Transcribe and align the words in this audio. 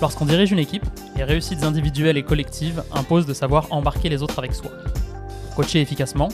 Lorsqu'on 0.00 0.26
dirige 0.26 0.52
une 0.52 0.58
équipe, 0.58 0.84
les 1.16 1.24
réussites 1.24 1.64
individuelles 1.64 2.18
et 2.18 2.22
collectives 2.22 2.82
imposent 2.92 3.26
de 3.26 3.32
savoir 3.32 3.66
embarquer 3.70 4.08
les 4.08 4.22
autres 4.22 4.38
avec 4.38 4.52
soi. 4.52 4.70
Pour 5.46 5.64
coacher 5.64 5.80
efficacement, 5.80 6.28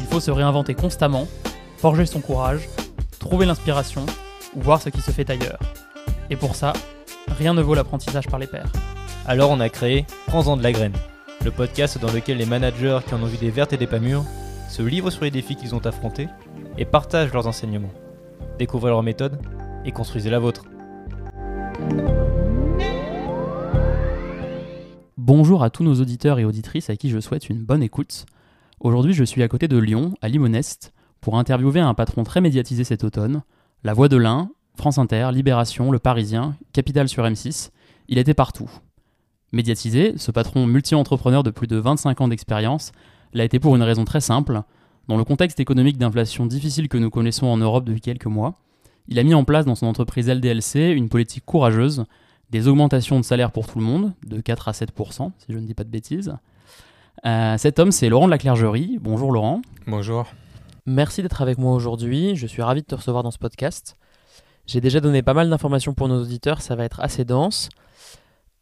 il 0.00 0.06
faut 0.06 0.20
se 0.20 0.30
réinventer 0.30 0.74
constamment, 0.74 1.28
forger 1.76 2.06
son 2.06 2.20
courage, 2.20 2.68
trouver 3.18 3.44
l'inspiration 3.44 4.06
ou 4.56 4.62
voir 4.62 4.80
ce 4.80 4.88
qui 4.88 5.02
se 5.02 5.10
fait 5.10 5.28
ailleurs. 5.28 5.58
Et 6.30 6.36
pour 6.36 6.56
ça, 6.56 6.72
rien 7.28 7.52
ne 7.52 7.60
vaut 7.60 7.74
l'apprentissage 7.74 8.28
par 8.28 8.38
les 8.38 8.46
pairs. 8.46 8.72
Alors 9.26 9.50
on 9.50 9.60
a 9.60 9.68
créé 9.68 10.06
Prends-en 10.26 10.56
de 10.56 10.62
la 10.62 10.72
graine, 10.72 10.96
le 11.44 11.50
podcast 11.50 11.98
dans 12.00 12.10
lequel 12.10 12.38
les 12.38 12.46
managers 12.46 13.00
qui 13.06 13.14
en 13.14 13.22
ont 13.22 13.26
vu 13.26 13.36
des 13.36 13.50
vertes 13.50 13.74
et 13.74 13.76
des 13.76 13.86
pas 13.86 13.98
mûres 13.98 14.24
se 14.68 14.82
livrent 14.82 15.10
sur 15.10 15.24
les 15.24 15.30
défis 15.30 15.56
qu'ils 15.56 15.74
ont 15.74 15.86
affrontés 15.86 16.28
et 16.78 16.86
partagent 16.86 17.32
leurs 17.32 17.46
enseignements. 17.46 17.92
Découvrez 18.58 18.90
leur 18.90 19.02
méthode 19.02 19.38
et 19.84 19.92
construisez 19.92 20.30
la 20.30 20.38
vôtre. 20.38 20.64
Bonjour 25.24 25.62
à 25.62 25.70
tous 25.70 25.84
nos 25.84 26.00
auditeurs 26.00 26.40
et 26.40 26.44
auditrices 26.44 26.90
à 26.90 26.96
qui 26.96 27.08
je 27.08 27.20
souhaite 27.20 27.48
une 27.48 27.62
bonne 27.62 27.84
écoute. 27.84 28.26
Aujourd'hui, 28.80 29.12
je 29.12 29.22
suis 29.22 29.44
à 29.44 29.46
côté 29.46 29.68
de 29.68 29.78
Lyon, 29.78 30.14
à 30.20 30.26
Limonest, 30.26 30.92
pour 31.20 31.38
interviewer 31.38 31.78
un 31.78 31.94
patron 31.94 32.24
très 32.24 32.40
médiatisé 32.40 32.82
cet 32.82 33.04
automne, 33.04 33.44
La 33.84 33.94
Voix 33.94 34.08
de 34.08 34.16
l'Ain, 34.16 34.50
France 34.74 34.98
Inter, 34.98 35.28
Libération, 35.32 35.92
Le 35.92 36.00
Parisien, 36.00 36.56
Capital 36.72 37.08
sur 37.08 37.22
M6. 37.22 37.70
Il 38.08 38.18
était 38.18 38.34
partout. 38.34 38.68
Médiatisé, 39.52 40.14
ce 40.16 40.32
patron 40.32 40.66
multi-entrepreneur 40.66 41.44
de 41.44 41.50
plus 41.50 41.68
de 41.68 41.76
25 41.76 42.20
ans 42.20 42.26
d'expérience 42.26 42.90
l'a 43.32 43.44
été 43.44 43.60
pour 43.60 43.76
une 43.76 43.84
raison 43.84 44.04
très 44.04 44.20
simple. 44.20 44.62
Dans 45.06 45.16
le 45.16 45.22
contexte 45.22 45.60
économique 45.60 45.98
d'inflation 45.98 46.46
difficile 46.46 46.88
que 46.88 46.98
nous 46.98 47.10
connaissons 47.10 47.46
en 47.46 47.58
Europe 47.58 47.84
depuis 47.84 48.00
quelques 48.00 48.26
mois, 48.26 48.56
il 49.06 49.20
a 49.20 49.22
mis 49.22 49.34
en 49.34 49.44
place 49.44 49.66
dans 49.66 49.76
son 49.76 49.86
entreprise 49.86 50.28
LDLC 50.28 50.90
une 50.90 51.08
politique 51.08 51.44
courageuse, 51.44 52.06
des 52.52 52.68
augmentations 52.68 53.18
de 53.18 53.24
salaire 53.24 53.50
pour 53.50 53.66
tout 53.66 53.78
le 53.78 53.84
monde, 53.84 54.12
de 54.26 54.38
4 54.38 54.68
à 54.68 54.72
7%, 54.72 55.32
si 55.38 55.46
je 55.48 55.56
ne 55.58 55.66
dis 55.66 55.72
pas 55.72 55.84
de 55.84 55.88
bêtises. 55.88 56.36
Euh, 57.24 57.56
cet 57.56 57.78
homme, 57.78 57.90
c'est 57.90 58.10
Laurent 58.10 58.26
de 58.26 58.30
la 58.30 58.36
Clergerie. 58.36 58.98
Bonjour 59.00 59.32
Laurent. 59.32 59.62
Bonjour. 59.86 60.26
Merci 60.84 61.22
d'être 61.22 61.40
avec 61.40 61.56
moi 61.56 61.72
aujourd'hui. 61.72 62.36
Je 62.36 62.46
suis 62.46 62.60
ravi 62.60 62.82
de 62.82 62.86
te 62.86 62.94
recevoir 62.94 63.22
dans 63.22 63.30
ce 63.30 63.38
podcast. 63.38 63.96
J'ai 64.66 64.82
déjà 64.82 65.00
donné 65.00 65.22
pas 65.22 65.32
mal 65.32 65.48
d'informations 65.48 65.94
pour 65.94 66.08
nos 66.08 66.20
auditeurs, 66.20 66.60
ça 66.60 66.76
va 66.76 66.84
être 66.84 67.00
assez 67.00 67.24
dense. 67.24 67.70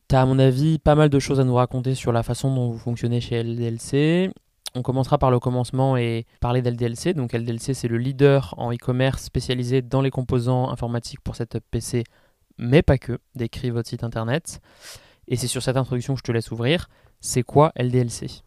Tu 0.09 0.15
as 0.15 0.23
à 0.23 0.25
mon 0.27 0.39
avis 0.39 0.79
pas 0.79 0.95
mal 0.95 1.09
de 1.09 1.19
choses 1.19 1.41
à 1.41 1.45
nous 1.45 1.57
raconter 1.57 1.97
sur 1.97 2.13
la 2.13 2.23
façon 2.23 2.55
dont 2.55 2.71
vous 2.71 2.79
fonctionnez 2.79 3.21
chez 3.21 3.43
LDLC. 3.43 4.31
On 4.77 4.83
commencera 4.83 5.19
par 5.19 5.33
le 5.33 5.41
commencement 5.41 5.97
et 5.97 6.27
parler 6.41 6.63
d'LDLC. 6.63 7.13
Donc 7.15 7.33
LDLC 7.33 7.75
c'est 7.75 7.89
le 7.89 7.99
leader 7.99 8.55
en 8.57 8.73
e-commerce 8.73 9.25
spécialisé 9.25 9.83
dans 9.83 10.01
les 10.01 10.11
composants 10.11 10.71
informatiques 10.71 11.21
pour 11.21 11.35
setup 11.35 11.65
PC, 11.73 12.05
mais 12.61 12.83
pas 12.83 12.99
que, 12.99 13.19
décrit 13.35 13.71
votre 13.71 13.89
site 13.89 14.05
internet. 14.05 14.61
Et 15.27 15.37
c'est 15.37 15.47
sur 15.47 15.63
cette 15.63 15.77
introduction 15.77 16.15
que 16.15 16.19
je 16.19 16.25
te 16.25 16.33
laisse 16.33 16.51
ouvrir. 16.51 16.89
C'est 17.21 17.43
quoi 17.43 17.73
LDLC 17.77 18.43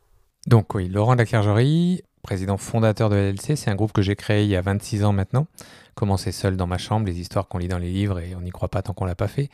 Donc 0.47 0.75
oui, 0.75 0.87
Laurent 0.87 1.13
de 1.13 1.19
la 1.19 1.25
Clergerie, 1.25 2.01
président 2.21 2.57
fondateur 2.57 3.09
de 3.09 3.15
LDLC, 3.15 3.55
c'est 3.55 3.69
un 3.69 3.75
groupe 3.75 3.91
que 3.91 4.01
j'ai 4.01 4.15
créé 4.15 4.43
il 4.43 4.49
y 4.49 4.55
a 4.55 4.61
26 4.61 5.03
ans 5.03 5.13
maintenant. 5.13 5.47
Commencé 5.95 6.31
seul 6.31 6.55
dans 6.55 6.67
ma 6.67 6.77
chambre, 6.77 7.05
les 7.05 7.19
histoires 7.19 7.47
qu'on 7.47 7.57
lit 7.57 7.67
dans 7.67 7.77
les 7.77 7.91
livres 7.91 8.19
et 8.19 8.35
on 8.35 8.41
n'y 8.41 8.51
croit 8.51 8.69
pas 8.69 8.81
tant 8.81 8.93
qu'on 8.93 9.05
l'a 9.05 9.15
pas 9.15 9.27
fait. 9.27 9.49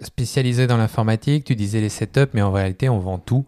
Spécialisé 0.00 0.66
dans 0.66 0.76
l'informatique, 0.76 1.44
tu 1.44 1.56
disais 1.56 1.80
les 1.80 1.88
setups, 1.88 2.30
mais 2.32 2.42
en 2.42 2.52
réalité 2.52 2.88
on 2.88 3.00
vend 3.00 3.18
tout. 3.18 3.46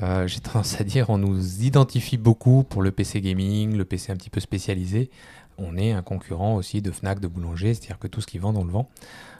Euh, 0.00 0.28
j'ai 0.28 0.38
tendance 0.38 0.80
à 0.80 0.84
dire 0.84 1.10
on 1.10 1.18
nous 1.18 1.62
identifie 1.64 2.18
beaucoup 2.18 2.62
pour 2.62 2.82
le 2.82 2.92
PC 2.92 3.20
gaming, 3.20 3.76
le 3.76 3.84
PC 3.84 4.12
un 4.12 4.16
petit 4.16 4.30
peu 4.30 4.40
spécialisé. 4.40 5.10
On 5.58 5.76
est 5.76 5.92
un 5.92 6.02
concurrent 6.02 6.54
aussi 6.54 6.80
de 6.80 6.90
Fnac, 6.90 7.20
de 7.20 7.26
Boulanger, 7.26 7.74
c'est-à-dire 7.74 7.98
que 7.98 8.06
tout 8.06 8.20
ce 8.20 8.26
qu'ils 8.26 8.40
vendent, 8.40 8.56
on 8.56 8.64
le 8.64 8.70
vend. 8.70 8.88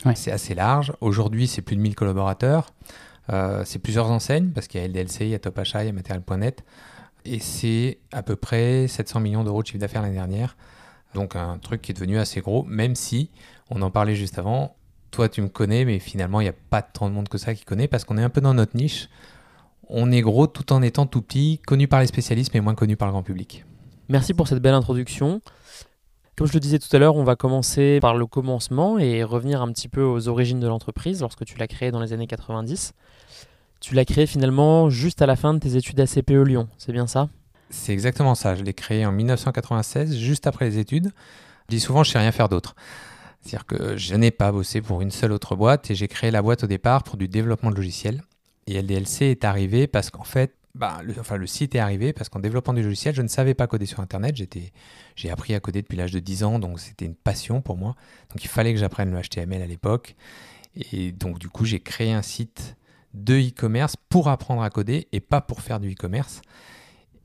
Ouais. 0.04 0.14
C'est 0.16 0.32
assez 0.32 0.54
large. 0.54 0.92
Aujourd'hui, 1.00 1.46
c'est 1.46 1.62
plus 1.62 1.76
de 1.76 1.80
1000 1.80 1.94
collaborateurs. 1.94 2.72
Euh, 3.30 3.62
c'est 3.64 3.78
plusieurs 3.78 4.10
enseignes, 4.10 4.50
parce 4.50 4.66
qu'il 4.66 4.80
y 4.80 4.84
a 4.84 4.88
LDLC, 4.88 5.20
il 5.20 5.28
y 5.28 5.34
a 5.34 5.38
Top 5.38 5.58
Achat, 5.58 5.84
il 5.84 5.86
y 5.86 5.90
a 5.90 5.92
Matériel.net. 5.92 6.64
Et 7.24 7.40
c'est 7.40 7.98
à 8.12 8.22
peu 8.22 8.36
près 8.36 8.88
700 8.88 9.20
millions 9.20 9.44
d'euros 9.44 9.62
de 9.62 9.66
chiffre 9.66 9.78
d'affaires 9.78 10.02
l'année 10.02 10.14
dernière. 10.14 10.56
Donc 11.14 11.36
un 11.36 11.58
truc 11.58 11.82
qui 11.82 11.92
est 11.92 11.94
devenu 11.94 12.18
assez 12.18 12.40
gros, 12.40 12.64
même 12.64 12.94
si, 12.94 13.30
on 13.70 13.82
en 13.82 13.90
parlait 13.90 14.14
juste 14.14 14.38
avant, 14.38 14.76
toi 15.10 15.28
tu 15.28 15.42
me 15.42 15.48
connais, 15.48 15.84
mais 15.84 15.98
finalement 15.98 16.40
il 16.40 16.44
n'y 16.44 16.50
a 16.50 16.54
pas 16.70 16.82
tant 16.82 17.08
de 17.08 17.14
monde 17.14 17.28
que 17.28 17.38
ça 17.38 17.54
qui 17.54 17.64
connaît, 17.64 17.88
parce 17.88 18.04
qu'on 18.04 18.18
est 18.18 18.22
un 18.22 18.30
peu 18.30 18.40
dans 18.40 18.54
notre 18.54 18.76
niche. 18.76 19.08
On 19.88 20.12
est 20.12 20.20
gros 20.20 20.46
tout 20.46 20.72
en 20.72 20.82
étant 20.82 21.06
tout 21.06 21.22
petit, 21.22 21.60
connu 21.66 21.88
par 21.88 22.00
les 22.00 22.06
spécialistes, 22.06 22.52
mais 22.52 22.60
moins 22.60 22.74
connu 22.74 22.96
par 22.96 23.08
le 23.08 23.12
grand 23.12 23.22
public. 23.22 23.64
Merci 24.08 24.34
pour 24.34 24.48
cette 24.48 24.60
belle 24.60 24.74
introduction. 24.74 25.40
Comme 26.38 26.46
je 26.46 26.52
le 26.52 26.60
disais 26.60 26.78
tout 26.78 26.94
à 26.94 27.00
l'heure, 27.00 27.16
on 27.16 27.24
va 27.24 27.34
commencer 27.34 27.98
par 28.00 28.14
le 28.16 28.24
commencement 28.24 28.96
et 28.96 29.24
revenir 29.24 29.60
un 29.60 29.72
petit 29.72 29.88
peu 29.88 30.04
aux 30.04 30.28
origines 30.28 30.60
de 30.60 30.68
l'entreprise 30.68 31.20
lorsque 31.20 31.44
tu 31.44 31.58
l'as 31.58 31.66
créée 31.66 31.90
dans 31.90 31.98
les 31.98 32.12
années 32.12 32.28
90. 32.28 32.92
Tu 33.80 33.96
l'as 33.96 34.04
créée 34.04 34.26
finalement 34.26 34.88
juste 34.88 35.20
à 35.20 35.26
la 35.26 35.34
fin 35.34 35.52
de 35.52 35.58
tes 35.58 35.74
études 35.74 35.98
à 35.98 36.06
CPE 36.06 36.44
Lyon, 36.44 36.68
c'est 36.78 36.92
bien 36.92 37.08
ça? 37.08 37.28
C'est 37.70 37.92
exactement 37.92 38.36
ça. 38.36 38.54
Je 38.54 38.62
l'ai 38.62 38.72
créé 38.72 39.04
en 39.04 39.10
1996, 39.10 40.16
juste 40.16 40.46
après 40.46 40.66
les 40.66 40.78
études. 40.78 41.10
Je 41.68 41.74
dis 41.74 41.80
souvent, 41.80 42.04
je 42.04 42.12
sais 42.12 42.20
rien 42.20 42.30
faire 42.30 42.48
d'autre. 42.48 42.76
C'est-à-dire 43.40 43.66
que 43.66 43.96
je 43.96 44.14
n'ai 44.14 44.30
pas 44.30 44.52
bossé 44.52 44.80
pour 44.80 45.02
une 45.02 45.10
seule 45.10 45.32
autre 45.32 45.56
boîte 45.56 45.90
et 45.90 45.96
j'ai 45.96 46.06
créé 46.06 46.30
la 46.30 46.40
boîte 46.40 46.62
au 46.62 46.68
départ 46.68 47.02
pour 47.02 47.16
du 47.16 47.26
développement 47.26 47.72
de 47.72 47.76
logiciels. 47.76 48.22
Et 48.68 48.80
LDLC 48.80 49.22
est 49.22 49.44
arrivé 49.44 49.88
parce 49.88 50.10
qu'en 50.10 50.22
fait, 50.22 50.54
bah, 50.78 51.00
le, 51.02 51.12
enfin, 51.18 51.36
le 51.36 51.46
site 51.48 51.74
est 51.74 51.80
arrivé 51.80 52.12
parce 52.12 52.28
qu'en 52.28 52.38
développant 52.38 52.72
du 52.72 52.82
logiciel, 52.82 53.12
je 53.12 53.22
ne 53.22 53.28
savais 53.28 53.54
pas 53.54 53.66
coder 53.66 53.86
sur 53.86 53.98
Internet. 53.98 54.36
J'étais, 54.36 54.72
j'ai 55.18 55.30
appris 55.30 55.52
à 55.52 55.58
coder 55.58 55.82
depuis 55.82 55.96
l'âge 55.96 56.12
de 56.12 56.20
10 56.20 56.44
ans, 56.44 56.58
donc 56.60 56.78
c'était 56.78 57.04
une 57.04 57.16
passion 57.16 57.60
pour 57.60 57.76
moi. 57.76 57.96
Donc 58.30 58.44
il 58.44 58.48
fallait 58.48 58.72
que 58.72 58.78
j'apprenne 58.78 59.10
le 59.10 59.20
HTML 59.20 59.60
à 59.60 59.66
l'époque. 59.66 60.14
Et 60.92 61.10
donc 61.10 61.40
du 61.40 61.48
coup, 61.48 61.64
j'ai 61.64 61.80
créé 61.80 62.12
un 62.12 62.22
site 62.22 62.76
de 63.14 63.34
e-commerce 63.34 63.96
pour 64.08 64.28
apprendre 64.28 64.62
à 64.62 64.70
coder 64.70 65.08
et 65.10 65.18
pas 65.18 65.40
pour 65.40 65.60
faire 65.60 65.80
du 65.80 65.90
e-commerce. 65.90 66.40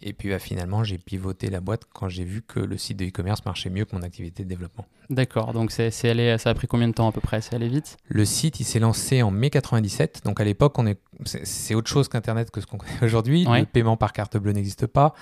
Et 0.02 0.12
puis 0.12 0.30
bah, 0.30 0.40
finalement, 0.40 0.84
j'ai 0.84 0.98
pivoté 0.98 1.52
la 1.52 1.62
boîte 1.62 1.84
quand 1.94 2.10
j'ai 2.10 2.24
vu 2.24 2.42
que 2.42 2.60
le 2.60 2.78
site 2.80 2.98
de 2.98 3.06
e-commerce 3.06 3.46
marchait 3.46 3.70
mieux 3.70 3.86
que 3.86 3.96
mon 3.96 4.02
activité 4.02 4.44
de 4.44 4.50
développement. 4.50 4.88
D'accord, 5.12 5.54
donc 5.54 5.70
c'est, 5.72 5.92
c'est 5.92 6.10
allé, 6.10 6.36
ça 6.40 6.50
a 6.50 6.54
pris 6.56 6.66
combien 6.66 6.88
de 6.88 6.94
temps 6.94 7.08
à 7.08 7.12
peu 7.12 7.22
près? 7.22 7.42
C'est 7.42 7.56
allé 7.56 7.68
vite? 7.68 7.98
Le 8.08 8.26
site, 8.26 8.60
il 8.60 8.64
s'est 8.64 8.80
lancé 8.80 9.22
en 9.22 9.30
mai 9.30 9.52
97. 9.52 10.22
Donc 10.26 10.42
à 10.42 10.44
l'époque, 10.44 10.80
on 10.80 10.88
est, 10.88 11.00
c'est, 11.26 11.46
c'est 11.46 11.76
autre 11.76 11.90
chose 11.90 12.10
qu'Internet 12.10 12.50
que 12.50 12.60
ce 12.60 12.66
qu'on 12.66 12.78
connaît 12.78 13.04
aujourd'hui. 13.04 13.46
Ouais. 13.48 13.60
Le 13.60 13.66
paiement 13.68 13.98
par 13.98 14.14
carte 14.14 14.36
bleue 14.36 14.52
n'existe 14.52 14.88
pas. 14.88 15.14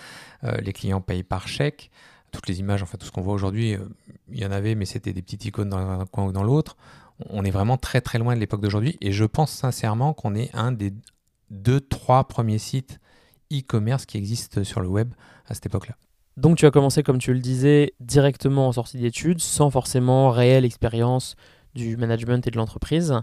Euh, 0.46 0.56
les 0.62 0.72
clients 0.72 1.02
payent 1.02 1.24
par 1.24 1.50
chèque. 1.50 1.92
Toutes 2.32 2.48
les 2.48 2.60
images, 2.60 2.82
enfin 2.82 2.98
tout 2.98 3.06
ce 3.06 3.12
qu'on 3.12 3.22
voit 3.22 3.34
aujourd'hui, 3.34 3.76
euh, 3.76 3.80
il 4.32 4.40
y 4.40 4.46
en 4.46 4.52
avait, 4.52 4.76
mais 4.76 4.86
c'était 4.86 5.14
des 5.14 5.22
petites 5.22 5.46
icônes 5.46 5.70
dans 5.70 5.78
un 5.78 6.06
coin 6.06 6.26
ou 6.26 6.32
dans 6.32 6.44
l'autre. 6.44 6.78
On 7.30 7.44
est 7.44 7.52
vraiment 7.52 7.78
très 7.78 8.02
très 8.02 8.20
loin 8.20 8.36
de 8.36 8.40
l'époque 8.40 8.62
d'aujourd'hui. 8.62 8.98
Et 9.02 9.12
je 9.12 9.26
pense 9.26 9.52
sincèrement 9.52 10.14
qu'on 10.14 10.34
est 10.36 10.50
un 10.54 10.72
des 10.72 10.94
deux, 11.50 11.82
trois 11.82 12.24
premiers 12.24 12.58
sites 12.58 13.00
e-commerce 13.52 14.06
qui 14.06 14.18
existent 14.18 14.64
sur 14.64 14.82
le 14.82 14.88
web 14.88 15.14
à 15.46 15.54
cette 15.54 15.66
époque-là. 15.66 15.96
Donc 16.38 16.58
tu 16.58 16.66
as 16.66 16.72
commencé, 16.72 17.04
comme 17.04 17.18
tu 17.18 17.34
le 17.34 17.40
disais, 17.40 17.94
directement 18.00 18.68
en 18.68 18.72
sortie 18.72 18.98
d'études, 18.98 19.42
sans 19.42 19.70
forcément 19.70 20.32
réelle 20.32 20.66
expérience 20.66 21.36
du 21.76 21.98
management 21.98 22.46
et 22.48 22.52
de 22.52 22.58
l'entreprise. 22.58 23.14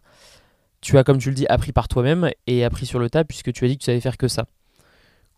Tu 0.80 0.96
as, 0.98 1.04
comme 1.04 1.18
tu 1.18 1.30
le 1.30 1.34
dis, 1.34 1.46
appris 1.48 1.72
par 1.72 1.88
toi-même 1.88 2.30
et 2.46 2.64
appris 2.64 2.86
sur 2.86 2.98
le 2.98 3.10
tas 3.10 3.24
puisque 3.24 3.52
tu 3.52 3.64
as 3.64 3.68
dit 3.68 3.76
que 3.76 3.82
tu 3.82 3.86
savais 3.86 4.00
faire 4.00 4.16
que 4.16 4.28
ça. 4.28 4.46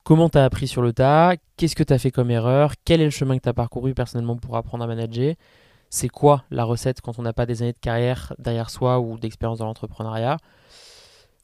Comment 0.03 0.29
tu 0.29 0.39
as 0.39 0.45
appris 0.45 0.67
sur 0.67 0.83
le 0.83 0.93
tas? 0.93 1.35
Qu'est-ce 1.57 1.77
que 1.77 1.83
tu 1.83 1.93
as 1.93 1.99
fait 1.99 2.11
comme 2.11 2.31
erreur? 2.31 2.73
Quel 2.85 3.01
est 3.01 3.05
le 3.05 3.11
chemin 3.11 3.37
que 3.37 3.43
tu 3.43 3.49
as 3.49 3.55
parcouru 3.55 3.95
personnellement 3.95 4.37
pour 4.37 4.57
apprendre 4.57 4.83
à 4.83 4.87
manager? 4.87 5.35
C'est 5.91 6.09
quoi 6.09 6.45
la 6.51 6.65
recette 6.65 7.01
quand 7.01 7.19
on 7.19 7.23
n'a 7.23 7.33
pas 7.33 7.47
des 7.47 7.63
années 7.63 7.73
de 7.73 7.79
carrière 7.79 8.33
derrière 8.39 8.71
soi 8.71 8.99
ou 9.01 9.19
d'expérience 9.19 9.59
dans 9.59 9.67
l'entrepreneuriat? 9.67 10.39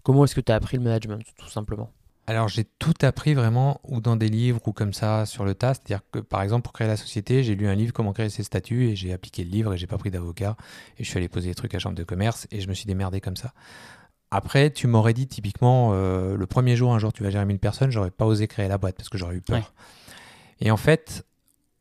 Comment 0.03 0.25
est-ce 0.25 0.35
que 0.35 0.41
tu 0.41 0.53
as 0.53 0.55
appris 0.55 0.79
le 0.79 0.85
management, 0.85 1.23
tout 1.37 1.49
simplement? 1.49 1.91
Alors 2.29 2.49
j'ai 2.49 2.65
tout 2.65 2.95
appris 3.03 3.35
vraiment 3.35 3.81
ou 3.85 4.01
dans 4.01 4.17
des 4.17 4.29
livres 4.29 4.61
ou 4.67 4.73
comme 4.73 4.93
ça 4.93 5.27
sur 5.27 5.45
le 5.45 5.55
tas. 5.55 5.75
C'est-à-dire 5.75 6.01
que 6.11 6.19
par 6.19 6.43
exemple 6.43 6.63
pour 6.63 6.73
créer 6.73 6.89
la 6.89 6.97
société, 6.97 7.45
j'ai 7.45 7.55
lu 7.55 7.69
un 7.69 7.75
livre 7.75 7.93
comment 7.93 8.13
créer 8.13 8.31
ses 8.31 8.43
statuts 8.43 8.89
et 8.89 8.97
j'ai 8.97 9.13
appliqué 9.13 9.45
le 9.45 9.51
livre 9.51 9.75
et 9.75 9.77
j'ai 9.79 9.87
pas 9.87 9.99
pris 9.99 10.11
d'avocat. 10.11 10.57
Et 10.99 11.05
je 11.05 11.09
suis 11.09 11.19
allé 11.19 11.29
poser 11.29 11.51
des 11.51 11.55
trucs 11.55 11.75
à 11.75 11.79
chambre 11.79 11.95
de 11.95 12.03
commerce 12.03 12.49
et 12.51 12.61
je 12.61 12.69
me 12.69 12.75
suis 12.75 12.87
démerdé 12.87 13.21
comme 13.21 13.37
ça. 13.37 13.53
Après, 14.31 14.71
tu 14.71 14.87
m'aurais 14.87 15.15
dit 15.15 15.27
typiquement 15.27 15.91
euh, 15.93 16.37
le 16.37 16.47
premier 16.47 16.77
jour, 16.77 16.93
un 16.93 16.99
jour 16.99 17.13
tu 17.13 17.23
vas 17.23 17.31
gérer 17.31 17.45
1000 17.45 17.59
personnes, 17.59 17.91
j'aurais 17.91 18.11
pas 18.11 18.27
osé 18.27 18.49
créer 18.49 18.69
la 18.69 18.79
boîte 18.79 18.97
parce 18.97 19.09
que 19.09 19.19
j'aurais 19.19 19.37
eu 19.37 19.41
peur. 19.41 19.59
Ouais. 19.59 20.67
Et 20.67 20.71
en 20.71 20.77
fait, 20.77 21.25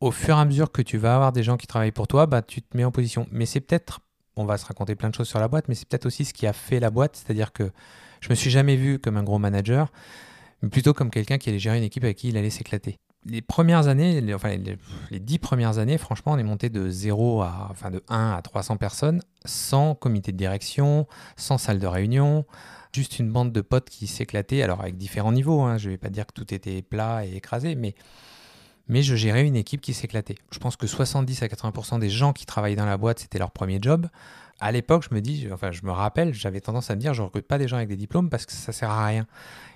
au 0.00 0.10
fur 0.10 0.36
et 0.36 0.40
à 0.40 0.44
mesure 0.44 0.70
que 0.70 0.82
tu 0.82 0.98
vas 0.98 1.14
avoir 1.14 1.32
des 1.32 1.42
gens 1.42 1.56
qui 1.56 1.66
travaillent 1.66 1.92
pour 1.92 2.06
toi, 2.06 2.26
bah, 2.26 2.42
tu 2.42 2.62
te 2.62 2.76
mets 2.76 2.84
en 2.84 2.90
position. 2.90 3.26
Mais 3.32 3.46
c'est 3.46 3.60
peut-être, 3.60 4.00
on 4.36 4.44
va 4.44 4.58
se 4.58 4.66
raconter 4.66 4.94
plein 4.94 5.08
de 5.08 5.14
choses 5.14 5.28
sur 5.28 5.40
la 5.40 5.48
boîte, 5.48 5.68
mais 5.68 5.74
c'est 5.74 5.88
peut-être 5.88 6.06
aussi 6.06 6.24
ce 6.24 6.32
qui 6.32 6.46
a 6.46 6.52
fait 6.52 6.80
la 6.80 6.90
boîte. 6.90 7.16
C'est-à-dire 7.16 7.52
que 7.52 7.70
je 8.20 8.28
me 8.30 8.34
suis 8.34 8.50
jamais 8.50 8.76
vu 8.76 8.98
comme 8.98 9.16
un 9.16 9.22
gros 9.22 9.38
manager, 9.38 9.90
mais 10.62 10.68
plutôt 10.68 10.92
comme 10.92 11.10
quelqu'un 11.10 11.38
qui 11.38 11.48
allait 11.48 11.58
gérer 11.58 11.78
une 11.78 11.84
équipe 11.84 12.04
avec 12.04 12.18
qui 12.18 12.28
il 12.28 12.36
allait 12.36 12.50
s'éclater. 12.50 12.98
Les 13.28 13.42
premières 13.42 13.88
années, 13.88 14.20
les, 14.20 14.34
enfin 14.34 14.56
les, 15.10 15.18
dix 15.18 15.38
premières 15.38 15.78
années, 15.78 15.98
franchement, 15.98 16.32
on 16.32 16.38
est 16.38 16.44
monté 16.44 16.68
de 16.68 16.88
0 16.88 17.42
à, 17.42 17.68
enfin 17.70 17.90
de 17.90 18.02
1 18.08 18.32
à 18.32 18.42
300 18.42 18.76
personnes, 18.76 19.20
sans 19.44 19.94
comité 19.94 20.30
de 20.30 20.36
direction, 20.36 21.06
sans 21.36 21.58
salle 21.58 21.80
de 21.80 21.86
réunion, 21.86 22.44
juste 22.92 23.18
une 23.18 23.32
bande 23.32 23.52
de 23.52 23.60
potes 23.60 23.90
qui 23.90 24.06
s'éclataient, 24.06 24.62
alors 24.62 24.80
avec 24.80 24.96
différents 24.96 25.32
niveaux. 25.32 25.62
Hein, 25.62 25.76
je 25.76 25.90
vais 25.90 25.98
pas 25.98 26.08
dire 26.08 26.26
que 26.26 26.32
tout 26.32 26.54
était 26.54 26.82
plat 26.82 27.26
et 27.26 27.34
écrasé, 27.34 27.74
mais 27.74 27.94
mais 28.88 29.02
je 29.02 29.16
gérais 29.16 29.44
une 29.44 29.56
équipe 29.56 29.80
qui 29.80 29.94
s'éclatait. 29.94 30.36
Je 30.50 30.58
pense 30.58 30.76
que 30.76 30.86
70 30.86 31.42
à 31.42 31.46
80% 31.46 31.98
des 31.98 32.10
gens 32.10 32.32
qui 32.32 32.46
travaillaient 32.46 32.76
dans 32.76 32.86
la 32.86 32.96
boîte, 32.96 33.20
c'était 33.20 33.38
leur 33.38 33.50
premier 33.50 33.78
job. 33.80 34.08
À 34.60 34.72
l'époque, 34.72 35.04
je 35.08 35.14
me 35.14 35.20
dis, 35.20 35.48
enfin, 35.52 35.72
je 35.72 35.82
me 35.84 35.90
rappelle, 35.90 36.32
j'avais 36.32 36.60
tendance 36.60 36.90
à 36.90 36.94
me 36.94 37.00
dire, 37.00 37.12
je 37.12 37.22
recrute 37.22 37.46
pas 37.46 37.58
des 37.58 37.68
gens 37.68 37.76
avec 37.76 37.88
des 37.88 37.96
diplômes 37.96 38.30
parce 38.30 38.46
que 38.46 38.52
ça 38.52 38.72
sert 38.72 38.90
à 38.90 39.06
rien. 39.06 39.26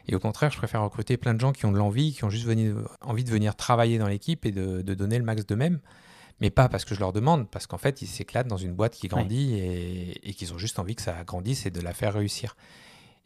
Et 0.07 0.15
au 0.15 0.19
contraire, 0.19 0.51
je 0.51 0.57
préfère 0.57 0.83
recruter 0.83 1.17
plein 1.17 1.35
de 1.35 1.41
gens 1.41 1.53
qui 1.53 1.67
ont 1.67 1.73
de 1.73 1.79
l'envie, 1.79 2.12
qui 2.12 2.25
ont 2.25 2.31
juste 2.31 2.49
envie 3.03 3.25
de 3.25 3.31
venir 3.31 3.57
travailler 3.57 3.99
dans 3.99 4.09
l'équipe 4.09 4.47
et 4.47 4.53
de, 4.53 4.81
donner 4.95 5.19
le 5.19 5.25
max 5.25 5.45
d'eux-mêmes. 5.45 5.81
Mais 6.41 6.49
pas 6.49 6.71
parce 6.71 6.87
que 6.87 6.95
je 6.95 7.01
leur 7.01 7.13
demande, 7.13 7.51
parce 7.51 7.67
qu'en 7.67 7.77
fait, 7.77 8.01
ils 8.01 8.06
s'éclatent 8.06 8.47
dans 8.47 8.56
une 8.56 8.73
boîte 8.73 8.95
qui 8.95 9.09
grandit 9.09 9.56
et, 9.56 10.31
et 10.31 10.33
qu'ils 10.33 10.55
ont 10.55 10.59
juste 10.59 10.79
envie 10.79 10.95
que 10.95 11.03
ça 11.03 11.23
grandisse 11.25 11.67
et 11.67 11.71
de 11.71 11.83
la 11.83 11.93
faire 11.93 12.15
réussir. 12.15 12.56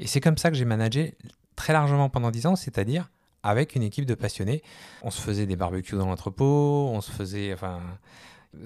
Et 0.01 0.09
c'est 0.09 0.21
comme 0.21 0.37
ça 0.37 0.51
que 0.51 0.57
j'ai 0.57 0.65
managé 0.65 1.15
très 1.55 1.73
largement 1.73 2.09
pendant 2.09 2.33
10 2.33 2.47
ans, 2.47 2.57
c'est-à-dire 2.57 3.09
avec 3.45 3.77
une 3.77 3.83
équipe 3.83 4.07
de 4.07 4.15
passionnés. 4.15 4.63
On 5.03 5.11
se 5.11 5.21
faisait 5.21 5.47
des 5.47 5.55
barbecues 5.55 5.95
dans 5.95 6.07
l'entrepôt, 6.07 6.91
on 6.93 7.01
se 7.01 7.13
faisait, 7.13 7.53
enfin, 7.53 7.81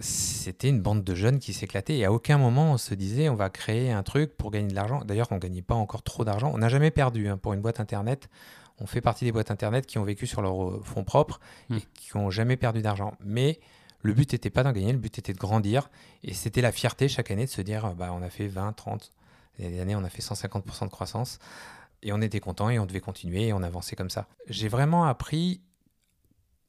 c'était 0.01 0.69
une 0.69 0.81
bande 0.81 1.05
de 1.05 1.15
jeunes 1.15 1.39
qui 1.39 1.53
s'éclataient 1.53 1.99
et 1.99 2.05
à 2.05 2.13
aucun 2.13 2.39
moment 2.39 2.73
on 2.73 2.79
se 2.79 2.95
disait 2.95 3.29
on 3.29 3.35
va 3.35 3.51
créer 3.51 3.91
un 3.91 4.03
truc 4.03 4.37
pour 4.37 4.51
gagner 4.51 4.69
de 4.69 4.75
l'argent. 4.75 5.03
D'ailleurs, 5.05 5.29
on 5.31 5.37
ne 5.37 5.41
gagnait 5.41 5.63
pas 5.63 5.75
encore 5.75 6.03
trop 6.03 6.25
d'argent. 6.25 6.51
On 6.55 6.59
n'a 6.59 6.69
jamais 6.69 6.91
perdu 6.91 7.29
hein, 7.29 7.37
pour 7.37 7.53
une 7.53 7.61
boîte 7.61 7.81
internet. 7.81 8.29
On 8.81 8.87
fait 8.87 9.01
partie 9.01 9.25
des 9.25 9.33
boîtes 9.33 9.51
internet 9.51 9.87
qui 9.87 9.99
ont 9.99 10.05
vécu 10.05 10.27
sur 10.27 10.41
leur 10.41 10.63
euh, 10.63 10.81
fonds 10.85 11.03
propres 11.03 11.41
et 11.71 11.75
hmm. 11.75 11.81
qui 11.95 12.17
n'ont 12.17 12.31
jamais 12.31 12.57
perdu 12.57 12.81
d'argent. 12.81 13.15
Mais 13.25 13.59
le 14.03 14.13
but 14.13 14.33
n'était 14.33 14.51
pas 14.51 14.63
d'en 14.63 14.71
gagner, 14.71 14.93
le 14.93 14.99
but 14.99 15.19
était 15.19 15.33
de 15.33 15.39
grandir. 15.39 15.91
Et 16.23 16.33
c'était 16.33 16.61
la 16.61 16.71
fierté 16.71 17.09
chaque 17.09 17.33
année 17.33 17.47
de 17.47 17.51
se 17.51 17.63
dire 17.63 17.95
bah, 17.97 18.11
on 18.13 18.23
a 18.23 18.31
fait 18.31 18.47
20, 18.47 18.73
30, 18.75 19.11
il 19.59 19.65
y 19.65 19.69
a 19.69 19.71
des 19.71 19.81
années 19.81 19.97
on 19.97 20.05
a 20.05 20.09
fait 20.09 20.23
150% 20.23 20.85
de 20.85 20.91
croissance. 20.91 21.41
Et 22.03 22.13
on 22.13 22.21
était 22.21 22.41
content 22.41 22.71
et 22.71 22.79
on 22.79 22.87
devait 22.87 23.01
continuer 23.01 23.49
et 23.49 23.53
on 23.53 23.63
avançait 23.63 23.97
comme 23.97 24.11
ça. 24.11 24.29
J'ai 24.49 24.69
vraiment 24.69 25.05
appris 25.05 25.61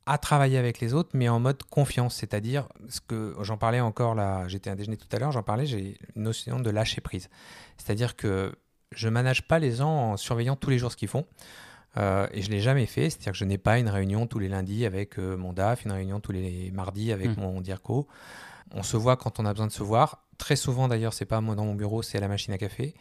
à 0.05 0.17
travailler 0.17 0.57
avec 0.57 0.79
les 0.79 0.95
autres, 0.95 1.11
mais 1.13 1.29
en 1.29 1.39
mode 1.39 1.61
confiance, 1.63 2.15
c'est-à-dire 2.15 2.67
ce 2.89 2.99
que 2.99 3.35
j'en 3.41 3.57
parlais 3.57 3.79
encore 3.79 4.15
là, 4.15 4.47
j'étais 4.47 4.71
à 4.71 4.73
un 4.73 4.75
déjeuner 4.75 4.97
tout 4.97 5.07
à 5.11 5.19
l'heure, 5.19 5.31
j'en 5.31 5.43
parlais, 5.43 5.67
j'ai 5.67 5.99
une 6.15 6.23
notion 6.23 6.59
de 6.59 6.69
lâcher 6.71 6.99
prise. 6.99 7.29
C'est-à-dire 7.77 8.15
que 8.15 8.55
je 8.91 9.07
manage 9.07 9.47
pas 9.47 9.59
les 9.59 9.75
gens 9.75 10.13
en 10.13 10.17
surveillant 10.17 10.55
tous 10.55 10.71
les 10.71 10.79
jours 10.79 10.91
ce 10.91 10.97
qu'ils 10.97 11.09
font. 11.09 11.27
Euh, 11.97 12.27
et 12.31 12.41
je 12.41 12.49
l'ai 12.49 12.59
jamais 12.59 12.85
fait, 12.85 13.09
c'est-à-dire 13.09 13.33
que 13.33 13.37
je 13.37 13.45
n'ai 13.45 13.57
pas 13.57 13.79
une 13.79 13.89
réunion 13.89 14.27
tous 14.27 14.39
les 14.39 14.47
lundis 14.47 14.85
avec 14.85 15.17
euh, 15.19 15.37
mon 15.37 15.53
DAF, 15.53 15.85
une 15.85 15.91
réunion 15.91 16.19
tous 16.19 16.31
les 16.31 16.71
mardis 16.71 17.11
avec 17.11 17.37
mmh. 17.37 17.41
mon 17.41 17.61
DIRCO. 17.61 18.07
On 18.73 18.83
se 18.83 18.97
voit 18.97 19.17
quand 19.17 19.39
on 19.39 19.45
a 19.45 19.53
besoin 19.53 19.67
de 19.67 19.71
se 19.71 19.83
voir. 19.83 20.23
Très 20.37 20.55
souvent 20.55 20.87
d'ailleurs, 20.87 21.13
c'est 21.13 21.25
pas 21.25 21.41
moi 21.41 21.55
dans 21.55 21.65
mon 21.65 21.75
bureau, 21.75 22.01
c'est 22.01 22.17
à 22.17 22.21
la 22.21 22.27
machine 22.27 22.53
à 22.53 22.57
café. 22.57 22.93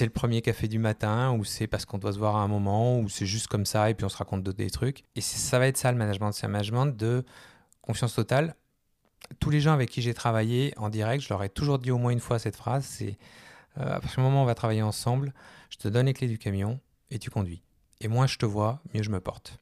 C'est 0.00 0.06
le 0.06 0.12
premier 0.12 0.40
café 0.40 0.66
du 0.66 0.78
matin, 0.78 1.32
ou 1.32 1.44
c'est 1.44 1.66
parce 1.66 1.84
qu'on 1.84 1.98
doit 1.98 2.14
se 2.14 2.18
voir 2.18 2.36
à 2.36 2.40
un 2.40 2.48
moment, 2.48 2.98
ou 3.00 3.10
c'est 3.10 3.26
juste 3.26 3.48
comme 3.48 3.66
ça, 3.66 3.90
et 3.90 3.94
puis 3.94 4.06
on 4.06 4.08
se 4.08 4.16
raconte 4.16 4.42
des 4.42 4.70
trucs. 4.70 5.04
Et 5.14 5.20
ça 5.20 5.58
va 5.58 5.66
être 5.66 5.76
ça 5.76 5.92
le 5.92 5.98
management, 5.98 6.32
c'est 6.32 6.46
un 6.46 6.48
management 6.48 6.86
de 6.86 7.22
confiance 7.82 8.14
totale. 8.14 8.54
Tous 9.40 9.50
les 9.50 9.60
gens 9.60 9.74
avec 9.74 9.90
qui 9.90 10.00
j'ai 10.00 10.14
travaillé 10.14 10.72
en 10.78 10.88
direct, 10.88 11.22
je 11.22 11.28
leur 11.28 11.42
ai 11.42 11.50
toujours 11.50 11.78
dit 11.78 11.90
au 11.90 11.98
moins 11.98 12.12
une 12.12 12.20
fois 12.20 12.38
cette 12.38 12.56
phrase, 12.56 12.86
c'est 12.86 13.18
euh, 13.76 13.96
à 13.96 14.00
partir 14.00 14.16
du 14.16 14.22
moment 14.22 14.40
où 14.40 14.44
on 14.44 14.46
va 14.46 14.54
travailler 14.54 14.80
ensemble, 14.80 15.34
je 15.68 15.76
te 15.76 15.86
donne 15.86 16.06
les 16.06 16.14
clés 16.14 16.28
du 16.28 16.38
camion 16.38 16.80
et 17.10 17.18
tu 17.18 17.28
conduis. 17.28 17.60
Et 18.00 18.08
moins 18.08 18.26
je 18.26 18.38
te 18.38 18.46
vois, 18.46 18.80
mieux 18.94 19.02
je 19.02 19.10
me 19.10 19.20
porte. 19.20 19.60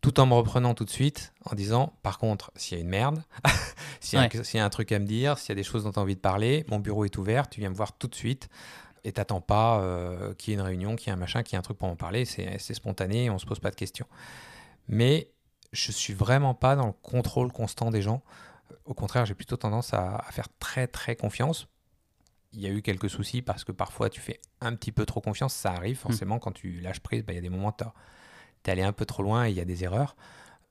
Tout 0.00 0.18
en 0.18 0.24
me 0.24 0.32
reprenant 0.32 0.72
tout 0.72 0.86
de 0.86 0.90
suite, 0.90 1.34
en 1.44 1.54
disant, 1.54 1.92
par 2.02 2.18
contre, 2.18 2.52
s'il 2.56 2.78
y 2.78 2.80
a 2.80 2.82
une 2.82 2.88
merde, 2.88 3.22
s'il 4.00 4.18
y, 4.18 4.58
a 4.58 4.64
un 4.64 4.70
truc 4.70 4.92
à 4.92 4.98
me 4.98 5.06
dire, 5.06 5.36
s'il 5.36 5.50
y 5.50 5.52
a 5.52 5.56
des 5.56 5.62
choses 5.62 5.84
dont 5.84 5.92
tu 5.92 5.98
as 5.98 6.02
envie 6.02 6.14
de 6.14 6.20
parler, 6.20 6.64
mon 6.68 6.78
bureau 6.78 7.04
est 7.04 7.18
ouvert, 7.18 7.50
tu 7.50 7.60
viens 7.60 7.68
me 7.68 7.74
voir 7.74 7.98
tout 7.98 8.06
de 8.06 8.14
suite. 8.14 8.48
Et 9.06 9.12
t'attends 9.12 9.40
pas 9.40 9.78
euh, 9.78 10.34
qu'il 10.34 10.52
y 10.52 10.56
ait 10.56 10.58
une 10.58 10.66
réunion, 10.66 10.96
qu'il 10.96 11.06
y 11.06 11.10
ait 11.10 11.12
un 11.12 11.16
machin, 11.16 11.44
qu'il 11.44 11.52
y 11.52 11.54
ait 11.54 11.58
un 11.60 11.62
truc 11.62 11.78
pour 11.78 11.88
en 11.88 11.94
parler. 11.94 12.24
C'est 12.24 12.74
spontané, 12.74 13.30
on 13.30 13.38
se 13.38 13.46
pose 13.46 13.60
pas 13.60 13.70
de 13.70 13.76
questions. 13.76 14.08
Mais 14.88 15.30
je 15.72 15.92
suis 15.92 16.12
vraiment 16.12 16.54
pas 16.54 16.74
dans 16.74 16.86
le 16.86 16.92
contrôle 16.92 17.52
constant 17.52 17.92
des 17.92 18.02
gens. 18.02 18.24
Au 18.84 18.94
contraire, 18.94 19.24
j'ai 19.24 19.34
plutôt 19.34 19.56
tendance 19.56 19.94
à, 19.94 20.24
faire 20.32 20.48
très 20.58 20.88
très 20.88 21.14
confiance. 21.14 21.68
Il 22.52 22.60
y 22.60 22.66
a 22.66 22.70
eu 22.70 22.82
quelques 22.82 23.08
soucis 23.08 23.42
parce 23.42 23.62
que 23.62 23.70
parfois 23.70 24.10
tu 24.10 24.20
fais 24.20 24.40
un 24.60 24.74
petit 24.74 24.90
peu 24.90 25.06
trop 25.06 25.20
confiance. 25.20 25.54
Ça 25.54 25.70
arrive 25.70 25.98
mmh. 25.98 26.00
forcément 26.00 26.38
quand 26.40 26.52
tu 26.52 26.80
lâches 26.80 26.98
prise. 26.98 27.22
Bah, 27.24 27.32
il 27.32 27.36
y 27.36 27.38
a 27.38 27.42
des 27.42 27.48
moments 27.48 27.68
où 27.68 27.84
tu 27.84 27.84
es 28.66 28.72
allé 28.72 28.82
un 28.82 28.92
peu 28.92 29.06
trop 29.06 29.22
loin 29.22 29.46
et 29.46 29.50
il 29.50 29.56
y 29.56 29.60
a 29.60 29.64
des 29.64 29.84
erreurs. 29.84 30.16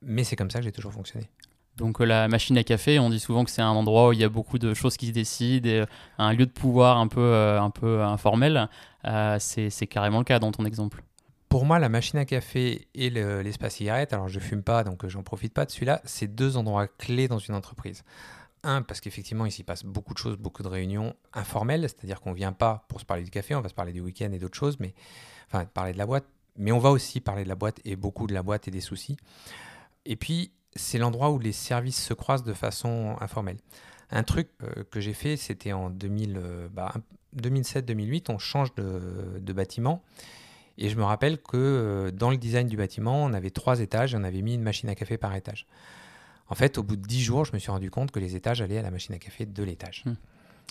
Mais 0.02 0.26
c'est 0.26 0.36
comme 0.36 0.52
ça 0.52 0.60
que 0.60 0.66
j'ai 0.66 0.74
toujours 0.74 0.92
fonctionné. 0.92 1.30
Donc 1.77 2.00
euh, 2.00 2.06
la 2.06 2.27
machine 2.27 2.57
à 2.57 2.63
café, 2.63 3.00
on 3.00 3.10
dit 3.10 3.19
souvent 3.19 3.44
que 3.44 3.51
c'est 3.51 3.62
un 3.62 3.69
endroit 3.69 4.10
où 4.10 4.13
il 4.13 4.19
y 4.19 4.24
a 4.24 4.30
beaucoup 4.30 4.57
de 4.57 4.74
choses 4.74 4.98
qui 4.98 5.07
se 5.07 5.12
décident, 5.12 5.69
et, 5.69 5.81
euh, 5.81 5.86
un 6.18 6.33
lieu 6.33 6.45
de 6.45 6.51
pouvoir 6.51 6.98
un 6.98 7.07
peu, 7.07 7.22
euh, 7.22 7.62
un 7.62 7.69
peu 7.69 8.01
informel. 8.01 8.69
c'est 9.39 9.88
carrément 9.88 10.19
le 10.19 10.24
cas 10.24 10.39
dans 10.39 10.51
ton 10.51 10.66
exemple. 10.66 11.04
Pour 11.50 11.66
moi, 11.66 11.80
la 11.80 11.89
machine 11.89 12.19
à 12.19 12.25
café 12.25 12.88
et 12.95 13.10
l'espace 13.10 13.75
cigarette, 13.75 14.13
alors 14.13 14.27
je 14.27 14.39
fume 14.39 14.63
pas, 14.63 14.83
donc 14.83 15.07
j'en 15.07 15.24
profite 15.24 15.54
pas 15.54 15.66
de 15.66 15.72
celui-là, 15.72 16.01
c'est 16.04 16.27
deux 16.27 16.57
endroits 16.57 16.88
clés 16.88 17.27
dans 17.27 17.39
une 17.39 17.56
entreprise. 17.56 18.04
Un, 18.63 18.81
parce 18.81 19.00
qu'effectivement, 19.00 19.45
il 19.45 19.51
s'y 19.51 19.63
passe 19.63 19.86
beaucoup 19.86 20.13
de 20.13 20.18
choses, 20.18 20.38
beaucoup 20.38 20.63
de 20.63 20.68
réunions 20.68 21.16
informelles, 21.33 21.81
c'est-à-dire 21.81 22.19
qu'on 22.19 22.33
vient 22.33 22.51
pas 22.51 22.86
pour 22.89 23.00
se 23.00 23.06
parler 23.06 23.24
du 23.24 23.30
café, 23.30 23.54
on 23.56 23.62
va 23.62 23.69
se 23.69 23.75
parler 23.75 23.94
du 23.94 24.01
week-end 24.01 24.31
et 24.33 24.39
d'autres 24.39 24.57
choses, 24.57 24.80
mais 24.80 24.95
enfin 25.48 25.66
parler 25.66 25.94
de 25.94 25.98
la 26.00 26.07
boîte, 26.07 26.25
mais 26.57 26.72
on 26.72 26.80
va 26.80 26.89
aussi 26.89 27.22
parler 27.22 27.44
de 27.44 27.50
la 27.50 27.56
boîte 27.56 27.80
et 27.86 27.95
beaucoup 27.95 28.27
de 28.27 28.33
la 28.33 28.42
boîte 28.42 28.68
et 28.68 28.72
des 28.72 28.81
soucis. 28.81 29.16
Et 30.06 30.16
puis, 30.16 30.51
c'est 30.75 30.98
l'endroit 30.98 31.31
où 31.31 31.39
les 31.39 31.51
services 31.51 32.01
se 32.01 32.13
croisent 32.13 32.44
de 32.44 32.54
façon 32.54 33.16
informelle. 33.22 33.57
Un 34.12 34.24
truc 34.24 34.50
euh, 34.62 34.83
que 34.92 35.00
j'ai 35.00 35.13
fait, 35.13 35.38
c'était 35.38 35.74
en 35.74 35.89
2007-2008, 35.89 36.38
euh, 36.38 36.68
bah, 36.72 36.94
on 38.30 38.38
change 38.38 38.74
de, 38.75 39.54
bâtiment. 39.54 40.04
Et 40.77 40.89
je 40.89 40.98
me 40.98 41.04
rappelle 41.04 41.42
que 41.42 41.56
euh, 41.56 42.12
dans 42.12 42.30
le 42.30 42.38
design 42.38 42.68
du 42.68 42.77
bâtiment, 42.77 43.24
on 43.24 43.33
avait 43.33 43.50
trois 43.50 43.80
étages 43.80 44.13
et 44.13 44.18
on 44.18 44.24
avait 44.24 44.42
mis 44.42 44.56
une 44.56 44.62
machine 44.62 44.89
à 44.89 44.95
café 44.95 45.18
par 45.18 45.33
étage. 45.36 45.68
En 46.48 46.56
fait, 46.56 46.77
au 46.77 46.83
bout 46.83 46.98
de 46.98 47.07
dix 47.07 47.24
jours, 47.24 47.45
je 47.45 47.54
me 47.54 47.60
suis 47.60 47.72
rendu 47.72 47.89
compte 47.89 48.12
que 48.12 48.19
les 48.19 48.36
étages 48.36 48.62
allaient 48.62 48.77
à 48.77 48.83
la 48.83 48.92
machine 48.92 49.16
à 49.16 49.18
café 49.19 49.45
de 49.45 49.63
l'étage. 49.63 50.04
Hmm. 50.06 50.13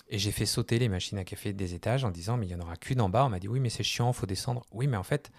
Et 0.09 0.19
j'ai 0.19 0.31
fait 0.31 0.45
sauter 0.45 0.77
les 0.77 0.87
machines 0.87 1.17
à 1.17 1.23
café 1.23 1.51
des 1.51 1.73
étages 1.73 2.05
en 2.05 2.11
disant, 2.11 2.37
mais 2.37 2.45
il 2.45 2.55
n'y 2.55 2.55
en 2.55 2.63
aura 2.63 2.75
qu'une 2.77 3.01
en 3.01 3.09
bas. 3.09 3.25
On 3.25 3.29
m'a 3.29 3.39
dit, 3.39 3.47
oui, 3.47 3.59
mais 3.59 3.69
c'est 3.69 3.83
chiant, 3.83 4.11
il 4.11 4.13
faut 4.13 4.27
descendre. 4.27 4.63
Oui, 4.71 4.87
mais 4.87 4.97
en 4.97 5.03
fait, 5.03 5.31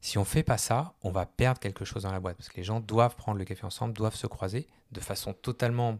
si 0.00 0.18
on 0.18 0.24
fait 0.24 0.42
pas 0.42 0.58
ça, 0.58 0.94
on 1.02 1.10
va 1.10 1.26
perdre 1.26 1.60
quelque 1.60 1.84
chose 1.84 2.04
dans 2.04 2.12
la 2.12 2.20
boîte 2.20 2.36
parce 2.36 2.48
que 2.48 2.56
les 2.56 2.64
gens 2.64 2.80
doivent 2.80 3.16
prendre 3.16 3.38
le 3.38 3.44
café 3.44 3.64
ensemble, 3.64 3.94
doivent 3.94 4.14
se 4.14 4.26
croiser 4.26 4.66
de 4.92 5.00
façon 5.00 5.32
totalement 5.32 5.98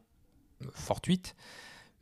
euh, 0.63 0.67
fortuite. 0.73 1.35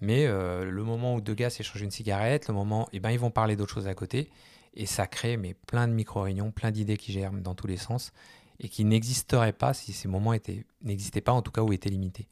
Mais 0.00 0.26
euh, 0.26 0.64
le 0.64 0.84
moment 0.84 1.14
où 1.14 1.20
deux 1.22 1.34
gars 1.34 1.48
s'échangent 1.48 1.80
une 1.80 1.90
cigarette, 1.90 2.48
le 2.48 2.54
moment, 2.54 2.86
eh 2.92 3.00
ben, 3.00 3.10
ils 3.10 3.18
vont 3.18 3.30
parler 3.30 3.56
d'autres 3.56 3.72
choses 3.72 3.88
à 3.88 3.94
côté. 3.94 4.30
Et 4.74 4.84
ça 4.84 5.06
crée 5.06 5.38
mais, 5.38 5.54
plein 5.54 5.88
de 5.88 5.94
micro-réunions, 5.94 6.50
plein 6.50 6.70
d'idées 6.70 6.98
qui 6.98 7.12
germent 7.12 7.40
dans 7.40 7.54
tous 7.54 7.66
les 7.66 7.78
sens 7.78 8.12
et 8.60 8.68
qui 8.68 8.84
n'existeraient 8.84 9.54
pas 9.54 9.72
si 9.72 9.92
ces 9.92 10.08
moments 10.08 10.34
n'existaient 10.82 11.20
pas, 11.22 11.32
en 11.32 11.40
tout 11.40 11.50
cas, 11.50 11.62
ou 11.62 11.72
étaient 11.72 11.88
limités. 11.88 12.26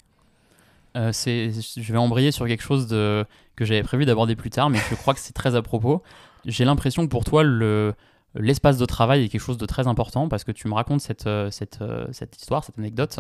Euh, 0.96 1.10
je 1.12 1.92
vais 1.92 1.98
embrayer 1.98 2.32
sur 2.32 2.46
quelque 2.46 2.62
chose 2.62 2.88
que 2.88 3.64
j'avais 3.64 3.82
prévu 3.82 4.04
d'aborder 4.04 4.36
plus 4.36 4.50
tard, 4.50 4.70
mais 4.70 4.78
je 4.90 4.94
crois 4.94 5.12
que 5.12 5.20
c'est 5.20 5.32
très 5.32 5.54
à 5.54 5.62
propos. 5.62 6.02
J'ai 6.44 6.64
l'impression 6.64 7.02
que 7.02 7.10
pour 7.10 7.24
toi, 7.24 7.42
le, 7.42 7.94
l'espace 8.34 8.78
de 8.78 8.86
travail 8.86 9.24
est 9.24 9.28
quelque 9.28 9.40
chose 9.40 9.58
de 9.58 9.66
très 9.66 9.86
important 9.86 10.28
parce 10.28 10.44
que 10.44 10.52
tu 10.52 10.68
me 10.68 10.74
racontes 10.74 11.00
cette, 11.00 11.26
euh, 11.26 11.50
cette, 11.50 11.80
euh, 11.82 12.06
cette 12.12 12.36
histoire, 12.36 12.64
cette 12.64 12.78
anecdote. 12.78 13.18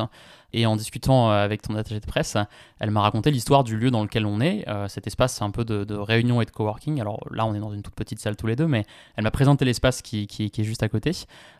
Et 0.52 0.66
en 0.66 0.76
discutant 0.76 1.30
euh, 1.30 1.44
avec 1.44 1.62
ton 1.62 1.74
attaché 1.76 2.00
de 2.00 2.06
presse, 2.06 2.36
elle 2.78 2.90
m'a 2.90 3.00
raconté 3.00 3.30
l'histoire 3.30 3.64
du 3.64 3.76
lieu 3.76 3.90
dans 3.90 4.02
lequel 4.02 4.26
on 4.26 4.40
est. 4.40 4.64
cet 4.88 5.06
espace, 5.06 5.40
un 5.42 5.50
peu 5.50 5.64
de, 5.64 5.94
réunion 5.94 6.40
et 6.40 6.44
de 6.44 6.50
coworking. 6.50 7.00
Alors 7.00 7.20
là, 7.30 7.46
on 7.46 7.54
est 7.54 7.60
dans 7.60 7.72
une 7.72 7.82
toute 7.82 7.94
petite 7.94 8.20
salle 8.20 8.36
tous 8.36 8.46
les 8.46 8.56
deux, 8.56 8.66
mais 8.66 8.84
elle 9.16 9.24
m'a 9.24 9.30
présenté 9.30 9.64
l'espace 9.64 10.02
qui, 10.02 10.26
qui, 10.26 10.44
est 10.44 10.64
juste 10.64 10.82
à 10.82 10.88
côté. 10.88 11.12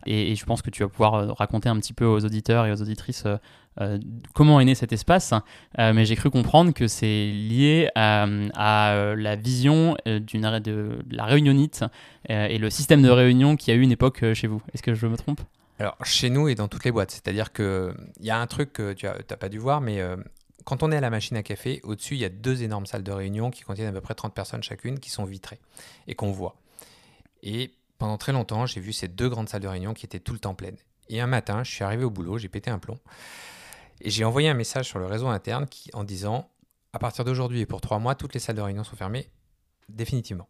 Et, 0.07 0.35
je 0.35 0.45
pense 0.45 0.63
que 0.63 0.71
tu 0.71 0.83
vas 0.83 0.89
pouvoir 0.89 1.37
raconter 1.37 1.69
un 1.69 1.77
petit 1.77 1.93
peu 1.93 2.05
aux 2.05 2.25
auditeurs 2.25 2.67
et 2.67 2.73
aux 2.73 2.83
auditrices 2.83 3.25
euh, 3.81 3.99
comment 4.35 4.61
est 4.61 4.65
né 4.65 4.75
cet 4.75 4.93
espace, 4.93 5.33
euh, 5.79 5.93
mais 5.93 6.05
j'ai 6.05 6.17
cru 6.17 6.31
comprendre 6.31 6.73
que 6.73 6.87
c'est 6.87 7.27
lié 7.27 7.89
à, 7.95 8.27
euh, 8.27 9.17
la 9.17 9.37
vision 9.37 9.97
de 10.07 11.15
la 11.15 11.25
réunionite 11.25 11.85
et 12.29 12.59
le 12.59 12.71
système 12.71 13.03
de 13.03 13.11
réunion 13.11 13.57
qui 13.57 13.71
a 13.71 13.75
eu 13.75 13.81
une 13.81 13.93
époque 13.93 14.25
chez 14.35 14.47
vous. 14.47 14.63
Est-ce 14.73 14.83
que 14.83 14.95
je 14.95 15.07
me 15.07 15.17
trompe? 15.17 15.41
Alors, 15.79 15.97
chez 16.05 16.31
nous 16.31 16.49
et 16.49 16.55
dans 16.55 16.69
toutes 16.69 16.85
les 16.85 16.93
boîtes, 16.93 17.11
c'est-à-dire 17.11 17.53
qu'il 17.53 17.95
y 18.21 18.31
a 18.31 18.39
un 18.39 18.47
truc 18.47 18.73
que 18.73 18.93
tu 18.93 19.07
n'as 19.07 19.37
pas 19.37 19.49
dû 19.49 19.59
voir, 19.59 19.81
mais 19.81 20.01
quand 20.65 20.83
on 20.83 20.93
est 20.93 20.97
à 20.97 21.01
la 21.01 21.11
machine 21.11 21.37
à 21.37 21.43
café, 21.43 21.81
au-dessus, 21.83 22.15
il 22.15 22.21
y 22.21 22.25
a 22.25 22.31
deux 22.31 22.63
énormes 22.63 22.87
salles 22.87 23.03
de 23.03 23.13
réunion 23.13 23.51
qui 23.51 23.63
contiennent 23.63 23.89
à 23.89 23.93
peu 23.93 24.01
près 24.01 24.15
30 24.15 24.35
personnes 24.35 24.63
chacune, 24.63 24.99
qui 24.99 25.11
sont 25.11 25.25
vitrées 25.25 25.59
et 26.07 26.15
qu'on 26.15 26.33
voit. 26.33 26.57
Et 27.43 27.75
pendant 27.99 28.17
très 28.17 28.33
longtemps, 28.33 28.65
j'ai 28.67 28.81
vu 28.81 28.93
ces 28.93 29.09
deux 29.09 29.29
grandes 29.29 29.49
salles 29.49 29.63
de 29.63 29.69
réunion 29.69 29.93
qui 29.95 30.07
étaient 30.07 30.21
tout 30.21 30.33
le 30.33 30.39
temps 30.39 30.55
pleines. 30.55 30.77
Et 31.09 31.21
un 31.21 31.27
matin, 31.27 31.63
je 31.65 31.71
suis 31.71 31.85
arrivé 31.85 32.05
au 32.05 32.11
boulot, 32.11 32.39
j'ai 32.39 32.49
pété 32.49 32.71
un 32.71 32.79
plomb. 32.79 32.99
Et 34.01 34.11
j'ai 34.11 34.25
envoyé 34.25 34.49
un 34.49 34.55
message 34.55 34.89
sur 34.89 34.99
le 34.99 35.07
réseau 35.07 35.29
interne 35.29 35.67
qui, 35.67 35.91
en 35.95 36.05
disant 36.05 36.51
à 36.93 36.99
partir 36.99 37.25
d'aujourd'hui 37.25 37.61
et 37.61 37.67
pour 37.67 37.81
trois 37.81 37.99
mois, 37.99 38.15
toutes 38.15 38.35
les 38.35 38.41
salles 38.41 38.57
de 38.57 38.61
réunion 38.61 38.85
sont 38.85 38.97
fermées 38.97 39.29
définitivement. 39.89 40.49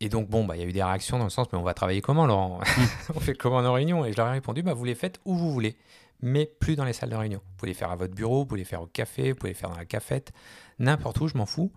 Et 0.00 0.08
donc, 0.08 0.28
bon, 0.28 0.44
bah, 0.44 0.56
il 0.56 0.60
y 0.60 0.64
a 0.64 0.66
eu 0.66 0.72
des 0.72 0.82
réactions 0.82 1.18
dans 1.18 1.24
le 1.24 1.30
sens, 1.30 1.46
mais 1.52 1.58
on 1.58 1.62
va 1.62 1.72
travailler 1.72 2.00
comment, 2.00 2.26
Laurent 2.26 2.60
On 3.14 3.20
fait 3.20 3.34
comment 3.34 3.62
nos 3.62 3.72
réunions? 3.72 4.04
Et 4.04 4.12
je 4.12 4.16
leur 4.16 4.26
ai 4.28 4.32
répondu, 4.32 4.62
bah, 4.62 4.74
vous 4.74 4.84
les 4.84 4.94
faites 4.94 5.20
où 5.24 5.34
vous 5.34 5.52
voulez, 5.52 5.76
mais 6.20 6.46
plus 6.46 6.76
dans 6.76 6.84
les 6.84 6.92
salles 6.92 7.10
de 7.10 7.16
réunion. 7.16 7.40
Vous 7.44 7.56
pouvez 7.56 7.70
les 7.70 7.78
faire 7.78 7.90
à 7.90 7.96
votre 7.96 8.14
bureau, 8.14 8.40
vous 8.40 8.46
pouvez 8.46 8.60
les 8.60 8.64
faire 8.64 8.82
au 8.82 8.86
café, 8.86 9.30
vous 9.30 9.38
pouvez 9.38 9.50
les 9.50 9.58
faire 9.58 9.70
dans 9.70 9.76
la 9.76 9.84
cafette, 9.84 10.32
n'importe 10.78 11.20
où, 11.20 11.28
je 11.28 11.38
m'en 11.38 11.46
fous. 11.46 11.72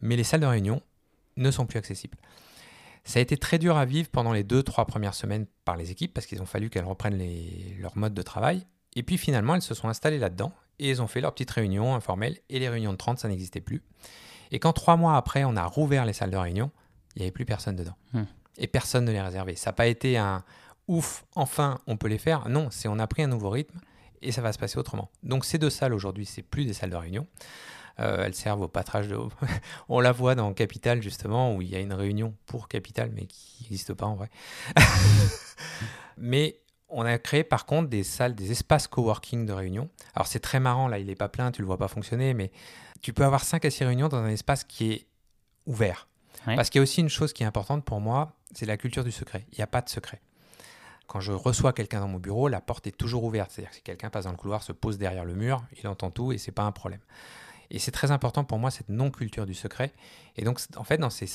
Mais 0.00 0.16
les 0.16 0.24
salles 0.24 0.40
de 0.40 0.46
réunion 0.46 0.82
ne 1.36 1.50
sont 1.50 1.66
plus 1.66 1.78
accessibles. 1.78 2.18
Ça 3.04 3.18
a 3.18 3.22
été 3.22 3.36
très 3.36 3.58
dur 3.58 3.76
à 3.76 3.84
vivre 3.84 4.10
pendant 4.10 4.32
les 4.32 4.44
deux, 4.44 4.62
trois 4.62 4.84
premières 4.84 5.14
semaines 5.14 5.46
par 5.64 5.76
les 5.76 5.90
équipes 5.90 6.12
parce 6.12 6.26
qu'ils 6.26 6.42
ont 6.42 6.46
fallu 6.46 6.70
qu'elles 6.70 6.84
reprennent 6.84 7.22
leur 7.78 7.96
mode 7.96 8.14
de 8.14 8.22
travail 8.22 8.66
Et 8.96 9.02
puis 9.02 9.18
finalement, 9.18 9.54
elles 9.54 9.62
se 9.62 9.74
sont 9.74 9.88
installées 9.88 10.18
là-dedans 10.18 10.52
et 10.78 10.90
elles 10.90 11.02
ont 11.02 11.06
fait 11.06 11.20
leurs 11.20 11.32
petites 11.32 11.50
réunions 11.50 11.94
informelles. 11.94 12.38
Et 12.48 12.58
les 12.58 12.68
réunions 12.68 12.92
de 12.92 12.96
30, 12.96 13.18
ça 13.18 13.28
n'existait 13.28 13.60
plus. 13.60 13.82
Et 14.50 14.58
quand 14.58 14.72
trois 14.72 14.96
mois 14.96 15.16
après, 15.16 15.44
on 15.44 15.56
a 15.56 15.64
rouvert 15.64 16.04
les 16.04 16.12
salles 16.12 16.30
de 16.30 16.36
réunion, 16.36 16.70
il 17.14 17.20
n'y 17.20 17.24
avait 17.26 17.32
plus 17.32 17.44
personne 17.44 17.76
dedans. 17.76 17.96
Hmm. 18.12 18.24
Et 18.58 18.66
personne 18.66 19.04
ne 19.04 19.12
les 19.12 19.20
réservait. 19.20 19.54
Ça 19.54 19.70
n'a 19.70 19.74
pas 19.74 19.86
été 19.86 20.18
un 20.18 20.44
ouf, 20.88 21.24
enfin, 21.36 21.78
on 21.86 21.96
peut 21.96 22.08
les 22.08 22.18
faire. 22.18 22.48
Non, 22.48 22.68
c'est 22.70 22.88
on 22.88 22.98
a 22.98 23.06
pris 23.06 23.22
un 23.22 23.28
nouveau 23.28 23.50
rythme 23.50 23.78
et 24.22 24.32
ça 24.32 24.42
va 24.42 24.52
se 24.52 24.58
passer 24.58 24.78
autrement. 24.78 25.10
Donc 25.22 25.44
ces 25.44 25.58
deux 25.58 25.70
salles 25.70 25.94
aujourd'hui, 25.94 26.26
c'est 26.26 26.42
plus 26.42 26.64
des 26.64 26.72
salles 26.72 26.90
de 26.90 26.96
réunion. 26.96 27.26
Euh, 28.00 28.24
elles 28.24 28.34
servent 28.34 28.62
au 28.62 28.68
patrage 28.68 29.08
de. 29.08 29.16
on 29.88 30.00
la 30.00 30.12
voit 30.12 30.34
dans 30.34 30.52
Capital 30.52 31.02
justement 31.02 31.54
où 31.54 31.62
il 31.62 31.68
y 31.68 31.76
a 31.76 31.80
une 31.80 31.92
réunion 31.92 32.34
pour 32.46 32.68
Capital 32.68 33.10
mais 33.14 33.26
qui 33.26 33.64
n'existe 33.64 33.94
pas 33.94 34.06
en 34.06 34.14
vrai. 34.14 34.30
mais 36.16 36.60
on 36.90 37.04
a 37.04 37.18
créé 37.18 37.44
par 37.44 37.66
contre 37.66 37.88
des 37.88 38.02
salles, 38.04 38.34
des 38.34 38.50
espaces 38.50 38.86
coworking 38.88 39.46
de 39.46 39.52
réunion. 39.52 39.88
Alors 40.14 40.26
c'est 40.26 40.40
très 40.40 40.60
marrant 40.60 40.88
là, 40.88 40.98
il 40.98 41.06
n'est 41.06 41.14
pas 41.14 41.28
plein, 41.28 41.50
tu 41.50 41.62
le 41.62 41.66
vois 41.66 41.78
pas 41.78 41.88
fonctionner, 41.88 42.34
mais 42.34 42.50
tu 43.00 43.12
peux 43.12 43.24
avoir 43.24 43.44
5 43.44 43.64
à 43.64 43.70
6 43.70 43.84
réunions 43.84 44.08
dans 44.08 44.18
un 44.18 44.28
espace 44.28 44.64
qui 44.64 44.92
est 44.92 45.06
ouvert. 45.66 46.08
Ouais. 46.46 46.56
Parce 46.56 46.70
qu'il 46.70 46.78
y 46.78 46.80
a 46.80 46.82
aussi 46.82 47.00
une 47.00 47.08
chose 47.08 47.32
qui 47.32 47.42
est 47.42 47.46
importante 47.46 47.84
pour 47.84 48.00
moi, 48.00 48.36
c'est 48.54 48.66
la 48.66 48.76
culture 48.76 49.04
du 49.04 49.12
secret. 49.12 49.46
Il 49.52 49.56
n'y 49.58 49.62
a 49.62 49.66
pas 49.66 49.82
de 49.82 49.88
secret. 49.88 50.20
Quand 51.06 51.20
je 51.20 51.32
reçois 51.32 51.72
quelqu'un 51.72 52.00
dans 52.00 52.08
mon 52.08 52.18
bureau, 52.18 52.48
la 52.48 52.60
porte 52.60 52.86
est 52.86 52.96
toujours 52.96 53.24
ouverte. 53.24 53.50
C'est-à-dire 53.50 53.70
que 53.70 53.76
si 53.76 53.82
quelqu'un 53.82 54.10
passe 54.10 54.24
dans 54.24 54.30
le 54.30 54.36
couloir, 54.36 54.62
se 54.62 54.72
pose 54.72 54.96
derrière 54.96 55.24
le 55.24 55.34
mur, 55.34 55.64
il 55.82 55.88
entend 55.88 56.10
tout 56.10 56.32
et 56.32 56.38
c'est 56.38 56.52
pas 56.52 56.62
un 56.62 56.72
problème. 56.72 57.00
Et 57.70 57.78
c'est 57.78 57.92
très 57.92 58.10
important 58.10 58.44
pour 58.44 58.58
moi 58.58 58.70
cette 58.70 58.88
non-culture 58.88 59.46
du 59.46 59.54
secret. 59.54 59.92
Et 60.36 60.44
donc, 60.44 60.60
en 60.76 60.84
fait, 60.84 60.98
dans 60.98 61.10
ces, 61.10 61.28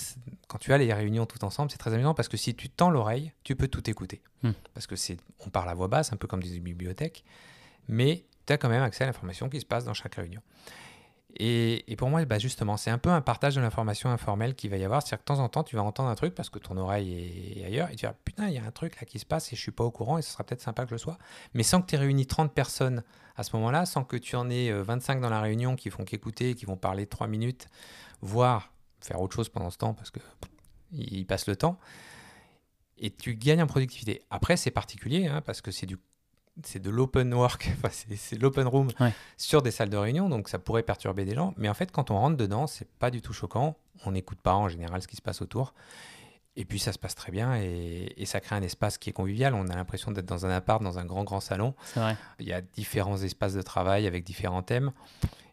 quand 0.47 0.57
tu 0.57 0.73
as 0.73 0.77
les 0.77 0.93
réunions 0.93 1.25
tout 1.25 1.43
ensemble, 1.45 1.71
c'est 1.71 1.77
très 1.77 1.93
amusant 1.93 2.13
parce 2.13 2.27
que 2.27 2.37
si 2.37 2.53
tu 2.55 2.69
tends 2.69 2.89
l'oreille, 2.89 3.31
tu 3.43 3.55
peux 3.55 3.67
tout 3.67 3.89
écouter. 3.89 4.21
Hmm. 4.43 4.51
Parce 4.73 4.85
que 4.85 4.95
c'est, 4.95 5.17
on 5.45 5.49
parle 5.49 5.69
à 5.69 5.73
voix 5.73 5.87
basse, 5.87 6.11
un 6.11 6.17
peu 6.17 6.27
comme 6.27 6.43
des 6.43 6.59
bibliothèques, 6.59 7.23
mais 7.87 8.25
tu 8.45 8.53
as 8.53 8.57
quand 8.57 8.69
même 8.69 8.83
accès 8.83 9.03
à 9.03 9.07
l'information 9.07 9.49
qui 9.49 9.59
se 9.59 9.65
passe 9.65 9.85
dans 9.85 9.93
chaque 9.93 10.15
réunion. 10.15 10.41
Et, 11.37 11.95
pour 11.97 12.09
moi, 12.09 12.23
bah 12.25 12.39
justement, 12.39 12.77
c'est 12.77 12.91
un 12.91 12.97
peu 12.97 13.09
un 13.09 13.21
partage 13.21 13.55
de 13.55 13.61
l'information 13.61 14.09
informelle 14.09 14.55
qu'il 14.55 14.69
va 14.69 14.77
y 14.77 14.85
avoir. 14.85 15.01
C'est-à-dire 15.01 15.17
que 15.25 15.31
de 15.31 15.35
temps 15.37 15.43
en 15.43 15.49
temps, 15.49 15.63
tu 15.63 15.75
vas 15.75 15.83
entendre 15.83 16.09
un 16.09 16.15
truc 16.15 16.33
parce 16.33 16.49
que 16.49 16.59
ton 16.59 16.77
oreille 16.77 17.57
est, 17.57 17.65
ailleurs 17.65 17.89
et 17.91 17.95
tu 17.95 18.05
vas 18.05 18.13
putain, 18.13 18.47
il 18.47 18.53
y 18.53 18.57
a 18.57 18.63
un 18.63 18.71
truc 18.71 18.99
là 18.99 19.05
qui 19.05 19.19
se 19.19 19.25
passe 19.25 19.51
et 19.51 19.55
je 19.55 19.61
suis 19.61 19.71
pas 19.71 19.83
au 19.83 19.91
courant 19.91 20.17
et 20.17 20.21
ce 20.21 20.31
sera 20.31 20.43
peut-être 20.45 20.61
sympa 20.61 20.83
que 20.83 20.89
je 20.89 20.95
le 20.95 20.99
sois. 20.99 21.17
Mais 21.53 21.63
sans 21.63 21.81
que 21.81 21.87
tu 21.87 21.95
aies 21.95 21.99
réuni 21.99 22.25
30 22.25 22.53
personnes 22.53 23.03
à 23.35 23.43
ce 23.43 23.53
moment-là, 23.57 23.85
sans 23.85 24.05
que 24.05 24.15
tu 24.15 24.37
en 24.37 24.49
aies 24.49 24.71
euh, 24.71 24.81
25 24.83 25.19
dans 25.19 25.29
la 25.29 25.41
réunion 25.41 25.75
qui 25.75 25.89
font 25.89 26.05
qu'écouter, 26.05 26.55
qui 26.55 26.65
vont 26.65 26.77
parler 26.77 27.05
3 27.05 27.27
minutes, 27.27 27.67
voire 28.21 28.71
faire 29.01 29.19
autre 29.19 29.35
chose 29.35 29.49
pendant 29.49 29.69
ce 29.69 29.77
temps 29.77 29.93
parce 29.93 30.11
que 30.11 30.19
passent 31.27 31.47
le 31.47 31.57
temps. 31.57 31.77
Et 32.97 33.11
tu 33.11 33.35
gagnes 33.35 33.61
en 33.61 33.67
productivité. 33.67 34.21
Après, 34.29 34.55
c'est 34.55 34.71
particulier 34.71 35.27
hein, 35.27 35.41
parce 35.41 35.59
que 35.59 35.71
c'est 35.71 35.85
du 35.85 35.97
c'est 36.63 36.81
de 36.81 36.89
l'open 36.89 37.33
work, 37.33 37.71
enfin, 37.83 37.89
c'est 38.15 38.41
l'open 38.41 38.67
room 38.67 38.87
Ouais. 38.99 39.13
sur 39.37 39.61
des 39.61 39.71
salles 39.71 39.89
de 39.89 39.97
réunion, 39.97 40.29
donc 40.29 40.47
ça 40.49 40.59
pourrait 40.59 40.83
perturber 40.83 41.25
des 41.25 41.35
gens. 41.35 41.53
Mais 41.57 41.69
en 41.69 41.73
fait, 41.73 41.91
quand 41.91 42.11
on 42.11 42.17
rentre 42.19 42.37
dedans, 42.37 42.67
c'est 42.67 42.87
pas 42.99 43.11
du 43.11 43.21
tout 43.21 43.33
choquant. 43.33 43.75
On 44.05 44.11
n'écoute 44.11 44.39
pas 44.41 44.53
en 44.55 44.67
général 44.69 45.01
ce 45.01 45.07
qui 45.07 45.15
se 45.15 45.21
passe 45.21 45.41
autour. 45.41 45.73
Et 46.57 46.63
puis 46.63 46.79
ça 46.79 46.93
se 46.93 46.97
passe 46.99 47.15
très 47.15 47.33
bien 47.33 47.55
et, 47.57 48.13
et 48.15 48.25
ça 48.25 48.39
crée 48.39 48.55
un 48.55 48.61
espace 48.61 48.97
qui 48.97 49.09
est 49.09 49.13
convivial. 49.13 49.53
On 49.53 49.67
a 49.67 49.75
l'impression 49.75 50.11
d'être 50.11 50.25
dans 50.25 50.45
un 50.45 50.49
appart, 50.51 50.81
dans 50.81 50.97
un 50.99 51.03
grand, 51.05 51.25
grand 51.25 51.41
salon. 51.41 51.73
Vrai. 51.97 52.15
Il 52.39 52.45
y 52.47 52.53
a 52.53 52.61
différents 52.61 53.17
espaces 53.17 53.53
de 53.53 53.61
travail 53.61 54.07
avec 54.07 54.23
différents 54.23 54.61
thèmes. 54.63 54.91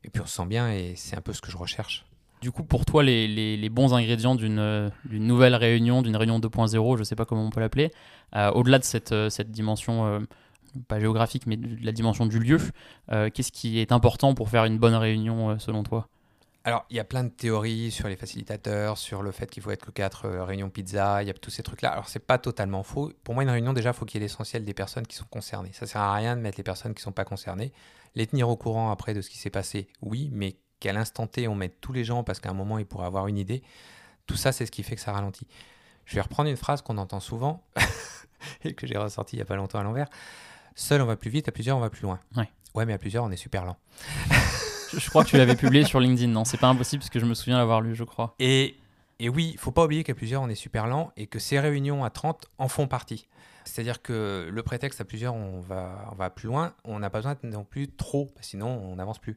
Et 0.05 0.11
puis 0.11 0.23
on 0.23 0.27
se 0.27 0.37
sent 0.37 0.47
bien 0.47 0.71
et 0.73 0.95
c'est 0.97 1.17
un 1.17 1.21
peu 1.21 1.33
ce 1.33 1.41
que 1.41 1.51
je 1.51 1.57
recherche. 1.57 2.05
Du 2.41 2.53
coup, 2.53 2.63
pour 2.63 2.85
toi, 2.85 3.03
les, 3.03 3.27
les- 3.27 3.57
les 3.57 3.69
bons 3.69 3.95
ingrédients 3.95 4.37
d'une 4.37 4.59
euh, 4.61 4.91
d'une 5.05 5.27
nouvelle 5.27 5.57
réunion, 5.57 6.03
d'une 6.03 6.17
réunion 6.17 6.39
2.0, 6.39 6.95
je 6.97 6.99
ne 7.01 7.05
sais 7.05 7.17
pas 7.17 7.25
comment 7.25 7.45
on 7.47 7.51
peut 7.51 7.61
l'appeler, 7.61 7.91
euh, 8.37 8.51
au-delà 8.53 8.79
de 8.79 8.85
cette, 8.85 9.11
euh, 9.13 9.29
cette 9.31 9.51
dimension, 9.51 10.07
euh, 10.07 10.21
pas 10.89 11.01
géographique, 11.01 11.47
mais 11.47 11.57
de 11.57 11.85
la 11.85 11.93
dimension 11.93 12.27
du 12.27 12.39
lieu, 12.39 12.59
euh, 13.11 13.31
qu'est-ce 13.33 13.53
qui 13.53 13.81
est 13.81 13.93
important 13.93 14.35
pour 14.35 14.49
faire 14.49 14.65
une 14.65 14.79
bonne 14.79 14.95
réunion 14.95 15.51
euh, 15.51 15.59
selon 15.59 15.83
toi? 15.83 16.09
Alors, 16.65 16.87
il 16.91 16.97
y 16.97 17.01
a 17.01 17.05
plein 17.05 17.25
de 17.25 17.29
théories 17.29 17.91
sur 17.91 18.09
les 18.09 18.17
facilitateurs, 18.17 18.97
sur 18.97 19.23
le 19.23 19.33
fait 19.33 19.51
qu'il 19.51 19.63
faut 19.63 19.73
être 19.73 19.87
que 19.87 19.91
quatre 19.91 20.27
euh, 20.27 20.45
réunions 20.45 20.71
pizza, 20.71 21.23
il 21.23 21.27
y 21.27 21.31
a 21.31 21.35
tous 21.35 21.51
ces 21.51 21.65
trucs-là. 21.65 21.91
Alors, 21.91 22.09
c'est 22.09 22.25
pas 22.25 22.39
totalement 22.39 22.85
faux. 22.85 23.13
Pour 23.25 23.35
moi, 23.35 23.43
une 23.43 23.51
réunion, 23.51 23.73
déjà, 23.73 23.91
il 23.91 23.95
faut 23.95 24.05
qu'il 24.05 24.21
y 24.21 24.25
ait 24.25 24.27
l'essentiel 24.27 24.65
des 24.65 24.75
personnes 24.75 25.07
qui 25.07 25.17
sont 25.17 25.25
concernées. 25.29 25.73
Ça 25.73 25.87
sert 25.87 26.01
à 26.01 26.15
rien 26.15 26.37
de 26.37 26.41
mettre 26.41 26.59
les 26.59 26.63
personnes 26.63 26.95
qui 26.95 27.03
sont 27.03 27.11
pas 27.11 27.25
concernées. 27.25 27.73
Les 28.15 28.29
tenir 28.29 28.49
au 28.49 28.57
courant 28.57 28.93
après 28.93 29.13
de 29.13 29.23
ce 29.23 29.31
qui 29.31 29.39
s'est 29.39 29.51
passé, 29.51 29.89
oui, 30.03 30.31
mais 30.33 30.57
qu'à 30.79 30.93
l'instant 30.93 31.27
T, 31.27 31.49
on 31.49 31.57
mette 31.57 31.81
tous 31.81 31.93
les 31.93 32.05
gens 32.05 32.23
parce 32.23 32.39
qu'à 32.39 32.51
un 32.51 32.55
moment, 32.55 32.79
ils 32.79 32.87
pourraient 32.87 33.07
avoir 33.07 33.27
une 33.27 33.39
idée. 33.39 33.63
Tout 34.27 34.37
ça, 34.37 34.53
c'est 34.53 34.67
ce 34.67 34.71
qui 34.71 34.85
fait 34.85 34.95
que 34.95 35.01
ça 35.01 35.13
ralentit. 35.13 35.49
Je 36.05 36.15
vais 36.15 36.21
reprendre 36.21 36.49
une 36.49 36.57
phrase 36.57 36.83
qu'on 36.83 36.99
entend 36.99 37.21
souvent 37.21 37.65
et 38.65 38.75
que 38.75 38.87
j'ai 38.87 38.99
ressortie 38.99 39.37
il 39.37 39.39
y 39.41 39.43
a 39.43 39.47
pas 39.47 39.57
longtemps 39.57 39.81
à 39.81 39.83
l'envers. 39.83 40.09
Seul, 40.75 41.03
on 41.03 41.07
va 41.07 41.17
plus 41.17 41.31
vite, 41.31 41.49
à 41.49 41.53
plusieurs, 41.53 41.77
on 41.77 41.81
va 41.81 41.91
plus 41.91 42.03
loin. 42.03 42.21
Ouais. 42.37 42.49
Ouais, 42.75 42.87
mais 42.87 42.93
à 42.93 42.99
plusieurs, 42.99 43.25
on 43.25 43.31
est 43.31 43.37
super 43.37 43.65
lent. 43.65 43.77
je, 44.93 45.09
crois 45.11 45.25
que 45.25 45.31
tu 45.31 45.37
l'avais 45.37 45.57
publié 45.57 45.85
sur 45.85 46.01
LinkedIn, 46.01 46.33
non 46.33 46.45
C'est 46.45 46.59
pas 46.59 46.69
impossible 46.69 47.01
parce 47.01 47.11
que 47.11 47.21
je 47.21 47.27
me 47.27 47.35
souviens 47.35 47.59
l'avoir 47.59 47.81
lu, 47.81 47.95
je 47.95 48.05
crois. 48.05 48.35
Et, 48.39 48.77
et 49.19 49.29
oui, 49.29 49.51
il 49.53 49.59
faut 49.59 49.73
pas 49.73 49.85
oublier 49.85 50.05
qu'à 50.05 50.15
plusieurs, 50.15 50.43
on 50.43 50.49
est 50.49 50.55
super 50.55 50.87
lent 50.87 51.13
et 51.17 51.27
que 51.27 51.39
ces 51.39 51.61
réunions 51.61 52.05
à 52.05 52.11
30 52.11 52.47
en 52.59 52.69
font 52.69 52.87
partie. 52.87 53.29
C'est-à-dire 53.65 54.03
que 54.03 54.49
le 54.51 54.63
prétexte 54.63 55.01
à 55.01 55.05
plusieurs, 55.05 55.35
on 55.35 55.61
va, 55.61 56.09
on 56.11 56.15
va 56.15 56.31
plus 56.31 56.49
loin, 56.49 56.75
on 56.85 56.99
n'a 56.99 57.11
pas 57.11 57.19
besoin 57.19 57.37
non 57.45 57.65
plus 57.65 57.89
trop, 57.89 58.31
sinon 58.41 58.69
on 58.69 58.97
n'avance 58.97 59.19
plus. 59.19 59.37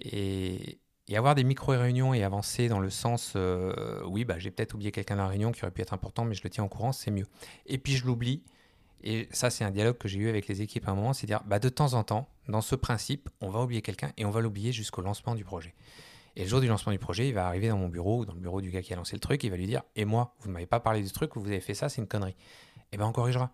Et, 0.00 0.78
et 1.08 1.16
avoir 1.16 1.34
des 1.34 1.44
micro-réunions 1.44 2.14
et 2.14 2.22
avancer 2.22 2.68
dans 2.68 2.78
le 2.78 2.90
sens, 2.90 3.34
euh, 3.36 4.00
oui, 4.06 4.24
bah, 4.24 4.38
j'ai 4.38 4.50
peut-être 4.50 4.74
oublié 4.74 4.92
quelqu'un 4.92 5.16
dans 5.16 5.24
la 5.24 5.28
réunion 5.28 5.52
qui 5.52 5.62
aurait 5.64 5.72
pu 5.72 5.82
être 5.82 5.92
important, 5.92 6.24
mais 6.24 6.34
je 6.34 6.42
le 6.44 6.50
tiens 6.50 6.64
au 6.64 6.68
courant, 6.68 6.92
c'est 6.92 7.10
mieux. 7.10 7.26
Et 7.66 7.78
puis 7.78 7.94
je 7.94 8.06
l'oublie, 8.06 8.42
et 9.02 9.28
ça 9.32 9.50
c'est 9.50 9.64
un 9.64 9.70
dialogue 9.70 9.98
que 9.98 10.08
j'ai 10.08 10.18
eu 10.18 10.28
avec 10.28 10.46
les 10.48 10.62
équipes 10.62 10.88
à 10.88 10.92
un 10.92 10.94
moment, 10.94 11.12
c'est 11.12 11.26
dire, 11.26 11.42
bah, 11.46 11.58
de 11.58 11.68
temps 11.68 11.94
en 11.94 12.04
temps, 12.04 12.28
dans 12.48 12.60
ce 12.60 12.74
principe, 12.74 13.28
on 13.40 13.50
va 13.50 13.60
oublier 13.60 13.82
quelqu'un 13.82 14.12
et 14.16 14.24
on 14.24 14.30
va 14.30 14.40
l'oublier 14.40 14.72
jusqu'au 14.72 15.02
lancement 15.02 15.34
du 15.34 15.44
projet. 15.44 15.74
Et 16.36 16.44
le 16.44 16.48
jour 16.48 16.60
du 16.60 16.66
lancement 16.66 16.92
du 16.92 16.98
projet, 16.98 17.28
il 17.28 17.34
va 17.34 17.46
arriver 17.46 17.68
dans 17.68 17.76
mon 17.76 17.88
bureau 17.88 18.20
ou 18.20 18.24
dans 18.24 18.32
le 18.32 18.40
bureau 18.40 18.60
du 18.60 18.70
gars 18.70 18.82
qui 18.82 18.92
a 18.92 18.96
lancé 18.96 19.14
le 19.14 19.20
truc, 19.20 19.44
il 19.44 19.50
va 19.50 19.56
lui 19.56 19.66
dire 19.66 19.82
Et 19.96 20.04
moi, 20.04 20.34
vous 20.40 20.48
ne 20.48 20.54
m'avez 20.54 20.66
pas 20.66 20.80
parlé 20.80 21.02
du 21.02 21.10
truc, 21.10 21.32
vous 21.36 21.46
avez 21.46 21.60
fait 21.60 21.74
ça, 21.74 21.88
c'est 21.88 22.00
une 22.00 22.08
connerie. 22.08 22.36
Et 22.92 22.96
ben 22.96 23.06
on 23.06 23.12
corrigera. 23.12 23.50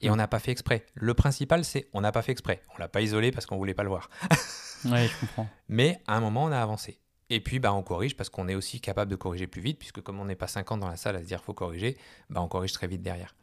Et 0.00 0.10
on 0.10 0.16
n'a 0.16 0.28
pas 0.28 0.38
fait 0.38 0.50
exprès. 0.50 0.84
Le 0.94 1.14
principal, 1.14 1.64
c'est 1.64 1.88
on 1.92 2.00
n'a 2.00 2.12
pas 2.12 2.22
fait 2.22 2.32
exprès. 2.32 2.62
On 2.74 2.78
l'a 2.78 2.88
pas 2.88 3.00
isolé 3.00 3.30
parce 3.30 3.46
qu'on 3.46 3.56
voulait 3.56 3.74
pas 3.74 3.82
le 3.82 3.90
voir. 3.90 4.08
Ouais, 4.84 5.08
je 5.08 5.18
comprends. 5.18 5.48
Mais 5.68 5.98
à 6.06 6.14
un 6.14 6.20
moment, 6.20 6.44
on 6.44 6.52
a 6.52 6.60
avancé. 6.60 6.98
Et 7.30 7.40
puis, 7.40 7.58
bah, 7.58 7.72
on 7.72 7.82
corrige 7.82 8.16
parce 8.16 8.28
qu'on 8.28 8.48
est 8.48 8.54
aussi 8.54 8.80
capable 8.80 9.10
de 9.10 9.16
corriger 9.16 9.46
plus 9.46 9.62
vite, 9.62 9.78
puisque 9.78 10.02
comme 10.02 10.20
on 10.20 10.26
n'est 10.26 10.36
pas 10.36 10.46
50 10.46 10.80
dans 10.80 10.88
la 10.88 10.96
salle 10.96 11.16
à 11.16 11.20
se 11.20 11.26
dire 11.26 11.42
faut 11.42 11.54
corriger, 11.54 11.96
bah, 12.28 12.42
on 12.42 12.48
corrige 12.48 12.72
très 12.72 12.86
vite 12.86 13.02
derrière. 13.02 13.34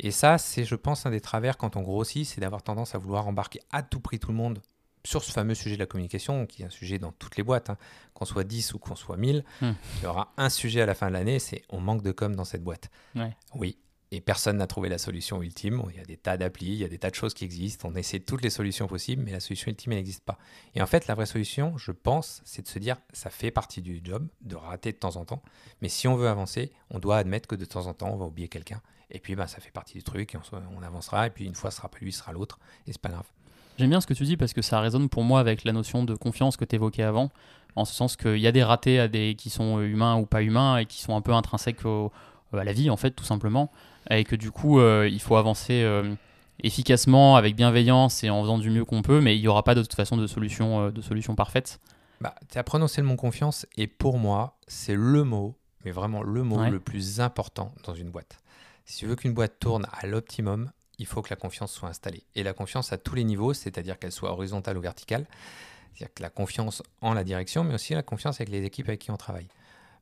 Et 0.00 0.10
ça, 0.10 0.38
c'est, 0.38 0.64
je 0.64 0.74
pense, 0.74 1.06
un 1.06 1.10
des 1.10 1.20
travers 1.20 1.56
quand 1.56 1.76
on 1.76 1.82
grossit, 1.82 2.26
c'est 2.26 2.40
d'avoir 2.40 2.62
tendance 2.62 2.94
à 2.94 2.98
vouloir 2.98 3.26
embarquer 3.26 3.60
à 3.72 3.82
tout 3.82 4.00
prix 4.00 4.18
tout 4.18 4.28
le 4.30 4.36
monde 4.36 4.60
sur 5.04 5.22
ce 5.22 5.30
fameux 5.30 5.54
sujet 5.54 5.76
de 5.76 5.80
la 5.80 5.86
communication, 5.86 6.46
qui 6.46 6.62
est 6.62 6.66
un 6.66 6.70
sujet 6.70 6.98
dans 6.98 7.12
toutes 7.12 7.36
les 7.36 7.44
boîtes, 7.44 7.70
hein. 7.70 7.78
qu'on 8.12 8.24
soit 8.24 8.42
10 8.44 8.74
ou 8.74 8.78
qu'on 8.78 8.96
soit 8.96 9.16
1000, 9.16 9.44
Hmm. 9.60 9.72
il 9.98 10.02
y 10.02 10.06
aura 10.06 10.32
un 10.36 10.50
sujet 10.50 10.80
à 10.80 10.86
la 10.86 10.94
fin 10.94 11.06
de 11.08 11.12
l'année, 11.12 11.38
c'est 11.38 11.62
on 11.70 11.80
manque 11.80 12.02
de 12.02 12.10
com 12.12 12.34
dans 12.34 12.44
cette 12.44 12.64
boîte. 12.64 12.90
Ouais. 13.14 13.36
Oui. 13.54 13.78
Et 14.12 14.20
personne 14.20 14.58
n'a 14.58 14.66
trouvé 14.68 14.88
la 14.88 14.98
solution 14.98 15.42
ultime. 15.42 15.82
Il 15.90 15.96
y 15.96 16.00
a 16.00 16.04
des 16.04 16.16
tas 16.16 16.36
d'applis, 16.36 16.66
il 16.66 16.78
y 16.78 16.84
a 16.84 16.88
des 16.88 16.98
tas 16.98 17.10
de 17.10 17.16
choses 17.16 17.34
qui 17.34 17.44
existent. 17.44 17.88
On 17.88 17.96
essaie 17.96 18.20
toutes 18.20 18.42
les 18.42 18.50
solutions 18.50 18.86
possibles, 18.86 19.22
mais 19.24 19.32
la 19.32 19.40
solution 19.40 19.68
ultime, 19.68 19.92
elle 19.92 19.98
n'existe 19.98 20.24
pas. 20.24 20.38
Et 20.76 20.82
en 20.82 20.86
fait, 20.86 21.08
la 21.08 21.14
vraie 21.16 21.26
solution, 21.26 21.76
je 21.76 21.90
pense, 21.90 22.40
c'est 22.44 22.62
de 22.62 22.68
se 22.68 22.78
dire, 22.78 22.96
ça 23.12 23.30
fait 23.30 23.50
partie 23.50 23.82
du 23.82 24.00
job, 24.04 24.28
de 24.42 24.54
rater 24.54 24.92
de 24.92 24.96
temps 24.96 25.16
en 25.16 25.24
temps. 25.24 25.42
Mais 25.82 25.88
si 25.88 26.06
on 26.06 26.14
veut 26.14 26.28
avancer, 26.28 26.72
on 26.90 27.00
doit 27.00 27.16
admettre 27.18 27.48
que 27.48 27.56
de 27.56 27.64
temps 27.64 27.86
en 27.88 27.94
temps, 27.94 28.10
on 28.12 28.16
va 28.16 28.26
oublier 28.26 28.46
quelqu'un. 28.48 28.80
Et 29.10 29.18
puis, 29.20 29.34
bah, 29.36 29.46
ça 29.46 29.60
fait 29.60 29.70
partie 29.70 29.94
du 29.94 30.02
truc, 30.02 30.34
et 30.34 30.38
on, 30.38 30.78
on 30.78 30.82
avancera. 30.82 31.26
Et 31.26 31.30
puis, 31.30 31.44
une 31.44 31.54
fois, 31.54 31.70
ce 31.70 31.76
sera 31.78 31.88
pas 31.88 31.98
lui, 32.00 32.12
ce 32.12 32.18
sera 32.20 32.32
l'autre. 32.32 32.58
Et 32.86 32.92
c'est 32.92 33.00
pas 33.00 33.08
grave. 33.10 33.26
J'aime 33.78 33.90
bien 33.90 34.00
ce 34.00 34.06
que 34.06 34.14
tu 34.14 34.24
dis 34.24 34.36
parce 34.38 34.52
que 34.54 34.62
ça 34.62 34.80
résonne 34.80 35.08
pour 35.10 35.22
moi 35.22 35.38
avec 35.38 35.62
la 35.64 35.72
notion 35.72 36.02
de 36.02 36.14
confiance 36.14 36.56
que 36.56 36.64
tu 36.64 36.76
évoquais 36.76 37.02
avant, 37.02 37.30
en 37.76 37.84
ce 37.84 37.92
sens 37.94 38.16
qu'il 38.16 38.38
y 38.38 38.46
a 38.46 38.52
des 38.52 38.64
ratés 38.64 38.98
à 38.98 39.06
des, 39.06 39.34
qui 39.36 39.50
sont 39.50 39.80
humains 39.80 40.16
ou 40.16 40.24
pas 40.24 40.42
humains 40.42 40.78
et 40.78 40.86
qui 40.86 41.02
sont 41.02 41.14
un 41.14 41.20
peu 41.20 41.32
intrinsèques 41.34 41.84
au- 41.84 42.10
à 42.54 42.64
la 42.64 42.72
vie, 42.72 42.88
en 42.90 42.96
fait, 42.96 43.10
tout 43.10 43.24
simplement. 43.24 43.70
Et 44.10 44.24
que 44.24 44.34
du 44.34 44.50
coup, 44.50 44.80
euh, 44.80 45.08
il 45.12 45.20
faut 45.20 45.36
avancer 45.36 45.82
euh, 45.82 46.14
efficacement, 46.62 47.36
avec 47.36 47.54
bienveillance 47.54 48.24
et 48.24 48.30
en 48.30 48.40
faisant 48.42 48.58
du 48.58 48.70
mieux 48.70 48.84
qu'on 48.84 49.02
peut, 49.02 49.20
mais 49.20 49.36
il 49.36 49.40
n'y 49.40 49.48
aura 49.48 49.62
pas 49.62 49.74
de 49.74 49.82
toute 49.82 49.94
façon 49.94 50.16
de 50.16 50.26
solution, 50.26 50.86
euh, 50.86 50.90
de 50.90 51.02
solution 51.02 51.34
parfaite. 51.34 51.80
Bah, 52.20 52.34
tu 52.50 52.56
as 52.58 52.64
prononcé 52.64 53.02
le 53.02 53.06
mot 53.06 53.16
confiance, 53.16 53.66
et 53.76 53.86
pour 53.86 54.18
moi, 54.18 54.56
c'est 54.66 54.94
le 54.96 55.22
mot, 55.22 55.54
mais 55.84 55.90
vraiment 55.90 56.22
le 56.22 56.42
mot 56.42 56.58
Ouais. 56.60 56.70
le 56.70 56.80
plus 56.80 57.20
important 57.20 57.74
dans 57.84 57.94
une 57.94 58.08
boîte. 58.10 58.38
Si 58.86 58.98
tu 58.98 59.06
veux 59.06 59.16
qu'une 59.16 59.34
boîte 59.34 59.58
tourne 59.58 59.86
à 59.92 60.06
l'optimum, 60.06 60.70
il 60.98 61.06
faut 61.06 61.20
que 61.20 61.28
la 61.30 61.36
confiance 61.36 61.72
soit 61.72 61.88
installée. 61.88 62.24
Et 62.34 62.42
la 62.42 62.52
confiance 62.54 62.92
à 62.92 62.98
tous 62.98 63.14
les 63.14 63.24
niveaux, 63.24 63.52
c'est-à-dire 63.52 63.98
qu'elle 63.98 64.12
soit 64.12 64.32
horizontale 64.32 64.78
ou 64.78 64.80
verticale. 64.80 65.26
C'est-à-dire 65.94 66.14
que 66.14 66.22
la 66.22 66.30
confiance 66.30 66.82
en 67.00 67.12
la 67.12 67.24
direction, 67.24 67.64
mais 67.64 67.74
aussi 67.74 67.94
la 67.94 68.02
confiance 68.02 68.36
avec 68.36 68.48
les 68.48 68.64
équipes 68.64 68.88
avec 68.88 69.00
qui 69.00 69.10
on 69.10 69.16
travaille. 69.16 69.48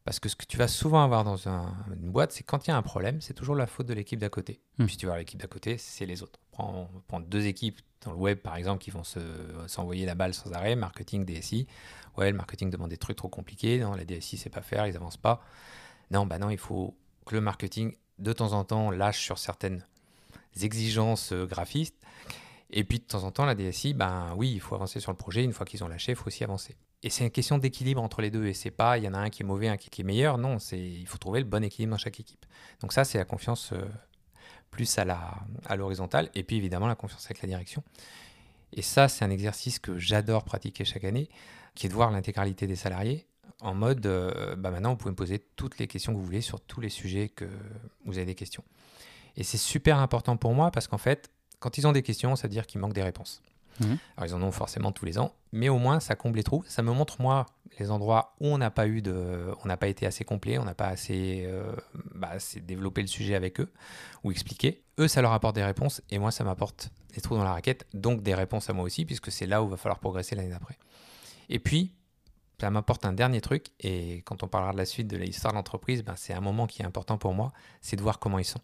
Parce 0.04 0.20
que 0.20 0.28
ce 0.28 0.36
que 0.36 0.44
tu 0.44 0.58
vas 0.58 0.68
souvent 0.68 1.02
avoir 1.02 1.24
dans 1.24 1.48
un- 1.48 1.74
une 1.98 2.10
boîte, 2.10 2.32
c'est 2.32 2.42
quand 2.44 2.66
il 2.66 2.70
y 2.70 2.74
a 2.74 2.76
un 2.76 2.82
problème, 2.82 3.22
c'est 3.22 3.32
toujours 3.32 3.54
la 3.56 3.66
faute 3.66 3.86
de 3.86 3.94
l'équipe 3.94 4.20
d'à 4.20 4.28
côté. 4.28 4.60
Hmm. 4.78 4.84
Puis 4.84 4.98
tu 4.98 5.06
vois, 5.06 5.16
l'équipe 5.16 5.40
d'à 5.40 5.46
côté, 5.48 5.78
c'est 5.78 6.04
les 6.04 6.22
autres. 6.22 6.38
Prends, 6.52 6.90
deux 7.20 7.46
équipes 7.46 7.80
dans 8.02 8.10
le 8.12 8.18
web, 8.18 8.38
par 8.38 8.56
exemple, 8.56 8.82
qui 8.84 8.90
vont 8.90 9.02
se- 9.04 9.18
s'envoyer 9.66 10.04
la 10.04 10.14
balle 10.14 10.34
sans 10.34 10.52
arrêt, 10.52 10.76
marketing, 10.76 11.24
DSI. 11.24 11.66
Ouais, 12.18 12.30
le 12.30 12.36
marketing 12.36 12.68
demande 12.70 12.90
des 12.90 12.98
trucs 12.98 13.16
trop 13.16 13.28
compliqués. 13.30 13.78
Non, 13.78 13.94
la 13.94 14.04
DSI 14.04 14.36
sait 14.36 14.50
pas 14.50 14.60
faire, 14.60 14.86
ils 14.86 14.94
avancent 14.94 15.16
pas. 15.16 15.42
Non, 16.10 16.26
bah 16.26 16.38
non, 16.38 16.50
il 16.50 16.58
faut 16.58 16.94
que 17.24 17.34
le 17.34 17.40
marketing, 17.40 17.94
de 18.18 18.32
temps 18.32 18.52
en 18.52 18.64
temps, 18.64 18.90
lâche 18.90 19.22
sur 19.22 19.38
certaines 19.38 19.84
exigences 20.60 21.32
euh, 21.32 21.46
graphistes. 21.46 21.96
Et 22.70 22.84
puis 22.84 22.98
de 22.98 23.04
temps 23.04 23.24
en 23.24 23.30
temps, 23.30 23.44
la 23.44 23.54
DSI, 23.54 23.94
ben 23.94 24.34
oui, 24.36 24.52
il 24.52 24.60
faut 24.60 24.74
avancer 24.74 25.00
sur 25.00 25.12
le 25.12 25.16
projet. 25.16 25.44
Une 25.44 25.52
fois 25.52 25.66
qu'ils 25.66 25.84
ont 25.84 25.88
lâché, 25.88 26.12
il 26.12 26.16
faut 26.16 26.26
aussi 26.26 26.42
avancer. 26.42 26.76
Et 27.02 27.10
c'est 27.10 27.24
une 27.24 27.30
question 27.30 27.58
d'équilibre 27.58 28.02
entre 28.02 28.22
les 28.22 28.30
deux. 28.30 28.46
Et 28.46 28.54
c'est 28.54 28.70
pas, 28.70 28.98
il 28.98 29.04
y 29.04 29.08
en 29.08 29.14
a 29.14 29.18
un 29.18 29.30
qui 29.30 29.42
est 29.42 29.46
mauvais, 29.46 29.68
un 29.68 29.76
qui 29.76 30.00
est 30.00 30.04
meilleur. 30.04 30.38
Non, 30.38 30.58
c'est, 30.58 30.80
il 30.80 31.06
faut 31.06 31.18
trouver 31.18 31.40
le 31.40 31.46
bon 31.46 31.62
équilibre 31.62 31.92
dans 31.92 31.98
chaque 31.98 32.18
équipe. 32.18 32.46
Donc 32.80 32.92
ça, 32.92 33.04
c'est 33.04 33.18
la 33.18 33.24
confiance 33.24 33.72
euh, 33.72 33.84
plus 34.70 34.98
à 34.98 35.04
la, 35.04 35.34
à 35.66 35.76
l'horizontale. 35.76 36.30
Et 36.34 36.42
puis 36.42 36.56
évidemment, 36.56 36.86
la 36.86 36.96
confiance 36.96 37.24
avec 37.26 37.42
la 37.42 37.48
direction. 37.48 37.84
Et 38.72 38.82
ça, 38.82 39.08
c'est 39.08 39.24
un 39.24 39.30
exercice 39.30 39.78
que 39.78 39.98
j'adore 39.98 40.44
pratiquer 40.44 40.84
chaque 40.84 41.04
année, 41.04 41.28
qui 41.74 41.86
est 41.86 41.88
de 41.88 41.94
voir 41.94 42.10
l'intégralité 42.10 42.66
des 42.66 42.76
salariés 42.76 43.26
en 43.60 43.74
mode, 43.74 44.06
euh, 44.06 44.56
bah 44.56 44.70
maintenant, 44.70 44.90
vous 44.90 44.96
pouvez 44.96 45.10
me 45.10 45.16
poser 45.16 45.38
toutes 45.56 45.78
les 45.78 45.86
questions 45.86 46.12
que 46.12 46.18
vous 46.18 46.24
voulez 46.24 46.40
sur 46.40 46.60
tous 46.60 46.80
les 46.80 46.88
sujets 46.88 47.28
que 47.28 47.46
vous 48.04 48.18
avez 48.18 48.26
des 48.26 48.34
questions. 48.34 48.64
Et 49.36 49.42
c'est 49.42 49.58
super 49.58 49.98
important 49.98 50.36
pour 50.36 50.54
moi 50.54 50.70
parce 50.70 50.86
qu'en 50.86 50.98
fait, 50.98 51.30
quand 51.58 51.78
ils 51.78 51.86
ont 51.86 51.92
des 51.92 52.02
questions, 52.02 52.36
ça 52.36 52.46
veut 52.46 52.52
dire 52.52 52.66
qu'il 52.66 52.80
manque 52.80 52.92
des 52.92 53.02
réponses. 53.02 53.42
Mhm. 53.80 53.98
Alors 54.16 54.30
ils 54.30 54.34
en 54.34 54.42
ont 54.42 54.52
forcément 54.52 54.92
tous 54.92 55.04
les 55.04 55.18
ans, 55.18 55.34
mais 55.52 55.68
au 55.68 55.78
moins 55.78 56.00
ça 56.00 56.14
comble 56.14 56.36
les 56.36 56.44
trous. 56.44 56.64
Ça 56.68 56.82
me 56.82 56.92
montre 56.92 57.20
moi 57.20 57.46
les 57.78 57.90
endroits 57.90 58.34
où 58.40 58.46
on 58.46 58.58
n'a 58.58 58.70
pas 58.70 58.86
eu 58.86 59.02
de, 59.02 59.52
on 59.64 59.66
n'a 59.66 59.76
pas 59.76 59.88
été 59.88 60.06
assez 60.06 60.24
complet, 60.24 60.58
on 60.58 60.64
n'a 60.64 60.74
pas 60.74 60.86
assez, 60.86 61.44
euh, 61.46 61.74
bah, 62.14 62.28
assez 62.30 62.60
développé 62.60 63.00
le 63.00 63.08
sujet 63.08 63.34
avec 63.34 63.60
eux 63.60 63.72
ou 64.22 64.30
expliqué. 64.30 64.82
Eux, 64.98 65.08
ça 65.08 65.22
leur 65.22 65.32
apporte 65.32 65.56
des 65.56 65.64
réponses 65.64 66.02
et 66.10 66.18
moi, 66.18 66.30
ça 66.30 66.44
m'apporte 66.44 66.90
des 67.14 67.20
trous 67.20 67.36
dans 67.36 67.44
la 67.44 67.52
raquette, 67.52 67.86
donc 67.94 68.22
des 68.22 68.34
réponses 68.34 68.70
à 68.70 68.72
moi 68.72 68.84
aussi, 68.84 69.04
puisque 69.04 69.32
c'est 69.32 69.46
là 69.46 69.62
où 69.62 69.68
va 69.68 69.76
falloir 69.76 69.98
progresser 69.98 70.36
l'année 70.36 70.50
d'après. 70.50 70.78
Et 71.48 71.58
puis, 71.58 71.92
ça 72.60 72.70
m'apporte 72.70 73.04
un 73.04 73.12
dernier 73.12 73.40
truc, 73.40 73.66
et 73.80 74.22
quand 74.24 74.42
on 74.42 74.48
parlera 74.48 74.72
de 74.72 74.78
la 74.78 74.86
suite 74.86 75.08
de 75.08 75.16
l'histoire 75.16 75.52
de 75.52 75.58
l'entreprise, 75.58 76.02
ben, 76.02 76.14
c'est 76.16 76.32
un 76.32 76.40
moment 76.40 76.66
qui 76.66 76.82
est 76.82 76.84
important 76.86 77.18
pour 77.18 77.34
moi, 77.34 77.52
c'est 77.80 77.96
de 77.96 78.02
voir 78.02 78.18
comment 78.18 78.38
ils 78.38 78.44
sont. 78.44 78.60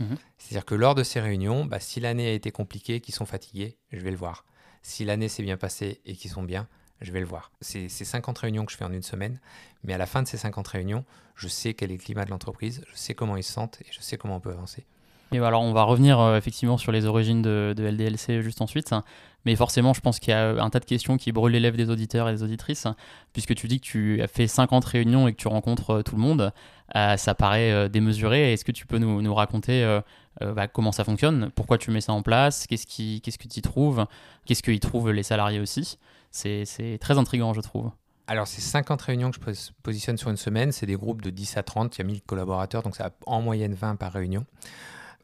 Mhm. 0.00 0.16
C'est-à-dire 0.38 0.64
que 0.64 0.74
lors 0.74 0.94
de 0.94 1.02
ces 1.02 1.20
réunions, 1.20 1.64
bah, 1.64 1.80
si 1.80 2.00
l'année 2.00 2.28
a 2.28 2.32
été 2.32 2.50
compliquée, 2.50 3.00
qu'ils 3.00 3.14
sont 3.14 3.26
fatigués, 3.26 3.76
je 3.92 4.00
vais 4.00 4.10
le 4.10 4.16
voir. 4.16 4.44
Si 4.82 5.04
l'année 5.04 5.28
s'est 5.28 5.42
bien 5.42 5.56
passée 5.56 6.00
et 6.04 6.14
qu'ils 6.14 6.30
sont 6.30 6.42
bien, 6.42 6.68
je 7.00 7.12
vais 7.12 7.20
le 7.20 7.26
voir. 7.26 7.52
C'est 7.60 7.88
c'est 7.88 8.04
50 8.04 8.38
réunions 8.38 8.64
que 8.64 8.72
je 8.72 8.76
fais 8.76 8.84
en 8.84 8.92
une 8.92 9.02
semaine, 9.02 9.40
mais 9.82 9.92
à 9.94 9.98
la 9.98 10.06
fin 10.06 10.22
de 10.22 10.28
ces 10.28 10.36
50 10.36 10.66
réunions, 10.68 11.04
je 11.34 11.48
sais 11.48 11.74
quel 11.74 11.90
est 11.90 11.96
le 11.96 12.02
climat 12.02 12.24
de 12.24 12.30
l'entreprise, 12.30 12.84
je 12.90 12.96
sais 12.96 13.14
comment 13.14 13.36
ils 13.36 13.42
se 13.42 13.52
sentent 13.52 13.80
et 13.82 13.86
je 13.90 14.00
sais 14.00 14.16
comment 14.16 14.36
on 14.36 14.40
peut 14.40 14.52
avancer. 14.52 14.84
Et 15.32 15.38
alors, 15.38 15.62
on 15.62 15.72
va 15.72 15.82
revenir 15.82 16.20
euh, 16.20 16.36
effectivement 16.36 16.78
sur 16.78 16.92
les 16.92 17.06
origines 17.06 17.42
de, 17.42 17.74
de 17.76 17.84
LDLC 17.84 18.40
juste 18.40 18.60
ensuite. 18.60 18.94
Mais 19.44 19.56
forcément, 19.56 19.92
je 19.92 20.00
pense 20.00 20.18
qu'il 20.20 20.30
y 20.30 20.34
a 20.34 20.62
un 20.62 20.70
tas 20.70 20.80
de 20.80 20.84
questions 20.84 21.16
qui 21.16 21.30
brûlent 21.32 21.52
les 21.52 21.60
lèvres 21.60 21.76
des 21.76 21.90
auditeurs 21.90 22.28
et 22.28 22.32
des 22.32 22.42
auditrices. 22.42 22.86
Puisque 23.32 23.54
tu 23.54 23.68
dis 23.68 23.80
que 23.80 23.84
tu 23.86 24.22
as 24.22 24.26
fait 24.26 24.46
50 24.46 24.84
réunions 24.84 25.28
et 25.28 25.32
que 25.32 25.36
tu 25.38 25.48
rencontres 25.48 25.90
euh, 25.90 26.02
tout 26.02 26.16
le 26.16 26.22
monde, 26.22 26.52
euh, 26.96 27.16
ça 27.16 27.34
paraît 27.34 27.72
euh, 27.72 27.88
démesuré. 27.88 28.52
Est-ce 28.52 28.64
que 28.64 28.72
tu 28.72 28.86
peux 28.86 28.98
nous, 28.98 29.34
raconter 29.34 29.84
euh, 29.84 30.00
euh, 30.42 30.52
bah, 30.52 30.66
comment 30.68 30.92
ça 30.92 31.04
fonctionne? 31.04 31.50
Pourquoi 31.54 31.76
tu 31.78 31.90
mets 31.90 32.00
ça 32.00 32.12
en 32.12 32.22
place? 32.22 32.66
Qu'est-ce 32.66 32.86
que 32.86 33.48
tu 33.48 33.58
y 33.58 33.62
trouves? 33.62 34.06
Qu'est-ce 34.46 34.62
qu'ils 34.62 34.80
trouvent 34.80 35.10
les 35.10 35.22
salariés 35.22 35.60
aussi? 35.60 35.98
C'est 36.30 36.64
c'est 36.64 36.98
très 37.00 37.18
intriguant, 37.18 37.52
je 37.52 37.60
trouve. 37.60 37.90
Alors, 38.26 38.46
ces 38.46 38.62
50 38.62 39.02
réunions 39.02 39.30
que 39.30 39.36
je 39.36 39.40
pos- 39.40 39.72
positionne 39.82 40.16
sur 40.16 40.30
une 40.30 40.38
semaine, 40.38 40.72
c'est 40.72 40.86
des 40.86 40.96
groupes 40.96 41.20
de 41.20 41.28
10 41.30 41.58
à 41.58 41.62
30, 41.62 41.96
il 41.96 42.00
y 42.00 42.02
a 42.02 42.06
1000 42.06 42.22
collaborateurs, 42.22 42.82
donc 42.82 42.96
ça 42.96 43.06
a 43.06 43.10
en 43.26 43.42
moyenne 43.42 43.74
20 43.74 43.96
par 43.96 44.12
réunion. 44.12 44.46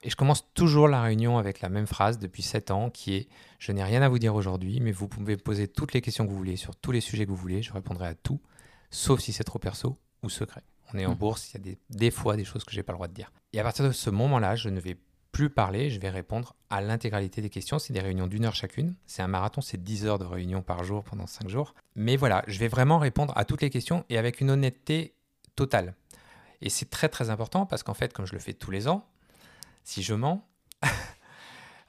Et 0.02 0.08
je 0.10 0.16
commence 0.16 0.52
toujours 0.54 0.88
la 0.88 1.02
réunion 1.02 1.36
avec 1.38 1.60
la 1.60 1.68
même 1.68 1.86
phrase 1.86 2.18
depuis 2.18 2.42
7 2.42 2.70
ans 2.70 2.88
qui 2.90 3.14
est 3.14 3.28
Je 3.58 3.72
n'ai 3.72 3.84
rien 3.84 4.00
à 4.02 4.08
vous 4.08 4.18
dire 4.18 4.34
aujourd'hui, 4.34 4.80
mais 4.80 4.92
vous 4.92 5.08
pouvez 5.08 5.36
poser 5.36 5.68
toutes 5.68 5.92
les 5.92 6.00
questions 6.00 6.24
que 6.24 6.30
vous 6.30 6.36
voulez 6.38 6.56
sur 6.56 6.74
tous 6.76 6.92
les 6.92 7.00
sujets 7.02 7.26
que 7.26 7.30
vous 7.30 7.36
voulez, 7.36 7.62
je 7.62 7.72
répondrai 7.72 8.06
à 8.06 8.14
tout, 8.14 8.40
sauf 8.90 9.20
si 9.20 9.32
c'est 9.32 9.44
trop 9.44 9.58
perso 9.58 9.98
ou 10.22 10.30
secret. 10.30 10.62
On 10.94 10.98
est 10.98 11.04
en 11.06 11.10
Mhm. 11.10 11.18
bourse, 11.18 11.50
il 11.50 11.54
y 11.54 11.56
a 11.60 11.62
des, 11.62 11.78
des 11.90 12.10
fois 12.10 12.36
des 12.36 12.44
choses 12.44 12.64
que 12.64 12.72
j'ai 12.72 12.82
pas 12.82 12.92
le 12.92 12.96
droit 12.96 13.08
de 13.08 13.12
dire. 13.14 13.30
Et 13.52 13.60
à 13.60 13.62
partir 13.62 13.84
de 13.84 13.92
ce 13.92 14.08
moment-là, 14.10 14.56
je 14.56 14.68
ne 14.70 14.80
vais 14.80 14.96
plus 15.32 15.50
parler, 15.50 15.90
je 15.90 16.00
vais 16.00 16.08
répondre 16.10 16.56
à 16.70 16.80
l'intégralité 16.80 17.40
des 17.42 17.50
questions. 17.50 17.78
C'est 17.78 17.92
des 17.92 18.00
réunions 18.00 18.26
d'une 18.26 18.44
heure 18.46 18.54
chacune. 18.56 18.96
C'est 19.06 19.22
un 19.22 19.28
marathon, 19.28 19.60
c'est 19.60 19.80
10 19.80 20.06
heures 20.06 20.18
de 20.18 20.24
réunion 20.24 20.62
par 20.62 20.82
jour 20.82 21.04
pendant 21.04 21.26
5 21.28 21.48
jours. 21.48 21.74
Mais 21.94 22.16
voilà, 22.16 22.42
je 22.48 22.58
vais 22.58 22.66
vraiment 22.66 22.98
répondre 22.98 23.32
à 23.36 23.44
toutes 23.44 23.62
les 23.62 23.70
questions 23.70 24.04
et 24.08 24.18
avec 24.18 24.40
une 24.40 24.50
honnêteté 24.50 25.14
totale. 25.54 25.94
Et 26.62 26.68
c'est 26.70 26.90
très 26.90 27.08
très 27.08 27.30
important 27.30 27.64
parce 27.66 27.84
qu'en 27.84 27.94
fait, 27.94 28.12
comme 28.12 28.26
je 28.26 28.32
le 28.32 28.40
fais 28.40 28.54
tous 28.54 28.72
les 28.72 28.88
ans, 28.88 29.06
si 29.84 30.02
je 30.02 30.14
mens, 30.14 30.46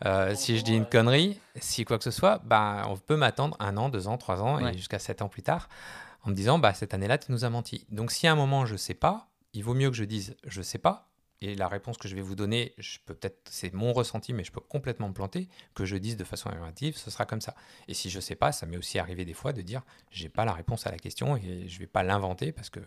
euh, 0.06 0.34
si 0.36 0.58
je 0.58 0.64
dis 0.64 0.76
une 0.76 0.86
connerie, 0.88 1.40
si 1.58 1.86
quoi 1.86 1.98
que 1.98 2.04
ce 2.04 2.12
soit, 2.12 2.40
bah, 2.44 2.86
on 2.88 2.98
peut 2.98 3.16
m'attendre 3.18 3.56
un 3.60 3.78
an, 3.78 3.90
deux 3.90 4.08
ans, 4.08 4.18
trois 4.18 4.42
ans 4.42 4.62
Ouais. 4.62 4.74
et 4.74 4.78
jusqu'à 4.78 5.00
sept 5.00 5.22
ans 5.22 5.30
plus 5.30 5.44
tard 5.44 5.70
en 6.24 6.30
me 6.30 6.36
disant 6.36 6.60
bah, 6.60 6.74
cette 6.74 6.94
année-là, 6.94 7.18
tu 7.18 7.32
nous 7.32 7.46
as 7.46 7.50
menti. 7.50 7.86
Donc 7.90 8.12
si 8.12 8.28
à 8.28 8.32
un 8.32 8.36
moment 8.36 8.66
je 8.66 8.76
sais 8.76 8.94
pas, 8.94 9.28
il 9.54 9.64
vaut 9.64 9.74
mieux 9.74 9.90
que 9.90 9.96
je 9.96 10.04
dise 10.04 10.36
je 10.46 10.62
sais 10.62 10.78
pas. 10.78 11.08
Et 11.44 11.56
la 11.56 11.68
réponse 11.68 11.98
que 11.98 12.08
je 12.08 12.14
vais 12.16 12.22
vous 12.22 12.36
donner, 12.36 12.76
je 12.78 13.00
peux 13.04 13.16
peut-être, 13.16 13.40
c'est 13.50 13.74
mon 13.74 13.94
ressenti, 13.94 14.32
mais 14.32 14.44
je 14.44 14.52
peux 14.52 14.60
complètement 14.62 15.08
me 15.08 15.14
planter, 15.14 15.50
que 15.74 15.86
je 15.86 15.96
dise 15.98 16.16
de 16.16 16.24
façon 16.24 16.50
affirmative, 16.50 16.96
ce 16.98 17.10
sera 17.10 17.26
comme 17.26 17.42
ça. 17.42 17.56
Et 17.88 17.96
si 17.96 18.12
je 18.12 18.20
sais 18.20 18.36
pas, 18.36 18.52
ça 18.52 18.68
m'est 18.68 18.78
aussi 18.78 19.00
arrivé 19.00 19.26
des 19.26 19.34
fois 19.34 19.52
de 19.52 19.64
dire 19.64 19.82
j'ai 20.12 20.30
pas 20.30 20.46
la 20.46 20.54
réponse 20.54 20.86
à 20.86 20.92
la 20.92 21.00
question 21.00 21.36
et 21.38 21.68
je 21.68 21.80
vais 21.80 21.88
pas 21.88 22.04
l'inventer 22.04 22.52
parce 22.52 22.70
que 22.70 22.80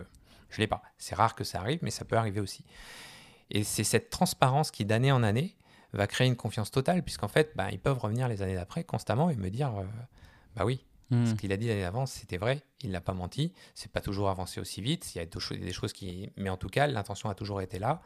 je 0.51 0.59
l'ai 0.61 0.69
pas. 0.69 0.83
C'est 0.99 1.17
rare 1.17 1.35
que 1.35 1.43
ça 1.43 1.59
arrive, 1.59 1.81
mais 1.83 1.90
ça 1.90 2.05
peut 2.05 2.17
arriver 2.17 2.38
aussi. 2.40 2.64
Et 3.51 3.65
c'est 3.65 3.85
cette 3.85 4.11
transparence 4.11 4.71
qui, 4.71 4.85
d'année 4.85 5.13
en 5.13 5.23
année, 5.23 5.57
va 5.93 6.07
créer 6.07 6.27
une 6.27 6.37
confiance 6.37 6.71
totale, 6.71 7.03
puisqu'en 7.03 7.29
fait, 7.29 7.53
bah, 7.55 7.69
ils 7.71 7.79
peuvent 7.79 7.99
revenir 7.99 8.29
les 8.29 8.43
années 8.43 8.57
d'après 8.57 8.85
constamment 8.85 9.31
et 9.31 9.37
me 9.37 9.51
dire 9.51 9.75
euh, 9.77 9.85
bah 10.57 10.65
oui, 10.65 10.85
Hmm. 11.11 11.27
ce 11.27 11.35
qu'il 11.35 11.53
a 11.53 11.57
dit 11.57 11.69
l'année 11.69 11.83
d'avant, 11.83 12.07
c'était 12.07 12.39
vrai, 12.39 12.63
il 12.81 12.91
n'a 12.91 13.01
pas 13.01 13.13
menti, 13.13 13.53
c'est 13.75 13.93
pas 13.93 14.01
toujours 14.01 14.31
avancé 14.31 14.59
aussi 14.61 14.81
vite, 14.81 15.15
il 15.15 15.19
y 15.19 15.21
a 15.21 15.27
des 15.27 15.39
choses, 15.39 15.59
des 15.59 15.73
choses 15.73 15.93
qui. 15.93 16.31
Mais 16.37 16.49
en 16.49 16.57
tout 16.57 16.69
cas, 16.69 16.87
l'intention 16.87 17.29
a 17.29 17.35
toujours 17.35 17.61
été 17.61 17.79
là, 17.79 18.01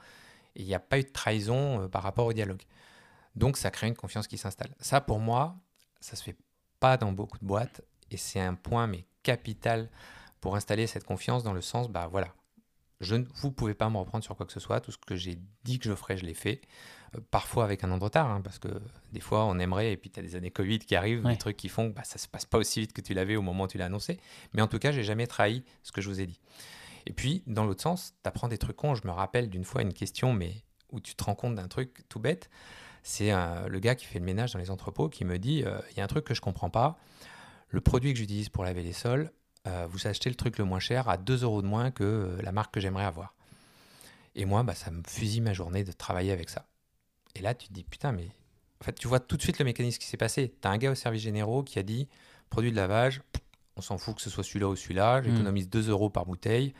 et 0.56 0.62
il 0.62 0.66
n'y 0.66 0.74
a 0.74 0.80
pas 0.80 0.98
eu 0.98 1.04
de 1.04 1.08
trahison 1.08 1.82
euh, 1.82 1.88
par 1.88 2.02
rapport 2.02 2.26
au 2.26 2.32
dialogue. 2.32 2.62
Donc 3.36 3.56
ça 3.56 3.70
crée 3.70 3.86
une 3.86 3.94
confiance 3.94 4.26
qui 4.26 4.36
s'installe. 4.36 4.74
Ça, 4.80 5.00
pour 5.00 5.20
moi, 5.20 5.56
ça 6.00 6.16
se 6.16 6.24
fait 6.24 6.36
pas 6.80 6.96
dans 6.96 7.12
beaucoup 7.12 7.38
de 7.38 7.46
boîtes, 7.46 7.82
et 8.10 8.16
c'est 8.16 8.40
un 8.40 8.54
point, 8.54 8.88
mais 8.88 9.06
capital, 9.22 9.88
pour 10.40 10.56
installer 10.56 10.86
cette 10.86 11.04
confiance 11.04 11.44
dans 11.44 11.52
le 11.52 11.60
sens, 11.60 11.88
bah 11.88 12.08
voilà, 12.08 12.34
je 13.00 13.14
ne, 13.14 13.24
vous 13.36 13.52
pouvez 13.52 13.74
pas 13.74 13.88
me 13.90 13.96
reprendre 13.96 14.24
sur 14.24 14.36
quoi 14.36 14.44
que 14.46 14.52
ce 14.52 14.60
soit, 14.60 14.80
tout 14.80 14.90
ce 14.92 14.98
que 14.98 15.14
j'ai 15.16 15.38
dit 15.64 15.78
que 15.78 15.88
je 15.88 15.94
ferais, 15.94 16.16
je 16.16 16.24
l'ai 16.26 16.34
fait. 16.34 16.60
Euh, 17.16 17.20
parfois 17.30 17.64
avec 17.64 17.84
un 17.84 17.90
an 17.90 17.98
de 17.98 18.04
retard, 18.04 18.30
hein, 18.30 18.40
parce 18.42 18.58
que 18.58 18.68
des 19.12 19.20
fois 19.20 19.44
on 19.44 19.58
aimerait, 19.58 19.92
et 19.92 19.96
puis 19.96 20.10
tu 20.10 20.18
as 20.20 20.22
des 20.22 20.34
années 20.36 20.50
Covid 20.50 20.80
qui 20.80 20.96
arrivent, 20.96 21.24
Ouais. 21.24 21.32
des 21.32 21.38
trucs 21.38 21.56
qui 21.56 21.68
font 21.68 21.90
que 21.90 21.94
bah, 21.94 22.04
ça 22.04 22.18
se 22.18 22.26
passe 22.28 22.44
pas 22.44 22.58
aussi 22.58 22.80
vite 22.80 22.92
que 22.92 23.00
tu 23.00 23.14
l'avais 23.14 23.36
au 23.36 23.42
moment 23.42 23.64
où 23.64 23.68
tu 23.68 23.78
l'as 23.78 23.86
annoncé. 23.86 24.18
Mais 24.52 24.62
en 24.62 24.66
tout 24.68 24.78
cas, 24.78 24.90
j'ai 24.92 25.04
jamais 25.04 25.26
trahi 25.26 25.64
ce 25.82 25.92
que 25.92 26.00
je 26.00 26.08
vous 26.08 26.20
ai 26.20 26.26
dit. 26.26 26.40
Et 27.06 27.12
puis, 27.12 27.42
dans 27.46 27.64
l'autre 27.64 27.82
sens, 27.82 28.14
tu 28.22 28.28
apprends 28.28 28.48
des 28.48 28.58
trucs 28.58 28.76
cons. 28.76 28.94
Je 28.94 29.06
me 29.06 29.12
rappelle 29.12 29.48
d'une 29.48 29.64
fois 29.64 29.80
une 29.82 29.94
question, 29.94 30.32
mais 30.34 30.52
où 30.90 31.00
tu 31.00 31.14
te 31.14 31.24
rends 31.24 31.34
compte 31.34 31.54
d'un 31.54 31.68
truc 31.68 32.06
tout 32.08 32.18
bête. 32.20 32.50
C'est 33.02 33.32
euh, 33.32 33.68
le 33.68 33.78
gars 33.78 33.94
qui 33.94 34.04
fait 34.04 34.18
le 34.18 34.24
ménage 34.26 34.52
dans 34.52 34.58
les 34.58 34.70
entrepôts 34.70 35.08
qui 35.08 35.24
me 35.24 35.38
dit 35.38 35.62
euh, 35.64 35.78
il 35.92 35.96
y 35.98 36.00
a 36.00 36.04
un 36.04 36.08
truc 36.08 36.24
que 36.24 36.34
je 36.34 36.40
comprends 36.42 36.68
pas. 36.68 36.98
Le 37.68 37.80
produit 37.80 38.12
que 38.12 38.18
j'utilise 38.18 38.48
pour 38.50 38.64
laver 38.64 38.82
les 38.82 38.92
sols, 38.92 39.30
euh, 39.68 39.86
vous 39.90 40.06
achetez 40.06 40.30
le 40.30 40.34
truc 40.34 40.58
le 40.58 40.64
moins 40.64 40.80
cher 40.80 41.08
à 41.08 41.16
2 41.16 41.42
euros 41.44 41.62
de 41.62 41.66
moins 41.66 41.90
que 41.90 42.04
euh, 42.04 42.42
la 42.42 42.52
marque 42.52 42.74
que 42.74 42.80
j'aimerais 42.80 43.04
avoir. 43.04 43.34
Et 44.34 44.44
moi, 44.44 44.62
bah, 44.62 44.74
ça 44.74 44.90
me 44.90 45.02
fusille 45.06 45.40
ma 45.40 45.52
journée 45.52 45.84
de 45.84 45.92
travailler 45.92 46.32
avec 46.32 46.48
ça. 46.48 46.66
Et 47.34 47.40
là, 47.40 47.54
tu 47.54 47.68
te 47.68 47.72
dis 47.72 47.84
putain, 47.84 48.12
mais 48.12 48.28
en 48.80 48.84
fait, 48.84 48.94
tu 48.94 49.08
vois 49.08 49.20
tout 49.20 49.36
de 49.36 49.42
suite 49.42 49.58
le 49.58 49.64
mécanisme 49.64 49.98
qui 49.98 50.06
s'est 50.06 50.16
passé. 50.16 50.54
Tu 50.60 50.68
as 50.68 50.70
un 50.70 50.78
gars 50.78 50.90
au 50.90 50.94
service 50.94 51.22
généraux 51.22 51.62
qui 51.62 51.78
a 51.78 51.82
dit 51.82 52.08
produit 52.50 52.70
de 52.70 52.76
lavage, 52.76 53.20
on 53.76 53.82
s'en 53.82 53.98
fout 53.98 54.16
que 54.16 54.22
ce 54.22 54.30
soit 54.30 54.42
celui-là 54.42 54.68
ou 54.68 54.76
celui-là, 54.76 55.22
j'économise 55.22 55.68
2 55.68 55.90
euros 55.90 56.08
par 56.08 56.24
bouteille, 56.24 56.72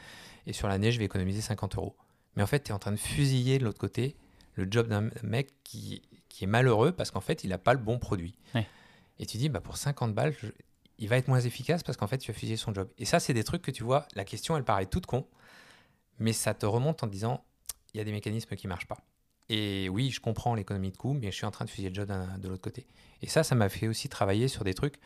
et 0.46 0.52
sur 0.52 0.66
l'année, 0.66 0.92
je 0.92 0.98
vais 0.98 1.04
économiser 1.04 1.42
50 1.42 1.76
euros. 1.76 1.94
Mais 2.36 2.42
en 2.42 2.46
fait, 2.46 2.64
tu 2.64 2.70
es 2.70 2.74
en 2.74 2.78
train 2.78 2.92
de 2.92 2.96
fusiller 2.96 3.58
de 3.58 3.64
l'autre 3.64 3.78
côté 3.78 4.16
le 4.54 4.66
job 4.70 4.88
d'un 4.88 5.10
mec 5.22 5.52
qui, 5.62 6.02
qui 6.28 6.44
est 6.44 6.46
malheureux 6.48 6.92
parce 6.92 7.10
qu'en 7.10 7.20
fait, 7.20 7.44
il 7.44 7.50
n'a 7.50 7.58
pas 7.58 7.74
le 7.74 7.78
bon 7.78 7.98
produit. 7.98 8.34
Ouais. 8.54 8.66
Et 9.18 9.26
tu 9.26 9.36
dis, 9.36 9.48
bah, 9.48 9.60
pour 9.60 9.76
50 9.76 10.14
balles, 10.14 10.34
il 10.98 11.08
va 11.08 11.16
être 11.16 11.28
moins 11.28 11.40
efficace 11.40 11.82
parce 11.82 11.96
qu'en 11.96 12.06
fait, 12.06 12.18
tu 12.18 12.30
as 12.30 12.34
fusillé 12.34 12.56
son 12.56 12.74
job. 12.74 12.88
Et 12.98 13.04
ça, 13.04 13.20
c'est 13.20 13.34
des 13.34 13.44
trucs 13.44 13.62
que 13.62 13.70
tu 13.70 13.84
vois, 13.84 14.06
la 14.14 14.24
question, 14.24 14.56
elle 14.56 14.64
paraît 14.64 14.86
toute 14.86 15.06
con, 15.06 15.26
mais 16.18 16.32
ça 16.32 16.54
te 16.54 16.66
remonte 16.66 17.02
en 17.02 17.06
disant, 17.06 17.44
il 17.94 17.98
y 17.98 18.00
a 18.00 18.04
des 18.04 18.12
mécanismes 18.12 18.56
qui 18.56 18.66
marchent 18.66 18.88
pas. 18.88 18.98
Et 19.48 19.88
oui, 19.88 20.10
je 20.10 20.20
comprends 20.20 20.54
l'économie 20.54 20.90
de 20.90 20.96
coût, 20.96 21.14
mais 21.14 21.30
je 21.30 21.36
suis 21.36 21.46
en 21.46 21.50
train 21.50 21.64
de 21.64 21.70
fusiller 21.70 21.88
le 21.88 21.94
job 21.94 22.12
de 22.38 22.48
l'autre 22.48 22.62
côté. 22.62 22.86
Et 23.22 23.28
ça, 23.28 23.42
ça 23.42 23.54
m'a 23.54 23.68
fait 23.68 23.88
aussi 23.88 24.08
travailler 24.08 24.48
sur 24.48 24.64
des 24.64 24.74
trucs 24.74 24.98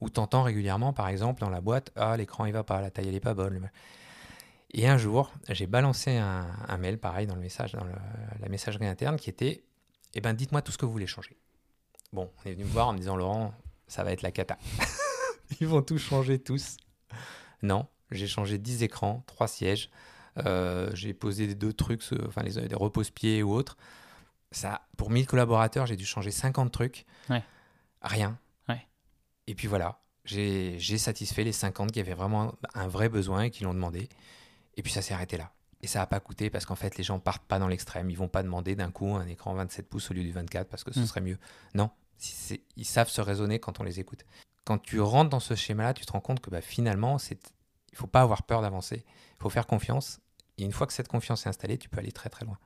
où 0.00 0.10
tu 0.10 0.20
entends 0.20 0.42
régulièrement, 0.42 0.92
par 0.92 1.08
exemple, 1.08 1.40
dans 1.40 1.48
la 1.48 1.62
boîte, 1.62 1.90
ah, 1.96 2.16
l'écran, 2.16 2.44
il 2.44 2.52
va 2.52 2.64
pas, 2.64 2.80
la 2.80 2.90
taille, 2.90 3.08
elle 3.08 3.14
est 3.14 3.20
pas 3.20 3.32
bonne. 3.32 3.70
Et 4.72 4.86
un 4.86 4.98
jour, 4.98 5.32
j'ai 5.48 5.66
balancé 5.66 6.16
un, 6.16 6.76
mail, 6.78 6.98
pareil, 6.98 7.26
dans 7.26 7.34
le 7.34 7.40
message, 7.40 7.72
dans 7.72 7.84
la 7.84 8.48
messagerie 8.48 8.86
interne, 8.86 9.16
qui 9.16 9.30
était, 9.30 9.62
eh 10.14 10.20
ben, 10.20 10.34
dites-moi 10.34 10.60
tout 10.60 10.72
ce 10.72 10.76
que 10.78 10.84
vous 10.84 10.92
voulez 10.92 11.06
changer. 11.06 11.36
Bon, 12.12 12.30
on 12.44 12.48
est 12.48 12.52
venu 12.52 12.64
me 12.64 12.70
voir 12.70 12.88
en 12.88 12.92
me 12.92 12.98
disant, 12.98 13.16
Laurent, 13.16 13.54
ça 13.86 14.04
va 14.04 14.12
être 14.12 14.22
la 14.22 14.32
cata. 14.32 14.58
Ils 15.60 15.66
vont 15.66 15.82
tout 15.82 15.98
changer, 15.98 16.38
tous. 16.38 16.76
Non, 17.62 17.86
j'ai 18.10 18.26
changé 18.26 18.58
10 18.58 18.82
écrans, 18.82 19.22
3 19.26 19.48
sièges, 19.48 19.90
euh, 20.44 20.90
j'ai 20.94 21.14
posé 21.14 21.46
des 21.46 21.54
deux 21.54 21.72
trucs, 21.72 22.02
enfin, 22.26 22.42
les, 22.42 22.68
des 22.68 22.74
repose-pieds 22.74 23.42
ou 23.42 23.52
autres. 23.52 23.76
Ça, 24.52 24.86
pour 24.96 25.10
1000 25.10 25.26
collaborateurs, 25.26 25.86
j'ai 25.86 25.96
dû 25.96 26.04
changer 26.06 26.30
50 26.30 26.70
trucs. 26.72 27.04
Ouais. 27.30 27.42
Rien. 28.02 28.38
Ouais. 28.68 28.86
Et 29.46 29.54
puis 29.54 29.66
voilà, 29.66 30.00
j'ai 30.24 30.78
satisfait 30.98 31.44
les 31.44 31.52
50 31.52 31.90
qui 31.92 32.00
avaient 32.00 32.14
vraiment 32.14 32.54
un 32.74 32.86
vrai 32.88 33.08
besoin 33.08 33.42
et 33.44 33.50
qui 33.50 33.64
l'ont 33.64 33.74
demandé. 33.74 34.08
Et 34.76 34.82
puis 34.82 34.92
ça 34.92 35.02
s'est 35.02 35.14
arrêté 35.14 35.36
là. 35.36 35.52
Et 35.82 35.86
ça 35.86 35.98
n'a 36.00 36.06
pas 36.06 36.20
coûté 36.20 36.48
parce 36.50 36.64
qu'en 36.64 36.74
fait, 36.74 36.96
les 36.96 37.04
gens 37.04 37.18
partent 37.18 37.44
pas 37.46 37.58
dans 37.58 37.68
l'extrême. 37.68 38.08
Ils 38.10 38.16
vont 38.16 38.28
pas 38.28 38.42
demander 38.42 38.74
d'un 38.76 38.90
coup 38.90 39.14
un 39.14 39.26
écran 39.26 39.54
27 39.54 39.88
pouces 39.88 40.10
au 40.10 40.14
lieu 40.14 40.22
du 40.22 40.32
24 40.32 40.68
parce 40.68 40.84
que 40.84 40.92
ce 40.92 41.00
Mm. 41.00 41.06
serait 41.06 41.20
mieux. 41.20 41.38
Non, 41.74 41.90
ils 42.76 42.84
savent 42.84 43.08
se 43.10 43.20
raisonner 43.20 43.58
quand 43.58 43.78
on 43.80 43.82
les 43.82 44.00
écoute. 44.00 44.24
Quand 44.66 44.78
tu 44.78 45.00
rentres 45.00 45.30
dans 45.30 45.40
ce 45.40 45.54
schéma-là, 45.54 45.94
tu 45.94 46.04
te 46.04 46.12
rends 46.12 46.20
compte 46.20 46.40
que 46.40 46.50
bah, 46.50 46.60
finalement, 46.60 47.16
il 47.30 47.36
ne 47.92 47.96
faut 47.96 48.06
pas 48.06 48.20
avoir 48.20 48.42
peur 48.42 48.60
d'avancer. 48.60 49.04
Il 49.38 49.42
faut 49.42 49.48
faire 49.48 49.66
confiance. 49.66 50.20
Et 50.58 50.64
une 50.64 50.72
fois 50.72 50.86
que 50.86 50.92
cette 50.92 51.08
confiance 51.08 51.46
est 51.46 51.48
installée, 51.48 51.78
tu 51.78 51.88
peux 51.88 51.98
aller 51.98 52.12
très 52.12 52.28
très 52.28 52.44
loin. 52.44 52.58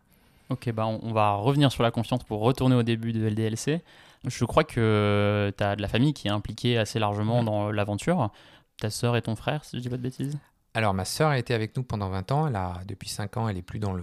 Ok, 0.48 0.72
bah 0.72 0.86
on 0.86 1.12
va 1.12 1.34
revenir 1.34 1.70
sur 1.70 1.84
la 1.84 1.92
confiance 1.92 2.24
pour 2.24 2.40
retourner 2.40 2.74
au 2.74 2.82
début 2.82 3.12
de 3.12 3.24
LDLC. 3.24 3.82
Je 4.26 4.44
crois 4.44 4.64
que 4.64 5.52
tu 5.56 5.62
as 5.62 5.76
de 5.76 5.82
la 5.82 5.88
famille 5.88 6.12
qui 6.12 6.26
est 6.26 6.30
impliquée 6.30 6.76
assez 6.78 6.98
largement 6.98 7.44
dans 7.44 7.70
l'aventure. 7.70 8.30
Ta 8.78 8.90
sœur 8.90 9.16
et 9.16 9.22
ton 9.22 9.36
frère, 9.36 9.64
si 9.64 9.76
je 9.76 9.82
dis 9.82 9.88
pas 9.88 9.96
de 9.96 10.02
bêtises? 10.02 10.38
Alors, 10.72 10.94
ma 10.94 11.04
sœur 11.04 11.30
a 11.30 11.38
été 11.38 11.52
avec 11.52 11.76
nous 11.76 11.82
pendant 11.82 12.08
20 12.08 12.32
ans. 12.32 12.46
Elle 12.46 12.56
a, 12.56 12.80
depuis 12.86 13.08
5 13.08 13.36
ans, 13.36 13.48
elle 13.48 13.56
est 13.56 13.62
plus 13.62 13.80
dans 13.80 13.94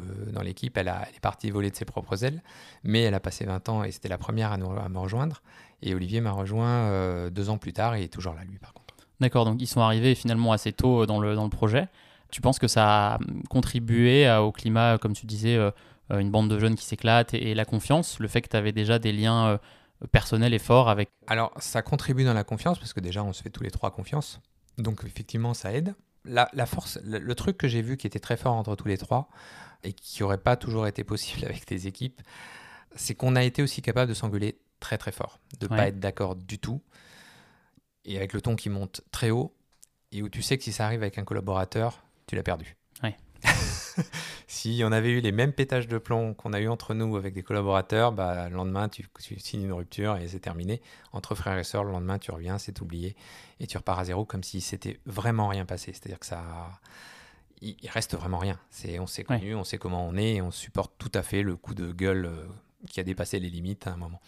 l'équipe. 0.41 0.77
Elle, 0.77 0.87
elle 0.89 1.15
est 1.15 1.19
partie 1.19 1.49
voler 1.49 1.71
de 1.71 1.75
ses 1.75 1.85
propres 1.85 2.23
ailes. 2.25 2.43
Mais 2.83 3.03
elle 3.03 3.13
a 3.13 3.21
passé 3.21 3.45
20 3.45 3.69
ans 3.69 3.83
et 3.83 3.91
c'était 3.91 4.09
la 4.09 4.17
première 4.17 4.51
à, 4.51 4.57
nous, 4.57 4.71
à 4.71 4.89
me 4.89 4.99
rejoindre. 4.99 5.41
Et 5.81 5.93
Olivier 5.93 6.21
m'a 6.21 6.31
rejoint 6.31 6.87
euh, 6.87 7.29
deux 7.29 7.49
ans 7.49 7.57
plus 7.57 7.73
tard 7.73 7.95
et 7.95 8.03
est 8.03 8.13
toujours 8.13 8.33
là, 8.33 8.43
lui, 8.43 8.57
par 8.57 8.73
contre. 8.73 8.95
D'accord, 9.19 9.45
donc 9.45 9.61
ils 9.61 9.67
sont 9.67 9.81
arrivés 9.81 10.15
finalement 10.15 10.51
assez 10.51 10.73
tôt 10.73 11.05
dans 11.05 11.19
le, 11.19 11.35
dans 11.35 11.43
le 11.43 11.49
projet. 11.49 11.87
Tu 12.31 12.41
penses 12.41 12.59
que 12.59 12.67
ça 12.67 13.13
a 13.13 13.19
contribué 13.49 14.29
au 14.37 14.51
climat, 14.51 14.97
comme 14.97 15.13
tu 15.13 15.25
disais, 15.25 15.57
euh, 16.11 16.19
une 16.19 16.31
bande 16.31 16.49
de 16.49 16.59
jeunes 16.59 16.75
qui 16.75 16.85
s'éclatent 16.85 17.33
et, 17.33 17.53
la 17.53 17.65
confiance, 17.65 18.19
le 18.19 18.27
fait 18.27 18.41
que 18.41 18.49
tu 18.49 18.55
avais 18.55 18.71
déjà 18.71 18.99
des 18.99 19.11
liens 19.11 19.47
euh, 19.47 19.57
personnels 20.11 20.53
et 20.53 20.59
forts 20.59 20.89
avec... 20.89 21.09
Alors, 21.27 21.51
ça 21.57 21.81
contribue 21.81 22.23
dans 22.23 22.33
la 22.33 22.43
confiance 22.43 22.79
parce 22.79 22.93
que 22.93 22.99
déjà, 22.99 23.23
on 23.23 23.33
se 23.33 23.41
fait 23.41 23.49
tous 23.49 23.63
les 23.63 23.71
trois 23.71 23.91
confiance. 23.91 24.39
Donc, 24.77 25.03
effectivement, 25.05 25.53
ça 25.53 25.73
aide 25.73 25.95
la, 26.23 26.47
force, 26.65 26.99
le, 27.03 27.35
truc 27.35 27.57
que 27.57 27.67
j'ai 27.67 27.81
vu 27.81 27.95
qui 27.95 28.05
était 28.05 28.19
très 28.19 28.35
fort 28.35 28.53
entre 28.53 28.75
tous 28.75 28.87
les 28.87 28.97
trois 28.97 29.29
et 29.83 29.93
qui 29.93 30.21
n'aurait 30.21 30.37
pas 30.37 30.57
toujours 30.57 30.87
été 30.87 31.03
possible 31.03 31.45
avec 31.49 31.67
des 31.67 31.87
équipes, 31.87 32.21
c'est 32.95 33.15
qu'on 33.15 33.35
a 33.35 33.43
été 33.43 33.61
aussi 33.61 33.81
capable 33.81 34.09
de 34.09 34.13
s'engueuler 34.13 34.57
très 34.79 34.97
très 34.97 35.11
fort, 35.11 35.39
de 35.59 35.67
ne 35.67 35.69
pas 35.69 35.87
être 35.87 35.99
d'accord 35.99 36.35
du 36.35 36.59
tout 36.59 36.81
et 38.07 38.17
avec 38.17 38.33
le 38.33 38.41
ton 38.41 38.55
qui 38.55 38.69
monte 38.69 39.01
très 39.11 39.29
haut 39.29 39.53
et 40.11 40.23
où 40.23 40.29
tu 40.29 40.41
sais 40.41 40.57
que 40.57 40.63
si 40.63 40.71
ça 40.71 40.85
arrive 40.85 41.01
avec 41.01 41.17
un 41.17 41.25
collaborateur, 41.25 42.01
tu 42.25 42.35
l'as 42.35 42.43
perdu. 42.43 42.75
si 44.47 44.81
on 44.83 44.91
avait 44.91 45.11
eu 45.11 45.19
les 45.19 45.31
mêmes 45.31 45.53
pétages 45.53 45.87
de 45.87 45.97
plomb 45.97 46.33
qu'on 46.33 46.53
a 46.53 46.59
eu 46.59 46.67
entre 46.67 46.93
nous 46.93 47.17
avec 47.17 47.33
des 47.33 47.43
collaborateurs, 47.43 48.11
bah, 48.11 48.49
le 48.49 48.55
lendemain, 48.55 48.89
tu, 48.89 49.05
signes 49.37 49.63
une 49.63 49.73
rupture 49.73 50.17
et 50.17 50.27
c'est 50.27 50.39
terminé. 50.39 50.81
Entre 51.11 51.35
frères 51.35 51.57
et 51.57 51.63
sœurs, 51.63 51.83
le 51.83 51.91
lendemain, 51.91 52.17
tu 52.17 52.31
reviens, 52.31 52.57
c'est 52.57 52.81
oublié 52.81 53.15
et 53.59 53.67
tu 53.67 53.77
repars 53.77 53.99
à 53.99 54.05
zéro 54.05 54.25
comme 54.25 54.43
si 54.43 54.61
c'était 54.61 54.99
vraiment 55.05 55.49
rien 55.49 55.65
passé. 55.65 55.91
C'est-à-dire 55.93 56.19
que 56.19 56.25
ça. 56.25 56.71
Il, 57.61 57.75
reste 57.89 58.15
vraiment 58.15 58.37
rien. 58.37 58.59
C'est, 58.69 58.99
on 58.99 59.07
s'est 59.07 59.23
connu, 59.23 59.55
on 59.55 59.63
sait 59.63 59.79
comment 59.79 60.07
on 60.07 60.15
est 60.15 60.35
et 60.35 60.41
on 60.43 60.51
supporte 60.51 60.93
tout 60.99 61.11
à 61.15 61.23
fait 61.23 61.41
le 61.41 61.55
coup 61.55 61.73
de 61.73 61.91
gueule 61.91 62.25
euh, 62.25 62.45
qui 62.87 62.99
a 62.99 63.03
dépassé 63.03 63.39
les 63.39 63.49
limites 63.49 63.87
à 63.87 63.93
un 63.93 63.97
moment. 63.97 64.21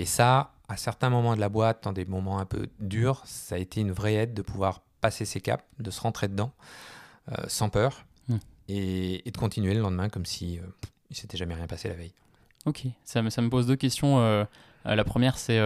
Et 0.00 0.06
ça, 0.06 0.54
à 0.68 0.78
certains 0.78 1.10
moments 1.10 1.36
de 1.36 1.40
la 1.40 1.50
boîte, 1.50 1.84
dans 1.84 1.92
des 1.92 2.06
moments 2.06 2.38
un 2.38 2.46
peu 2.46 2.68
durs, 2.80 3.20
ça 3.26 3.56
a 3.56 3.58
été 3.58 3.82
une 3.82 3.92
vraie 3.92 4.14
aide 4.14 4.32
de 4.32 4.40
pouvoir 4.40 4.80
passer 5.02 5.26
ces 5.26 5.42
caps, 5.42 5.62
de 5.78 5.90
se 5.90 6.00
rentrer 6.00 6.26
dedans, 6.26 6.52
euh, 7.30 7.34
sans 7.48 7.68
peur, 7.68 8.06
et, 8.70 9.30
de 9.30 9.36
continuer 9.36 9.74
le 9.74 9.80
lendemain 9.80 10.08
comme 10.08 10.24
si 10.24 10.58
euh, 10.58 10.62
il 11.10 11.16
s'était 11.16 11.36
jamais 11.36 11.54
rien 11.54 11.66
passé 11.66 11.88
la 11.88 11.94
veille. 11.94 12.14
Ok, 12.64 12.84
ça 13.04 13.20
me, 13.20 13.28
ça 13.28 13.42
me 13.42 13.50
pose 13.50 13.66
deux 13.66 13.76
questions. 13.76 14.20
Euh, 14.20 14.44
euh, 14.86 14.94
la 14.94 15.04
première, 15.04 15.36
c'est 15.36 15.58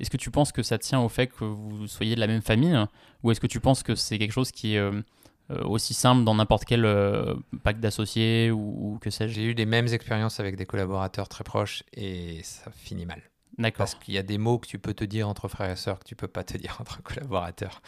est-ce 0.00 0.10
que 0.10 0.16
tu 0.16 0.32
penses 0.32 0.50
que 0.50 0.64
ça 0.64 0.78
tient 0.78 0.98
au 0.98 1.08
fait 1.08 1.28
que 1.28 1.44
vous 1.44 1.86
soyez 1.86 2.16
de 2.16 2.20
la 2.20 2.26
même 2.26 2.42
famille 2.42 2.76
ou 3.22 3.30
est-ce 3.30 3.40
que 3.40 3.46
tu 3.46 3.60
penses 3.60 3.84
que 3.84 3.94
c'est 3.94 4.18
quelque 4.18 4.32
chose 4.32 4.50
qui 4.50 4.74
est 4.74 4.90
aussi 5.62 5.94
simple 5.94 6.24
dans 6.24 6.34
n'importe 6.34 6.64
quel 6.64 6.82
pacte 7.62 7.78
d'associés 7.78 8.50
ou, 8.50 8.98
que 9.00 9.10
sais-je? 9.10 9.34
J'ai 9.34 9.44
eu 9.44 9.54
les 9.54 9.66
mêmes 9.66 9.86
expériences 9.88 10.40
avec 10.40 10.56
des 10.56 10.66
collaborateurs 10.66 11.28
très 11.28 11.44
proches 11.44 11.84
et 11.92 12.40
ça 12.42 12.72
finit 12.72 13.06
mal. 13.06 13.22
D'accord. 13.58 13.78
Parce 13.78 13.94
qu'il 13.96 14.14
y 14.14 14.18
a 14.18 14.22
des 14.22 14.38
mots 14.38 14.58
que 14.58 14.66
tu 14.66 14.78
peux 14.78 14.94
te 14.94 15.04
dire 15.04 15.28
entre 15.28 15.48
frères 15.48 15.70
et 15.70 15.76
sœurs 15.76 15.98
que 15.98 16.04
tu 16.04 16.14
peux 16.14 16.28
pas 16.28 16.44
te 16.44 16.56
dire 16.56 16.76
entre 16.80 17.02
collaborateurs. 17.02 17.82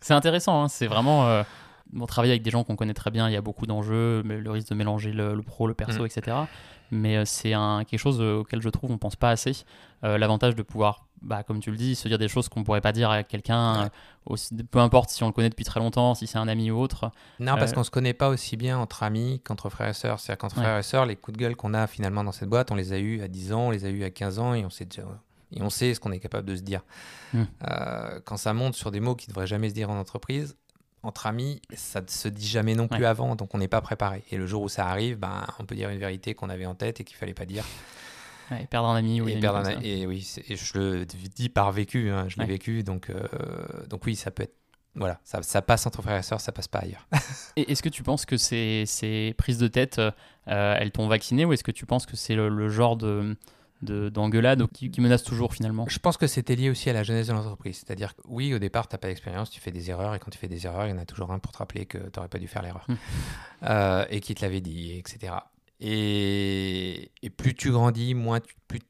c'est 0.00 0.14
intéressant, 0.14 0.62
hein. 0.62 0.68
c'est 0.68 0.86
vraiment 0.86 1.44
bon, 1.92 2.06
travailler 2.06 2.32
avec 2.32 2.42
des 2.42 2.50
gens 2.50 2.64
qu'on 2.64 2.76
connaît 2.76 2.94
très 2.94 3.10
bien, 3.10 3.28
il 3.28 3.32
y 3.32 3.36
a 3.36 3.40
beaucoup 3.40 3.66
d'enjeux, 3.66 4.22
le 4.22 4.50
risque 4.50 4.70
de 4.70 4.74
mélanger 4.74 5.12
le, 5.12 5.40
pro, 5.42 5.66
le 5.66 5.74
perso, 5.74 6.02
mm. 6.02 6.06
etc. 6.06 6.36
Mais 6.90 7.16
euh, 7.16 7.24
c'est 7.24 7.52
un, 7.52 7.84
quelque 7.84 8.00
chose 8.00 8.20
euh, 8.20 8.40
auquel 8.40 8.60
je 8.60 8.68
trouve 8.68 8.90
on 8.90 8.98
pense 8.98 9.16
pas 9.16 9.30
assez. 9.30 9.52
Euh, 10.02 10.18
l'avantage 10.18 10.56
de 10.56 10.62
pouvoir, 10.62 11.06
bah, 11.22 11.42
comme 11.42 11.60
tu 11.60 11.70
le 11.70 11.76
dis, 11.76 11.94
se 11.94 12.08
dire 12.08 12.18
des 12.18 12.28
choses 12.28 12.48
qu'on 12.48 12.64
pourrait 12.64 12.80
pas 12.80 12.92
dire 12.92 13.10
à 13.10 13.22
quelqu'un, 13.22 13.90
peu 14.70 14.78
importe 14.78 15.10
si 15.10 15.22
on 15.22 15.28
le 15.28 15.32
connaît 15.32 15.50
depuis 15.50 15.64
très 15.64 15.78
longtemps, 15.78 16.14
si 16.14 16.26
c'est 16.26 16.38
un 16.38 16.48
ami 16.48 16.70
ou 16.70 16.78
autre. 16.78 17.12
Non, 17.38 17.56
parce 17.56 17.72
qu'on 17.72 17.84
se 17.84 17.90
connaît 17.90 18.14
pas 18.14 18.28
aussi 18.28 18.56
bien 18.56 18.78
entre 18.78 19.02
amis 19.02 19.40
qu'entre 19.44 19.68
frères 19.68 19.88
et 19.88 19.94
sœurs. 19.94 20.18
C'est-à-dire 20.18 20.38
qu'entre 20.38 20.56
frères 20.56 20.78
et 20.78 20.82
sœurs, 20.82 21.06
les 21.06 21.16
coups 21.16 21.36
de 21.36 21.42
gueule 21.42 21.56
qu'on 21.56 21.74
a 21.74 21.86
finalement 21.86 22.24
dans 22.24 22.32
cette 22.32 22.48
boîte, 22.48 22.70
on 22.70 22.76
les 22.76 22.92
a 22.92 22.98
eus 22.98 23.22
à 23.22 23.28
10 23.28 23.52
ans, 23.52 23.68
on 23.68 23.70
les 23.70 23.84
a 23.84 23.90
eus 23.90 24.04
à 24.04 24.10
15 24.10 24.38
ans 24.38 24.54
et 24.54 24.64
on 24.64 24.70
sait 24.70 24.84
déjà 24.84 25.02
et 25.52 25.62
on 25.62 25.70
sait 25.70 25.94
ce 25.94 25.98
qu'on 26.00 26.12
est 26.12 26.20
capable 26.20 26.46
de 26.46 26.54
se 26.54 26.62
dire. 26.62 26.82
Mm. 27.32 27.42
quand 28.24 28.36
ça 28.36 28.52
monte 28.54 28.74
sur 28.74 28.90
des 28.90 29.00
mots 29.00 29.14
qui 29.14 29.28
ne 29.28 29.32
devraient 29.32 29.46
jamais 29.46 29.68
se 29.68 29.74
dire 29.74 29.90
en 29.90 29.98
entreprise, 29.98 30.56
entre 31.02 31.26
amis, 31.26 31.62
ça 31.74 32.00
ne 32.00 32.08
se 32.08 32.28
dit 32.28 32.46
jamais 32.46 32.74
non 32.74 32.88
plus 32.88 33.04
avant, 33.06 33.34
donc 33.34 33.54
on 33.54 33.58
n'est 33.58 33.68
pas 33.68 33.80
préparé. 33.80 34.22
Et 34.30 34.36
le 34.36 34.46
jour 34.46 34.62
où 34.62 34.68
ça 34.68 34.86
arrive, 34.86 35.18
ben, 35.18 35.46
on 35.58 35.64
peut 35.64 35.74
dire 35.74 35.88
une 35.88 35.98
vérité 35.98 36.34
qu'on 36.34 36.50
avait 36.50 36.66
en 36.66 36.74
tête 36.74 37.00
et 37.00 37.04
qu'il 37.04 37.16
fallait 37.16 37.34
pas 37.34 37.46
dire. 37.46 37.64
et 38.50 38.66
perdre 38.66 38.88
un 38.88 38.96
ami. 38.96 39.20
Oui, 39.20 39.32
et, 39.32 39.40
perdre 39.40 39.58
un, 39.58 39.80
et 39.80 40.06
oui, 40.06 40.28
je 40.48 40.78
le 40.78 41.06
dis 41.06 41.48
par 41.48 41.72
vécu, 41.72 42.10
hein, 42.10 42.26
je 42.28 42.38
l'ai 42.38 42.46
vécu, 42.46 42.82
donc, 42.82 43.10
euh, 43.10 43.26
donc 43.88 44.04
oui, 44.06 44.16
ça 44.16 44.30
peut 44.30 44.42
être. 44.42 44.54
Voilà, 44.96 45.20
ça, 45.22 45.40
ça, 45.42 45.62
passe 45.62 45.86
entre 45.86 46.02
frères 46.02 46.18
et 46.18 46.22
sœurs, 46.22 46.40
ça 46.40 46.50
passe 46.50 46.66
pas 46.66 46.80
ailleurs. 46.80 47.06
et 47.56 47.70
est-ce 47.70 47.82
que 47.82 47.88
tu 47.88 48.02
penses 48.02 48.26
que 48.26 48.36
ces, 48.36 48.84
ces 48.86 49.34
prises 49.38 49.58
de 49.58 49.68
tête, 49.68 49.98
euh, 50.00 50.10
elles 50.46 50.90
t'ont 50.90 51.06
vacciné 51.06 51.44
ou 51.44 51.52
est-ce 51.52 51.62
que 51.62 51.70
tu 51.70 51.86
penses 51.86 52.06
que 52.06 52.16
c'est 52.16 52.34
le, 52.34 52.68
genre 52.68 52.96
de 52.96 53.36
d'engueulade 53.82 54.66
qui, 54.68 54.90
qui, 54.90 55.00
menace 55.00 55.22
toujours 55.22 55.54
finalement 55.54 55.86
Je 55.88 55.98
pense 55.98 56.16
que 56.16 56.26
c'était 56.26 56.54
lié 56.54 56.70
aussi 56.70 56.90
à 56.90 56.92
la 56.92 57.02
jeunesse 57.02 57.28
de 57.28 57.32
l'entreprise. 57.32 57.76
C'est-à-dire 57.76 58.14
que 58.14 58.22
oui, 58.26 58.52
au 58.54 58.58
départ, 58.58 58.88
tu 58.88 58.94
n'as 58.94 58.98
pas 58.98 59.08
d'expérience, 59.08 59.50
tu 59.50 59.60
fais 59.60 59.70
des 59.70 59.90
erreurs, 59.90 60.14
et 60.14 60.18
quand 60.18 60.30
tu 60.30 60.38
fais 60.38 60.48
des 60.48 60.66
erreurs, 60.66 60.86
il 60.86 60.90
y 60.90 60.92
en 60.92 60.98
a 60.98 61.06
toujours 61.06 61.30
un 61.32 61.38
pour 61.38 61.52
te 61.52 61.58
rappeler 61.58 61.86
que 61.86 61.98
tu 61.98 62.10
n'aurais 62.16 62.28
pas 62.28 62.38
dû 62.38 62.48
faire 62.48 62.62
l'erreur. 62.62 62.84
Hmm. 62.88 62.94
Euh, 63.64 64.04
et 64.10 64.20
qui 64.20 64.34
te 64.34 64.42
l'avait 64.42 64.60
dit, 64.60 64.98
etc. 64.98 65.34
Et, 65.80 67.10
et, 67.22 67.30
plus 67.30 67.54
tu 67.54 67.70
grandis, 67.70 68.14
moins 68.14 68.40
tu, 68.40 68.54
plus... 68.68 68.80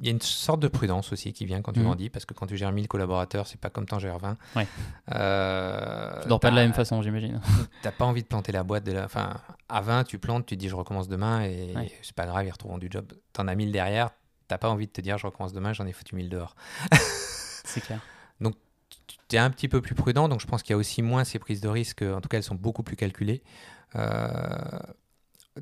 Il 0.00 0.06
y 0.06 0.08
a 0.08 0.12
une 0.12 0.20
sorte 0.22 0.60
de 0.60 0.68
prudence 0.68 1.12
aussi 1.12 1.34
qui 1.34 1.44
vient 1.44 1.60
quand 1.60 1.74
tu 1.74 1.80
hmm. 1.80 1.84
grandis, 1.84 2.10
parce 2.10 2.24
que 2.24 2.32
quand 2.32 2.46
tu 2.46 2.56
gères 2.56 2.72
1000 2.72 2.88
collaborateurs, 2.88 3.46
c'est 3.46 3.60
pas 3.60 3.68
comme 3.68 3.86
quand 3.86 3.98
tu 3.98 4.02
gères 4.02 4.18
20. 4.18 4.36
Ouais. 4.56 4.66
Euh, 5.14 6.22
tu 6.22 6.28
dors 6.28 6.40
pas 6.40 6.50
de 6.50 6.56
la 6.56 6.62
même 6.62 6.72
façon, 6.72 7.02
j'imagine. 7.02 7.40
T'as 7.82 7.92
pas 7.92 8.06
envie 8.06 8.22
de 8.22 8.26
planter 8.26 8.50
la 8.50 8.64
boîte. 8.64 8.84
De 8.84 8.92
la... 8.92 9.04
Enfin, 9.04 9.34
à 9.68 9.80
20, 9.82 10.04
tu 10.04 10.18
plantes, 10.18 10.46
tu 10.46 10.56
te 10.56 10.60
dis 10.60 10.68
je 10.68 10.74
recommence 10.74 11.06
demain, 11.06 11.44
et 11.44 11.74
c'est 12.02 12.16
pas 12.16 12.26
grave, 12.26 12.46
ils 12.46 12.50
retrouveront 12.50 12.78
du 12.78 12.88
job. 12.90 13.12
Tu 13.32 13.40
en 13.40 13.46
as 13.46 13.54
1000 13.54 13.72
derrière, 13.72 14.10
t'as 14.50 14.58
pas 14.58 14.68
envie 14.68 14.86
de 14.86 14.92
te 14.92 15.00
dire 15.00 15.16
je 15.16 15.26
recommence 15.26 15.52
demain, 15.52 15.72
j'en 15.72 15.86
ai 15.86 15.92
foutu 15.92 16.16
mille 16.16 16.28
dehors. 16.28 16.56
c'est 17.64 17.80
clair. 17.80 18.00
Donc 18.40 18.56
tu 19.28 19.36
es 19.36 19.38
un 19.38 19.50
petit 19.50 19.68
peu 19.68 19.80
plus 19.80 19.94
prudent, 19.94 20.28
donc 20.28 20.40
je 20.40 20.46
pense 20.46 20.62
qu'il 20.62 20.72
y 20.72 20.74
a 20.74 20.76
aussi 20.76 21.02
moins 21.02 21.22
ces 21.24 21.38
prises 21.38 21.60
de 21.60 21.68
risque, 21.68 22.02
en 22.02 22.20
tout 22.20 22.28
cas 22.28 22.36
elles 22.38 22.42
sont 22.42 22.56
beaucoup 22.56 22.82
plus 22.82 22.96
calculées. 22.96 23.42
Euh, 23.94 24.78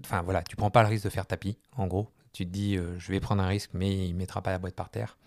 enfin 0.03 0.23
voilà, 0.23 0.43
tu 0.43 0.57
prends 0.57 0.71
pas 0.71 0.83
le 0.83 0.89
risque 0.89 1.05
de 1.05 1.11
faire 1.11 1.27
tapis, 1.27 1.59
en 1.77 1.87
gros. 1.87 2.11
Tu 2.33 2.47
te 2.47 2.51
dis 2.51 2.77
euh, 2.77 2.99
je 2.99 3.13
vais 3.13 3.21
prendre 3.21 3.43
un 3.43 3.47
risque, 3.47 3.71
mais 3.75 4.09
il 4.09 4.15
mettra 4.15 4.43
pas 4.43 4.51
la 4.51 4.59
boîte 4.59 4.75
par 4.75 4.89
terre. 4.89 5.19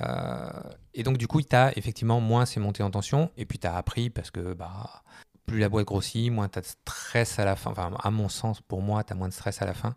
Euh, 0.00 0.50
et 0.92 1.02
donc 1.02 1.16
du 1.16 1.26
coup, 1.26 1.40
tu 1.40 1.56
as 1.56 1.76
effectivement 1.78 2.20
moins 2.20 2.44
ces 2.44 2.60
montées 2.60 2.82
en 2.82 2.90
tension, 2.90 3.30
et 3.38 3.46
puis 3.46 3.58
tu 3.58 3.66
as 3.66 3.74
appris 3.74 4.10
parce 4.10 4.30
que 4.30 4.52
bah, 4.52 5.02
plus 5.46 5.60
la 5.60 5.70
boîte 5.70 5.86
grossit, 5.86 6.30
moins 6.30 6.48
tu 6.50 6.58
as 6.58 6.62
de 6.62 6.66
stress 6.66 7.38
à 7.38 7.46
la 7.46 7.56
fin. 7.56 7.70
Enfin, 7.70 7.94
à 8.02 8.10
mon 8.10 8.28
sens, 8.28 8.60
pour 8.60 8.82
moi, 8.82 9.02
tu 9.02 9.14
as 9.14 9.16
moins 9.16 9.28
de 9.28 9.34
stress 9.34 9.62
à 9.62 9.64
la 9.64 9.74
fin 9.74 9.96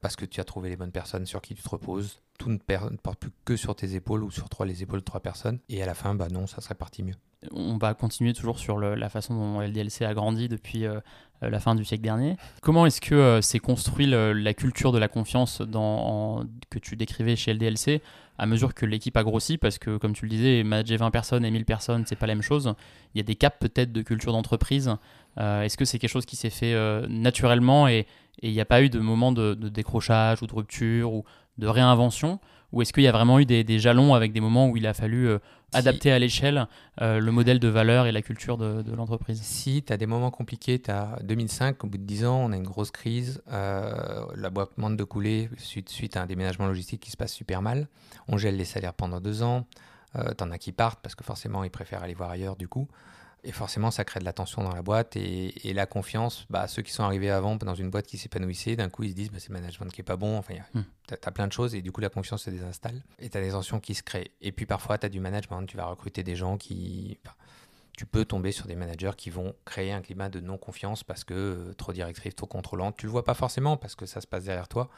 parce 0.00 0.16
que 0.16 0.24
tu 0.24 0.40
as 0.40 0.44
trouvé 0.44 0.70
les 0.70 0.76
bonnes 0.76 0.92
personnes 0.92 1.26
sur 1.26 1.40
qui 1.40 1.54
tu 1.54 1.62
te 1.62 1.68
reposes. 1.68 2.20
Tout 2.38 2.48
ne, 2.48 2.56
porte 2.56 3.18
plus 3.18 3.30
que 3.44 3.56
sur 3.56 3.74
tes 3.74 3.94
épaules 3.94 4.24
ou 4.24 4.30
sur 4.30 4.48
trois, 4.48 4.64
les 4.64 4.82
épaules 4.82 5.00
de 5.00 5.04
trois 5.04 5.20
personnes. 5.20 5.58
Et 5.68 5.82
à 5.82 5.86
la 5.86 5.94
fin, 5.94 6.14
bah 6.14 6.28
non, 6.30 6.46
ça 6.46 6.60
serait 6.60 6.74
parti 6.74 7.02
mieux. 7.02 7.16
On 7.52 7.78
va 7.78 7.94
continuer 7.94 8.34
toujours 8.34 8.58
sur 8.58 8.78
la 8.78 9.08
façon 9.08 9.34
dont 9.34 9.60
LDLC 9.60 10.02
a 10.02 10.12
grandi 10.12 10.48
depuis 10.48 10.84
euh, 10.84 11.00
la 11.40 11.58
fin 11.58 11.74
du 11.74 11.84
siècle 11.84 12.02
dernier. 12.02 12.36
Comment 12.60 12.84
est-ce 12.84 13.00
que 13.00 13.14
euh, 13.14 13.40
s'est 13.40 13.58
construit 13.58 14.06
la 14.06 14.54
culture 14.54 14.92
de 14.92 14.98
la 14.98 15.08
confiance 15.08 15.62
dans, 15.62 16.44
que 16.68 16.78
tu 16.78 16.96
décrivais 16.96 17.36
chez 17.36 17.54
LDLC 17.54 18.02
à 18.36 18.46
mesure 18.46 18.74
que 18.74 18.84
l'équipe 18.84 19.16
a 19.16 19.22
grossi? 19.22 19.56
Parce 19.56 19.78
que, 19.78 19.96
comme 19.96 20.12
tu 20.12 20.26
le 20.26 20.30
disais, 20.30 20.62
manager 20.64 20.98
20 20.98 21.10
personnes 21.10 21.44
et 21.44 21.50
1000 21.50 21.64
personnes, 21.64 22.04
c'est 22.06 22.16
pas 22.16 22.26
la 22.26 22.34
même 22.34 22.42
chose. 22.42 22.74
Il 23.14 23.18
y 23.18 23.20
a 23.20 23.24
des 23.24 23.36
caps 23.36 23.56
peut-être 23.58 23.92
de 23.92 24.02
culture 24.02 24.32
d'entreprise. 24.32 24.94
Euh, 25.38 25.62
est-ce 25.62 25.76
que 25.76 25.84
c'est 25.84 25.98
quelque 25.98 26.10
chose 26.10 26.26
qui 26.26 26.36
s'est 26.36 26.50
fait 26.50 26.74
naturellement 27.08 27.88
et, 27.88 28.06
il 28.42 28.52
n'y 28.52 28.60
a 28.60 28.64
pas 28.64 28.82
eu 28.82 28.88
de 28.88 28.98
moment 28.98 29.32
de, 29.32 29.54
décrochage 29.54 30.42
ou 30.42 30.46
de 30.46 30.54
rupture 30.54 31.12
ou 31.12 31.24
de 31.58 31.66
réinvention 31.66 32.40
Ou 32.72 32.82
est-ce 32.82 32.92
qu'il 32.92 33.02
y 33.02 33.08
a 33.08 33.12
vraiment 33.12 33.38
eu 33.38 33.44
des, 33.44 33.78
jalons 33.78 34.14
avec 34.14 34.32
des 34.32 34.40
moments 34.40 34.68
où 34.68 34.76
il 34.76 34.86
a 34.86 34.94
fallu 34.94 35.28
euh, 35.28 35.38
adapter 35.72 36.10
à 36.10 36.18
l'échelle 36.18 36.66
euh, 37.00 37.20
le 37.20 37.32
modèle 37.32 37.58
de 37.58 37.68
valeur 37.68 38.06
et 38.06 38.12
la 38.12 38.22
culture 38.22 38.56
de, 38.56 38.92
l'entreprise? 38.94 39.40
Si, 39.42 39.82
tu 39.82 39.92
as 39.92 39.96
des 39.96 40.06
moments 40.06 40.30
compliqués. 40.30 40.80
Tu 40.80 40.90
as 40.90 41.18
2005, 41.22 41.84
au 41.84 41.86
bout 41.86 41.98
de 41.98 42.02
10 42.02 42.24
ans, 42.24 42.40
on 42.44 42.52
a 42.52 42.56
une 42.56 42.64
grosse 42.64 42.90
crise. 42.90 43.42
Euh, 43.52 44.24
la 44.34 44.50
boîte 44.50 44.70
demande 44.76 44.96
de 44.96 45.04
couler 45.04 45.50
suite, 45.58 45.88
suite 45.88 46.16
à 46.16 46.22
un 46.22 46.26
déménagement 46.26 46.66
logistique 46.66 47.00
qui 47.00 47.10
se 47.10 47.16
passe 47.16 47.32
super 47.32 47.62
mal. 47.62 47.88
On 48.28 48.36
gèle 48.36 48.56
les 48.56 48.64
salaires 48.64 48.94
pendant 48.94 49.20
deux 49.20 49.42
ans. 49.42 49.66
Euh, 50.16 50.34
T'en 50.34 50.50
as 50.50 50.58
qui 50.58 50.72
partent 50.72 51.00
parce 51.02 51.14
que 51.14 51.22
forcément 51.22 51.62
ils 51.62 51.70
préfèrent 51.70 52.02
aller 52.02 52.14
voir 52.14 52.30
ailleurs 52.30 52.56
du 52.56 52.66
coup. 52.66 52.88
Et 53.42 53.52
forcément, 53.52 53.90
ça 53.90 54.04
crée 54.04 54.20
de 54.20 54.24
la 54.24 54.32
tension 54.32 54.62
dans 54.62 54.74
la 54.74 54.82
boîte 54.82 55.16
et, 55.16 55.68
et 55.68 55.72
la 55.72 55.86
confiance. 55.86 56.46
Bah, 56.50 56.68
ceux 56.68 56.82
qui 56.82 56.92
sont 56.92 57.02
arrivés 57.04 57.30
avant 57.30 57.56
dans 57.56 57.74
une 57.74 57.90
boîte 57.90 58.06
qui 58.06 58.18
s'épanouissait, 58.18 58.76
d'un 58.76 58.90
coup, 58.90 59.02
ils 59.04 59.10
se 59.10 59.14
disent 59.14 59.30
bah, 59.30 59.38
c'est 59.40 59.48
le 59.48 59.54
management 59.54 59.90
qui 59.92 60.00
est 60.02 60.04
pas 60.04 60.16
bon. 60.16 60.36
Enfin, 60.36 60.54
Hmm. 60.74 60.82
t'as 61.06 61.16
as 61.24 61.30
plein 61.30 61.46
de 61.46 61.52
choses 61.52 61.74
et 61.74 61.82
du 61.82 61.90
coup, 61.92 62.00
la 62.00 62.10
confiance 62.10 62.42
se 62.44 62.50
désinstalle 62.50 63.02
et 63.18 63.30
tu 63.30 63.38
as 63.38 63.40
des 63.40 63.50
tensions 63.50 63.80
qui 63.80 63.94
se 63.94 64.02
créent. 64.02 64.30
Et 64.40 64.52
puis 64.52 64.66
parfois, 64.66 64.98
tu 64.98 65.06
as 65.06 65.08
du 65.08 65.20
management. 65.20 65.64
Tu 65.66 65.76
vas 65.76 65.86
recruter 65.86 66.22
des 66.22 66.36
gens 66.36 66.56
qui. 66.58 67.18
enfin, 67.24 67.34
tu 67.96 68.06
peux 68.06 68.24
tomber 68.24 68.52
sur 68.52 68.66
des 68.66 68.76
managers 68.76 69.12
qui 69.16 69.30
vont 69.30 69.54
créer 69.64 69.92
un 69.92 70.00
climat 70.00 70.28
de 70.28 70.40
non-confiance 70.40 71.04
parce 71.04 71.24
que 71.24 71.34
euh, 71.34 71.74
trop 71.74 71.92
directif, 71.92 72.34
trop 72.34 72.46
contrôlant. 72.46 72.92
Tu 72.92 73.06
le 73.06 73.12
vois 73.12 73.24
pas 73.24 73.34
forcément 73.34 73.76
parce 73.76 73.94
que 73.94 74.06
ça 74.06 74.20
se 74.20 74.26
passe 74.26 74.44
derrière 74.44 74.68
toi. 74.68 74.88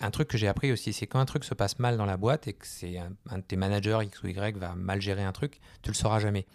Un 0.00 0.10
truc 0.12 0.28
que 0.28 0.38
j'ai 0.38 0.46
appris 0.48 0.70
aussi, 0.70 0.92
c'est 0.92 1.06
quand 1.08 1.18
un 1.18 1.24
truc 1.26 1.42
se 1.44 1.54
passe 1.54 1.78
mal 1.80 1.96
dans 1.96 2.06
la 2.06 2.16
boîte 2.16 2.46
et 2.46 2.52
que 2.52 2.66
c'est 2.66 2.98
un, 2.98 3.10
un 3.30 3.38
de 3.38 3.42
tes 3.42 3.56
managers 3.56 3.98
X 4.04 4.22
ou 4.22 4.28
Y 4.28 4.56
va 4.56 4.74
mal 4.76 5.00
gérer 5.02 5.24
un 5.24 5.32
truc, 5.32 5.60
tu 5.82 5.90
le 5.90 5.94
sauras 5.94 6.20
jamais. 6.20 6.46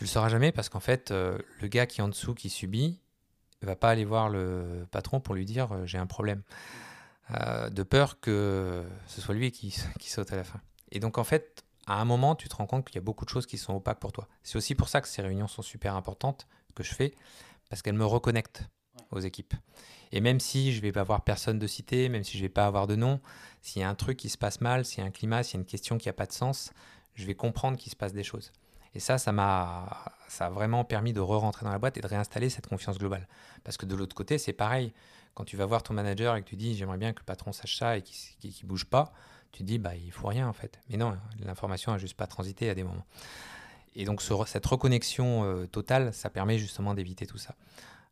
Tu 0.00 0.04
le 0.04 0.08
sauras 0.08 0.30
jamais 0.30 0.50
parce 0.50 0.70
qu'en 0.70 0.80
fait, 0.80 1.10
euh, 1.10 1.36
le 1.60 1.68
gars 1.68 1.84
qui 1.84 2.00
est 2.00 2.02
en 2.02 2.08
dessous, 2.08 2.32
qui 2.32 2.48
subit, 2.48 2.98
va 3.60 3.76
pas 3.76 3.90
aller 3.90 4.06
voir 4.06 4.30
le 4.30 4.86
patron 4.90 5.20
pour 5.20 5.34
lui 5.34 5.44
dire 5.44 5.72
euh, 5.72 5.84
j'ai 5.84 5.98
un 5.98 6.06
problème. 6.06 6.40
Euh, 7.38 7.68
de 7.68 7.82
peur 7.82 8.18
que 8.18 8.82
ce 9.06 9.20
soit 9.20 9.34
lui 9.34 9.52
qui, 9.52 9.76
qui 9.98 10.08
saute 10.08 10.32
à 10.32 10.36
la 10.36 10.44
fin. 10.44 10.58
Et 10.90 11.00
donc 11.00 11.18
en 11.18 11.24
fait, 11.24 11.64
à 11.86 12.00
un 12.00 12.06
moment, 12.06 12.34
tu 12.34 12.48
te 12.48 12.56
rends 12.56 12.64
compte 12.64 12.86
qu'il 12.86 12.94
y 12.94 12.98
a 12.98 13.02
beaucoup 13.02 13.26
de 13.26 13.28
choses 13.28 13.44
qui 13.44 13.58
sont 13.58 13.74
opaques 13.74 14.00
pour 14.00 14.10
toi. 14.10 14.26
C'est 14.42 14.56
aussi 14.56 14.74
pour 14.74 14.88
ça 14.88 15.02
que 15.02 15.06
ces 15.06 15.20
réunions 15.20 15.48
sont 15.48 15.60
super 15.60 15.94
importantes 15.94 16.46
que 16.74 16.82
je 16.82 16.94
fais, 16.94 17.14
parce 17.68 17.82
qu'elles 17.82 17.92
me 17.92 18.06
reconnectent 18.06 18.70
aux 19.10 19.20
équipes. 19.20 19.52
Et 20.12 20.22
même 20.22 20.40
si 20.40 20.72
je 20.72 20.80
vais 20.80 20.92
pas 20.92 21.02
avoir 21.02 21.24
personne 21.24 21.58
de 21.58 21.66
cité, 21.66 22.08
même 22.08 22.24
si 22.24 22.38
je 22.38 22.42
vais 22.42 22.48
pas 22.48 22.64
avoir 22.64 22.86
de 22.86 22.96
nom, 22.96 23.20
s'il 23.60 23.82
y 23.82 23.84
a 23.84 23.90
un 23.90 23.94
truc 23.94 24.16
qui 24.16 24.30
se 24.30 24.38
passe 24.38 24.62
mal, 24.62 24.86
s'il 24.86 25.00
y 25.00 25.02
a 25.02 25.06
un 25.06 25.10
climat, 25.10 25.42
s'il 25.42 25.56
y 25.56 25.58
a 25.58 25.60
une 25.60 25.66
question 25.66 25.98
qui 25.98 26.08
a 26.08 26.14
pas 26.14 26.24
de 26.24 26.32
sens, 26.32 26.72
je 27.16 27.26
vais 27.26 27.34
comprendre 27.34 27.76
qu'il 27.76 27.92
se 27.92 27.96
passe 27.96 28.14
des 28.14 28.24
choses. 28.24 28.50
Et 28.94 29.00
ça, 29.00 29.18
ça 29.18 29.32
m'a, 29.32 30.12
ça 30.28 30.46
a 30.46 30.50
vraiment 30.50 30.84
permis 30.84 31.12
de 31.12 31.20
re-rentrer 31.20 31.64
dans 31.64 31.72
la 31.72 31.78
boîte 31.78 31.96
et 31.96 32.00
de 32.00 32.06
réinstaller 32.06 32.50
cette 32.50 32.66
confiance 32.66 32.98
globale. 32.98 33.28
Parce 33.64 33.76
que 33.76 33.86
de 33.86 33.94
l'autre 33.94 34.14
côté, 34.16 34.38
c'est 34.38 34.52
pareil. 34.52 34.92
Quand 35.34 35.44
tu 35.44 35.56
vas 35.56 35.66
voir 35.66 35.82
ton 35.82 35.94
manager 35.94 36.36
et 36.36 36.42
que 36.42 36.48
tu 36.48 36.56
dis 36.56 36.76
j'aimerais 36.76 36.98
bien 36.98 37.12
que 37.12 37.20
le 37.20 37.24
patron 37.24 37.52
sache 37.52 37.78
ça 37.78 37.96
et 37.96 38.02
qu'il 38.02 38.52
ne 38.62 38.68
bouge 38.68 38.84
pas, 38.84 39.12
tu 39.52 39.60
te 39.60 39.64
dis 39.64 39.78
bah 39.78 39.94
il 39.94 40.10
faut 40.10 40.26
rien 40.26 40.48
en 40.48 40.52
fait. 40.52 40.80
Mais 40.90 40.96
non, 40.96 41.16
l'information 41.44 41.92
a 41.92 41.98
juste 41.98 42.16
pas 42.16 42.26
transité 42.26 42.68
à 42.68 42.74
des 42.74 42.82
moments. 42.82 43.06
Et 43.96 44.04
donc 44.04 44.22
ce- 44.22 44.34
cette 44.46 44.66
reconnexion 44.66 45.44
euh, 45.44 45.66
totale, 45.66 46.14
ça 46.14 46.30
permet 46.30 46.58
justement 46.58 46.94
d'éviter 46.94 47.26
tout 47.26 47.38
ça. 47.38 47.54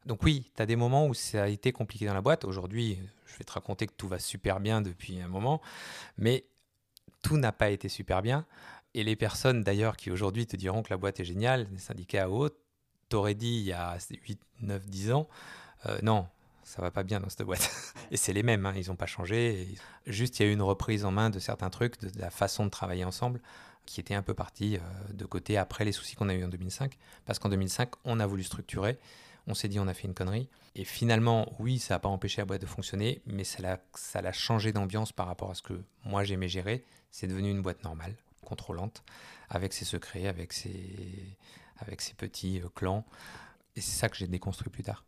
Donc 0.07 0.23
oui, 0.25 0.51
tu 0.57 0.62
as 0.62 0.67
des 0.67 0.77
moments 0.77 1.07
où 1.07 1.14
ça 1.14 1.45
a 1.45 1.49
été 1.49 1.73
compliqué 1.73 2.07
dans 2.07 2.14
la 2.14 2.23
boîte. 2.23 2.45
Aujourd'hui, 2.45 2.99
je 3.27 3.38
vais 3.38 3.45
te 3.45 3.53
raconter 3.53 3.87
que 3.87 3.93
tout 3.95 4.09
va 4.09 4.19
super 4.19 4.61
bien 4.61 4.83
depuis 4.83 5.21
un 5.21 5.29
moment, 5.29 5.61
mais 6.19 6.47
tout 7.23 7.37
n'a 7.38 7.53
pas 7.53 7.71
été 7.71 7.88
super 7.88 8.23
bien. 8.23 8.47
Et 8.94 9.05
les 9.05 9.16
personnes 9.16 9.62
d'ailleurs 9.62 9.96
qui 9.96 10.11
aujourd'hui 10.11 10.46
te 10.46 10.57
diront 10.57 10.83
que 10.83 10.90
la 10.90 10.96
boîte 10.96 11.20
est 11.20 11.24
géniale, 11.24 11.68
les 11.72 11.79
syndicats 11.79 12.29
ou 12.29 12.37
autres, 12.37 12.59
t'aurais 13.09 13.35
dit 13.35 13.59
il 13.59 13.64
y 13.64 13.72
a 13.72 13.96
8, 14.11 14.40
9, 14.61 14.87
10 14.87 15.12
ans, 15.12 15.29
euh, 15.87 15.98
non, 16.03 16.27
ça 16.64 16.83
va 16.83 16.90
pas 16.90 17.03
bien 17.03 17.20
dans 17.20 17.29
cette 17.29 17.42
boîte. 17.42 17.70
Et 18.11 18.16
c'est 18.16 18.33
les 18.33 18.42
mêmes, 18.42 18.66
hein, 18.66 18.74
ils 18.77 18.88
n'ont 18.88 18.96
pas 18.96 19.07
changé. 19.07 19.68
Juste, 20.07 20.38
il 20.38 20.42
y 20.42 20.46
a 20.46 20.51
eu 20.51 20.53
une 20.53 20.62
reprise 20.62 21.05
en 21.05 21.11
main 21.11 21.31
de 21.31 21.38
certains 21.38 21.70
trucs, 21.70 22.01
de, 22.01 22.11
la 22.20 22.31
façon 22.31 22.64
de 22.64 22.70
travailler 22.70 23.05
ensemble, 23.05 23.40
qui 23.87 24.01
était 24.01 24.14
un 24.14 24.22
peu 24.22 24.35
partie 24.35 24.77
euh, 24.77 24.81
de 25.14 25.24
côté 25.24 25.57
après 25.57 25.85
les 25.85 25.92
soucis 25.92 26.14
qu'on 26.14 26.29
a 26.29 26.35
eu 26.35 26.44
en 26.44 26.48
2005. 26.48 26.98
Parce 27.24 27.38
qu'en 27.38 27.48
2005, 27.48 27.90
on 28.05 28.20
a 28.20 28.27
voulu 28.27 28.42
structurer, 28.42 28.98
on 29.46 29.55
s'est 29.55 29.68
dit 29.68 29.81
on 29.81 29.88
a 29.88 29.94
fait 29.94 30.07
une 30.07 30.14
connerie. 30.14 30.48
Et 30.74 30.85
finalement, 30.85 31.51
oui, 31.59 31.79
ça 31.79 31.94
n'a 31.94 31.98
pas 31.98 32.09
empêché 32.11 32.42
la 32.42 32.44
boîte 32.44 32.61
de 32.61 32.66
fonctionner, 32.66 33.22
mais 33.27 33.44
ça 33.44 33.62
l'a 33.62 34.33
changé 34.33 34.72
d'ambiance 34.72 35.12
par 35.12 35.27
rapport 35.27 35.51
à 35.51 35.55
ce 35.55 35.62
que 35.62 35.83
moi 36.05 36.22
j'aimais 36.22 36.48
gérer. 36.48 36.85
C'est 37.11 37.27
devenu 37.27 37.51
une 37.51 37.62
boîte 37.62 37.83
normale, 37.83 38.14
contrôlante, 38.49 39.03
avec 39.51 39.73
ses 39.73 39.85
secrets, 39.85 40.27
avec 40.27 40.53
ses, 40.53 41.37
avec 41.79 42.01
ses 42.01 42.15
petits 42.15 42.61
euh, 42.61 42.69
clans. 42.75 43.05
Et 43.77 43.81
c'est 43.81 43.99
ça 43.99 44.09
que 44.09 44.17
j'ai 44.17 44.27
déconstruit 44.27 44.71
plus 44.71 44.83
tard. 44.83 45.05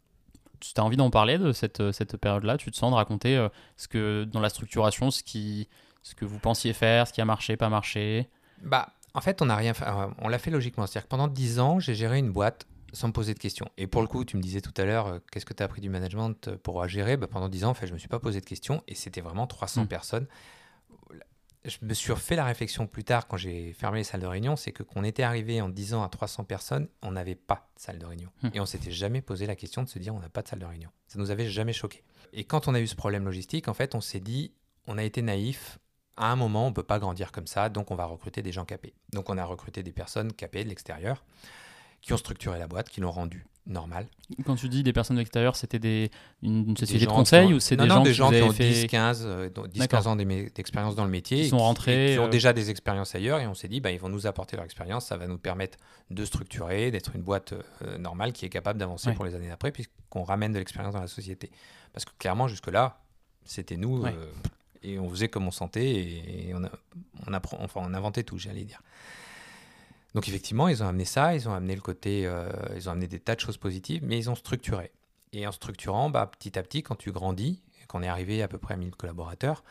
Tu 0.60 0.72
as 0.76 0.84
envie 0.84 0.96
d'en 0.98 1.10
parler 1.10 1.38
de 1.38 1.52
cette, 1.52 1.80
euh, 1.80 1.90
cette 1.92 2.16
période-là? 2.18 2.56
Tu 2.58 2.70
te 2.70 2.76
sens 2.76 2.90
de 2.90 2.96
raconter 2.96 3.36
euh, 3.36 3.48
ce 3.76 3.88
que 3.88 4.24
dans 4.24 4.40
la 4.40 4.50
structuration, 4.50 5.10
ce, 5.10 5.22
qui, 5.22 5.68
ce 6.02 6.14
que 6.14 6.24
vous 6.24 6.38
pensiez 6.38 6.72
faire, 6.74 7.08
ce 7.08 7.12
qui 7.12 7.20
a 7.20 7.24
marché, 7.24 7.56
pas 7.56 7.68
marché? 7.70 8.28
Bah, 8.62 8.90
en 9.14 9.20
fait, 9.22 9.40
on 9.42 9.46
n'a 9.46 9.56
rien 9.56 9.72
fait. 9.74 9.86
On 10.18 10.28
l'a 10.28 10.38
fait 10.38 10.50
logiquement. 10.50 10.86
C'est-à-dire 10.86 11.06
que 11.06 11.10
pendant 11.10 11.28
10 11.28 11.58
ans, 11.60 11.80
j'ai 11.80 11.94
géré 11.94 12.18
une 12.18 12.30
boîte 12.30 12.66
sans 12.92 13.08
me 13.08 13.12
poser 13.12 13.32
de 13.34 13.38
questions. 13.38 13.68
Et 13.78 13.86
pour 13.86 14.02
le 14.02 14.08
coup, 14.08 14.24
tu 14.24 14.36
me 14.36 14.42
disais 14.42 14.60
tout 14.60 14.74
à 14.76 14.84
l'heure, 14.84 15.06
euh, 15.06 15.18
qu'est-ce 15.32 15.46
que 15.46 15.54
tu 15.54 15.62
as 15.62 15.66
appris 15.66 15.80
du 15.80 15.88
management 15.88 16.54
pour 16.58 16.86
gérer? 16.88 17.16
Bah, 17.16 17.26
Pendant 17.26 17.48
10 17.48 17.64
ans, 17.64 17.70
en 17.70 17.74
fait, 17.74 17.86
je 17.86 17.92
ne 17.92 17.94
me 17.94 17.98
suis 17.98 18.08
pas 18.08 18.18
posé 18.20 18.40
de 18.40 18.46
questions 18.46 18.82
et 18.86 18.94
c'était 18.94 19.20
vraiment 19.22 19.46
300 19.46 19.84
Mm. 19.84 19.88
personnes. 19.88 20.26
Je 21.64 21.76
me 21.82 21.92
suis 21.92 22.12
refait 22.12 22.36
la 22.36 22.44
réflexion 22.44 22.86
plus 22.86 23.04
tard 23.04 23.28
quand 23.28 23.36
j'ai 23.36 23.74
fermé 23.74 23.98
les 23.98 24.04
salles 24.04 24.22
de 24.22 24.26
réunion, 24.26 24.56
c'est 24.56 24.72
que 24.72 24.82
qu'on 24.82 25.04
était 25.04 25.22
arrivé 25.22 25.60
en 25.60 25.68
10 25.68 25.94
ans 25.94 26.02
à 26.02 26.08
300 26.08 26.44
personnes, 26.44 26.88
on 27.02 27.12
n'avait 27.12 27.34
pas 27.34 27.68
de 27.76 27.82
salle 27.82 27.98
de 27.98 28.06
réunion. 28.06 28.30
Mm. 28.42 28.48
Et 28.54 28.60
on 28.60 28.66
s'était 28.66 28.90
jamais 28.90 29.20
posé 29.20 29.46
la 29.46 29.56
question 29.56 29.82
de 29.82 29.88
se 29.88 29.98
dire 29.98 30.14
on 30.14 30.20
n'a 30.20 30.30
pas 30.30 30.42
de 30.42 30.48
salle 30.48 30.60
de 30.60 30.64
réunion. 30.64 30.90
Ça 31.06 31.18
nous 31.18 31.30
avait 31.30 31.48
jamais 31.48 31.74
choqué. 31.74 32.02
Et 32.32 32.44
quand 32.44 32.66
on 32.66 32.74
a 32.74 32.80
eu 32.80 32.86
ce 32.86 32.96
problème 32.96 33.24
logistique, 33.24 33.68
en 33.68 33.74
fait, 33.74 33.94
on 33.94 34.00
s'est 34.00 34.20
dit, 34.20 34.52
on 34.86 34.96
a 34.96 35.04
été 35.04 35.20
naïf. 35.20 35.78
À 36.16 36.32
un 36.32 36.36
moment, 36.36 36.66
on 36.66 36.72
peut 36.72 36.82
pas 36.82 36.98
grandir 36.98 37.32
comme 37.32 37.46
ça, 37.46 37.68
donc 37.68 37.90
on 37.90 37.94
va 37.94 38.04
recruter 38.04 38.42
des 38.42 38.52
gens 38.52 38.64
capés. 38.64 38.94
Donc 39.12 39.30
on 39.30 39.38
a 39.38 39.44
recruté 39.44 39.82
des 39.82 39.92
personnes 39.92 40.32
capées 40.32 40.64
de 40.64 40.68
l'extérieur, 40.68 41.24
qui 42.00 42.12
ont 42.12 42.18
structuré 42.18 42.58
la 42.58 42.68
boîte, 42.68 42.88
qui 42.88 43.00
l'ont 43.00 43.10
rendue 43.10 43.46
normale. 43.70 44.06
Quand 44.44 44.56
tu 44.56 44.68
dis 44.68 44.82
des 44.82 44.92
personnes 44.92 45.16
de 45.16 45.20
l'extérieur, 45.20 45.56
c'était 45.56 45.78
des, 45.78 46.10
une, 46.42 46.58
une 46.68 46.74
Des 46.74 46.80
société 46.80 47.06
de 47.06 47.10
conseil 47.10 47.46
ont- 47.52 47.56
ou 47.56 47.60
c'est 47.60 47.76
des 47.76 47.86
non, 47.86 47.96
gens 47.96 48.02
des 48.02 48.10
qui, 48.10 48.16
gens 48.16 48.30
qui 48.30 48.42
ont 48.42 48.52
fait... 48.52 48.68
10, 48.68 48.86
15, 48.88 49.22
euh, 49.26 49.48
dont- 49.48 49.66
10, 49.66 49.78
D'accord. 49.78 49.98
15 50.00 50.06
ans 50.08 50.16
d'expérience 50.16 50.94
dans 50.94 51.04
le 51.04 51.10
métier 51.10 51.42
Qui 51.42 51.48
sont 51.48 51.58
rentrés, 51.58 52.10
qui 52.14 52.18
ont 52.18 52.24
euh, 52.26 52.28
déjà 52.28 52.52
des 52.52 52.70
expériences 52.70 53.14
ailleurs 53.14 53.40
et 53.40 53.46
on 53.46 53.54
s'est 53.54 53.68
dit 53.68 53.80
bah, 53.80 53.90
ils 53.90 53.98
vont 54.00 54.08
nous 54.08 54.26
apporter 54.26 54.56
leur 54.56 54.64
expérience, 54.64 55.06
ça 55.06 55.16
va 55.16 55.26
nous 55.26 55.38
permettre 55.38 55.78
de 56.10 56.24
structurer, 56.24 56.90
d'être 56.90 57.14
une 57.16 57.22
boîte 57.22 57.54
euh, 57.82 57.96
normale 57.98 58.32
qui 58.32 58.44
est 58.44 58.50
capable 58.50 58.78
d'avancer 58.78 59.08
Ouais. 59.08 59.14
pour 59.14 59.24
les 59.24 59.34
années 59.34 59.48
d'après 59.48 59.70
puisqu'on 59.72 60.22
ramène 60.24 60.52
de 60.52 60.58
l'expérience 60.58 60.94
dans 60.94 61.00
la 61.00 61.06
société. 61.06 61.50
Parce 61.92 62.04
que 62.04 62.10
clairement 62.18 62.48
jusque-là, 62.48 63.00
c'était 63.44 63.76
nous 63.76 64.02
Ouais. 64.02 64.14
euh, 64.16 64.30
et 64.82 64.98
on 64.98 65.08
faisait 65.10 65.28
comme 65.28 65.46
on 65.46 65.50
sentait 65.50 65.84
et, 65.86 66.48
et 66.48 66.54
on, 66.54 66.64
a, 66.64 66.70
on, 67.26 67.32
apprend, 67.34 67.58
enfin, 67.60 67.82
on 67.84 67.92
inventait 67.94 68.22
tout, 68.22 68.38
j'allais 68.38 68.64
dire. 68.64 68.80
Donc 70.14 70.28
effectivement, 70.28 70.68
ils 70.68 70.82
ont 70.82 70.88
amené 70.88 71.04
ça, 71.04 71.34
ils 71.34 71.48
ont 71.48 71.54
amené 71.54 71.74
le 71.74 71.80
côté, 71.80 72.26
euh, 72.26 72.50
ils 72.74 72.88
ont 72.88 72.92
amené 72.92 73.06
des 73.06 73.20
tas 73.20 73.34
de 73.34 73.40
choses 73.40 73.56
positives, 73.58 74.02
mais 74.04 74.18
ils 74.18 74.28
ont 74.30 74.34
structuré. 74.34 74.90
Et 75.32 75.46
en 75.46 75.52
structurant, 75.52 76.10
bah, 76.10 76.26
petit 76.26 76.58
à 76.58 76.62
petit, 76.62 76.82
quand 76.82 76.96
tu 76.96 77.12
grandis, 77.12 77.62
et 77.82 77.86
qu'on 77.86 78.02
est 78.02 78.08
arrivé 78.08 78.42
à 78.42 78.48
peu 78.48 78.58
près 78.58 78.74
à 78.74 78.76
1000 78.76 78.94
collaborateurs, 78.96 79.62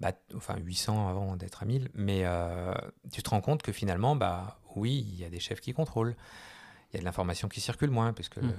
bah, 0.00 0.12
enfin 0.36 0.56
800 0.58 1.08
avant 1.08 1.36
d'être 1.36 1.62
à 1.62 1.66
1000, 1.66 1.90
mais 1.94 2.20
euh, 2.24 2.72
tu 3.12 3.22
te 3.22 3.30
rends 3.30 3.40
compte 3.40 3.62
que 3.62 3.72
finalement, 3.72 4.14
bah, 4.14 4.60
oui, 4.76 5.04
il 5.08 5.18
y 5.20 5.24
a 5.24 5.30
des 5.30 5.40
chefs 5.40 5.60
qui 5.60 5.72
contrôlent, 5.72 6.14
il 6.92 6.94
y 6.94 6.96
a 6.98 7.00
de 7.00 7.04
l'information 7.04 7.48
qui 7.48 7.60
circule 7.60 7.90
moins, 7.90 8.12
puisque 8.12 8.36
Mm. 8.36 8.48
le- 8.48 8.54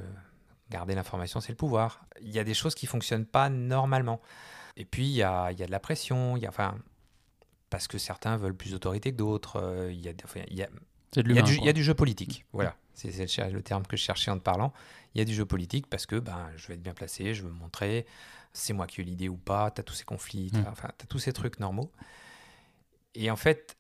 garder 0.70 0.96
l'information, 0.96 1.40
c'est 1.40 1.52
le 1.52 1.56
pouvoir. 1.58 2.06
Il 2.22 2.32
y 2.32 2.40
a 2.40 2.44
des 2.44 2.54
choses 2.54 2.74
qui 2.76 2.86
fonctionnent 2.88 3.26
pas 3.28 3.48
normalement. 3.50 4.20
Et 4.76 4.86
puis, 4.86 5.06
il 5.06 5.14
y 5.14 5.22
a, 5.24 5.52
il 5.52 5.60
y 5.60 5.64
a 5.64 5.68
de 5.68 5.72
la 5.72 5.80
pression, 5.80 6.36
il 6.36 6.44
y 6.44 6.46
a, 6.46 6.50
enfin, 6.50 6.76
parce 7.70 7.88
que 7.88 7.98
certains 7.98 8.38
veulent 8.38 8.56
plus 8.56 8.72
d'autorité 8.72 9.12
que 9.12 9.18
d'autres, 9.18 9.58
euh, 9.62 9.92
il 9.92 10.02
y 10.02 10.10
a, 10.10 10.14
enfin, 10.24 10.42
il 10.50 10.58
y 10.58 10.64
a, 10.64 10.70
il 11.16 11.32
y, 11.36 11.40
a 11.40 11.42
du, 11.42 11.54
quoi. 11.56 11.64
il 11.64 11.66
y 11.66 11.70
a 11.70 11.74
du 11.74 11.84
jeu 11.84 11.94
politique, 11.94 12.46
voilà. 12.54 12.76
C'est 12.94 13.10
le, 13.50 13.62
terme 13.62 13.86
que 13.88 13.98
je 13.98 14.04
cherchais 14.04 14.30
en 14.32 14.38
te 14.38 14.44
parlant. 14.44 14.72
Il 15.16 15.20
y 15.20 15.22
a 15.22 15.26
du 15.26 15.34
jeu 15.34 15.46
politique 15.46 15.88
parce 15.88 16.06
que 16.06 16.16
ben, 16.18 16.50
je 16.56 16.68
vais 16.68 16.76
être 16.76 16.84
bien 16.84 16.94
placé, 16.94 17.34
je 17.34 17.44
veux 17.44 17.50
me 17.50 17.58
montrer, 17.58 18.06
c'est 18.54 18.74
moi 18.74 18.88
qui 18.88 19.02
ai 19.02 19.04
l'idée 19.04 19.30
ou 19.30 19.36
pas, 19.38 19.72
tu 19.72 19.82
as 19.82 19.84
tous 19.84 19.94
ces 19.96 20.06
conflits, 20.06 20.52
tu 20.52 20.60
Mm. 20.60 20.66
enfin, 20.72 20.90
as 20.90 21.06
tous 21.08 21.20
ces 21.20 21.34
trucs 21.34 21.60
normaux. 21.60 21.92
Et 23.16 23.30
en 23.32 23.36
fait, 23.36 23.78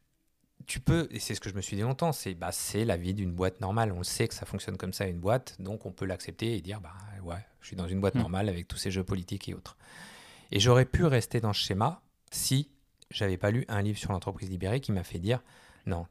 tu 0.66 0.80
peux, 0.80 1.08
et 1.12 1.20
c'est 1.20 1.36
ce 1.36 1.42
que 1.42 1.50
je 1.50 1.56
me 1.56 1.62
suis 1.62 1.76
dit 1.76 1.82
longtemps, 1.84 2.12
c'est 2.12 2.34
bah, 2.34 2.52
la 2.74 2.98
vie 2.98 3.14
d'une 3.14 3.32
boîte 3.32 3.62
normale. 3.62 3.92
On 3.92 4.00
le 4.00 4.04
sait 4.04 4.28
que 4.28 4.34
ça 4.34 4.46
fonctionne 4.46 4.78
comme 4.78 4.94
ça, 4.94 5.06
une 5.08 5.20
boîte, 5.20 5.56
donc 5.60 5.86
on 5.86 5.92
peut 5.92 6.06
l'accepter 6.06 6.56
et 6.56 6.62
dire 6.62 6.82
bah 6.82 6.94
ouais, 7.24 7.46
je 7.62 7.68
suis 7.68 7.76
dans 7.76 7.88
une 7.88 8.00
boîte 8.00 8.16
Mm. 8.16 8.20
normale 8.20 8.50
avec 8.50 8.68
tous 8.68 8.78
ces 8.78 8.92
jeux 8.92 9.04
politiques 9.04 9.48
et 9.50 9.54
autres. 9.54 9.78
Et 10.52 10.60
j'aurais 10.60 10.86
pu 10.86 11.06
rester 11.06 11.40
dans 11.40 11.54
ce 11.54 11.60
schéma 11.62 12.02
si 12.32 12.70
j'avais 13.10 13.38
pas 13.38 13.52
lu 13.52 13.66
un 13.68 13.82
livre 13.82 13.98
sur 13.98 14.12
l'entreprise 14.12 14.50
libérée 14.50 14.80
qui 14.82 14.92
m'a 14.92 15.04
fait 15.04 15.20
dire 15.20 15.42
non, 15.86 16.08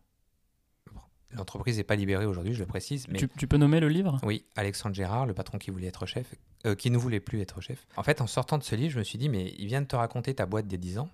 l'entreprise 1.32 1.76
n'est 1.76 1.84
pas 1.84 1.96
libérée 1.96 2.26
aujourd'hui, 2.26 2.54
je 2.54 2.60
le 2.60 2.66
précise, 2.66 3.06
mais 3.08 3.18
Tu, 3.18 3.28
tu 3.28 3.46
peux 3.46 3.56
nommer 3.56 3.80
le 3.80 3.88
livre? 3.88 4.18
Oui, 4.22 4.44
Alexandre 4.56 4.94
Gérard, 4.94 5.26
le 5.26 5.34
patron 5.34 5.58
qui 5.58 5.70
voulait 5.70 5.86
être 5.86 6.06
chef, 6.06 6.34
euh, 6.66 6.74
qui 6.74 6.90
ne 6.90 6.98
voulait 6.98 7.20
plus 7.20 7.40
être 7.40 7.60
chef. 7.60 7.86
En 7.96 8.02
fait, 8.02 8.20
en 8.20 8.26
sortant 8.26 8.58
de 8.58 8.62
ce 8.62 8.74
livre, 8.74 8.92
je 8.92 8.98
me 8.98 9.04
suis 9.04 9.18
dit, 9.18 9.28
mais 9.28 9.54
il 9.58 9.66
vient 9.66 9.82
de 9.82 9.86
te 9.86 9.96
raconter 9.96 10.34
ta 10.34 10.46
boîte 10.46 10.66
des 10.66 10.78
10 10.78 10.98
ans, 10.98 11.10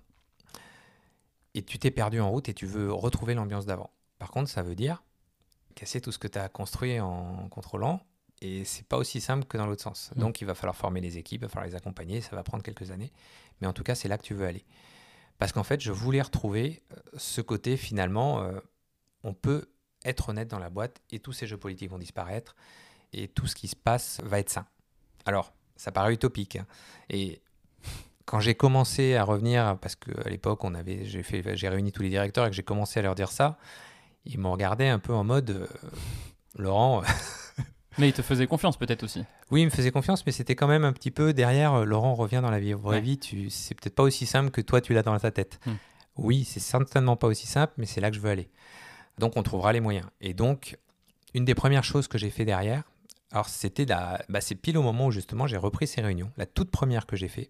et 1.53 1.63
tu 1.63 1.79
t'es 1.79 1.91
perdu 1.91 2.19
en 2.19 2.29
route 2.29 2.49
et 2.49 2.53
tu 2.53 2.65
veux 2.65 2.91
retrouver 2.91 3.33
l'ambiance 3.33 3.65
d'avant. 3.65 3.89
Par 4.19 4.31
contre, 4.31 4.49
ça 4.49 4.61
veut 4.61 4.75
dire 4.75 5.03
casser 5.75 6.01
tout 6.01 6.11
ce 6.11 6.19
que 6.19 6.27
tu 6.27 6.37
as 6.37 6.49
construit 6.49 6.99
en 6.99 7.47
contrôlant, 7.49 8.01
et 8.41 8.63
c'est 8.65 8.85
pas 8.85 8.97
aussi 8.97 9.21
simple 9.21 9.45
que 9.45 9.57
dans 9.57 9.65
l'autre 9.65 9.83
sens. 9.83 10.11
Mm. 10.15 10.19
Donc, 10.19 10.41
il 10.41 10.45
va 10.45 10.55
falloir 10.55 10.75
former 10.75 11.01
les 11.01 11.17
équipes, 11.17 11.41
il 11.41 11.45
va 11.45 11.49
falloir 11.49 11.67
les 11.67 11.75
accompagner, 11.75 12.21
ça 12.21 12.35
va 12.35 12.43
prendre 12.43 12.63
quelques 12.63 12.91
années, 12.91 13.11
mais 13.61 13.67
en 13.67 13.73
tout 13.73 13.83
cas, 13.83 13.95
c'est 13.95 14.07
là 14.07 14.17
que 14.17 14.23
tu 14.23 14.33
veux 14.33 14.45
aller. 14.45 14.65
Parce 15.37 15.53
qu'en 15.53 15.63
fait, 15.63 15.79
je 15.81 15.91
voulais 15.91 16.21
retrouver 16.21 16.83
euh, 16.91 16.97
ce 17.17 17.41
côté, 17.41 17.77
finalement, 17.77 18.41
euh, 18.41 18.59
on 19.23 19.33
peut 19.33 19.69
être 20.05 20.29
honnête 20.29 20.47
dans 20.47 20.59
la 20.59 20.69
boîte, 20.69 21.01
et 21.11 21.19
tous 21.19 21.33
ces 21.33 21.47
jeux 21.47 21.57
politiques 21.57 21.89
vont 21.89 21.97
disparaître, 21.99 22.55
et 23.13 23.27
tout 23.27 23.47
ce 23.47 23.55
qui 23.55 23.67
se 23.67 23.75
passe 23.75 24.21
va 24.23 24.39
être 24.39 24.49
sain. 24.49 24.65
Alors, 25.25 25.53
ça 25.75 25.91
paraît 25.91 26.13
utopique. 26.13 26.55
hein. 26.57 26.65
Et 27.09 27.41
quand 28.25 28.39
j'ai 28.39 28.55
commencé 28.55 29.15
à 29.15 29.23
revenir, 29.23 29.77
parce 29.81 29.95
qu'à 29.95 30.29
l'époque, 30.29 30.63
on 30.63 30.75
avait, 30.75 31.05
j'ai, 31.05 31.23
fait, 31.23 31.43
j'ai 31.55 31.69
réuni 31.69 31.91
tous 31.91 32.03
les 32.03 32.09
directeurs 32.09 32.45
et 32.45 32.49
que 32.49 32.55
j'ai 32.55 32.63
commencé 32.63 32.99
à 32.99 33.03
leur 33.03 33.15
dire 33.15 33.31
ça, 33.31 33.57
ils 34.25 34.37
m'ont 34.37 34.51
regardé 34.51 34.87
un 34.87 34.99
peu 34.99 35.13
en 35.13 35.23
mode 35.23 35.49
euh, 35.49 35.67
Laurent, 36.57 37.01
Mais 37.97 38.09
il 38.09 38.13
te 38.13 38.21
faisait 38.21 38.47
confiance 38.47 38.77
peut-être 38.77 39.03
aussi. 39.03 39.25
oui, 39.51 39.61
il 39.63 39.65
me 39.65 39.69
faisait 39.71 39.91
confiance, 39.91 40.25
mais 40.25 40.31
c'était 40.31 40.55
quand 40.55 40.67
même 40.67 40.85
un 40.85 40.93
petit 40.93 41.11
peu 41.11 41.33
derrière. 41.33 41.73
euh, 41.73 41.83
Laurent 41.85 42.13
revient 42.15 42.39
dans 42.41 42.51
la 42.51 42.59
vie, 42.59 42.71
vraie 42.73 42.97
Ouais. 42.97 43.01
vie. 43.01 43.17
Tu, 43.17 43.49
c'est 43.49 43.75
peut-être 43.75 43.95
pas 43.95 44.03
aussi 44.03 44.25
simple 44.25 44.51
que 44.51 44.61
toi 44.61 44.79
tu 44.79 44.93
l'as 44.93 45.03
dans 45.03 45.17
ta 45.19 45.31
tête. 45.31 45.59
Hmm. 45.65 45.73
Oui, 46.15 46.45
c'est 46.45 46.59
certainement 46.61 47.17
pas 47.17 47.27
aussi 47.27 47.45
simple, 47.47 47.73
mais 47.77 47.85
c'est 47.85 47.99
là 47.99 48.09
que 48.09 48.15
je 48.15 48.21
veux 48.21 48.29
aller. 48.29 48.49
Donc 49.19 49.37
on 49.37 49.43
trouvera 49.43 49.73
les 49.73 49.81
moyens. 49.81 50.07
Et 50.21 50.33
donc 50.33 50.77
une 51.33 51.45
des 51.45 51.55
premières 51.55 51.83
choses 51.83 52.07
que 52.07 52.17
j'ai 52.17 52.29
fait 52.29 52.45
derrière, 52.45 52.83
alors 53.31 53.47
c'était 53.49 53.85
la, 53.85 54.23
bah, 54.29 54.41
c'est 54.41 54.55
pile 54.55 54.77
au 54.77 54.81
moment 54.81 55.07
où 55.07 55.11
justement 55.11 55.45
j'ai 55.45 55.57
repris 55.57 55.85
ces 55.85 56.01
réunions, 56.01 56.31
la 56.37 56.45
toute 56.45 56.71
première 56.71 57.05
que 57.05 57.15
j'ai 57.15 57.27
fait. 57.27 57.49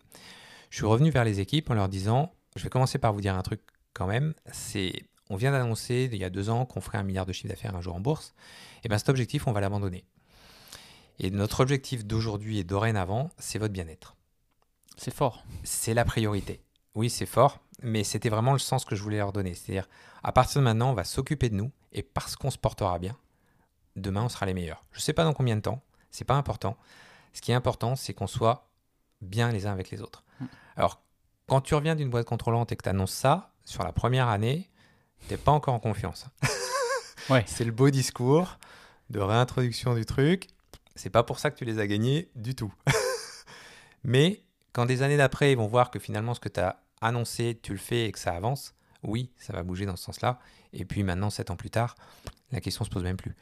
Je 0.70 0.78
suis 0.78 0.86
revenu 0.86 1.10
vers 1.10 1.24
les 1.24 1.40
équipes 1.40 1.70
en 1.70 1.76
leur 1.76 1.88
disant, 1.88 2.34
je 2.56 2.64
vais 2.64 2.70
commencer 2.70 2.98
par 2.98 3.14
vous 3.14 3.22
dire 3.22 3.36
un 3.36 3.42
truc 3.42 3.62
quand 3.94 4.08
même. 4.08 4.34
C'est, 4.52 5.04
on 5.30 5.36
vient 5.36 5.52
d'annoncer 5.52 6.10
il 6.12 6.18
y 6.18 6.24
a 6.24 6.30
deux 6.30 6.50
ans 6.50 6.66
qu'on 6.66 6.82
ferait 6.82 6.98
un 6.98 7.04
milliard 7.04 7.26
de 7.26 7.32
chiffre 7.32 7.48
d'affaires 7.48 7.76
un 7.76 7.82
jour 7.82 7.96
en 7.96 8.00
bourse. 8.00 8.34
Et 8.84 8.90
bien 8.90 8.98
cet 8.98 9.10
objectif, 9.10 9.48
on 9.48 9.52
va 9.52 9.62
l'abandonner. 9.62 10.06
Et 11.20 11.32
notre 11.32 11.62
objectif 11.62 12.06
d'aujourd'hui 12.06 12.60
et 12.60 12.64
dorénavant, 12.64 13.30
c'est 13.38 13.60
votre 13.60 13.74
bien-être. 13.74 14.16
C'est 14.98 15.14
fort. 15.14 15.44
C'est 15.64 15.94
la 15.94 16.06
priorité. 16.06 16.62
Oui, 16.96 17.10
c'est 17.10 17.26
fort, 17.26 17.60
mais 17.82 18.04
c'était 18.04 18.30
vraiment 18.30 18.54
le 18.54 18.60
sens 18.60 18.86
que 18.86 18.96
je 18.96 19.04
voulais 19.04 19.18
leur 19.18 19.32
donner. 19.32 19.54
C'est-à-dire, 19.54 19.88
à 20.24 20.32
partir 20.32 20.62
de 20.62 20.66
maintenant, 20.66 20.92
on 20.92 20.94
va 20.94 21.04
s'occuper 21.04 21.50
de 21.50 21.56
nous, 21.56 21.72
et 21.92 22.04
parce 22.04 22.36
qu'on 22.36 22.52
se 22.52 22.58
portera 22.58 23.00
bien, 23.00 23.16
demain, 23.96 24.24
on 24.24 24.30
sera 24.30 24.46
les 24.46 24.54
meilleurs. 24.54 24.84
Je 24.92 25.00
ne 25.00 25.02
sais 25.02 25.14
pas 25.14 25.24
dans 25.24 25.34
combien 25.34 25.56
de 25.56 25.62
temps, 25.62 25.82
c'est 26.12 26.26
pas 26.26 26.36
important. 26.36 26.78
Ce 27.34 27.42
qui 27.42 27.52
est 27.52 27.56
important, 27.56 27.96
c'est 27.96 28.14
qu'on 28.14 28.28
soit 28.28 28.70
bien 29.22 29.52
les 29.52 29.68
uns 29.68 29.72
avec 29.72 29.92
les 29.92 30.02
autres. 30.02 30.24
Mm. 30.40 30.46
Alors, 30.78 31.02
quand 31.48 31.62
tu 31.62 31.76
reviens 31.76 31.96
d'une 31.96 32.10
boîte 32.10 32.26
contrôlante 32.26 32.72
et 32.72 32.76
que 32.76 32.84
tu 32.84 32.90
annonces 32.90 33.14
ça, 33.14 33.54
sur 33.66 33.84
la 33.84 33.92
première 33.92 34.28
année, 34.28 34.70
tu 35.22 35.32
n'es 35.32 35.38
pas 35.38 35.52
encore 35.52 35.74
en 35.74 35.80
confiance. 35.80 36.26
Ouais. 37.30 37.44
C'est 37.46 37.64
le 37.64 37.72
beau 37.72 37.92
discours 37.92 38.58
de 39.12 39.20
réintroduction 39.20 39.94
du 39.94 40.04
truc. 40.04 40.48
C'est 40.96 41.12
pas 41.12 41.22
pour 41.22 41.38
ça 41.38 41.52
que 41.52 41.58
tu 41.58 41.66
les 41.66 41.78
as 41.78 41.86
gagnés 41.86 42.32
du 42.36 42.56
tout. 42.56 42.74
Mais 44.04 44.42
quand 44.80 44.86
des 44.86 45.02
années 45.02 45.18
d'après, 45.18 45.52
ils 45.52 45.58
vont 45.58 45.68
voir 45.68 45.92
que 45.92 46.00
finalement 46.00 46.34
ce 46.34 46.40
que 46.40 46.48
tu 46.48 46.62
as 46.62 46.82
annoncé, 47.02 47.60
tu 47.62 47.74
le 47.74 47.78
fais 47.78 48.06
et 48.06 48.12
que 48.14 48.20
ça 48.20 48.32
avance, 48.32 48.74
oui, 49.04 49.30
ça 49.38 49.52
va 49.52 49.62
bouger 49.62 49.86
dans 49.86 49.98
ce 49.98 50.06
sens-là. 50.06 50.40
Et 50.72 50.86
puis 50.86 51.04
maintenant, 51.04 51.30
sept 51.30 51.52
ans 51.52 51.58
plus 51.58 51.70
tard, 51.70 51.96
la 52.54 52.62
question 52.62 52.86
se 52.86 52.90
pose 52.90 53.04
même 53.04 53.18
plus. 53.18 53.36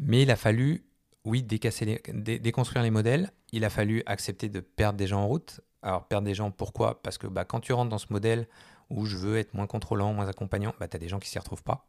Mais 0.00 0.22
il 0.22 0.30
a 0.30 0.36
fallu, 0.36 0.86
oui, 1.26 1.42
décasser 1.42 1.84
les- 1.84 2.02
dé- 2.14 2.38
déconstruire 2.38 2.82
les 2.82 2.90
modèles. 2.90 3.30
Il 3.52 3.66
a 3.66 3.68
fallu 3.70 4.02
accepter 4.06 4.48
de 4.48 4.60
perdre 4.60 4.96
des 4.96 5.06
gens 5.06 5.20
en 5.20 5.26
route. 5.26 5.60
Alors, 5.82 6.08
perdre 6.08 6.24
des 6.24 6.34
gens, 6.34 6.50
pourquoi? 6.50 7.02
Parce 7.02 7.18
que 7.18 7.26
bah, 7.26 7.44
quand 7.44 7.60
tu 7.60 7.74
rentres 7.74 7.90
dans 7.90 7.98
ce 7.98 8.06
modèle 8.10 8.48
où 8.88 9.04
je 9.04 9.18
veux 9.18 9.36
être 9.36 9.52
moins 9.52 9.66
contrôlant, 9.66 10.14
moins 10.14 10.26
accompagnant, 10.26 10.72
bah, 10.80 10.88
tu 10.88 10.96
as 10.96 11.00
des 11.00 11.08
gens 11.10 11.18
qui 11.18 11.28
s'y 11.28 11.38
retrouvent 11.38 11.62
pas. 11.64 11.84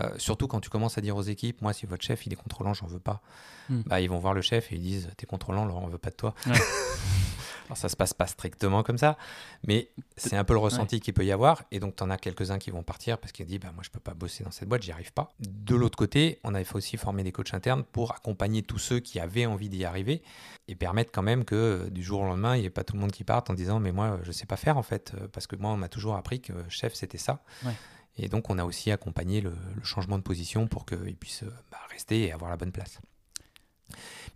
Euh, 0.00 0.10
surtout 0.18 0.48
quand 0.48 0.58
tu 0.58 0.68
commences 0.68 0.98
à 0.98 1.00
dire 1.00 1.16
aux 1.16 1.22
équipes, 1.22 1.62
moi, 1.62 1.72
si 1.72 1.86
votre 1.86 2.02
chef 2.04 2.26
il 2.26 2.32
est 2.32 2.36
contrôlant, 2.36 2.74
j'en 2.74 2.88
veux 2.88 2.98
pas. 2.98 3.22
Hmm. 3.68 3.82
Bah, 3.86 4.00
ils 4.00 4.08
vont 4.10 4.18
voir 4.18 4.34
le 4.34 4.42
chef 4.42 4.72
et 4.72 4.74
ils 4.74 4.82
disent, 4.82 5.10
t'es 5.16 5.26
contrôlant, 5.26 5.64
Laurent, 5.64 5.84
on 5.84 5.88
veut 5.88 5.98
pas 5.98 6.10
de 6.10 6.16
toi. 6.16 6.34
Ouais. 6.46 6.54
Alors, 7.68 7.76
ça 7.76 7.90
se 7.90 7.96
passe 7.96 8.14
pas 8.14 8.26
strictement 8.26 8.82
comme 8.82 8.96
ça, 8.96 9.18
mais 9.66 9.90
c'est 10.16 10.36
un 10.36 10.44
peu 10.44 10.54
le 10.54 10.58
ressenti 10.58 11.00
qu'il 11.00 11.12
peut 11.12 11.24
y 11.24 11.32
avoir. 11.32 11.64
Et 11.70 11.80
donc, 11.80 11.96
tu 11.96 12.02
en 12.02 12.08
as 12.08 12.16
quelques-uns 12.16 12.58
qui 12.58 12.70
vont 12.70 12.82
partir 12.82 13.18
parce 13.18 13.30
qu'ils 13.30 13.44
disent, 13.44 13.60
bah, 13.60 13.72
moi, 13.74 13.82
je 13.84 13.90
peux 13.90 14.00
pas 14.00 14.14
bosser 14.14 14.42
dans 14.42 14.50
cette 14.50 14.68
boîte, 14.68 14.82
j'y 14.82 14.92
arrive 14.92 15.12
pas. 15.12 15.28
De 15.40 15.74
l'autre 15.74 15.98
côté, 15.98 16.40
on 16.44 16.54
avait 16.54 16.66
aussi 16.74 16.96
former 16.96 17.24
des 17.24 17.32
coachs 17.32 17.52
internes 17.52 17.84
pour 17.84 18.12
accompagner 18.12 18.62
tous 18.62 18.78
ceux 18.78 19.00
qui 19.00 19.20
avaient 19.20 19.44
envie 19.44 19.68
d'y 19.68 19.84
arriver 19.84 20.22
et 20.66 20.74
permettre 20.74 21.12
quand 21.12 21.22
même 21.22 21.44
que 21.44 21.54
euh, 21.54 21.90
du 21.90 22.02
jour 22.02 22.20
au 22.20 22.24
lendemain, 22.24 22.56
il 22.56 22.60
n'y 22.60 22.66
ait 22.66 22.70
pas 22.70 22.84
tout 22.84 22.94
le 22.94 23.00
monde 23.00 23.12
qui 23.12 23.24
parte 23.24 23.50
en 23.50 23.54
disant, 23.54 23.80
mais 23.80 23.92
moi, 23.92 24.18
je 24.22 24.32
sais 24.32 24.46
pas 24.46 24.56
faire 24.56 24.78
en 24.78 24.82
fait, 24.82 25.12
euh, 25.14 25.28
parce 25.28 25.46
que 25.46 25.56
moi, 25.56 25.70
on 25.70 25.76
m'a 25.76 25.88
toujours 25.88 26.16
appris 26.16 26.40
que 26.40 26.52
chef, 26.68 26.94
c'était 26.94 27.18
ça. 27.18 27.42
Ouais. 27.64 27.72
Et 28.16 28.28
donc, 28.28 28.50
on 28.50 28.58
a 28.58 28.64
aussi 28.64 28.90
accompagné 28.90 29.40
le, 29.40 29.52
le 29.76 29.84
changement 29.84 30.18
de 30.18 30.22
position 30.22 30.66
pour 30.66 30.86
qu'ils 30.86 31.16
puissent 31.16 31.44
euh, 31.44 31.52
bah, 31.70 31.78
rester 31.90 32.24
et 32.24 32.32
avoir 32.32 32.50
la 32.50 32.56
bonne 32.56 32.72
place. 32.72 32.98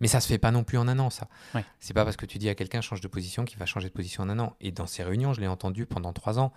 Mais 0.03 0.09
ça 0.09 0.19
se 0.19 0.27
fait 0.27 0.37
pas 0.37 0.51
non 0.51 0.65
plus 0.65 0.77
en 0.77 0.89
un 0.89 0.99
an, 0.99 1.09
ça. 1.09 1.29
Ouais. 1.55 1.63
C'est 1.79 1.93
pas 1.93 2.03
parce 2.03 2.17
que 2.17 2.25
tu 2.25 2.37
dis 2.37 2.49
à 2.49 2.55
quelqu'un 2.55 2.81
change 2.81 2.99
de 2.99 3.07
position 3.07 3.45
qu'il 3.45 3.57
va 3.57 3.65
changer 3.65 3.87
de 3.87 3.93
position 3.93 4.23
en 4.23 4.27
un 4.27 4.37
an. 4.37 4.53
Et 4.59 4.73
dans 4.73 4.85
ces 4.85 5.01
réunions, 5.01 5.31
je 5.31 5.39
l'ai 5.39 5.47
entendu 5.47 5.85
pendant 5.85 6.11
trois 6.11 6.39
ans. 6.39 6.51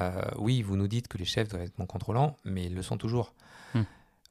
Euh, 0.00 0.22
oui, 0.38 0.62
vous 0.62 0.76
nous 0.76 0.86
dites 0.86 1.08
que 1.08 1.18
les 1.18 1.24
chefs 1.24 1.48
doivent 1.48 1.62
être 1.62 1.76
mon 1.80 1.86
contrôlant, 1.86 2.36
mais 2.44 2.66
ils 2.66 2.74
le 2.74 2.82
sont 2.82 2.96
toujours. 2.96 3.34
Hmm. 3.74 3.82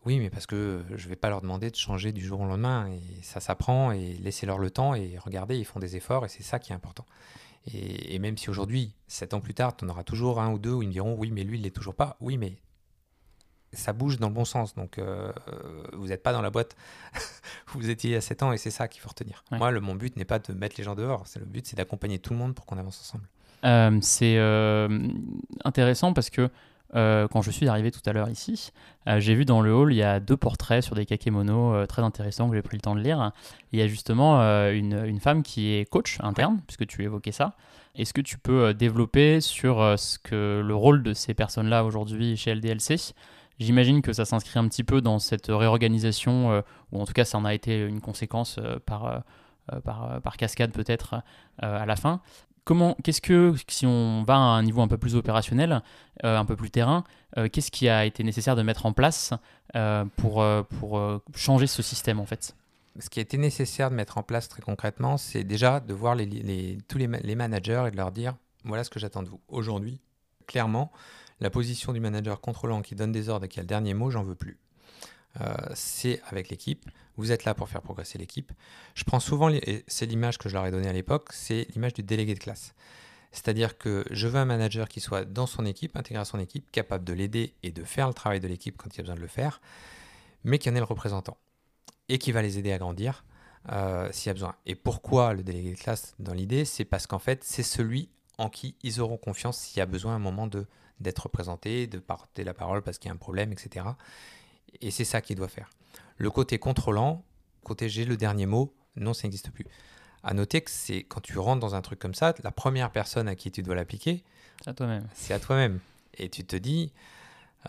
Oui, 0.05 0.17
mais 0.19 0.29
parce 0.29 0.45
que 0.45 0.81
je 0.95 1.09
vais 1.09 1.17
pas 1.17 1.27
leur 1.27 1.41
demander 1.41 1.71
de 1.71 1.75
changer 1.75 2.13
du 2.13 2.23
jour 2.23 2.39
au 2.39 2.45
lendemain. 2.45 2.87
Et 2.87 3.21
ça 3.21 3.41
s'apprend 3.41 3.91
et 3.91 4.13
laissez-leur 4.13 4.59
le 4.59 4.69
temps 4.71 4.95
et 4.95 5.17
regardez, 5.17 5.57
ils 5.57 5.65
font 5.65 5.81
des 5.81 5.97
efforts 5.97 6.25
et 6.25 6.29
c'est 6.29 6.43
ça 6.43 6.57
qui 6.57 6.71
est 6.71 6.75
important. 6.75 7.05
Et, 7.67 8.15
et 8.15 8.19
même 8.19 8.37
si 8.37 8.49
aujourd'hui, 8.49 8.95
sept 9.09 9.33
ans 9.33 9.41
plus 9.41 9.53
tard, 9.53 9.75
tu 9.75 9.83
en 9.83 9.89
auras 9.89 10.03
toujours 10.03 10.39
un 10.39 10.53
ou 10.53 10.57
deux 10.57 10.71
où 10.71 10.81
ils 10.81 10.87
me 10.87 10.93
diront 10.93 11.17
oui, 11.17 11.31
mais 11.31 11.43
lui, 11.43 11.57
il 11.57 11.63
l'est 11.63 11.71
toujours 11.71 11.95
pas. 11.95 12.15
Oui, 12.21 12.37
mais 12.37 12.55
ça 13.73 13.93
bouge 13.93 14.17
dans 14.19 14.27
le 14.27 14.33
bon 14.33 14.45
sens. 14.45 14.75
Donc, 14.75 14.97
euh, 14.97 15.31
euh, 15.47 15.83
vous 15.93 16.07
n'êtes 16.07 16.23
pas 16.23 16.33
dans 16.33 16.41
la 16.41 16.49
boîte 16.49 16.75
où 17.73 17.79
vous 17.79 17.89
étiez 17.89 18.11
il 18.11 18.13
y 18.13 18.17
a 18.17 18.21
7 18.21 18.43
ans 18.43 18.51
et 18.51 18.57
c'est 18.57 18.71
ça 18.71 18.87
qu'il 18.87 19.01
faut 19.01 19.09
retenir. 19.09 19.43
Ouais. 19.51 19.57
Moi, 19.57 19.71
le, 19.71 19.81
mon 19.81 19.95
but 19.95 20.15
n'est 20.17 20.25
pas 20.25 20.39
de 20.39 20.53
mettre 20.53 20.75
les 20.77 20.83
gens 20.83 20.95
dehors. 20.95 21.23
C'est 21.25 21.39
le 21.39 21.45
but, 21.45 21.65
c'est 21.65 21.75
d'accompagner 21.75 22.19
tout 22.19 22.33
le 22.33 22.39
monde 22.39 22.55
pour 22.55 22.65
qu'on 22.65 22.77
avance 22.77 22.99
ensemble. 23.01 23.25
Euh, 23.65 23.97
c'est 24.01 24.37
euh, 24.37 25.07
intéressant 25.63 26.13
parce 26.13 26.29
que 26.29 26.49
quand 26.95 27.41
je 27.41 27.49
suis 27.49 27.67
arrivé 27.67 27.89
tout 27.89 28.07
à 28.07 28.13
l'heure 28.13 28.29
ici, 28.29 28.71
j'ai 29.17 29.33
vu 29.33 29.45
dans 29.45 29.61
le 29.61 29.73
hall, 29.73 29.91
il 29.91 29.95
y 29.95 30.03
a 30.03 30.19
deux 30.19 30.37
portraits 30.37 30.83
sur 30.83 30.93
des 30.93 31.07
kakémonos 31.07 31.87
très 31.87 32.03
intéressants 32.03 32.47
que 32.47 32.55
j'ai 32.55 32.61
pris 32.61 32.77
le 32.77 32.81
temps 32.81 32.93
de 32.93 32.99
lire. 32.99 33.31
Il 33.71 33.79
y 33.79 33.81
a 33.81 33.87
justement 33.87 34.39
une, 34.69 35.03
une 35.03 35.19
femme 35.19 35.41
qui 35.41 35.73
est 35.73 35.89
coach 35.89 36.19
interne, 36.21 36.61
puisque 36.67 36.85
tu 36.85 37.03
évoquais 37.03 37.31
ça. 37.31 37.55
Est-ce 37.95 38.13
que 38.13 38.21
tu 38.21 38.37
peux 38.37 38.75
développer 38.75 39.41
sur 39.41 39.97
ce 39.97 40.19
que 40.19 40.61
le 40.63 40.75
rôle 40.75 41.01
de 41.01 41.13
ces 41.13 41.33
personnes-là 41.33 41.83
aujourd'hui 41.83 42.37
chez 42.37 42.53
LDLC 42.53 43.15
J'imagine 43.59 44.01
que 44.01 44.13
ça 44.13 44.25
s'inscrit 44.25 44.59
un 44.59 44.67
petit 44.67 44.83
peu 44.83 45.01
dans 45.01 45.19
cette 45.19 45.47
réorganisation, 45.47 46.51
euh, 46.51 46.61
ou 46.91 47.01
en 47.01 47.05
tout 47.05 47.13
cas 47.13 47.25
ça 47.25 47.37
en 47.37 47.45
a 47.45 47.53
été 47.53 47.81
une 47.81 48.01
conséquence 48.01 48.57
euh, 48.59 48.79
par, 48.85 49.23
euh, 49.71 49.79
par, 49.79 50.37
cascade 50.37 50.71
peut-être 50.71 51.21
à 51.59 51.85
la 51.85 51.95
fin. 51.95 52.21
Comment, 52.65 52.95
qu'est-ce 53.03 53.21
que, 53.21 53.53
si 53.67 53.85
on 53.85 54.23
va 54.23 54.35
à 54.35 54.37
un 54.37 54.63
niveau 54.63 54.81
un 54.81 54.87
peu 54.87 54.97
plus 54.97 55.15
opérationnel, 55.15 55.81
un 56.23 56.45
peu 56.45 56.55
plus 56.55 56.71
terrain, 56.71 57.03
qu'est-ce 57.51 57.71
qui 57.71 57.89
a 57.89 58.05
été 58.05 58.23
nécessaire 58.23 58.55
de 58.55 58.61
mettre 58.61 58.85
en 58.85 58.93
place 58.93 59.33
pour, 60.15 60.45
pour 60.79 61.21
changer 61.35 61.67
ce 61.67 61.81
système 61.81 62.19
en 62.21 62.25
fait? 62.25 62.55
Ce 62.99 63.09
qui 63.09 63.19
a 63.19 63.21
été 63.21 63.37
nécessaire 63.37 63.89
de 63.89 63.95
mettre 63.95 64.17
en 64.17 64.23
place 64.23 64.47
très 64.47 64.61
concrètement, 64.61 65.17
c'est 65.17 65.43
déjà 65.43 65.81
de 65.81 65.93
voir 65.93 66.15
tous 66.87 66.97
les 66.97 67.35
managers 67.35 67.85
et 67.87 67.91
de 67.91 67.97
leur 67.97 68.11
dire 68.11 68.35
voilà 68.63 68.83
ce 68.83 68.89
que 68.89 68.99
j'attends 68.99 69.23
de 69.23 69.29
vous. 69.29 69.41
Aujourd'hui, 69.47 69.99
clairement, 70.47 70.91
la 71.39 71.49
position 71.49 71.93
du 71.93 71.99
manager 71.99 72.41
contrôlant 72.41 72.81
qui 72.81 72.95
donne 72.95 73.11
des 73.11 73.29
ordres 73.29 73.45
et 73.45 73.49
qui 73.49 73.59
a 73.59 73.63
le 73.63 73.67
dernier 73.67 73.93
mot, 73.93 74.09
j'en 74.09 74.23
veux 74.23 74.35
plus. 74.35 74.57
Euh, 75.41 75.55
c'est 75.73 76.21
avec 76.29 76.49
l'équipe. 76.49 76.89
Vous 77.17 77.31
êtes 77.31 77.45
là 77.45 77.53
pour 77.53 77.69
faire 77.69 77.81
progresser 77.81 78.17
l'équipe. 78.17 78.51
Je 78.95 79.03
prends 79.03 79.19
souvent, 79.19 79.49
et 79.49 79.83
c'est 79.87 80.05
l'image 80.05 80.37
que 80.37 80.49
je 80.49 80.53
leur 80.53 80.65
ai 80.65 80.71
donnée 80.71 80.89
à 80.89 80.93
l'époque, 80.93 81.29
c'est 81.31 81.67
l'image 81.73 81.93
du 81.93 82.03
délégué 82.03 82.33
de 82.33 82.39
classe. 82.39 82.73
C'est-à-dire 83.31 83.79
que 83.79 84.05
je 84.11 84.27
veux 84.27 84.39
un 84.39 84.45
manager 84.45 84.87
qui 84.87 84.99
soit 84.99 85.25
dans 85.25 85.47
son 85.47 85.65
équipe, 85.65 85.97
intégré 85.97 86.21
à 86.21 86.25
son 86.25 86.39
équipe, 86.39 86.71
capable 86.71 87.03
de 87.03 87.13
l'aider 87.13 87.55
et 87.63 87.71
de 87.71 87.83
faire 87.83 88.07
le 88.07 88.13
travail 88.13 88.39
de 88.39 88.47
l'équipe 88.47 88.77
quand 88.77 88.93
il 88.93 88.97
y 88.97 88.99
a 88.99 89.03
besoin 89.03 89.15
de 89.15 89.21
le 89.21 89.27
faire, 89.27 89.59
mais 90.43 90.59
qui 90.59 90.69
en 90.69 90.75
est 90.75 90.79
le 90.79 90.83
représentant 90.83 91.37
et 92.09 92.19
qui 92.19 92.31
va 92.31 92.43
les 92.43 92.59
aider 92.59 92.71
à 92.71 92.77
grandir 92.77 93.25
euh, 93.71 94.09
s'il 94.11 94.27
y 94.27 94.29
a 94.29 94.33
besoin. 94.33 94.55
Et 94.67 94.75
pourquoi 94.75 95.33
le 95.33 95.41
délégué 95.41 95.71
de 95.71 95.79
classe 95.79 96.13
dans 96.19 96.33
l'idée? 96.33 96.63
C'est 96.63 96.85
parce 96.85 97.07
qu'en 97.07 97.17
fait, 97.17 97.43
c'est 97.43 97.63
celui 97.63 98.09
en 98.37 98.49
qui 98.49 98.75
ils 98.83 99.01
auront 99.01 99.17
confiance 99.17 99.57
s'il 99.57 99.79
y 99.79 99.81
a 99.81 99.87
besoin 99.87 100.13
à 100.13 100.15
un 100.15 100.19
moment 100.19 100.45
de 100.45 100.67
d'être 100.99 101.23
représenté, 101.23 101.87
de 101.87 101.99
porter 101.99 102.43
la 102.43 102.53
parole 102.53 102.81
parce 102.81 102.97
qu'il 102.97 103.09
y 103.09 103.11
a 103.11 103.13
un 103.13 103.17
problème, 103.17 103.51
etc. 103.51 103.85
Et 104.81 104.91
c'est 104.91 105.05
ça 105.05 105.21
qu'il 105.21 105.35
doit 105.35 105.47
faire. 105.47 105.69
Le 106.17 106.29
côté 106.29 106.59
contrôlant, 106.59 107.23
côté 107.63 107.89
j'ai 107.89 108.05
le 108.05 108.17
dernier 108.17 108.45
mot, 108.45 108.73
non, 108.95 109.13
ça 109.13 109.23
n'existe 109.23 109.51
plus. 109.51 109.65
À 110.23 110.33
noter 110.33 110.61
que 110.61 110.71
c'est 110.71 111.03
quand 111.03 111.21
tu 111.21 111.37
rentres 111.37 111.59
dans 111.59 111.75
un 111.75 111.81
truc 111.81 111.99
comme 111.99 112.13
ça, 112.13 112.33
la 112.43 112.51
première 112.51 112.91
personne 112.91 113.27
à 113.27 113.35
qui 113.35 113.51
tu 113.51 113.61
dois 113.61 113.75
l'appliquer, 113.75 114.23
C'est 115.13 115.33
à 115.33 115.39
toi-même. 115.39 115.79
Et 116.17 116.29
tu 116.29 116.45
te 116.45 116.55
dis, 116.55 116.93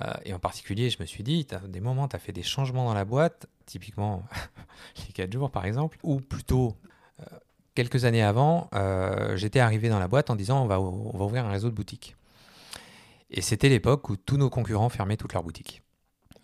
euh, 0.00 0.12
et 0.24 0.32
en 0.32 0.38
particulier, 0.38 0.90
je 0.90 0.98
me 1.00 1.06
suis 1.06 1.24
dit, 1.24 1.46
tu 1.46 1.54
as 1.54 1.58
des 1.58 1.80
moments, 1.80 2.08
tu 2.08 2.16
as 2.16 2.18
fait 2.18 2.32
des 2.32 2.42
changements 2.42 2.84
dans 2.84 2.94
la 2.94 3.04
boîte, 3.04 3.46
typiquement 3.66 4.24
les 5.06 5.12
4 5.12 5.32
jours 5.32 5.50
par 5.50 5.64
exemple, 5.64 5.98
ou 6.02 6.20
plutôt 6.20 6.76
euh, 7.20 7.24
quelques 7.74 8.04
années 8.04 8.22
avant, 8.22 8.68
euh, 8.74 9.36
j'étais 9.36 9.60
arrivé 9.60 9.88
dans 9.88 9.98
la 9.98 10.08
boîte 10.08 10.30
en 10.30 10.36
disant, 10.36 10.62
on 10.62 10.66
va, 10.66 10.80
on 10.80 11.16
va 11.16 11.24
ouvrir 11.24 11.44
un 11.46 11.50
réseau 11.50 11.70
de 11.70 11.74
boutiques. 11.74 12.16
Et 13.36 13.42
c'était 13.42 13.68
l'époque 13.68 14.08
où 14.08 14.16
tous 14.16 14.36
nos 14.36 14.48
concurrents 14.48 14.88
fermaient 14.88 15.16
toutes 15.16 15.32
leurs 15.32 15.42
boutiques. 15.42 15.82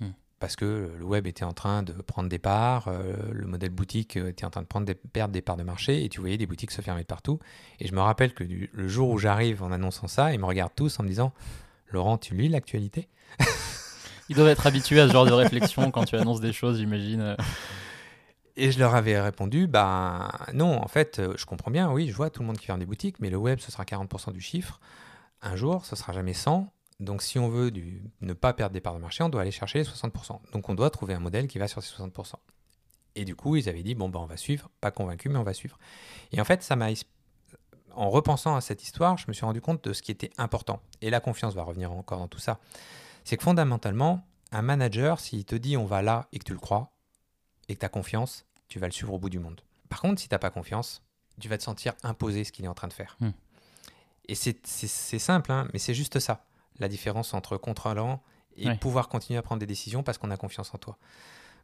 Hmm. 0.01 0.11
Parce 0.41 0.57
que 0.57 0.91
le 0.99 1.05
web 1.05 1.27
était 1.29 1.45
en 1.45 1.53
train 1.53 1.85
de 1.85 1.93
prendre 1.93 2.29
des 2.29 2.41
parts, 2.41 2.89
euh, 2.89 3.15
le 3.33 3.47
modèle 3.47 3.71
boutique 3.71 4.17
euh, 4.17 4.29
était 4.31 4.45
en 4.45 4.51
train 4.51 4.63
de 4.63 4.67
prendre 4.67 4.87
des, 4.87 4.97
perdre 4.97 5.33
des 5.33 5.41
parts 5.41 5.57
de 5.57 5.63
marché, 5.63 6.05
et 6.05 6.09
tu 6.09 6.19
voyais 6.21 6.37
des 6.37 6.47
boutiques 6.47 6.73
se 6.73 6.83
fermer 6.83 7.03
de 7.03 7.07
partout. 7.07 7.39
Et 7.79 7.87
je 7.87 7.95
me 7.95 8.01
rappelle 8.01 8.35
que 8.35 8.43
du- 8.43 8.71
le 8.73 8.89
jour 8.89 9.09
où 9.11 9.19
j'arrive 9.19 9.63
en 9.63 9.71
annonçant 9.71 10.09
ça, 10.09 10.35
ils 10.35 10.41
me 10.41 10.47
regardent 10.47 10.75
tous 10.75 10.99
en 10.99 11.05
me 11.05 11.09
disant 11.09 11.33
Laurent, 11.93 12.19
tu 12.19 12.35
lis 12.35 12.49
l'actualité? 12.49 13.09
Ils 14.29 14.37
doivent 14.37 14.49
être 14.49 14.67
habitués 14.67 15.01
à 15.01 15.09
ce 15.09 15.13
genre 15.13 15.27
de 15.27 15.33
réflexion 15.33 15.91
quand 15.91 16.05
tu 16.05 16.17
annonces 16.17 16.41
des 16.41 16.53
choses, 16.53 16.79
j'imagine. 16.79 17.37
Et 18.57 18.71
je 18.71 18.79
leur 18.79 18.95
avais 18.95 19.21
répondu 19.21 19.67
Ben 19.67 20.31
non, 20.55 20.81
en 20.81 20.87
fait, 20.89 21.19
euh, 21.19 21.35
je 21.37 21.47
comprends 21.47 21.71
bien, 21.71 21.91
oui, 21.93 22.09
je 22.09 22.15
vois 22.15 22.31
tout 22.31 22.43
le 22.43 22.47
monde 22.47 22.59
qui 22.59 22.67
ferme 22.67 22.79
des 22.81 22.87
boutiques, 22.87 23.19
mais 23.21 23.31
le 23.31 23.37
web, 23.37 23.59
ce 23.61 23.71
sera 23.73 23.85
40% 23.85 24.33
du 24.33 24.41
chiffre. 24.41 24.81
Un 25.43 25.57
jour, 25.57 25.85
ce 25.85 25.97
sera 25.97 26.13
jamais 26.13 26.33
100. 26.35 26.73
Donc 27.01 27.23
si 27.23 27.39
on 27.39 27.49
veut 27.49 27.71
du- 27.71 28.03
ne 28.21 28.35
pas 28.35 28.53
perdre 28.53 28.75
des 28.75 28.81
parts 28.81 28.95
de 28.95 29.01
marché, 29.01 29.25
on 29.25 29.29
doit 29.29 29.41
aller 29.41 29.51
chercher 29.51 29.79
les 29.79 29.85
60%. 29.85 30.41
Donc 30.53 30.69
on 30.69 30.75
doit 30.75 30.91
trouver 30.91 31.15
un 31.15 31.19
modèle 31.19 31.49
qui 31.49 31.59
va 31.59 31.67
sur 31.67 31.83
ces 31.83 31.91
60%. 31.91 32.35
Et 33.17 33.25
du 33.25 33.35
coup, 33.35 33.57
ils 33.57 33.69
avaient 33.69 33.83
dit, 33.83 33.95
bon, 33.95 34.09
ben, 34.09 34.21
on 34.21 34.27
va 34.27 34.37
suivre, 34.37 34.71
pas 34.81 34.91
convaincu, 34.91 35.29
mais 35.29 35.39
on 35.39 35.43
va 35.43 35.55
suivre. 35.55 35.79
Et 36.33 36.41
en 36.41 36.45
fait, 36.45 36.63
ça 36.63 36.77
m'a... 36.77 36.89
En 37.97 38.09
repensant 38.09 38.55
à 38.55 38.61
cette 38.61 38.85
histoire, 38.85 39.19
je 39.19 39.25
me 39.27 39.33
suis 39.33 39.45
rendu 39.45 39.61
compte 39.61 39.83
de 39.83 39.93
ce 39.93 40.01
qui 40.01 40.13
était 40.13 40.31
important. 40.39 40.81
Et 41.01 41.11
la 41.11 41.19
confiance 41.19 41.55
va 41.55 41.65
revenir 41.65 41.91
encore 41.91 42.21
dans 42.21 42.29
tout 42.29 42.39
ça. 42.39 42.61
C'est 43.25 43.37
que 43.37 43.43
fondamentalement, 43.43 44.25
un 44.53 44.63
manager, 44.63 45.19
s'il 45.19 45.45
te 45.45 45.57
dit 45.57 45.77
on 45.77 45.87
va 45.87 46.01
là 46.01 46.29
et 46.33 46.39
que 46.39 46.45
tu 46.45 46.53
le 46.53 46.61
crois, 46.61 46.93
et 47.69 47.75
que 47.75 47.81
tu 47.81 47.87
as 47.87 47.89
confiance, 47.89 48.45
tu 48.69 48.79
vas 48.79 48.87
le 48.87 48.93
suivre 48.93 49.13
au 49.13 49.19
bout 49.19 49.29
du 49.31 49.41
monde. 49.41 49.61
Par 49.89 50.01
contre, 50.01 50.21
si 50.21 50.29
tu 50.29 50.35
n'as 50.35 50.39
pas 50.39 50.51
confiance, 50.51 51.03
tu 51.41 51.49
vas 51.49 51.59
te 51.59 51.65
sentir 51.65 51.95
imposer 52.05 52.45
ce 52.45 52.53
qu'il 52.53 52.65
est 52.65 52.69
en 52.69 52.75
train 52.75 52.89
de 52.89 52.93
faire. 52.93 53.17
Hmm. 53.21 53.31
Et 54.29 54.37
c'est 54.37 55.19
simple, 55.19 55.51
hein, 55.51 55.67
mais 55.73 55.81
c'est 55.81 55.95
juste 55.95 56.21
ça, 56.21 56.45
la 56.81 56.89
différence 56.89 57.35
entre 57.35 57.57
contrôlant 57.57 58.23
et 58.57 58.67
Ouais. 58.69 58.77
pouvoir 58.77 59.09
continuer 59.09 59.39
à 59.39 59.43
prendre 59.43 59.61
des 59.61 59.67
décisions 59.67 60.03
parce 60.03 60.19
qu'on 60.19 60.31
a 60.31 60.37
confiance 60.37 60.75
en 60.75 60.79
toi. 60.79 60.99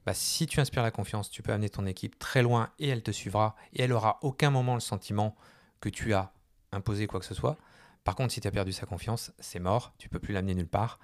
Bah, 0.05 0.15
si 0.15 0.47
tu 0.47 0.61
inspires 0.61 0.85
la 0.85 0.93
confiance, 0.93 1.31
tu 1.31 1.43
peux 1.43 1.53
amener 1.53 1.69
ton 1.69 1.85
équipe 1.85 2.19
très 2.19 2.43
loin 2.43 2.71
et 2.79 2.89
elle 2.89 3.03
te 3.03 3.11
suivra 3.11 3.57
et 3.73 3.83
elle 3.83 3.93
aura 3.93 4.19
aucun 4.23 4.51
moment 4.51 4.75
le 4.75 4.81
sentiment 4.81 5.35
que 5.81 5.89
tu 5.89 6.15
as 6.15 6.33
imposé 6.73 7.07
quoi 7.09 7.19
que 7.19 7.27
ce 7.27 7.35
soit. 7.35 7.57
Par 8.05 8.15
contre, 8.15 8.33
si 8.33 8.41
tu 8.41 8.47
as 8.47 8.53
perdu 8.53 8.73
sa 8.73 8.87
confiance, 8.87 9.33
c'est 9.41 9.59
mort, 9.59 9.93
tu 9.99 10.09
peux 10.09 10.21
plus 10.21 10.33
l'amener 10.33 10.55
nulle 10.55 10.69
part. 10.69 11.01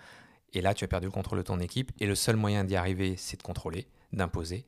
Et 0.53 0.61
là, 0.61 0.73
tu 0.73 0.85
as 0.85 0.89
perdu 0.89 1.07
le 1.07 1.11
contrôle 1.11 1.39
de 1.39 1.43
ton 1.43 1.59
équipe. 1.59 1.91
Et 1.99 2.07
le 2.07 2.15
seul 2.15 2.37
moyen 2.37 2.63
d'y 2.63 2.77
arriver, 2.77 3.17
c'est 3.17 3.39
de 3.39 3.43
contrôler, 3.43 3.89
d'imposer. 4.13 4.67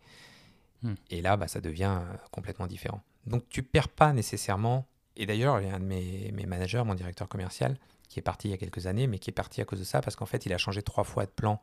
Hmm. 0.82 0.94
Et 1.10 1.22
là, 1.22 1.36
bah, 1.36 1.46
ça 1.46 1.60
devient 1.60 2.00
euh, 2.00 2.16
complètement 2.32 2.66
différent. 2.66 3.02
Donc, 3.26 3.48
tu 3.50 3.62
perds 3.62 3.88
pas 3.90 4.12
nécessairement. 4.12 4.86
Et 5.16 5.26
d'ailleurs, 5.26 5.60
il 5.60 5.68
y 5.68 5.70
a 5.70 5.74
un 5.76 5.80
de 5.80 5.84
mes, 5.84 6.32
mes 6.32 6.46
managers, 6.46 6.82
mon 6.84 6.94
directeur 6.94 7.28
commercial, 7.28 7.76
qui 8.14 8.20
est 8.20 8.22
parti 8.22 8.48
il 8.48 8.52
y 8.52 8.54
a 8.54 8.56
quelques 8.56 8.86
années, 8.86 9.06
mais 9.08 9.18
qui 9.18 9.30
est 9.30 9.34
parti 9.34 9.60
à 9.60 9.64
cause 9.64 9.80
de 9.80 9.84
ça, 9.84 10.00
parce 10.00 10.14
qu'en 10.16 10.24
fait, 10.26 10.46
il 10.46 10.52
a 10.52 10.58
changé 10.58 10.82
trois 10.82 11.02
fois 11.04 11.26
de 11.26 11.30
plan 11.30 11.60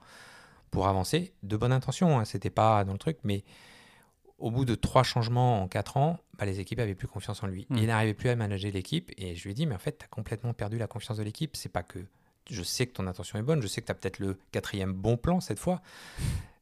pour 0.69 0.87
avancer. 0.87 1.33
De 1.43 1.55
bonne 1.57 1.71
intention, 1.71 2.19
hein, 2.19 2.25
c'était 2.25 2.49
pas 2.49 2.83
dans 2.83 2.91
le 2.93 2.99
truc, 2.99 3.17
mais 3.23 3.43
au 4.37 4.51
bout 4.51 4.65
de 4.65 4.75
trois 4.75 5.03
changements 5.03 5.61
en 5.63 5.67
quatre 5.67 5.97
ans, 5.97 6.19
bah, 6.37 6.45
les 6.45 6.59
équipes 6.59 6.79
avaient 6.79 6.95
plus 6.95 7.07
confiance 7.07 7.41
en 7.43 7.47
lui. 7.47 7.61
Et 7.75 7.79
il 7.81 7.87
n'arrivait 7.87 8.13
plus 8.13 8.29
à 8.29 8.35
manager 8.35 8.71
l'équipe. 8.71 9.11
Et 9.17 9.35
je 9.35 9.43
lui 9.43 9.51
ai 9.51 9.53
dit, 9.53 9.65
mais 9.65 9.75
en 9.75 9.79
fait, 9.79 9.97
tu 9.99 10.03
as 10.05 10.07
complètement 10.07 10.53
perdu 10.53 10.77
la 10.77 10.87
confiance 10.87 11.17
de 11.17 11.23
l'équipe. 11.23 11.55
C'est 11.55 11.69
pas 11.69 11.83
que 11.83 11.99
je 12.49 12.63
sais 12.63 12.87
que 12.87 12.93
ton 12.93 13.07
intention 13.07 13.37
est 13.39 13.43
bonne, 13.43 13.61
je 13.61 13.67
sais 13.67 13.81
que 13.81 13.85
tu 13.85 13.91
as 13.91 13.95
peut-être 13.95 14.19
le 14.19 14.37
quatrième 14.51 14.93
bon 14.93 15.15
plan 15.15 15.39
cette 15.39 15.59
fois, 15.59 15.81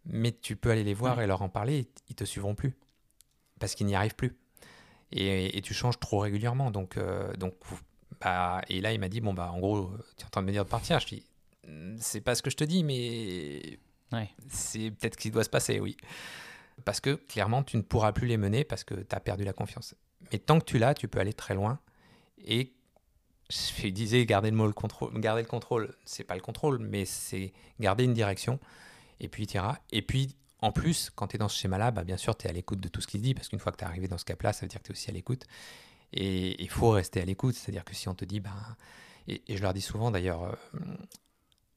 mais 0.05 0.31
tu 0.33 0.55
peux 0.55 0.69
aller 0.71 0.83
les 0.83 0.93
voir 0.93 1.17
Ouais. 1.17 1.23
et 1.23 1.27
leur 1.27 1.41
en 1.41 1.49
parler, 1.49 1.87
ils 2.09 2.15
te 2.15 2.25
suivront 2.25 2.53
plus. 2.53 2.75
Parce 3.59 3.73
qu'ils 3.75 3.87
n'y 3.87 3.95
arrivent 3.95 4.15
plus. 4.15 4.35
Et, 5.11 5.57
et 5.57 5.61
tu 5.61 5.73
changes 5.73 5.99
trop 5.99 6.19
régulièrement. 6.19 6.69
Donc, 6.71 6.97
euh, 6.97 7.33
donc 7.37 7.53
bah, 8.22 8.61
et 8.70 8.82
là, 8.82 8.91
il 8.93 8.99
m'a 8.99 9.09
dit, 9.09 9.22
bon, 9.22 9.34
bah, 9.34 9.51
en 9.51 9.59
gros, 9.59 9.91
tu 10.17 10.24
es 10.24 10.26
en 10.26 10.30
train 10.30 10.41
de 10.41 10.47
me 10.47 10.51
dire 10.51 10.65
de 10.65 10.70
partir. 10.70 10.99
Je 10.99 11.07
dis, 11.07 11.24
c'est 11.99 12.22
pas 12.22 12.36
ce 12.36 12.41
que 12.41 12.49
je 12.49 12.57
te 12.57 12.63
dis, 12.63 12.84
mais 12.84 13.80
Ouais. 14.11 14.30
c'est 14.49 14.91
peut-être 14.91 15.13
ce 15.15 15.20
qui 15.20 15.32
doit 15.32 15.43
se 15.43 15.49
passer, 15.49 15.80
oui. 15.80 15.95
Parce 16.86 16.99
que 16.99 17.15
clairement, 17.15 17.63
tu 17.63 17.78
ne 17.78 17.82
pourras 17.82 18.11
plus 18.13 18.28
les 18.28 18.38
mener 18.38 18.63
parce 18.63 18.84
que 18.84 18.95
tu 18.95 19.15
as 19.15 19.20
perdu 19.20 19.43
la 19.43 19.53
confiance. 19.53 19.95
Mais 20.32 20.39
tant 20.39 20.59
que 20.59 20.65
tu 20.65 20.80
l'as, 20.80 20.93
tu 20.93 21.07
peux 21.07 21.20
aller 21.20 21.34
très 21.34 21.53
loin. 21.53 21.80
Et 22.45 22.74
je 23.49 23.88
disais, 23.89 24.26
garder 24.26 24.49
le, 24.49 24.55
mot, 24.57 24.65
le 24.67 24.74
contrôle, 24.74 25.20
garder 25.20 25.41
le 25.41 25.47
contrôle, 25.47 25.95
c'est 26.05 26.24
pas 26.24 26.36
le 26.36 26.41
contrôle, 26.41 26.80
mais 26.80 27.05
c'est 27.05 27.51
garder 27.80 28.03
une 28.05 28.13
direction. 28.13 28.59
Et 29.20 29.28
puis, 29.28 29.45
tu 29.47 29.55
iras. 29.57 29.78
Et 29.91 30.01
puis, 30.01 30.36
en 30.61 30.72
plus, 30.72 31.09
quand 31.09 31.28
tu 31.28 31.36
es 31.36 31.39
dans 31.39 31.49
ce 31.49 31.57
schéma-là, 31.59 31.91
bah, 31.91 32.03
bien 32.03 32.17
sûr, 32.17 32.38
tu 32.38 32.47
es 32.47 32.49
à 32.49 32.53
l'écoute 32.53 32.80
de 32.80 32.88
tout 32.88 33.01
ce 33.01 33.07
qui 33.07 33.17
se 33.17 33.24
dit. 33.24 33.34
Parce 33.34 33.49
qu'une 33.49 33.59
fois 33.59 33.72
que 33.72 33.78
tu 33.78 33.84
es 33.84 33.88
arrivé 33.88 34.07
dans 34.07 34.17
ce 34.17 34.26
cap-là, 34.26 34.53
ça 34.53 34.61
veut 34.61 34.67
dire 34.70 34.80
que 34.82 34.86
tu 34.88 34.91
es 34.91 34.95
aussi 34.95 35.09
à 35.09 35.13
l'écoute. 35.13 35.45
Et 36.14 36.62
il 36.62 36.70
faut 36.70 36.89
rester 36.91 37.22
à 37.22 37.26
l'écoute. 37.26 37.55
C'est-à-dire 37.55 37.84
que 37.86 37.93
si 37.95 38.07
on 38.10 38.16
te 38.16 38.26
dit, 38.26 38.39
bah, 38.39 38.51
et, 39.28 39.41
et 39.47 39.57
je 39.57 39.62
leur 39.62 39.74
dis 39.74 39.82
souvent 39.82 40.12
d'ailleurs, 40.12 40.43
euh, 40.43 40.53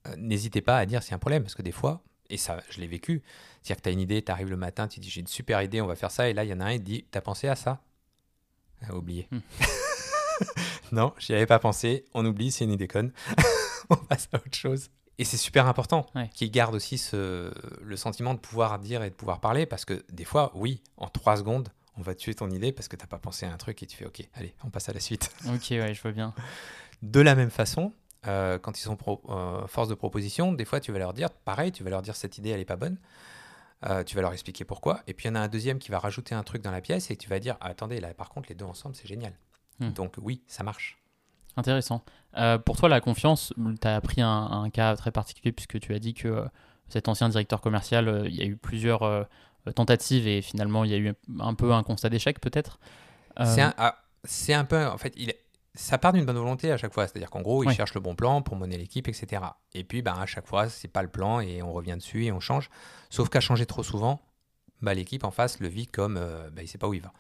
euh, 0.09 0.17
n'hésitez 0.17 0.63
pas 0.63 0.79
à 0.79 0.87
dire 0.87 1.03
s'il 1.03 1.11
y 1.11 1.15
a 1.15 1.17
un 1.17 1.21
problème. 1.21 1.43
Parce 1.43 1.55
que 1.55 1.63
des 1.63 1.73
fois, 1.73 2.03
et 2.31 2.37
ça, 2.39 2.63
je 2.71 2.81
l'ai 2.81 2.87
vécu, 2.87 3.23
c'est-à-dire 3.63 3.77
que 3.77 3.83
tu 3.83 3.89
as 3.91 3.93
une 3.93 4.01
idée, 4.01 4.23
tu 4.23 4.33
arrives 4.33 4.49
le 4.49 4.57
matin, 4.57 4.89
tu 4.89 5.01
dis 5.01 5.11
j'ai 5.11 5.21
une 5.21 5.27
super 5.27 5.61
idée, 5.63 5.81
on 5.83 5.87
va 5.87 5.97
faire 5.97 6.11
ça, 6.11 6.31
et 6.31 6.33
là 6.33 6.45
il 6.45 6.51
y 6.51 6.53
en 6.55 6.61
a 6.61 6.65
un, 6.65 6.73
il 6.73 6.83
dit 6.83 7.05
T'as 7.11 7.21
pensé 7.21 7.47
à 7.49 7.57
ça? 7.57 7.83
Ah, 8.89 8.95
Oublié. 8.97 9.29
Hmm. 9.31 9.41
non, 10.93 11.13
j'y 11.19 11.35
avais 11.35 11.47
pas 11.47 11.59
pensé, 11.59 12.05
on 12.15 12.25
oublie, 12.25 12.51
c'est 12.51 12.65
une 12.65 12.73
idée 12.73 12.89
conne. 12.89 13.13
on 13.91 13.97
passe 13.97 14.29
à 14.33 14.37
autre 14.37 14.55
chose. 14.57 14.89
Et 15.19 15.25
c'est 15.25 15.37
super 15.37 15.67
important 15.67 16.07
Ouais. 16.15 16.31
qu'ils 16.33 16.51
gardent 16.51 16.75
aussi 16.75 16.97
ce, 16.99 17.53
le 17.83 17.97
sentiment 17.97 18.33
de 18.35 18.39
pouvoir 18.41 18.79
dire 18.79 19.03
et 19.03 19.11
de 19.11 19.15
pouvoir 19.15 19.41
parler, 19.41 19.67
parce 19.67 19.85
que 19.85 20.03
des 20.11 20.25
fois, 20.25 20.51
oui, 20.55 20.83
en 20.97 21.09
trois 21.09 21.37
secondes, 21.37 21.69
on 21.97 22.03
va 22.03 22.15
tuer 22.15 22.35
ton 22.35 22.51
idée 22.51 22.73
parce 22.73 22.89
que 22.89 22.97
t'as 22.97 23.07
pas 23.07 23.19
pensé 23.19 23.47
à 23.47 23.53
un 23.53 23.57
truc 23.57 23.83
et 23.83 23.87
tu 23.87 23.97
fais 23.97 24.07
Ok, 24.07 24.27
allez, 24.35 24.55
on 24.65 24.71
passe 24.71 24.89
à 24.89 24.93
la 24.93 25.01
suite. 25.01 25.31
Ok, 25.47 25.67
ouais, 25.71 25.95
je 25.95 26.03
vois 26.03 26.13
bien. 26.13 26.33
De 27.03 27.21
la 27.21 27.35
même 27.35 27.51
façon, 27.51 27.93
euh, 28.27 28.59
quand 28.59 28.79
ils 28.79 28.83
sont 28.83 28.97
pro- 28.97 29.23
euh, 29.29 29.67
force 29.67 29.89
de 29.89 29.95
proposition, 29.95 30.53
des 30.53 30.65
fois 30.65 30.81
tu 30.81 30.93
vas 30.93 30.99
leur 30.99 31.13
dire, 31.13 31.31
pareil, 31.31 31.73
tu 31.73 31.83
vas 31.85 31.91
leur 31.91 32.03
dire 32.03 32.15
cette 32.17 32.39
idée 32.39 32.51
elle 32.51 32.61
est 32.61 32.65
pas 32.65 32.77
bonne, 32.77 32.99
Euh, 33.85 34.05
tu 34.05 34.15
vas 34.15 34.23
leur 34.23 34.33
expliquer 34.33 34.65
pourquoi, 34.65 35.01
et 35.09 35.13
puis 35.13 35.27
il 35.27 35.29
y 35.29 35.33
en 35.33 35.35
a 35.35 35.41
un 35.41 35.49
deuxième 35.49 35.81
qui 35.81 35.91
va 35.91 35.99
rajouter 35.99 36.37
un 36.37 36.45
truc 36.45 36.63
dans 36.63 36.71
la 36.71 36.81
pièce 36.81 37.11
et 37.11 37.17
tu 37.17 37.29
vas 37.29 37.41
dire, 37.41 37.57
ah, 37.61 37.67
attendez, 37.67 37.99
là 37.99 38.15
par 38.15 38.29
contre 38.31 38.49
les 38.49 38.55
deux 38.55 38.65
ensemble 38.65 38.95
c'est 38.95 39.09
génial. 39.09 39.33
Hmm. 39.81 39.91
Donc 39.91 40.15
oui, 40.23 40.41
ça 40.47 40.63
marche. 40.63 40.99
Intéressant. 41.57 42.05
Euh, 42.37 42.59
pour 42.59 42.77
toi, 42.77 42.89
la 42.89 43.01
confiance, 43.01 43.53
tu 43.81 43.89
as 43.89 44.01
pris 44.01 44.23
un, 44.23 44.29
un 44.31 44.71
cas 44.71 44.95
très 44.95 45.11
particulier 45.11 45.51
puisque 45.51 45.81
tu 45.81 45.93
as 45.95 45.99
dit 45.99 46.15
que 46.15 46.45
cet 46.89 47.09
ancien 47.09 47.29
directeur 47.29 47.61
commercial, 47.61 48.23
il 48.27 48.35
y 48.37 48.41
a 48.43 48.45
eu 48.45 48.57
plusieurs 48.57 49.03
euh, 49.69 49.73
tentatives 49.73 50.27
et 50.27 50.43
finalement 50.43 50.85
il 50.85 50.91
y 50.91 50.95
a 50.95 50.99
eu 50.99 51.13
un 51.41 51.55
peu 51.55 51.73
un 51.73 51.83
constat 51.83 52.09
d'échec 52.09 52.41
peut-être. 52.41 52.79
Euh, 53.41 53.45
C'est 53.47 53.63
un, 53.63 53.75
ah, 53.79 53.97
un 54.51 54.65
peu, 54.65 54.87
en 54.87 54.99
fait, 54.99 55.13
il 55.17 55.33
ça 55.75 55.97
part 55.97 56.13
d'une 56.13 56.27
bonne 56.27 56.37
volonté 56.37 56.71
à 56.71 56.77
chaque 56.77 56.93
fois, 56.93 57.07
c'est-à-dire 57.07 57.31
qu'en 57.31 57.41
gros, 57.41 57.63
ils 57.65 57.69
Ouais. 57.69 57.75
cherchent 57.75 57.95
le 57.95 58.01
bon 58.01 58.15
plan 58.15 58.43
pour 58.43 58.57
mener 58.57 58.77
l'équipe, 58.77 59.09
etc. 59.09 59.43
Et 59.73 59.85
puis, 59.85 60.03
ben, 60.03 60.13
à 60.13 60.27
chaque 60.27 60.47
fois, 60.47 60.69
c'est 60.69 60.87
pas 60.89 61.01
le 61.03 61.09
plan 61.09 61.41
et 61.41 61.63
on 61.63 61.73
revient 61.73 61.95
dessus 61.97 62.27
et 62.27 62.31
on 62.33 62.41
change. 62.41 62.69
Sauf 63.09 63.31
qu'à 63.31 63.41
changer 63.41 63.65
trop 63.65 63.83
souvent, 63.83 64.21
bah, 64.83 64.93
l'équipe 64.93 65.25
en 65.25 65.31
face 65.31 65.61
le 65.61 65.69
vit 65.69 65.87
comme, 65.87 66.19
euh, 66.19 66.51
bah, 66.51 66.61
il 66.61 66.69
sait 66.69 66.77
pas 66.77 66.89
où 66.89 66.93
il 66.95 67.01
va. 67.01 67.11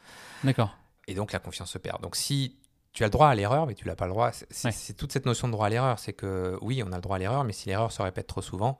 D'accord. 0.44 0.76
Et 1.08 1.14
donc 1.14 1.32
la 1.32 1.38
confiance 1.38 1.70
se 1.70 1.78
perd. 1.78 2.02
Donc 2.02 2.14
si 2.14 2.58
tu 2.92 3.04
as 3.04 3.06
le 3.06 3.10
droit 3.10 3.28
à 3.28 3.34
l'erreur, 3.34 3.66
mais 3.66 3.74
tu 3.74 3.86
l'as 3.86 3.96
pas 3.96 4.04
le 4.04 4.10
droit, 4.12 4.32
c'est 4.32 4.46
c'est- 4.52 4.68
Ouais. 4.68 4.72
c'est 4.72 4.92
toute 4.92 5.12
cette 5.12 5.24
notion 5.24 5.48
de 5.48 5.52
droit 5.52 5.68
à 5.68 5.70
l'erreur. 5.70 5.98
C'est 5.98 6.12
que 6.12 6.58
oui, 6.60 6.82
on 6.86 6.92
a 6.92 6.96
le 6.96 7.00
droit 7.00 7.16
à 7.16 7.18
l'erreur, 7.18 7.44
mais 7.44 7.54
si 7.54 7.70
l'erreur 7.70 7.90
se 7.90 8.02
répète 8.02 8.26
trop 8.26 8.42
souvent, 8.42 8.78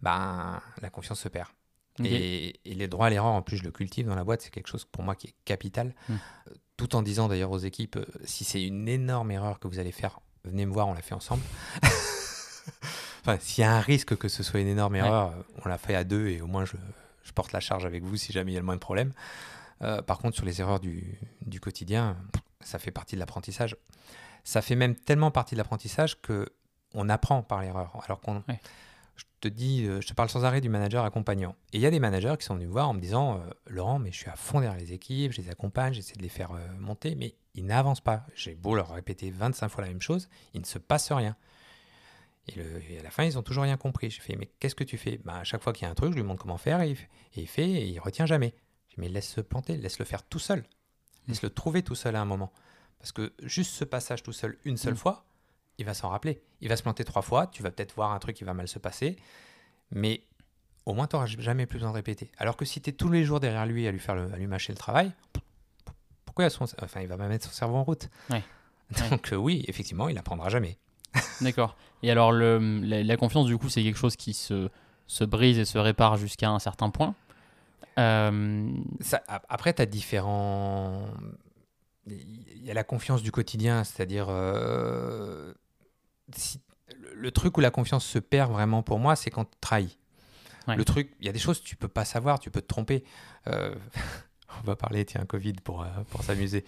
ben, 0.00 0.60
la 0.80 0.90
confiance 0.90 1.18
se 1.20 1.28
perd. 1.28 1.48
Et, 2.02 2.60
et 2.64 2.74
le 2.74 2.88
droit 2.88 3.06
à 3.06 3.10
l'erreur, 3.10 3.32
en 3.32 3.42
plus, 3.42 3.58
je 3.58 3.64
le 3.64 3.70
cultive 3.70 4.06
dans 4.06 4.14
la 4.14 4.24
boîte, 4.24 4.40
c'est 4.42 4.50
quelque 4.50 4.68
chose 4.68 4.84
pour 4.84 5.02
moi 5.02 5.14
qui 5.14 5.28
est 5.28 5.34
capital. 5.44 5.94
Hmm. 6.08 6.14
Euh, 6.48 6.54
Tout 6.76 6.96
en 6.96 7.02
disant 7.02 7.28
d'ailleurs 7.28 7.50
aux 7.50 7.58
équipes, 7.58 7.96
euh, 7.96 8.06
si 8.24 8.44
c'est 8.44 8.62
une 8.64 8.88
énorme 8.88 9.30
erreur 9.30 9.58
que 9.60 9.68
vous 9.68 9.78
allez 9.78 9.92
faire, 9.92 10.20
venez 10.44 10.64
me 10.66 10.72
voir, 10.72 10.88
on 10.88 10.94
la 10.94 11.02
fait 11.02 11.14
ensemble. 11.14 11.42
enfin, 13.20 13.38
s'il 13.40 13.62
y 13.62 13.66
a 13.66 13.72
un 13.74 13.80
risque 13.80 14.16
que 14.16 14.28
ce 14.28 14.42
soit 14.42 14.60
une 14.60 14.68
énorme 14.68 14.96
erreur, 14.96 15.34
on 15.64 15.68
la 15.68 15.78
fait 15.78 15.94
à 15.94 16.04
deux 16.04 16.28
et 16.28 16.40
au 16.40 16.46
moins 16.46 16.64
je, 16.64 16.76
je 17.22 17.32
porte 17.32 17.52
la 17.52 17.60
charge 17.60 17.84
avec 17.84 18.02
vous 18.02 18.16
si 18.16 18.32
jamais 18.32 18.52
il 18.52 18.54
y 18.54 18.56
a 18.58 18.60
le 18.60 18.66
moins 18.66 18.74
de 18.76 18.80
problèmes. 18.80 19.12
Euh, 19.82 20.00
par 20.02 20.18
contre, 20.18 20.36
sur 20.36 20.44
les 20.44 20.60
erreurs 20.60 20.80
du, 20.80 21.18
du 21.44 21.60
quotidien, 21.60 22.16
ça 22.60 22.78
fait 22.78 22.90
partie 22.92 23.16
de 23.16 23.20
l'apprentissage. 23.20 23.76
Ça 24.44 24.62
fait 24.62 24.76
même 24.76 24.94
tellement 24.94 25.30
partie 25.30 25.54
de 25.54 25.58
l'apprentissage 25.58 26.20
que 26.20 26.48
on 26.94 27.08
apprend 27.08 27.42
par 27.42 27.62
l'erreur. 27.62 27.92
Alors 28.04 28.20
qu'on, 28.20 28.42
Ouais. 28.48 28.60
Je 29.42 29.48
te 29.48 29.52
dis, 29.52 29.84
euh, 29.86 30.00
je 30.00 30.06
te 30.06 30.12
parle 30.14 30.28
sans 30.28 30.44
arrêt 30.44 30.60
du 30.60 30.68
manager 30.68 31.04
accompagnant. 31.04 31.56
Et 31.72 31.78
il 31.78 31.80
y 31.80 31.86
a 31.86 31.90
des 31.90 31.98
managers 31.98 32.34
qui 32.38 32.44
sont 32.44 32.54
venus 32.54 32.68
me 32.68 32.72
voir 32.72 32.88
en 32.88 32.94
me 32.94 33.00
disant, 33.00 33.38
euh, 33.40 33.50
Laurent, 33.66 33.98
mais 33.98 34.12
je 34.12 34.16
suis 34.18 34.30
à 34.30 34.36
fond 34.36 34.60
derrière 34.60 34.78
les 34.78 34.92
équipes, 34.92 35.32
je 35.32 35.40
les 35.40 35.50
accompagne, 35.50 35.92
j'essaie 35.94 36.14
de 36.14 36.22
les 36.22 36.28
faire 36.28 36.52
euh, 36.52 36.60
monter, 36.78 37.14
mais 37.16 37.34
ils 37.54 37.64
n'avancent 37.66 38.00
pas. 38.00 38.24
J'ai 38.36 38.54
beau 38.54 38.74
leur 38.76 38.90
répéter 38.90 39.30
25 39.32 39.68
fois 39.68 39.82
la 39.82 39.88
même 39.88 40.00
chose, 40.00 40.28
il 40.54 40.60
ne 40.60 40.66
se 40.66 40.78
passe 40.78 41.10
rien. 41.10 41.36
Et, 42.48 42.52
le- 42.56 42.82
et 42.90 42.98
à 42.98 43.02
la 43.02 43.10
fin, 43.10 43.24
ils 43.24 43.36
ont 43.38 43.42
toujours 43.42 43.64
rien 43.64 43.76
compris. 43.76 44.10
J'ai 44.10 44.20
fait, 44.20 44.36
mais 44.36 44.50
qu'est-ce 44.60 44.74
que 44.74 44.84
tu 44.84 44.96
fais? 44.98 45.18
Bah, 45.24 45.36
À 45.38 45.44
chaque 45.44 45.62
fois 45.62 45.72
qu'il 45.72 45.84
y 45.84 45.88
a 45.88 45.90
un 45.90 45.94
truc, 45.94 46.10
je 46.12 46.16
lui 46.16 46.22
montre 46.24 46.42
comment 46.42 46.58
faire 46.58 46.80
et 46.80 46.90
il, 46.90 46.96
fait- 46.96 47.08
et 47.36 47.40
il 47.42 47.46
fait 47.48 47.68
et 47.70 47.86
il 47.88 47.98
retient 48.00 48.26
jamais. 48.26 48.54
J'ai 48.88 48.96
mais 48.98 49.08
laisse-le 49.08 49.42
planter, 49.42 49.76
laisse-le 49.76 50.04
faire 50.04 50.22
tout 50.22 50.38
seul. 50.38 50.64
Laisse-le 51.28 51.50
trouver 51.50 51.82
tout 51.82 51.94
seul 51.94 52.14
à 52.16 52.20
un 52.20 52.24
moment. 52.24 52.52
Parce 52.98 53.10
que 53.12 53.32
juste 53.42 53.72
ce 53.72 53.84
passage 53.84 54.22
tout 54.22 54.32
seul 54.32 54.56
une 54.64 54.76
seule 54.76 54.94
Mm. 54.94 54.98
fois, 54.98 55.24
il 55.78 55.84
va 55.86 55.94
s'en 55.94 56.08
rappeler. 56.08 56.42
Il 56.60 56.68
va 56.68 56.76
se 56.76 56.82
planter 56.82 57.04
trois 57.04 57.22
fois, 57.22 57.46
tu 57.46 57.62
vas 57.62 57.70
peut-être 57.70 57.94
voir 57.94 58.12
un 58.12 58.18
truc 58.18 58.36
qui 58.36 58.44
va 58.44 58.54
mal 58.54 58.68
se 58.68 58.78
passer, 58.78 59.16
mais 59.90 60.22
au 60.86 60.94
moins 60.94 61.06
tu 61.06 61.16
n'auras 61.16 61.26
jamais 61.26 61.66
plus 61.66 61.78
besoin 61.78 61.90
de 61.90 61.96
répéter. 61.96 62.30
Alors 62.38 62.56
que 62.56 62.64
si 62.64 62.80
tu 62.80 62.90
es 62.90 62.92
tous 62.92 63.08
les 63.10 63.24
jours 63.24 63.40
derrière 63.40 63.66
lui 63.66 63.86
à 63.86 63.92
lui 63.92 63.98
faire 64.00 64.14
le- 64.14 64.32
à 64.32 64.36
lui 64.36 64.46
mâcher 64.46 64.72
le 64.72 64.78
travail, 64.78 65.12
pourquoi 66.24 66.44
il, 66.44 66.46
a 66.46 66.50
son- 66.50 66.64
enfin, 66.82 67.00
il 67.00 67.08
va 67.08 67.16
pas 67.16 67.28
mettre 67.28 67.46
son 67.46 67.52
cerveau 67.52 67.76
en 67.76 67.84
route 67.84 68.08
Ouais. 68.30 68.42
Donc 69.10 69.32
euh, 69.32 69.36
oui, 69.36 69.64
effectivement, 69.68 70.08
il 70.08 70.18
apprendra 70.18 70.48
jamais. 70.48 70.78
D'accord. 71.40 71.76
Et 72.02 72.10
alors, 72.10 72.32
le, 72.32 72.58
la, 72.82 73.02
la 73.02 73.16
confiance, 73.16 73.46
du 73.46 73.56
coup, 73.58 73.68
c'est 73.68 73.82
quelque 73.82 73.98
chose 73.98 74.16
qui 74.16 74.32
se, 74.34 74.68
se 75.06 75.24
brise 75.24 75.58
et 75.58 75.64
se 75.64 75.78
répare 75.78 76.16
jusqu'à 76.16 76.50
un 76.50 76.58
certain 76.58 76.90
point. 76.90 77.14
Euh, 77.98 78.70
Ça- 79.00 79.22
après, 79.28 79.74
tu 79.74 79.82
as 79.82 79.86
différents. 79.86 81.06
Il 82.06 82.64
y 82.64 82.70
a 82.70 82.74
la 82.74 82.82
confiance 82.84 83.22
du 83.22 83.30
quotidien, 83.30 83.84
c'est-à-dire. 83.84 84.26
euh, 84.30 85.52
si- 86.36 86.60
le, 86.98 87.14
le 87.14 87.30
truc 87.30 87.56
où 87.58 87.60
la 87.60 87.70
confiance 87.70 88.04
se 88.04 88.18
perd 88.18 88.50
vraiment 88.52 88.82
pour 88.82 88.98
moi, 88.98 89.16
c'est 89.16 89.30
quand 89.30 89.44
tu 89.44 89.56
trahis. 89.60 89.98
Ouais. 90.68 90.76
Le 90.76 90.84
truc, 90.84 91.12
il 91.20 91.26
y 91.26 91.28
a 91.28 91.32
des 91.32 91.38
choses 91.40 91.60
que 91.60 91.64
tu 91.66 91.74
peux 91.76 91.88
pas 91.88 92.04
savoir, 92.04 92.38
tu 92.38 92.50
peux 92.50 92.60
te 92.60 92.66
tromper. 92.68 93.02
Euh, 93.48 93.74
on 94.62 94.66
va 94.66 94.76
parler, 94.76 95.04
tiens, 95.04 95.24
Covid 95.26 95.54
pour, 95.64 95.82
euh, 95.82 95.86
pour 96.10 96.22
s'amuser. 96.22 96.64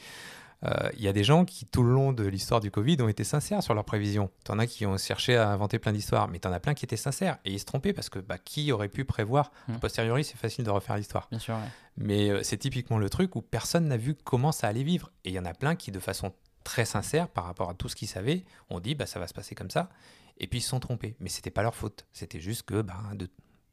Euh, 0.65 0.89
Il 0.97 1.03
y 1.03 1.09
a 1.09 1.13
des 1.13 1.25
gens 1.25 1.45
qui, 1.45 1.67
tout 1.67 1.83
le 1.83 1.93
long 1.93 2.13
de 2.13 2.25
l'histoire 2.25 2.61
du 2.61 2.71
Covid, 2.71 2.97
ont 3.03 3.09
été 3.09 3.23
sincères 3.23 3.63
sur 3.63 3.75
leurs 3.75 3.85
prévisions. 3.85 4.31
T'en 4.45 4.59
as 4.59 4.67
qui 4.67 4.87
ont 4.87 4.97
cherché 4.97 5.37
à 5.37 5.51
inventer 5.51 5.79
plein 5.79 5.93
d'histoires, 5.93 6.27
mais 6.27 6.39
t'en 6.39 6.51
as 6.53 6.59
plein 6.61 6.73
qui 6.75 6.87
étaient 6.87 6.97
sincères 6.97 7.37
et 7.45 7.53
ils 7.53 7.59
se 7.61 7.67
trompaient 7.67 7.93
parce 7.93 8.09
que 8.09 8.19
bah, 8.19 8.39
qui 8.39 8.73
aurait 8.73 8.89
pu 8.89 9.05
prévoir 9.05 9.53
Mm. 9.69 9.75
A 9.75 9.79
posteriori, 9.79 10.25
c'est 10.25 10.37
facile 10.39 10.65
de 10.65 10.71
refaire 10.71 10.97
l'histoire. 10.97 11.29
Bien 11.31 11.39
sûr, 11.39 11.55
ouais. 11.55 11.61
Mais 11.99 12.43
c'est 12.45 12.57
typiquement 12.57 12.99
le 12.99 13.11
truc 13.11 13.37
où 13.37 13.43
personne 13.43 13.87
n'a 13.89 13.97
vu 13.99 14.15
comment 14.15 14.53
ça 14.53 14.67
allait 14.69 14.83
vivre. 14.83 15.11
Et 15.25 15.29
il 15.31 15.35
y 15.35 15.39
en 15.39 15.45
a 15.45 15.53
plein 15.55 15.77
qui, 15.77 15.91
de 15.93 16.01
façon 16.01 16.33
très 16.65 16.85
sincère 16.85 17.29
par 17.29 17.45
rapport 17.45 17.71
à 17.71 17.75
tout 17.75 17.89
ce 17.89 17.97
qu'ils 17.97 18.09
savaient, 18.09 18.45
ont 18.71 18.81
dit 18.81 18.95
bah, 18.95 19.07
ça 19.07 19.21
va 19.21 19.27
se 19.27 19.35
passer 19.35 19.55
comme 19.55 19.71
ça. 19.71 19.91
Et 20.39 20.47
puis 20.49 20.59
ils 20.59 20.63
se 20.63 20.71
sont 20.71 20.81
trompés. 20.81 21.15
Mais 21.21 21.29
c'était 21.29 21.51
pas 21.51 21.63
leur 21.63 21.75
faute. 21.75 22.07
C'était 22.13 22.41
juste 22.41 22.65
que 22.65 22.83
bah, 22.83 23.01
de- 23.15 23.29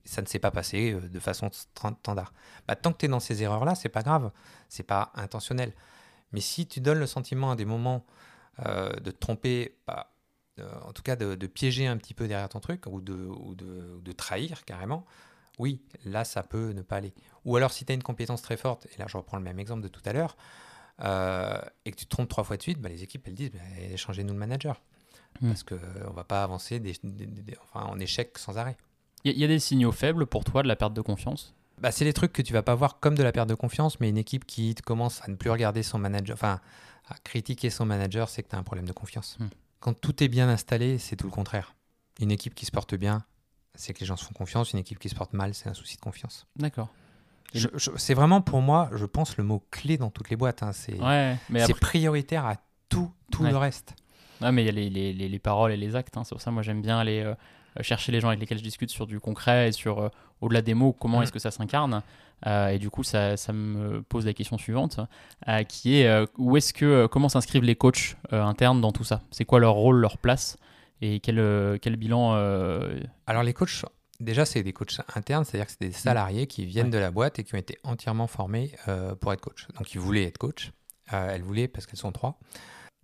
ça 0.06 0.22
ne 0.22 0.28
s'est 0.28 0.40
pas 0.40 0.52
passé 0.52 0.94
euh, 0.94 1.10
de 1.10 1.20
façon 1.20 1.50
standard. 1.52 2.34
Bah, 2.68 2.76
tant 2.76 2.92
que 2.94 2.98
tu 3.00 3.06
es 3.06 3.10
dans 3.10 3.20
ces 3.20 3.42
erreurs-là, 3.42 3.76
c'est 3.76 3.90
pas 3.90 4.04
grave. 4.04 4.32
C'est 4.70 4.84
pas 4.84 5.12
intentionnel. 5.16 5.74
Mais 6.32 6.42
si 6.42 6.68
tu 6.68 6.82
donnes 6.82 7.00
le 7.00 7.08
sentiment 7.08 7.52
à 7.52 7.56
des 7.56 7.66
moments 7.66 8.06
euh, 8.66 8.92
de 8.94 9.12
te 9.12 9.18
tromper, 9.18 9.78
bah, 9.88 10.14
euh, 10.60 10.70
en 10.84 10.94
tout 10.94 11.02
cas 11.02 11.16
de, 11.16 11.48
piéger 11.48 11.88
un 11.88 11.98
petit 11.98 12.14
peu 12.14 12.28
derrière 12.28 12.50
ton 12.50 12.60
truc, 12.60 12.86
ou 12.88 13.02
de, 13.02 13.14
ou 13.14 13.56
de, 13.56 14.00
de 14.02 14.12
trahir 14.12 14.66
carrément, 14.66 15.06
oui, 15.60 15.82
là 16.06 16.24
ça 16.24 16.44
peut 16.44 16.72
ne 16.72 16.82
pas 16.82 16.98
aller. 16.98 17.14
Ou 17.46 17.56
alors 17.56 17.72
si 17.72 17.86
tu 17.86 17.92
as 17.92 17.96
une 17.96 18.04
compétence 18.04 18.42
très 18.42 18.58
forte, 18.58 18.88
et 18.94 18.98
là 18.98 19.06
je 19.08 19.18
reprends 19.18 19.38
le 19.38 19.44
même 19.44 19.60
exemple 19.60 19.82
de 19.82 19.88
tout 19.88 20.02
à 20.06 20.14
l'heure, 20.14 20.38
euh, 21.04 21.60
et 21.86 21.92
que 21.92 21.96
tu 21.98 22.06
te 22.06 22.10
trompes 22.10 22.30
trois 22.30 22.44
fois 22.44 22.58
de 22.58 22.62
suite, 22.62 22.80
bah, 22.80 22.90
les 22.90 23.04
équipes 23.04 23.28
elles 23.28 23.34
disent 23.36 23.52
bah, 23.52 23.60
eh, 23.80 23.98
changez-nous 23.98 24.34
le 24.34 24.40
manager. 24.40 24.82
Hmm. 25.42 25.48
Parce 25.48 25.64
qu'on 25.64 25.76
ne 25.76 26.14
va 26.14 26.24
pas 26.24 26.44
avancer 26.44 26.80
des, 26.80 26.94
des- 27.04 27.26
des- 27.26 27.42
des- 27.42 27.58
enfin, 27.64 27.86
en 27.86 28.00
échec 28.00 28.38
sans 28.38 28.58
arrêt. 28.58 28.76
Il 29.24 29.32
y, 29.32 29.34
a- 29.34 29.36
il 29.38 29.40
y 29.40 29.44
a 29.46 29.48
des 29.48 29.60
signaux 29.60 29.92
faibles 29.92 30.26
pour 30.26 30.44
toi 30.44 30.62
de 30.64 30.68
la 30.68 30.76
perte 30.76 30.94
de 30.94 31.02
confiance? 31.02 31.54
Bah, 31.80 31.92
c'est 31.92 32.06
les 32.06 32.14
trucs 32.14 32.34
que 32.34 32.42
tu 32.42 32.54
vas 32.54 32.62
pas 32.64 32.76
voir 32.76 33.00
comme 33.00 33.16
de 33.16 33.24
la 33.24 33.32
perte 33.32 33.50
de 33.50 33.56
confiance, 33.56 34.00
mais 34.00 34.10
une 34.10 34.18
équipe 34.18 34.46
qui 34.46 34.76
commence 34.76 35.22
à 35.24 35.28
ne 35.30 35.36
plus 35.36 35.50
regarder 35.50 35.84
son 35.84 35.98
manager, 35.98 36.34
enfin 36.36 36.60
à 37.08 37.16
critiquer 37.24 37.70
son 37.70 37.86
manager, 37.86 38.30
c'est 38.30 38.44
que 38.44 38.50
tu 38.50 38.56
as 38.56 38.60
un 38.60 38.64
problème 38.64 38.86
de 38.88 38.94
confiance. 38.94 39.38
Hmm. 39.40 39.48
Quand 39.80 39.94
tout 40.00 40.24
est 40.24 40.28
bien 40.28 40.48
installé, 40.50 40.98
c'est 41.00 41.16
tout 41.16 41.26
le 41.26 41.32
contraire. 41.32 41.74
Une 42.20 42.30
équipe 42.32 42.54
qui 42.54 42.66
se 42.66 42.72
porte 42.72 42.94
bien, 42.94 43.24
c'est 43.74 43.94
que 43.94 44.00
les 44.02 44.06
gens 44.06 44.18
se 44.18 44.26
font 44.26 44.34
confiance. 44.34 44.74
Une 44.74 44.80
équipe 44.80 45.00
qui 45.00 45.10
se 45.10 45.16
porte 45.16 45.34
mal, 45.34 45.56
c'est 45.56 45.70
un 45.70 45.74
souci 45.74 45.96
de 45.96 46.02
confiance. 46.02 46.46
D'accord. 46.58 46.90
C'est 47.54 48.14
vraiment 48.14 48.42
pour 48.42 48.62
moi, 48.62 48.90
je 48.96 49.06
pense, 49.06 49.38
le 49.38 49.44
mot 49.44 49.64
clé 49.72 49.98
dans 49.98 50.10
toutes 50.10 50.30
les 50.30 50.36
boîtes. 50.36 50.64
hein. 50.64 50.72
C'est 50.74 51.00
Ouais, 51.00 51.36
après, 51.60 51.74
prioritaire 51.74 52.46
à 52.46 52.56
tout, 52.90 53.12
tout 53.32 53.44
Ouais. 53.44 53.52
le 53.52 53.58
reste. 53.58 53.94
Ouais, 54.42 54.52
mais 54.52 54.64
il 54.64 54.66
y 54.66 54.70
a 54.70 54.72
les, 54.72 54.90
les- 54.90 55.14
les- 55.14 55.30
les 55.30 55.40
paroles 55.40 55.72
et 55.72 55.78
les 55.78 55.96
actes. 55.96 56.18
hein. 56.18 56.24
C'est 56.24 56.34
pour 56.34 56.42
ça, 56.42 56.50
moi, 56.52 56.64
j'aime 56.64 56.82
bien 56.82 56.98
aller 57.00 57.22
euh, 57.22 57.36
chercher 57.82 58.12
les 58.12 58.20
gens 58.20 58.30
avec 58.30 58.40
lesquels 58.40 58.58
je 58.58 58.64
discute 58.64 58.90
sur 58.90 59.06
du 59.06 59.20
concret 59.20 59.70
et 59.70 59.72
sur, 59.72 60.00
euh, 60.00 60.10
au-delà 60.42 60.62
des 60.62 60.74
mots, 60.74 60.94
comment 60.94 61.18
Mhm. 61.18 61.24
est-ce 61.24 61.32
que 61.32 61.40
ça 61.40 61.52
s'incarne. 61.52 62.02
Euh, 62.48 62.70
et 62.70 62.80
du 62.80 62.90
coup, 62.90 63.04
ça, 63.04 63.38
ça 63.38 63.54
me 63.54 64.02
pose 64.02 64.26
la 64.26 64.34
question 64.34 64.58
suivante, 64.58 65.00
euh, 65.48 65.64
qui 65.64 66.00
est 66.00 66.08
euh, 66.08 66.26
où 66.40 66.58
est-ce 66.58 66.74
que, 66.74 66.86
euh, 66.86 67.08
comment 67.08 67.30
s'inscrivent 67.30 67.64
les 67.64 67.76
coachs 67.76 68.18
euh, 68.34 68.42
internes 68.44 68.82
dans 68.82 68.92
tout 68.92 69.04
ça? 69.04 69.22
C'est 69.30 69.46
quoi 69.46 69.60
leur 69.60 69.74
rôle, 69.74 69.98
leur 69.98 70.18
place? 70.18 70.58
Et 71.02 71.20
quel, 71.20 71.38
euh, 71.40 71.78
quel 71.80 71.98
bilan 71.98 72.34
euh, 72.36 73.00
Alors 73.28 73.44
les 73.44 73.54
coachs, 73.54 73.86
déjà 74.22 74.46
c'est 74.46 74.64
des 74.64 74.74
coachs 74.74 75.00
internes, 75.16 75.44
c'est-à-dire 75.46 75.66
que 75.68 75.74
c'est 75.74 75.86
des 75.88 75.92
salariés 75.92 76.48
qui 76.48 76.66
viennent 76.66 76.86
Ouais. 76.88 76.92
de 76.94 76.98
la 76.98 77.12
boîte 77.12 77.40
et 77.40 77.44
qui 77.44 77.56
ont 77.56 77.58
été 77.58 77.78
entièrement 77.84 78.28
formés 78.28 78.72
euh, 78.88 79.16
pour 79.16 79.34
être 79.34 79.42
coach. 79.42 79.68
Donc 79.78 79.94
ils 79.94 80.00
voulaient 80.00 80.26
être 80.26 80.38
coach. 80.38 80.72
Euh, 81.14 81.30
elles 81.34 81.42
voulaient 81.44 81.68
parce 81.68 81.86
qu'elles 81.86 82.00
sont 82.00 82.12
trois. 82.12 82.40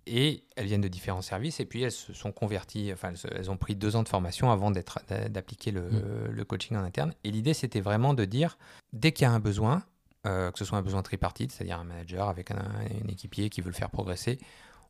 Et 0.09 0.45
elles 0.55 0.67
viennent 0.67 0.79
de 0.81 0.87
différents 0.87 1.21
services 1.21 1.59
et 1.59 1.65
puis 1.65 1.81
elles 1.81 1.91
se 1.91 2.13
sont 2.13 2.31
converties, 2.31 2.91
enfin 2.93 3.11
elles, 3.35 3.51
ont 3.51 3.57
pris 3.57 3.75
deux 3.75 3.97
ans 3.97 4.03
de 4.03 4.07
formation 4.07 4.51
avant 4.51 4.71
d'appliquer 4.71 5.71
le, 5.71 5.81
Mm. 5.81 6.27
le 6.31 6.45
coaching 6.45 6.77
en 6.77 6.83
interne. 6.83 7.13
Et 7.25 7.31
l'idée 7.31 7.53
c'était 7.53 7.81
vraiment 7.81 8.13
de 8.13 8.23
dire, 8.23 8.57
dès 8.93 9.11
qu'il 9.11 9.23
y 9.23 9.25
a 9.27 9.31
un 9.31 9.41
besoin, 9.41 9.83
euh, 10.25 10.49
que 10.51 10.59
ce 10.59 10.63
soit 10.65 10.77
un 10.77 10.81
besoin 10.81 11.01
tripartite, 11.01 11.51
c'est-à-dire 11.51 11.77
un 11.79 11.83
manager 11.83 12.29
avec 12.29 12.51
un, 12.51 12.55
un 12.57 13.07
équipier 13.09 13.49
qui 13.49 13.59
veut 13.59 13.69
le 13.69 13.75
faire 13.75 13.89
progresser, 13.89 14.39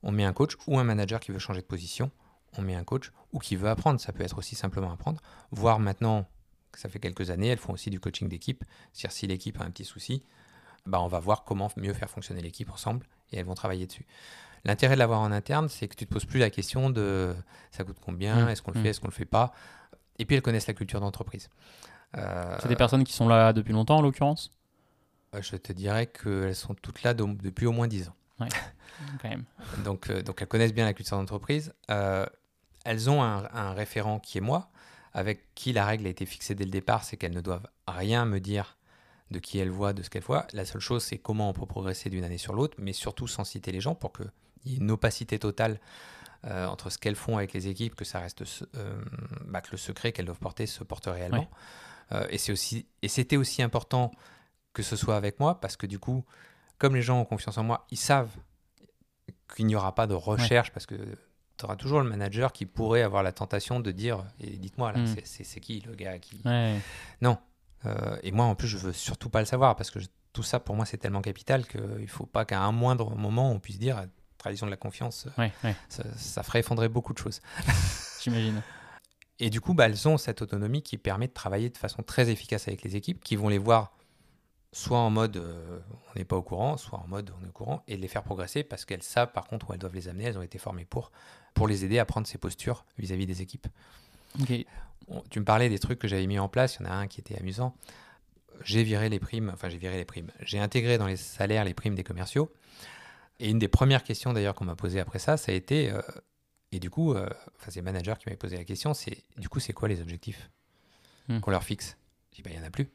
on 0.03 0.11
met 0.11 0.23
un 0.23 0.33
coach 0.33 0.53
ou 0.67 0.77
un 0.77 0.83
manager 0.83 1.19
qui 1.19 1.31
veut 1.31 1.39
changer 1.39 1.61
de 1.61 1.65
position, 1.65 2.11
on 2.57 2.61
met 2.61 2.75
un 2.75 2.83
coach 2.83 3.11
ou 3.33 3.39
qui 3.39 3.55
veut 3.55 3.69
apprendre, 3.69 3.99
ça 3.99 4.11
peut 4.13 4.23
être 4.23 4.37
aussi 4.37 4.55
simplement 4.55 4.91
apprendre, 4.91 5.21
voire 5.51 5.79
maintenant, 5.79 6.27
ça 6.73 6.89
fait 6.89 6.99
quelques 6.99 7.29
années, 7.29 7.47
elles 7.47 7.57
font 7.57 7.73
aussi 7.73 7.89
du 7.89 7.99
coaching 7.99 8.27
d'équipe, 8.29 8.63
c'est-à-dire 8.93 9.11
si 9.15 9.27
l'équipe 9.27 9.59
a 9.59 9.63
un 9.63 9.71
petit 9.71 9.85
souci, 9.85 10.23
bah 10.85 11.01
on 11.01 11.07
va 11.07 11.19
voir 11.19 11.43
comment 11.43 11.69
mieux 11.77 11.93
faire 11.93 12.09
fonctionner 12.09 12.41
l'équipe 12.41 12.69
ensemble 12.71 13.05
et 13.31 13.37
elles 13.37 13.45
vont 13.45 13.55
travailler 13.55 13.87
dessus. 13.87 14.05
L'intérêt 14.63 14.95
de 14.95 14.99
l'avoir 14.99 15.19
en 15.21 15.31
interne, 15.31 15.69
c'est 15.69 15.87
que 15.87 15.95
tu 15.95 16.05
te 16.07 16.13
poses 16.13 16.25
plus 16.25 16.39
la 16.39 16.49
question 16.49 16.89
de 16.89 17.35
ça 17.71 17.83
coûte 17.83 17.97
combien, 18.01 18.45
Mmh, 18.45 18.49
est-ce 18.49 18.61
qu'on 18.61 18.71
le 18.71 18.79
mmh. 18.79 18.83
fait, 18.83 18.89
est-ce 18.89 18.99
qu'on 19.01 19.07
le 19.07 19.13
fait 19.13 19.25
pas, 19.25 19.53
et 20.19 20.25
puis 20.25 20.35
elles 20.35 20.41
connaissent 20.41 20.67
la 20.67 20.73
culture 20.73 20.99
d'entreprise. 20.99 21.49
Euh, 22.15 22.57
C'est 22.61 22.69
des 22.69 22.75
personnes 22.75 23.03
qui 23.03 23.13
sont 23.13 23.27
là 23.27 23.53
depuis 23.53 23.73
longtemps, 23.73 23.97
en 23.97 24.01
l'occurrence? 24.01 24.51
je 25.39 25.55
te 25.57 25.71
dirais 25.73 26.07
qu'elles 26.07 26.55
sont 26.55 26.73
toutes 26.73 27.03
là 27.03 27.13
de- 27.13 27.23
depuis 27.43 27.67
au 27.67 27.71
moins 27.71 27.87
10 27.87 28.07
ans. 28.09 28.15
Quand 29.21 29.29
même. 29.29 29.43
Donc, 29.83 30.09
euh, 30.09 30.23
donc 30.23 30.41
elles 30.41 30.47
connaissent 30.47 30.73
bien 30.73 30.85
la 30.85 30.93
culture 30.93 31.17
d'entreprise. 31.17 31.73
Euh, 31.91 32.25
elles 32.87 33.09
ont 33.09 33.21
un, 33.21 33.47
un 33.53 33.73
référent 33.73 34.19
qui 34.19 34.37
est 34.37 34.41
moi, 34.41 34.69
avec 35.13 35.53
qui 35.55 35.73
la 35.73 35.85
règle 35.85 36.07
a 36.07 36.09
été 36.09 36.25
fixée 36.25 36.55
dès 36.55 36.65
le 36.65 36.71
départ, 36.71 37.03
c'est 37.03 37.17
qu'elles 37.17 37.35
ne 37.35 37.41
doivent 37.41 37.67
rien 37.87 38.25
me 38.25 38.39
dire 38.39 38.77
de 39.31 39.39
qui 39.39 39.59
elles 39.59 39.69
voient, 39.69 39.93
de 39.93 40.03
ce 40.03 40.09
qu'elles 40.09 40.23
voient. 40.23 40.47
La 40.53 40.65
seule 40.65 40.81
chose, 40.81 41.03
c'est 41.03 41.17
comment 41.17 41.49
on 41.49 41.53
peut 41.53 41.65
progresser 41.65 42.09
d'une 42.09 42.23
année 42.23 42.37
sur 42.37 42.53
l'autre, 42.53 42.77
mais 42.79 42.93
surtout 42.93 43.27
sans 43.27 43.43
citer 43.43 43.71
les 43.71 43.81
gens 43.81 43.95
pour 43.95 44.13
qu'il 44.13 44.31
y 44.65 44.73
ait 44.75 44.77
une 44.77 44.91
opacité 44.91 45.37
totale 45.39 45.79
euh, 46.45 46.67
entre 46.67 46.89
ce 46.89 46.97
qu'elles 46.97 47.15
font 47.15 47.37
avec 47.37 47.53
les 47.53 47.67
équipes, 47.67 47.95
que 47.95 48.05
ça 48.05 48.19
reste 48.19 48.43
euh, 48.75 49.01
bah, 49.45 49.61
que 49.61 49.71
le 49.71 49.77
secret 49.77 50.11
qu'elles 50.11 50.25
doivent 50.25 50.39
porter 50.39 50.65
se 50.65 50.83
porte 50.83 51.07
réellement. 51.07 51.49
Euh, 52.11 52.25
et 52.29 52.37
c'est 52.37 52.51
aussi 52.51 52.85
et 53.01 53.09
c'était 53.09 53.37
aussi 53.37 53.61
important 53.61 54.11
que 54.71 54.83
ce 54.83 54.95
soit 54.95 55.17
avec 55.17 55.39
moi 55.39 55.59
parce 55.59 55.75
que 55.75 55.87
du 55.87 55.99
coup, 55.99 56.23
comme 56.77 56.95
les 56.95 57.01
gens 57.01 57.19
ont 57.19 57.25
confiance 57.25 57.57
en 57.57 57.63
moi, 57.63 57.85
ils 57.91 57.97
savent 57.97 58.31
qu'il 59.53 59.65
n'y 59.65 59.75
aura 59.75 59.95
pas 59.95 60.07
de 60.07 60.13
recherche 60.13 60.71
parce 60.71 60.85
que 60.85 60.95
tu 61.57 61.65
auras 61.65 61.75
toujours 61.75 61.99
le 62.01 62.07
manager 62.09 62.51
qui 62.53 62.65
pourrait 62.65 63.01
avoir 63.01 63.23
la 63.23 63.31
tentation 63.31 63.79
de 63.79 63.91
dire 63.91 64.23
et 64.39 64.51
dites-moi 64.57 64.91
là 64.91 64.99
Mm. 64.99 65.15
c'est- 65.23 65.59
qui 65.59 65.81
le 65.81 65.95
gars 65.95 66.19
qui 66.19 66.41
Ouais. 66.45 66.79
non 67.21 67.37
Euh, 67.85 68.17
et 68.23 68.31
moi 68.31 68.45
en 68.45 68.55
plus 68.55 68.67
je 68.67 68.77
veux 68.77 68.91
surtout 68.91 69.29
pas 69.29 69.39
le 69.39 69.45
savoir 69.45 69.75
parce 69.75 69.91
que 69.91 69.99
je- 69.99 70.07
tout 70.33 70.41
ça 70.43 70.59
pour 70.59 70.75
moi 70.75 70.85
c'est 70.85 70.97
tellement 70.97 71.21
capital 71.21 71.67
qu'il 71.67 72.07
faut 72.07 72.25
pas 72.25 72.43
qu'à 72.43 72.59
un 72.61 72.71
moindre 72.71 73.15
moment 73.15 73.51
on 73.51 73.59
puisse 73.59 73.77
dire 73.77 74.03
tradition 74.39 74.65
de 74.65 74.71
la 74.71 74.77
confiance 74.77 75.27
Ouais, 75.37 75.51
ouais, 75.63 75.75
ça, 75.87 76.03
ça 76.17 76.41
ferait 76.41 76.59
effondrer 76.61 76.89
beaucoup 76.89 77.13
de 77.13 77.19
choses 77.19 77.39
j'imagine. 78.23 78.61
et 79.39 79.49
du 79.51 79.61
coup, 79.61 79.73
bah, 79.75 79.85
elles 79.85 80.07
ont 80.07 80.17
cette 80.17 80.41
autonomie 80.41 80.81
qui 80.81 80.97
permet 80.97 81.27
de 81.27 81.33
travailler 81.33 81.69
de 81.69 81.77
façon 81.77 82.01
très 82.01 82.29
efficace 82.29 82.67
avec 82.67 82.81
les 82.81 82.95
équipes, 82.95 83.23
qui 83.23 83.35
vont 83.35 83.49
les 83.49 83.59
voir 83.59 83.91
soit 84.77 84.99
en 84.99 85.09
mode 85.09 85.37
euh, 85.37 85.79
on 86.13 86.19
n'est 86.19 86.25
pas 86.25 86.35
au 86.35 86.41
courant, 86.43 86.77
soit 86.77 86.99
en 86.99 87.07
mode 87.07 87.31
on 87.41 87.43
est 87.45 87.49
au 87.49 87.51
courant, 87.51 87.83
et 87.87 87.97
de 87.97 88.01
les 88.01 88.07
faire 88.07 88.23
progresser 88.23 88.63
parce 88.63 88.85
qu'elles 88.85 89.01
savent 89.03 89.31
par 89.31 89.45
contre 89.47 89.69
où 89.69 89.73
elles 89.73 89.79
doivent 89.79 89.95
les 89.95 90.07
amener, 90.07 90.25
elles 90.25 90.37
ont 90.37 90.43
été 90.43 90.57
formées 90.59 90.85
pour, 90.85 91.11
pour 91.55 91.67
les 91.67 91.83
aider 91.83 91.97
à 91.99 92.05
prendre 92.05 92.27
ces 92.27 92.37
postures 92.37 92.85
vis-à-vis 92.99 93.25
des 93.25 93.41
équipes. 93.41 93.67
On- 95.09 95.21
tu 95.29 95.39
me 95.39 95.45
parlais 95.45 95.69
des 95.69 95.79
trucs 95.79 95.99
que 95.99 96.07
j'avais 96.07 96.27
mis 96.27 96.37
en 96.37 96.47
place, 96.49 96.77
il 96.79 96.83
y 96.83 96.87
en 96.87 96.91
a 96.91 96.93
un 96.93 97.07
qui 97.07 97.19
était 97.21 97.37
amusant. 97.39 97.73
J'ai 98.63 98.83
viré 98.83 99.09
les 99.09 99.19
primes, 99.19 99.49
enfin 99.53 99.69
j'ai 99.69 99.77
viré 99.77 99.97
les 99.97 100.05
primes, 100.05 100.31
j'ai 100.41 100.59
intégré 100.59 100.97
dans 100.97 101.07
les 101.07 101.17
salaires 101.17 101.63
les 101.63 101.73
primes 101.73 101.95
des 101.95 102.03
commerciaux. 102.03 102.51
Et 103.39 103.49
une 103.49 103.59
des 103.59 103.67
premières 103.67 104.03
questions 104.03 104.33
d'ailleurs 104.33 104.55
qu'on 104.55 104.65
m'a 104.65 104.75
posées 104.75 104.99
après 104.99 105.19
ça, 105.19 105.37
ça 105.37 105.51
a 105.51 105.55
été, 105.55 105.91
euh, 105.91 106.01
et 106.71 106.79
du 106.79 106.89
coup, 106.89 107.13
euh, 107.13 107.27
enfin 107.55 107.69
c'est 107.71 107.79
le 107.79 107.85
manager 107.85 108.17
qui 108.17 108.27
m'avait 108.27 108.37
posé 108.37 108.57
la 108.57 108.63
question, 108.63 108.93
c'est 108.93 109.23
du 109.37 109.47
coup 109.49 109.59
c'est 109.59 109.73
quoi 109.73 109.87
les 109.87 110.01
objectifs 110.01 110.49
Hmm. 111.29 111.39
qu'on 111.41 111.51
leur 111.51 111.63
fixe? 111.63 111.97
Je 112.31 112.37
dis 112.37 112.41
bah 112.41 112.51
il 112.53 112.57
n'y 112.57 112.63
en 112.63 112.67
a 112.67 112.69
plus. 112.71 112.87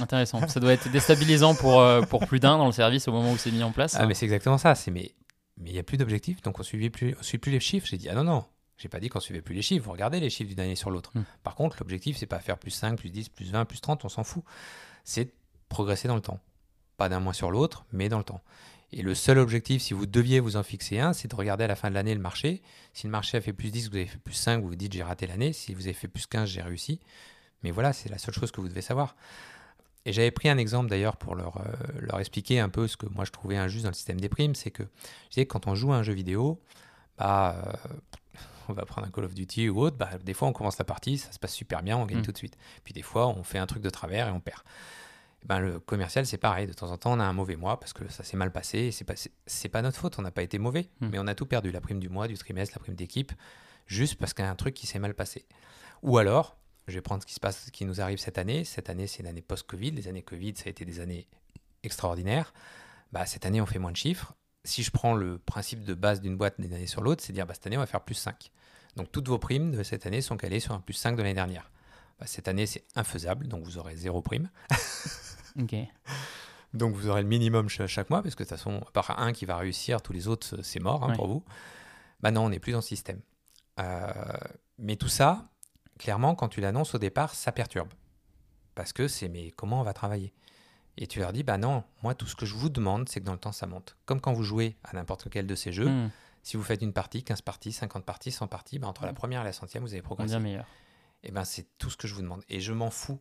Intéressant. 0.00 0.46
Ça 0.48 0.60
doit 0.60 0.72
être 0.72 0.90
déstabilisant 0.90 1.54
pour, 1.54 1.80
euh, 1.80 2.02
pour 2.02 2.26
plus 2.26 2.40
d'un 2.40 2.58
dans 2.58 2.66
le 2.66 2.72
service 2.72 3.08
au 3.08 3.12
moment 3.12 3.32
où 3.32 3.38
c'est 3.38 3.50
mis 3.50 3.62
en 3.62 3.72
place. 3.72 3.96
Ah 3.98 4.06
mais 4.06 4.14
c'est 4.14 4.26
exactement 4.26 4.58
ça, 4.58 4.74
c'est 4.74 4.90
mais 4.90 5.14
mais 5.56 5.70
il 5.70 5.72
n'y 5.72 5.78
a 5.78 5.84
plus 5.84 5.96
d'objectifs, 5.96 6.42
donc 6.42 6.58
on 6.58 6.64
suivait 6.64 6.90
plus, 6.90 7.14
on 7.18 7.22
suit 7.22 7.38
plus 7.38 7.52
les 7.52 7.60
chiffres. 7.60 7.86
J'ai 7.86 7.96
dit 7.96 8.08
ah 8.08 8.14
non 8.14 8.24
non, 8.24 8.44
j'ai 8.76 8.88
pas 8.88 9.00
dit 9.00 9.08
qu'on 9.08 9.20
suivait 9.20 9.42
plus 9.42 9.54
les 9.54 9.62
chiffres, 9.62 9.84
vous 9.84 9.92
regardez 9.92 10.20
les 10.20 10.30
chiffres 10.30 10.50
d'une 10.50 10.60
année 10.60 10.76
sur 10.76 10.90
l'autre. 10.90 11.12
Hmm. 11.14 11.22
Par 11.42 11.54
contre 11.54 11.76
l'objectif 11.80 12.16
c'est 12.16 12.26
pas 12.26 12.40
faire 12.40 12.58
plus 12.58 12.70
5, 12.70 12.96
plus 12.96 13.10
10, 13.10 13.28
plus 13.28 13.52
20, 13.52 13.64
plus 13.64 13.80
30, 13.80 14.04
on 14.04 14.08
s'en 14.08 14.24
fout. 14.24 14.42
C'est 15.04 15.32
progresser 15.68 16.08
dans 16.08 16.16
le 16.16 16.20
temps. 16.20 16.40
Pas 16.96 17.08
d'un 17.08 17.20
mois 17.20 17.34
sur 17.34 17.50
l'autre, 17.50 17.84
mais 17.92 18.08
dans 18.08 18.18
le 18.18 18.24
temps. 18.24 18.40
Et 18.96 19.02
le 19.02 19.16
seul 19.16 19.38
objectif, 19.38 19.82
si 19.82 19.92
vous 19.92 20.06
deviez 20.06 20.38
vous 20.38 20.56
en 20.56 20.62
fixer 20.62 21.00
un, 21.00 21.12
c'est 21.12 21.26
de 21.26 21.34
regarder 21.34 21.64
à 21.64 21.66
la 21.66 21.74
fin 21.74 21.90
de 21.90 21.94
l'année 21.94 22.14
le 22.14 22.20
marché. 22.20 22.62
Si 22.92 23.08
le 23.08 23.10
marché 23.10 23.36
a 23.36 23.40
fait 23.40 23.52
plus 23.52 23.72
10, 23.72 23.90
vous 23.90 23.96
avez 23.96 24.06
fait 24.06 24.18
plus 24.18 24.34
5, 24.34 24.62
vous 24.62 24.68
vous 24.68 24.76
dites 24.76 24.92
j'ai 24.92 25.02
raté 25.02 25.26
l'année. 25.26 25.52
Si 25.52 25.74
vous 25.74 25.82
avez 25.82 25.94
fait 25.94 26.06
plus 26.06 26.26
15, 26.26 26.48
j'ai 26.48 26.62
réussi. 26.62 27.00
Mais 27.64 27.72
voilà, 27.72 27.92
c'est 27.92 28.08
la 28.08 28.18
seule 28.18 28.34
chose 28.34 28.52
que 28.52 28.60
vous 28.60 28.68
devez 28.68 28.82
savoir. 28.82 29.16
Et 30.06 30.12
j'avais 30.12 30.30
pris 30.30 30.48
un 30.48 30.58
exemple 30.58 30.88
d'ailleurs 30.90 31.16
pour 31.16 31.34
leur, 31.34 31.56
euh, 31.58 31.72
leur 32.00 32.20
expliquer 32.20 32.60
un 32.60 32.68
peu 32.68 32.86
ce 32.86 32.96
que 32.96 33.06
moi 33.06 33.24
je 33.24 33.30
trouvais 33.30 33.56
injuste 33.56 33.84
dans 33.84 33.90
le 33.90 33.94
système 33.94 34.20
des 34.20 34.28
primes, 34.28 34.54
c'est 34.54 34.70
que 34.70 34.82
je 34.82 35.28
disais 35.30 35.46
que 35.46 35.52
quand 35.52 35.66
on 35.66 35.74
joue 35.74 35.92
à 35.92 35.96
un 35.96 36.02
jeu 36.02 36.12
vidéo, 36.12 36.60
bah, 37.16 37.56
euh, 37.66 37.94
on 38.68 38.72
va 38.74 38.84
prendre 38.84 39.06
un 39.06 39.10
Call 39.10 39.24
of 39.24 39.34
Duty 39.34 39.68
ou 39.70 39.80
autre, 39.80 39.96
bah, 39.96 40.10
des 40.22 40.34
fois 40.34 40.48
on 40.48 40.52
commence 40.52 40.78
la 40.78 40.84
partie, 40.84 41.16
ça 41.18 41.32
se 41.32 41.38
passe 41.38 41.54
super 41.54 41.82
bien, 41.82 41.96
on 41.96 42.04
gagne 42.06 42.18
Mm. 42.18 42.22
tout 42.22 42.32
de 42.32 42.36
suite. 42.38 42.56
Puis 42.84 42.92
des 42.92 43.02
fois 43.02 43.28
on 43.28 43.42
fait 43.44 43.58
un 43.58 43.66
truc 43.66 43.82
de 43.82 43.90
travers 43.90 44.28
et 44.28 44.30
on 44.30 44.40
perd. 44.40 44.60
Eh 45.42 45.46
Ben, 45.46 45.58
le 45.60 45.80
commercial 45.80 46.26
c'est 46.26 46.38
pareil, 46.38 46.66
de 46.66 46.72
temps 46.74 46.90
en 46.90 46.98
temps 46.98 47.12
on 47.14 47.20
a 47.20 47.24
un 47.24 47.32
mauvais 47.32 47.56
mois 47.56 47.80
parce 47.80 47.92
que 47.94 48.06
ça 48.10 48.22
s'est 48.24 48.36
mal 48.36 48.52
passé, 48.52 48.90
c'est 48.90 49.04
pas, 49.04 49.14
pas 49.72 49.82
notre 49.82 49.98
faute, 49.98 50.18
on 50.18 50.22
n'a 50.22 50.30
pas 50.30 50.42
été 50.42 50.58
mauvais, 50.58 50.88
Mm. 51.00 51.08
mais 51.12 51.18
on 51.18 51.26
a 51.26 51.34
tout 51.34 51.46
perdu, 51.46 51.70
la 51.70 51.80
prime 51.80 52.00
du 52.00 52.10
mois, 52.10 52.28
du 52.28 52.36
trimestre, 52.36 52.76
la 52.76 52.80
prime 52.80 52.94
d'équipe, 52.94 53.32
juste 53.86 54.16
parce 54.16 54.34
qu'il 54.34 54.44
y 54.44 54.48
a 54.48 54.50
un 54.50 54.54
truc 54.56 54.74
qui 54.74 54.86
s'est 54.86 54.98
mal 54.98 55.14
passé. 55.14 55.46
Ou 56.02 56.18
alors, 56.18 56.56
je 56.88 56.94
vais 56.94 57.00
prendre 57.00 57.22
ce 57.22 57.26
qui 57.26 57.34
se 57.34 57.40
passe, 57.40 57.64
ce 57.66 57.70
qui 57.70 57.84
nous 57.84 58.00
arrive 58.00 58.18
cette 58.18 58.38
année. 58.38 58.64
Cette 58.64 58.90
année, 58.90 59.06
c'est 59.06 59.20
une 59.20 59.26
année 59.26 59.42
post-Covid. 59.42 59.90
Les 59.92 60.08
années 60.08 60.22
Covid, 60.22 60.54
ça 60.56 60.64
a 60.66 60.70
été 60.70 60.84
des 60.84 61.00
années 61.00 61.26
extraordinaires. 61.82 62.52
Bah, 63.12 63.26
cette 63.26 63.46
année, 63.46 63.60
on 63.60 63.66
fait 63.66 63.78
moins 63.78 63.92
de 63.92 63.96
chiffres. 63.96 64.34
si 64.64 64.82
je 64.82 64.90
prends 64.90 65.14
le 65.14 65.38
principe 65.38 65.84
de 65.84 65.94
base 65.94 66.20
d'une 66.20 66.36
boîte 66.36 66.60
d'une 66.60 66.72
année 66.72 66.86
sur 66.86 67.02
l'autre, 67.02 67.22
c'est 67.24 67.32
dire 67.32 67.46
bah, 67.46 67.54
cette 67.54 67.66
année, 67.66 67.76
on 67.76 67.80
va 67.80 67.86
faire 67.86 68.02
plus 68.04 68.14
5. 68.14 68.50
Donc 68.96 69.10
toutes 69.12 69.28
vos 69.28 69.38
primes 69.38 69.72
de 69.72 69.82
cette 69.82 70.06
année 70.06 70.20
sont 70.22 70.36
calées 70.36 70.60
sur 70.60 70.72
un 70.74 70.80
plus 70.80 70.94
5 70.94 71.12
de 71.16 71.22
l'année 71.22 71.34
dernière. 71.34 71.70
Bah, 72.18 72.26
cette 72.26 72.48
année, 72.48 72.64
c'est 72.66 72.84
infaisable, 72.94 73.48
donc 73.48 73.64
vous 73.64 73.76
aurez 73.78 73.96
zéro 73.96 74.22
prime. 74.22 74.50
Ok. 75.60 75.74
Donc 76.72 76.94
vous 76.96 77.08
aurez 77.08 77.22
le 77.22 77.28
minimum 77.28 77.68
ch- 77.68 77.88
chaque 77.88 78.10
mois, 78.10 78.22
parce 78.22 78.34
que 78.34 78.42
de 78.42 78.48
toute 78.48 78.56
façon, 78.58 78.78
à 78.88 78.90
part 78.90 79.20
un 79.20 79.32
qui 79.32 79.44
va 79.46 79.56
réussir, 79.56 80.02
tous 80.02 80.12
les 80.12 80.26
autres, 80.26 80.62
c'est 80.62 80.80
mort 80.80 81.04
hein, 81.04 81.10
Ouais. 81.10 81.14
pour 81.16 81.28
vous. 81.28 81.44
Bah 82.20 82.32
non, 82.32 82.46
on 82.46 82.48
n'est 82.48 82.58
plus 82.58 82.72
dans 82.72 82.80
ce 82.80 82.88
système. 82.88 83.20
Euh, 83.78 84.10
mais 84.78 84.96
tout 84.96 85.06
ça, 85.08 85.48
clairement, 85.98 86.34
quand 86.34 86.48
tu 86.48 86.60
l'annonces 86.60 86.94
au 86.94 86.98
départ, 86.98 87.34
ça 87.34 87.52
perturbe. 87.52 87.92
Parce 88.74 88.92
que 88.92 89.06
c'est 89.08 89.28
mais 89.28 89.50
comment 89.52 89.80
on 89.80 89.84
va 89.84 89.92
travailler? 89.92 90.32
Et 90.96 91.06
tu 91.06 91.18
leur 91.18 91.32
dis, 91.32 91.42
bah 91.42 91.58
non, 91.58 91.82
moi 92.02 92.14
tout 92.14 92.26
ce 92.26 92.36
que 92.36 92.46
je 92.46 92.54
vous 92.54 92.68
demande, 92.68 93.08
c'est 93.08 93.20
que 93.20 93.24
dans 93.24 93.32
le 93.32 93.38
temps, 93.38 93.52
ça 93.52 93.66
monte. 93.66 93.96
Comme 94.06 94.20
quand 94.20 94.32
vous 94.32 94.42
jouez 94.44 94.76
à 94.84 94.94
n'importe 94.94 95.28
quel 95.30 95.46
de 95.46 95.54
ces 95.54 95.72
jeux, 95.72 95.88
Hmm, 95.88 96.10
si 96.42 96.56
vous 96.56 96.62
faites 96.62 96.82
une 96.82 96.92
partie, 96.92 97.24
15 97.24 97.40
parties, 97.42 97.72
50 97.72 98.04
parties, 98.04 98.30
100 98.30 98.46
parties, 98.48 98.78
bah, 98.78 98.86
entre 98.86 99.06
la 99.06 99.12
première 99.12 99.40
et 99.40 99.44
la 99.44 99.52
centième, 99.52 99.82
vous 99.82 99.92
avez 99.92 100.02
progressé. 100.02 100.30
bien 100.30 100.40
meilleur. 100.40 100.66
Et 101.22 101.30
ben 101.30 101.44
c'est 101.44 101.66
tout 101.78 101.88
ce 101.90 101.96
que 101.96 102.06
je 102.06 102.14
vous 102.14 102.20
demande. 102.22 102.42
Et 102.50 102.60
je 102.60 102.72
m'en 102.72 102.90
fous 102.90 103.18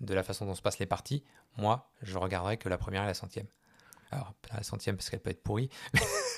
de 0.00 0.12
la 0.14 0.22
façon 0.24 0.46
dont 0.46 0.54
se 0.54 0.62
passent 0.62 0.78
les 0.80 0.86
parties. 0.86 1.22
Moi, 1.56 1.90
je 2.02 2.18
regarderai 2.18 2.56
que 2.58 2.68
la 2.68 2.76
première 2.76 3.04
et 3.04 3.06
la 3.06 3.14
centième. 3.14 3.46
Alors, 4.10 4.34
pas 4.48 4.56
la 4.56 4.62
centième 4.62 4.96
parce 4.96 5.08
qu'elle 5.10 5.20
peut 5.20 5.30
être 5.30 5.42
pourrie, 5.42 5.70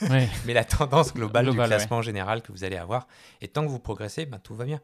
Ouais. 0.02 0.28
mais 0.46 0.52
la 0.54 0.64
tendance 0.64 1.12
globale 1.12 1.46
Globale, 1.46 1.68
du 1.70 1.74
classement 1.76 2.02
général 2.02 2.40
que 2.42 2.52
vous 2.52 2.62
allez 2.64 2.76
avoir. 2.76 3.08
Et 3.40 3.48
tant 3.48 3.62
que 3.64 3.68
vous 3.68 3.78
progressez, 3.80 4.26
ben, 4.26 4.38
tout 4.38 4.54
va 4.54 4.64
bien. 4.64 4.80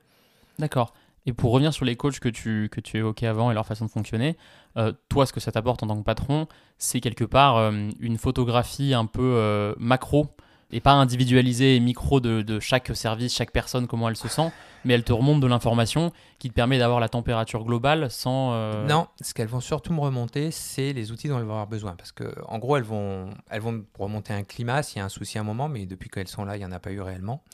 D'accord. 0.58 0.92
Et 1.26 1.32
pour 1.32 1.52
revenir 1.52 1.72
sur 1.72 1.84
les 1.84 1.96
coachs 1.96 2.20
que 2.20 2.28
tu, 2.28 2.68
que 2.70 2.80
tu 2.80 2.98
évoquais 2.98 3.26
avant 3.26 3.50
et 3.50 3.54
leur 3.54 3.66
façon 3.66 3.86
de 3.86 3.90
fonctionner, 3.90 4.36
euh, 4.76 4.92
toi, 5.08 5.24
ce 5.24 5.32
que 5.32 5.40
ça 5.40 5.52
t'apporte 5.52 5.82
en 5.82 5.86
tant 5.86 5.96
que 5.96 6.02
patron, 6.02 6.46
c'est 6.76 7.00
quelque 7.00 7.24
part 7.24 7.56
euh, 7.56 7.88
une 8.00 8.18
photographie 8.18 8.92
un 8.92 9.06
peu 9.06 9.22
euh, 9.22 9.74
macro 9.78 10.28
et 10.70 10.80
pas 10.80 10.92
individualisée 10.92 11.76
et 11.76 11.80
micro 11.80 12.20
de, 12.20 12.42
de 12.42 12.58
chaque 12.58 12.94
service, 12.94 13.34
chaque 13.34 13.52
personne, 13.52 13.86
comment 13.86 14.08
elle 14.08 14.16
se 14.16 14.28
sent, 14.28 14.50
mais 14.84 14.94
elle 14.94 15.04
te 15.04 15.12
remonte 15.12 15.40
de 15.40 15.46
l'information 15.46 16.10
qui 16.38 16.48
te 16.48 16.54
permet 16.54 16.78
d'avoir 16.78 17.00
la 17.00 17.08
température 17.08 17.64
globale 17.64 18.10
sans... 18.10 18.84
Non, 18.84 19.06
ce 19.20 19.34
qu'elles 19.34 19.46
vont 19.46 19.60
surtout 19.60 19.92
me 19.92 20.00
remonter, 20.00 20.50
c'est 20.50 20.92
les 20.92 21.12
outils 21.12 21.28
dont 21.28 21.38
elles 21.38 21.44
vont 21.44 21.52
avoir 21.52 21.68
besoin. 21.68 21.94
Parce 21.94 22.10
que, 22.10 22.34
en 22.48 22.58
gros, 22.58 22.76
elles 22.76 22.82
vont, 22.82 23.30
elles 23.50 23.60
vont 23.60 23.84
remonter 23.98 24.32
un 24.32 24.42
climat 24.42 24.82
s'il 24.82 24.98
y 24.98 25.00
a 25.00 25.04
un 25.04 25.10
souci 25.10 25.38
à 25.38 25.42
un 25.42 25.44
moment, 25.44 25.68
mais 25.68 25.86
depuis 25.86 26.08
qu'elles 26.08 26.28
sont 26.28 26.44
là, 26.44 26.56
il 26.56 26.60
n'y 26.60 26.66
en 26.66 26.72
a 26.72 26.80
pas 26.80 26.90
eu 26.90 27.00
réellement. 27.00 27.44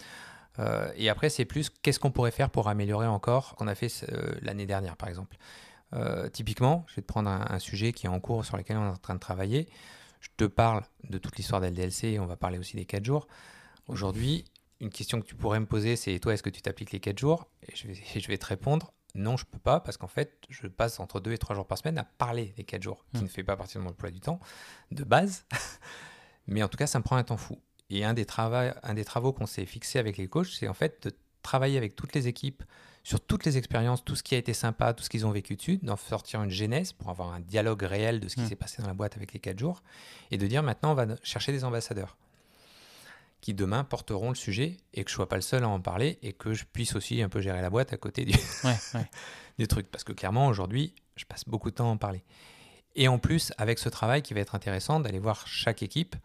Euh, 0.61 0.93
et 0.97 1.09
après, 1.09 1.31
c'est 1.31 1.45
plus 1.45 1.71
qu'est-ce 1.71 1.99
qu'on 1.99 2.11
pourrait 2.13 2.31
faire 2.31 2.51
pour 2.51 2.69
améliorer 2.69 3.07
encore 3.09 3.57
qu'on 3.57 3.67
a 3.67 3.75
fait 3.75 3.91
euh, 4.13 4.35
l'année 4.43 4.67
dernière, 4.67 4.97
par 4.97 5.09
exemple. 5.09 5.37
Euh, 5.95 6.29
typiquement, 6.29 6.85
je 6.89 6.97
vais 6.97 7.03
te 7.03 7.07
prendre 7.07 7.29
un, 7.29 7.47
un 7.49 7.59
sujet 7.59 7.93
qui 7.93 8.07
est 8.07 8.11
en 8.11 8.21
cours 8.21 8.45
sur 8.45 8.57
lequel 8.57 8.77
on 8.77 8.85
est 8.87 8.91
en 8.91 8.97
train 8.97 9.15
de 9.15 9.21
travailler. 9.21 9.69
Je 10.21 10.29
te 10.37 10.45
parle 10.45 10.83
de 11.09 11.19
toute 11.19 11.37
l'histoire 11.37 11.61
d'LDLC 11.61 12.05
et 12.05 12.19
on 12.21 12.27
va 12.27 12.37
parler 12.37 12.59
aussi 12.59 12.77
des 12.77 12.85
4 12.85 13.05
jours. 13.05 13.27
Aujourd'hui, 13.89 14.45
une 14.81 14.91
question 14.91 15.21
que 15.21 15.27
tu 15.27 15.35
pourrais 15.35 15.61
me 15.61 15.67
poser, 15.67 15.97
c'est 15.97 16.19
toi, 16.21 16.35
est-ce 16.35 16.43
que 16.43 16.51
tu 16.51 16.63
t'appliques 16.63 16.93
les 16.93 17.01
4 17.01 17.19
jours? 17.19 17.47
Et 17.67 17.75
je, 17.75 17.89
vais, 17.89 17.95
et 18.15 18.21
je 18.21 18.29
vais 18.29 18.39
te 18.39 18.47
répondre, 18.47 18.93
non, 19.15 19.37
je 19.37 19.45
peux 19.47 19.59
pas, 19.59 19.81
parce 19.81 19.97
qu'en 19.97 20.07
fait, 20.09 20.39
je 20.51 20.67
passe 20.69 21.01
entre 21.01 21.21
2 21.21 21.33
et 21.33 21.39
3 21.39 21.57
jours 21.57 21.67
par 21.67 21.79
semaine 21.79 21.99
à 21.99 22.05
parler 22.05 22.53
des 22.57 22.65
4 22.65 22.83
jours, 22.83 23.05
qui 23.15 23.21
Hmm. 23.21 23.25
ne 23.25 23.29
fait 23.29 23.43
pas 23.45 23.57
partie 23.57 23.79
de 23.79 23.83
mon 23.83 23.91
emploi 23.91 24.11
du 24.11 24.21
temps, 24.21 24.41
de 24.93 25.05
base. 25.05 25.45
Mais 26.47 26.63
en 26.63 26.69
tout 26.69 26.77
cas, 26.77 26.87
ça 26.87 26.99
me 26.99 27.05
prend 27.05 27.17
un 27.17 27.25
temps 27.25 27.37
fou. 27.37 27.59
Et 27.91 28.05
un 28.05 28.15
des, 28.15 28.25
trava- 28.25 28.77
un 28.83 28.95
des 28.95 29.05
travaux 29.05 29.33
qu'on 29.33 29.47
s'est 29.47 29.67
fixé 29.67 29.99
avec 29.99 30.17
les 30.17 30.29
coachs, 30.29 30.47
c'est 30.49 30.69
en 30.69 30.75
fait 30.75 31.09
de 31.09 31.17
travailler 31.43 31.77
avec 31.77 31.97
toutes 31.97 32.15
les 32.15 32.29
équipes 32.29 32.63
sur 33.03 33.21
toutes 33.21 33.45
les 33.47 33.57
expériences, 33.57 34.05
tout 34.05 34.15
ce 34.15 34.23
qui 34.23 34.35
a 34.35 34.39
été 34.39 34.53
sympa, 34.53 34.93
tout 34.93 35.03
ce 35.03 35.09
qu'ils 35.09 35.27
ont 35.27 35.31
vécu 35.31 35.57
dessus, 35.57 35.79
d'en 35.83 35.97
sortir 35.97 36.43
une 36.43 36.51
genèse 36.51 36.93
pour 36.93 37.09
avoir 37.09 37.33
un 37.33 37.41
dialogue 37.41 37.83
réel 37.83 38.21
de 38.21 38.29
ce 38.29 38.37
qui 38.37 38.43
Hmm. 38.43 38.47
s'est 38.49 38.57
passé 38.57 38.83
dans 38.83 38.89
la 38.89 38.95
boîte 38.95 39.17
avec 39.17 39.33
les 39.33 39.41
4 39.41 39.59
jours, 39.59 39.83
et 40.31 40.37
de 40.39 40.47
dire 40.47 40.63
maintenant, 40.63 40.93
on 40.93 40.95
va 40.95 41.07
chercher 41.23 41.51
des 41.53 41.65
ambassadeurs 41.65 42.17
qui 43.41 43.55
demain 43.55 43.85
porteront 43.85 44.29
le 44.29 44.35
sujet 44.35 44.77
et 44.93 45.03
que 45.03 45.11
je 45.11 45.15
sois 45.15 45.29
pas 45.29 45.37
le 45.37 45.43
seul 45.43 45.65
à 45.65 45.69
en 45.69 45.81
parler 45.81 46.19
et 46.23 46.35
que 46.35 46.53
je 46.53 46.65
puisse 46.71 46.95
aussi 46.95 47.23
un 47.23 47.31
peu 47.31 47.41
gérer 47.41 47.63
la 47.63 47.71
boîte 47.71 47.93
à 47.95 47.97
côté 47.97 48.27
du, 48.27 48.35
Ouais, 48.65 48.77
ouais. 48.95 49.09
des 49.59 49.67
trucs. 49.67 49.91
Parce 49.91 50.05
que 50.05 50.13
clairement, 50.13 50.47
aujourd'hui, 50.47 50.95
je 51.17 51.25
passe 51.25 51.45
beaucoup 51.49 51.71
de 51.71 51.77
temps 51.77 51.89
à 51.89 51.93
en 51.93 51.97
parler. 51.97 52.23
Et 52.97 53.09
en 53.09 53.19
plus, 53.19 53.53
avec 53.57 53.79
ce 53.79 53.89
travail 53.89 54.21
qui 54.21 54.35
va 54.35 54.41
être 54.41 54.55
intéressant, 54.55 55.01
d'aller 55.01 55.19
voir 55.21 55.47
chaque 55.47 55.83
équipe 55.83 56.17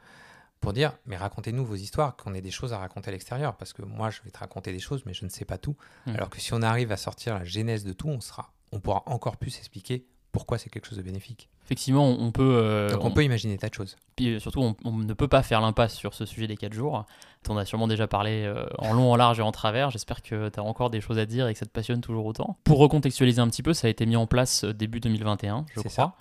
pour 0.61 0.73
dire, 0.73 0.93
mais 1.05 1.15
racontez-nous 1.17 1.65
vos 1.65 1.75
histoires, 1.75 2.15
qu'on 2.15 2.33
ait 2.33 2.41
des 2.41 2.51
choses 2.51 2.73
à 2.73 2.79
raconter 2.79 3.09
à 3.09 3.11
l'extérieur. 3.11 3.55
Parce 3.55 3.73
que 3.73 3.83
moi, 3.83 4.09
je 4.09 4.21
vais 4.23 4.31
te 4.31 4.39
raconter 4.39 4.71
des 4.71 4.79
choses, 4.79 5.03
mais 5.05 5.13
je 5.13 5.25
ne 5.25 5.29
sais 5.29 5.45
pas 5.45 5.57
tout. 5.57 5.75
Mhm. 6.07 6.15
Alors 6.15 6.29
que 6.29 6.39
si 6.39 6.53
on 6.53 6.61
arrive 6.61 6.91
à 6.91 6.97
sortir 6.97 7.35
la 7.35 7.43
genèse 7.43 7.83
de 7.83 7.93
tout, 7.93 8.09
on, 8.09 8.21
sera, 8.21 8.51
on 8.71 8.79
pourra 8.79 9.03
encore 9.05 9.37
plus 9.37 9.57
expliquer 9.57 10.05
pourquoi 10.31 10.57
c'est 10.57 10.69
quelque 10.69 10.85
chose 10.85 10.97
de 10.97 11.03
bénéfique. 11.03 11.47
Effectivement, 11.63 12.05
on 12.05 12.31
peut... 12.31 12.57
euh, 12.61 12.89
Donc 12.89 13.05
on, 13.05 13.11
peut 13.11 13.23
imaginer 13.23 13.57
tas 13.57 13.69
de 13.69 13.73
choses. 13.73 13.95
Puis 14.17 14.33
euh, 14.35 14.39
surtout, 14.39 14.61
on, 14.61 14.75
on 14.83 14.91
ne 14.91 15.13
peut 15.13 15.29
pas 15.29 15.41
faire 15.43 15.61
l'impasse 15.61 15.95
sur 15.95 16.13
ce 16.13 16.25
sujet 16.25 16.45
des 16.45 16.57
4 16.57 16.73
jours. 16.73 17.05
On 17.47 17.57
a 17.57 17.63
sûrement 17.63 17.87
déjà 17.87 18.05
parlé 18.05 18.43
euh, 18.43 18.65
en 18.77 18.93
long, 18.93 19.13
en 19.13 19.15
large 19.15 19.39
et 19.39 19.43
en 19.43 19.51
travers. 19.53 19.91
J'espère 19.91 20.21
que 20.21 20.49
tu 20.49 20.59
as 20.59 20.63
encore 20.63 20.89
des 20.89 20.99
choses 20.99 21.19
à 21.19 21.25
dire 21.25 21.47
et 21.47 21.53
que 21.53 21.59
ça 21.59 21.65
te 21.65 21.71
passionne 21.71 22.01
toujours 22.01 22.25
autant. 22.25 22.57
Pour 22.65 22.79
recontextualiser 22.79 23.39
un 23.39 23.47
petit 23.47 23.63
peu, 23.63 23.73
ça 23.73 23.87
a 23.87 23.89
été 23.89 24.05
mis 24.05 24.17
en 24.17 24.27
place 24.27 24.65
début 24.65 24.99
2021, 24.99 25.65
je 25.73 25.79
crois. 25.81 26.15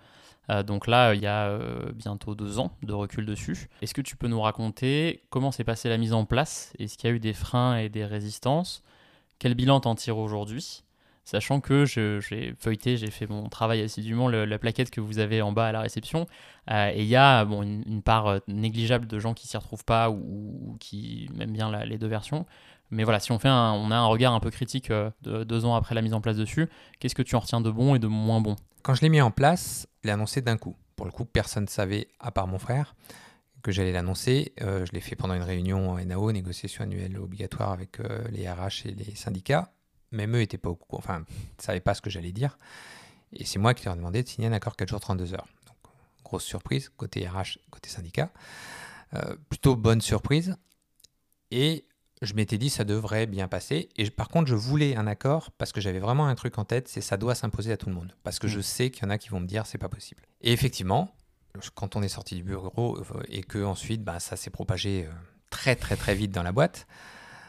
Donc 0.48 0.86
là, 0.86 1.14
il 1.14 1.20
y 1.20 1.26
a 1.26 1.46
euh, 1.46 1.92
bientôt 1.94 2.34
deux 2.34 2.58
ans 2.58 2.72
de 2.82 2.92
recul 2.92 3.26
dessus. 3.26 3.68
Est-ce 3.82 3.94
que 3.94 4.02
tu 4.02 4.16
peux 4.16 4.28
nous 4.28 4.40
raconter 4.40 5.22
comment 5.30 5.52
s'est 5.52 5.64
passée 5.64 5.88
la 5.88 5.98
mise 5.98 6.12
en 6.12 6.24
place? 6.24 6.72
Est-ce 6.78 6.98
qu'il 6.98 7.08
y 7.08 7.12
a 7.12 7.16
eu 7.16 7.20
des 7.20 7.32
freins 7.32 7.76
et 7.76 7.88
des 7.88 8.04
résistances? 8.04 8.82
Quel 9.38 9.54
bilan 9.54 9.80
t'en 9.80 9.94
tires 9.94 10.18
aujourd'hui? 10.18 10.84
Sachant 11.24 11.60
que 11.60 11.86
j'ai 11.86 12.54
feuilleté, 12.58 12.98
j'ai 12.98 13.10
fait 13.10 13.26
mon 13.26 13.48
travail 13.48 13.80
assidûment, 13.80 14.28
la 14.28 14.58
plaquette 14.58 14.90
que 14.90 15.00
vous 15.00 15.18
avez 15.18 15.40
en 15.40 15.52
bas 15.52 15.68
à 15.68 15.72
la 15.72 15.80
réception. 15.80 16.26
Euh, 16.70 16.90
et 16.94 17.00
il 17.00 17.08
y 17.08 17.16
a 17.16 17.46
bon, 17.46 17.62
une, 17.62 18.02
part 18.02 18.26
euh, 18.26 18.38
négligeable 18.46 19.06
de 19.06 19.18
gens 19.18 19.32
qui 19.32 19.48
s'y 19.48 19.56
retrouvent 19.56 19.86
pas 19.86 20.10
ou, 20.10 20.76
qui 20.80 21.30
aiment 21.40 21.52
bien 21.52 21.84
les 21.86 21.96
deux 21.96 22.08
versions. 22.08 22.44
Mais 22.90 23.04
voilà, 23.04 23.20
si 23.20 23.32
on, 23.32 23.38
fait 23.38 23.48
un, 23.48 23.72
on 23.72 23.90
a 23.90 23.96
un 23.96 24.04
regard 24.04 24.34
un 24.34 24.40
peu 24.40 24.50
critique 24.50 24.90
euh, 24.90 25.10
de- 25.22 25.44
deux 25.44 25.64
ans 25.64 25.74
après 25.74 25.94
la 25.94 26.02
mise 26.02 26.12
en 26.12 26.20
place 26.20 26.36
dessus, 26.36 26.68
qu'est-ce 27.00 27.14
que 27.14 27.22
tu 27.22 27.36
en 27.36 27.40
retiens 27.40 27.62
de 27.62 27.70
bon 27.70 27.94
et 27.94 27.98
de 27.98 28.06
moins 28.06 28.42
bon? 28.42 28.54
Quand 28.84 28.92
je 28.92 29.00
l'ai 29.00 29.08
mis 29.08 29.22
en 29.22 29.30
place, 29.30 29.88
je 30.02 30.08
l'ai 30.08 30.12
annoncé 30.12 30.42
d'un 30.42 30.58
coup. 30.58 30.76
Pour 30.94 31.06
le 31.06 31.10
coup, 31.10 31.24
personne 31.24 31.64
ne 31.64 31.68
savait, 31.68 32.06
à 32.20 32.30
part 32.30 32.46
mon 32.46 32.58
frère, 32.58 32.94
que 33.62 33.72
j'allais 33.72 33.92
l'annoncer. 33.92 34.52
Euh, 34.60 34.84
je 34.84 34.92
l'ai 34.92 35.00
fait 35.00 35.16
pendant 35.16 35.32
une 35.32 35.42
réunion 35.42 35.92
en 35.92 36.04
NAO, 36.04 36.30
négociation 36.32 36.84
annuelle 36.84 37.18
obligatoire 37.18 37.72
avec 37.72 37.98
euh, 38.00 38.22
les 38.28 38.46
RH 38.46 38.84
et 38.84 38.90
les 38.90 39.14
syndicats. 39.14 39.72
Même 40.12 40.36
eux 40.36 40.40
n'étaient 40.40 40.58
pas 40.58 40.68
au 40.68 40.74
courant, 40.74 40.98
enfin, 40.98 41.20
ne 41.20 41.62
savaient 41.62 41.80
pas 41.80 41.94
ce 41.94 42.02
que 42.02 42.10
j'allais 42.10 42.30
dire. 42.30 42.58
Et 43.32 43.46
c'est 43.46 43.58
moi 43.58 43.72
qui 43.72 43.86
leur 43.86 43.94
ai 43.94 43.96
demandé 43.96 44.22
de 44.22 44.28
signer 44.28 44.48
un 44.48 44.52
accord 44.52 44.76
4 44.76 44.86
jours 44.86 45.00
32 45.00 45.32
heures. 45.32 45.48
Donc, 45.66 45.76
grosse 46.22 46.44
surprise, 46.44 46.90
côté 46.90 47.26
RH, 47.26 47.60
côté 47.70 47.88
syndicat. 47.88 48.32
Euh, 49.14 49.34
plutôt 49.48 49.76
bonne 49.76 50.02
surprise. 50.02 50.58
Et 51.50 51.86
je 52.22 52.32
m'étais 52.34 52.58
dit 52.58 52.70
ça 52.70 52.84
devrait 52.84 53.26
bien 53.26 53.48
passer. 53.48 53.88
Et 53.96 54.08
par 54.10 54.28
contre, 54.28 54.48
je 54.48 54.54
voulais 54.54 54.96
un 54.96 55.06
accord 55.06 55.50
parce 55.52 55.72
que 55.72 55.80
j'avais 55.80 55.98
vraiment 55.98 56.26
un 56.26 56.34
truc 56.34 56.58
en 56.58 56.64
tête, 56.64 56.88
c'est 56.88 57.00
ça 57.00 57.16
doit 57.16 57.34
s'imposer 57.34 57.72
à 57.72 57.76
tout 57.76 57.88
le 57.88 57.94
monde. 57.94 58.14
Parce 58.22 58.38
que 58.38 58.48
je 58.48 58.60
sais 58.60 58.90
qu'il 58.90 59.02
y 59.04 59.06
en 59.06 59.10
a 59.10 59.18
qui 59.18 59.28
vont 59.28 59.40
me 59.40 59.46
dire 59.46 59.66
c'est 59.66 59.78
pas 59.78 59.88
possible. 59.88 60.22
Et 60.40 60.52
effectivement, 60.52 61.14
quand 61.74 61.96
on 61.96 62.02
est 62.02 62.08
sorti 62.08 62.34
du 62.36 62.42
bureau 62.42 62.98
euh, 62.98 63.22
et 63.28 63.42
que 63.42 63.62
ensuite 63.64 64.02
bah, 64.02 64.20
ça 64.20 64.36
s'est 64.36 64.50
propagé 64.50 65.06
euh, 65.06 65.10
très 65.50 65.76
très 65.76 65.96
très 65.96 66.14
vite 66.14 66.30
dans 66.32 66.42
la 66.42 66.52
boîte, 66.52 66.86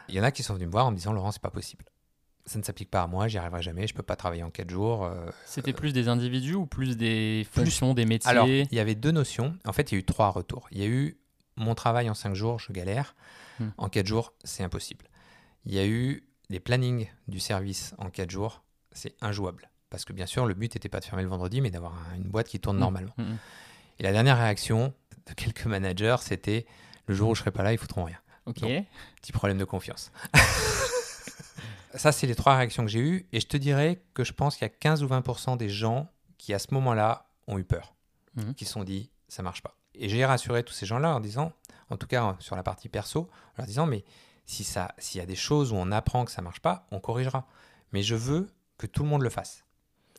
il 0.08 0.14
y 0.14 0.20
en 0.20 0.24
a 0.24 0.30
qui 0.30 0.42
sont 0.42 0.54
venus 0.54 0.66
me 0.66 0.72
voir 0.72 0.86
en 0.86 0.90
me 0.92 0.96
disant 0.96 1.12
Laurent, 1.12 1.32
c'est 1.32 1.42
pas 1.42 1.50
possible. 1.50 1.84
Ça 2.48 2.60
ne 2.60 2.64
s'applique 2.64 2.90
pas 2.92 3.02
à 3.02 3.06
moi, 3.08 3.26
j'y 3.26 3.38
arriverai 3.38 3.60
jamais, 3.62 3.88
je 3.88 3.94
peux 3.94 4.04
pas 4.04 4.14
travailler 4.14 4.44
en 4.44 4.50
4 4.50 4.70
jours. 4.70 5.04
euh, 5.04 5.28
C'était 5.46 5.72
plus 5.72 5.92
des 5.92 6.06
individus 6.06 6.54
ou 6.54 6.64
plus 6.66 6.96
des 6.96 7.44
fonctions, 7.50 7.92
des 7.92 8.04
métiers? 8.04 8.30
Alors, 8.30 8.46
il 8.46 8.72
y 8.72 8.78
avait 8.78 8.94
deux 8.94 9.10
notions. 9.10 9.56
En 9.64 9.72
fait, 9.72 9.90
il 9.90 9.94
y 9.94 9.98
a 9.98 10.00
eu 10.00 10.04
trois 10.04 10.28
retours. 10.30 10.68
Il 10.70 10.78
y 10.78 10.84
a 10.84 10.86
eu 10.86 11.18
mon 11.56 11.74
travail 11.74 12.08
en 12.08 12.14
5 12.14 12.34
jours, 12.34 12.60
je 12.60 12.72
galère. 12.72 13.16
Hmm. 13.60 13.68
En 13.78 13.88
4 13.88 14.06
jours, 14.06 14.32
c'est 14.44 14.62
impossible. 14.62 15.06
Il 15.64 15.74
y 15.74 15.78
a 15.78 15.86
eu 15.86 16.24
les 16.48 16.60
plannings 16.60 17.08
du 17.28 17.40
service 17.40 17.94
en 17.98 18.10
4 18.10 18.30
jours, 18.30 18.62
c'est 18.92 19.14
injouable. 19.20 19.70
Parce 19.90 20.04
que 20.04 20.12
bien 20.12 20.26
sûr, 20.26 20.46
le 20.46 20.54
but 20.54 20.74
n'était 20.74 20.88
pas 20.88 21.00
de 21.00 21.04
fermer 21.04 21.22
le 21.22 21.28
vendredi, 21.28 21.60
mais 21.60 21.70
d'avoir 21.70 21.94
un- 21.94 22.16
une 22.16 22.24
boîte 22.24 22.48
qui 22.48 22.60
tourne 22.60 22.76
Mm. 22.76 22.80
normalement. 22.80 23.14
Mm, 23.18 23.22
mm. 23.22 23.38
Et 23.98 24.02
la 24.02 24.12
dernière 24.12 24.36
réaction 24.38 24.92
de 25.26 25.32
quelques 25.32 25.64
managers, 25.66 26.16
c'était 26.20 26.66
le 27.06 27.14
jour 27.14 27.30
où 27.30 27.34
je 27.34 27.40
serai 27.40 27.50
pas 27.50 27.62
là, 27.62 27.72
ils 27.72 27.78
foutront 27.78 28.04
rien. 28.04 28.18
Ok. 28.46 28.60
Petit 29.20 29.32
problème 29.32 29.58
de 29.58 29.64
confiance. 29.64 30.12
Ça, 31.94 32.12
c'est 32.12 32.26
les 32.26 32.34
trois 32.34 32.56
réactions 32.56 32.84
que 32.84 32.90
j'ai 32.90 33.00
eues. 33.00 33.26
Et 33.32 33.40
je 33.40 33.46
te 33.46 33.56
dirais 33.56 34.02
que 34.12 34.22
je 34.22 34.32
pense 34.32 34.56
qu'il 34.56 34.64
y 34.64 34.70
a 34.70 34.74
15 34.74 35.02
ou 35.02 35.06
20% 35.08 35.56
des 35.56 35.68
gens 35.70 36.10
qui, 36.36 36.52
à 36.52 36.58
ce 36.58 36.68
moment-là, 36.74 37.30
ont 37.46 37.58
eu 37.58 37.64
peur. 37.64 37.94
Qui 38.58 38.66
se 38.66 38.72
sont 38.72 38.84
dit, 38.84 39.10
ça 39.28 39.42
marche 39.42 39.62
pas. 39.62 39.78
Et 39.94 40.10
j'ai 40.10 40.26
rassuré 40.26 40.62
tous 40.62 40.74
ces 40.74 40.84
gens-là 40.84 41.14
en 41.16 41.20
disant, 41.20 41.52
en 41.90 41.96
tout 41.96 42.06
cas 42.06 42.36
sur 42.40 42.56
la 42.56 42.62
partie 42.62 42.88
perso, 42.88 43.20
en 43.20 43.58
leur 43.58 43.66
disant, 43.66 43.86
mais 43.86 44.04
si 44.44 44.64
ça, 44.64 44.94
s'il 44.98 45.18
y 45.18 45.22
a 45.22 45.26
des 45.26 45.36
choses 45.36 45.72
où 45.72 45.76
on 45.76 45.90
apprend 45.90 46.24
que 46.24 46.30
ça 46.30 46.42
marche 46.42 46.60
pas, 46.60 46.86
on 46.90 47.00
corrigera. 47.00 47.46
Mais 47.92 48.02
je 48.02 48.14
veux 48.14 48.48
que 48.78 48.86
tout 48.86 49.02
le 49.02 49.08
monde 49.08 49.22
le 49.22 49.30
fasse. 49.30 49.64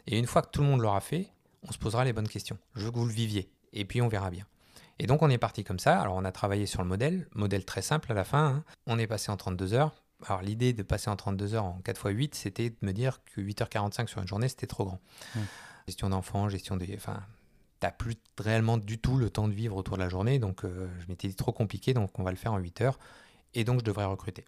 Et 0.06 0.18
une 0.18 0.26
fois 0.26 0.42
que 0.42 0.50
tout 0.50 0.62
le 0.62 0.68
monde 0.68 0.82
l'aura 0.82 1.02
fait, 1.02 1.32
on 1.64 1.72
se 1.72 1.78
posera 1.78 2.04
les 2.06 2.14
bonnes 2.14 2.28
questions. 2.28 2.58
Je 2.76 2.86
veux 2.86 2.92
que 2.92 2.98
vous 2.98 3.06
le 3.06 3.14
viviez. 3.14 3.52
Et 3.74 3.86
puis 3.86 4.02
on 4.02 4.08
verra 4.08 4.30
bien. 4.30 4.46
Et 5.00 5.08
donc 5.08 5.22
on 5.22 5.30
est 5.30 5.38
parti 5.38 5.64
comme 5.64 5.80
ça. 5.80 6.00
Alors 6.00 6.16
on 6.16 6.26
a 6.26 6.32
travaillé 6.32 6.66
sur 6.66 6.82
le 6.82 6.88
modèle, 6.88 7.28
modèle 7.34 7.66
très 7.66 7.82
simple 7.82 8.12
à 8.12 8.16
la 8.16 8.24
fin. 8.24 8.48
hein. 8.48 8.64
On 8.86 8.98
est 9.00 9.08
passé 9.08 9.32
en 9.32 9.38
32 9.38 9.74
heures. 9.74 10.04
Alors 10.26 10.42
l'idée 10.42 10.74
de 10.74 10.84
passer 10.84 11.10
en 11.10 11.16
32 11.16 11.54
heures 11.54 11.66
en 11.66 11.80
4 11.84 12.10
x 12.12 12.18
8, 12.18 12.36
c'était 12.36 12.70
de 12.72 12.78
me 12.82 12.92
dire 12.92 13.20
que 13.26 13.42
8h45 13.42 14.08
sur 14.08 14.22
une 14.22 14.28
journée, 14.28 14.50
c'était 14.50 14.68
trop 14.68 14.86
grand. 14.86 15.00
Mm. 15.36 15.40
Gestion 15.88 16.10
d'enfants, 16.10 16.50
gestion 16.50 16.76
des... 16.76 16.96
Enfin, 16.96 17.22
t'as 17.80 17.92
plus 17.92 18.16
réellement 18.38 18.78
du 18.78 19.00
tout 19.00 19.18
le 19.18 19.30
temps 19.30 19.48
de 19.48 19.54
vivre 19.54 19.76
autour 19.76 19.98
de 19.98 20.02
la 20.02 20.10
journée. 20.10 20.40
Donc, 20.40 20.64
euh, 20.64 20.88
je 21.00 21.08
m'étais 21.08 21.28
dit 21.28 21.36
trop 21.36 21.52
compliqué, 21.52 21.94
donc 21.94 22.18
on 22.20 22.24
va 22.24 22.32
le 22.32 22.38
faire 22.38 22.54
en 22.54 22.58
8 22.58 22.82
heures. 22.82 23.00
Et 23.54 23.64
donc, 23.64 23.80
je 23.80 23.86
devrais 23.86 24.06
recruter. 24.06 24.46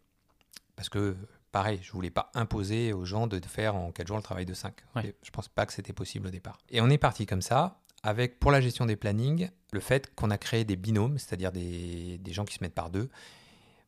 Parce 0.75 0.89
que, 0.89 1.15
pareil, 1.51 1.79
je 1.81 1.91
voulais 1.91 2.09
pas 2.09 2.31
imposer 2.33 2.93
aux 2.93 3.05
gens 3.05 3.27
de 3.27 3.39
faire 3.45 3.75
en 3.75 3.91
4 3.91 4.07
jours 4.07 4.17
le 4.17 4.23
travail 4.23 4.45
de 4.45 4.53
5. 4.53 4.73
Ouais. 4.95 5.15
Je 5.23 5.29
pense 5.31 5.47
pas 5.47 5.65
que 5.65 5.73
c'était 5.73 5.93
possible 5.93 6.27
au 6.27 6.31
départ. 6.31 6.57
Et 6.69 6.81
on 6.81 6.89
est 6.89 6.97
parti 6.97 7.25
comme 7.25 7.41
ça, 7.41 7.79
avec 8.03 8.39
pour 8.39 8.51
la 8.51 8.61
gestion 8.61 8.85
des 8.85 8.95
plannings, 8.95 9.49
le 9.71 9.79
fait 9.79 10.13
qu'on 10.15 10.31
a 10.31 10.37
créé 10.37 10.63
des 10.63 10.75
binômes, 10.75 11.17
c'est-à-dire 11.17 11.51
des, 11.51 12.17
des 12.17 12.33
gens 12.33 12.45
qui 12.45 12.55
se 12.55 12.63
mettent 12.63 12.73
par 12.73 12.89
deux. 12.89 13.09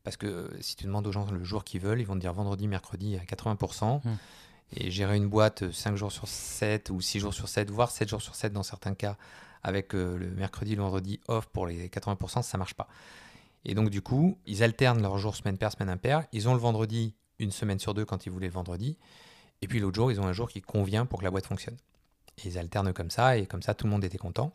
Parce 0.03 0.17
que 0.17 0.27
euh, 0.27 0.61
si 0.61 0.75
tu 0.75 0.85
demandes 0.85 1.05
aux 1.07 1.11
gens 1.11 1.29
le 1.29 1.43
jour 1.43 1.63
qu'ils 1.63 1.81
veulent, 1.81 2.01
ils 2.01 2.07
vont 2.07 2.15
te 2.15 2.19
dire 2.19 2.33
vendredi, 2.33 2.67
mercredi 2.67 3.17
à 3.17 3.23
80%. 3.23 4.01
Hmm. 4.03 4.15
Et 4.73 4.89
gérer 4.89 5.17
une 5.17 5.27
boîte 5.27 5.69
5 5.71 5.95
jours 5.95 6.11
sur 6.11 6.27
7 6.27 6.89
ou 6.91 7.01
6 7.01 7.19
jours 7.19 7.33
sur 7.33 7.49
7, 7.49 7.69
voire 7.69 7.91
7 7.91 8.07
jours 8.09 8.21
sur 8.21 8.35
7 8.35 8.53
dans 8.53 8.63
certains 8.63 8.93
cas, 8.93 9.17
avec 9.63 9.93
euh, 9.93 10.17
le 10.17 10.31
mercredi, 10.31 10.75
le 10.75 10.81
vendredi 10.81 11.19
off 11.27 11.47
pour 11.47 11.67
les 11.67 11.87
80%, 11.89 12.41
ça 12.41 12.57
marche 12.57 12.73
pas. 12.73 12.87
Et 13.65 13.75
donc 13.75 13.89
du 13.89 14.01
coup, 14.01 14.37
ils 14.45 14.63
alternent 14.63 15.01
leurs 15.01 15.17
jours 15.17 15.35
semaine 15.35 15.57
paire, 15.57 15.71
semaine 15.71 15.89
impaire. 15.89 16.25
Ils 16.31 16.47
ont 16.47 16.53
le 16.53 16.59
vendredi 16.59 17.13
une 17.39 17.51
semaine 17.51 17.79
sur 17.79 17.93
deux 17.93 18.05
quand 18.05 18.25
ils 18.25 18.31
voulaient 18.31 18.47
le 18.47 18.53
vendredi. 18.53 18.97
Et 19.61 19.67
puis 19.67 19.79
l'autre 19.79 19.95
jour, 19.95 20.11
ils 20.11 20.19
ont 20.19 20.25
un 20.25 20.33
jour 20.33 20.49
qui 20.49 20.61
convient 20.61 21.05
pour 21.05 21.19
que 21.19 21.25
la 21.25 21.31
boîte 21.31 21.45
fonctionne. 21.45 21.77
Et 22.37 22.47
ils 22.47 22.57
alternent 22.57 22.93
comme 22.93 23.11
ça, 23.11 23.37
et 23.37 23.45
comme 23.45 23.61
ça, 23.61 23.73
tout 23.75 23.85
le 23.85 23.91
monde 23.91 24.03
était 24.03 24.17
content. 24.17 24.53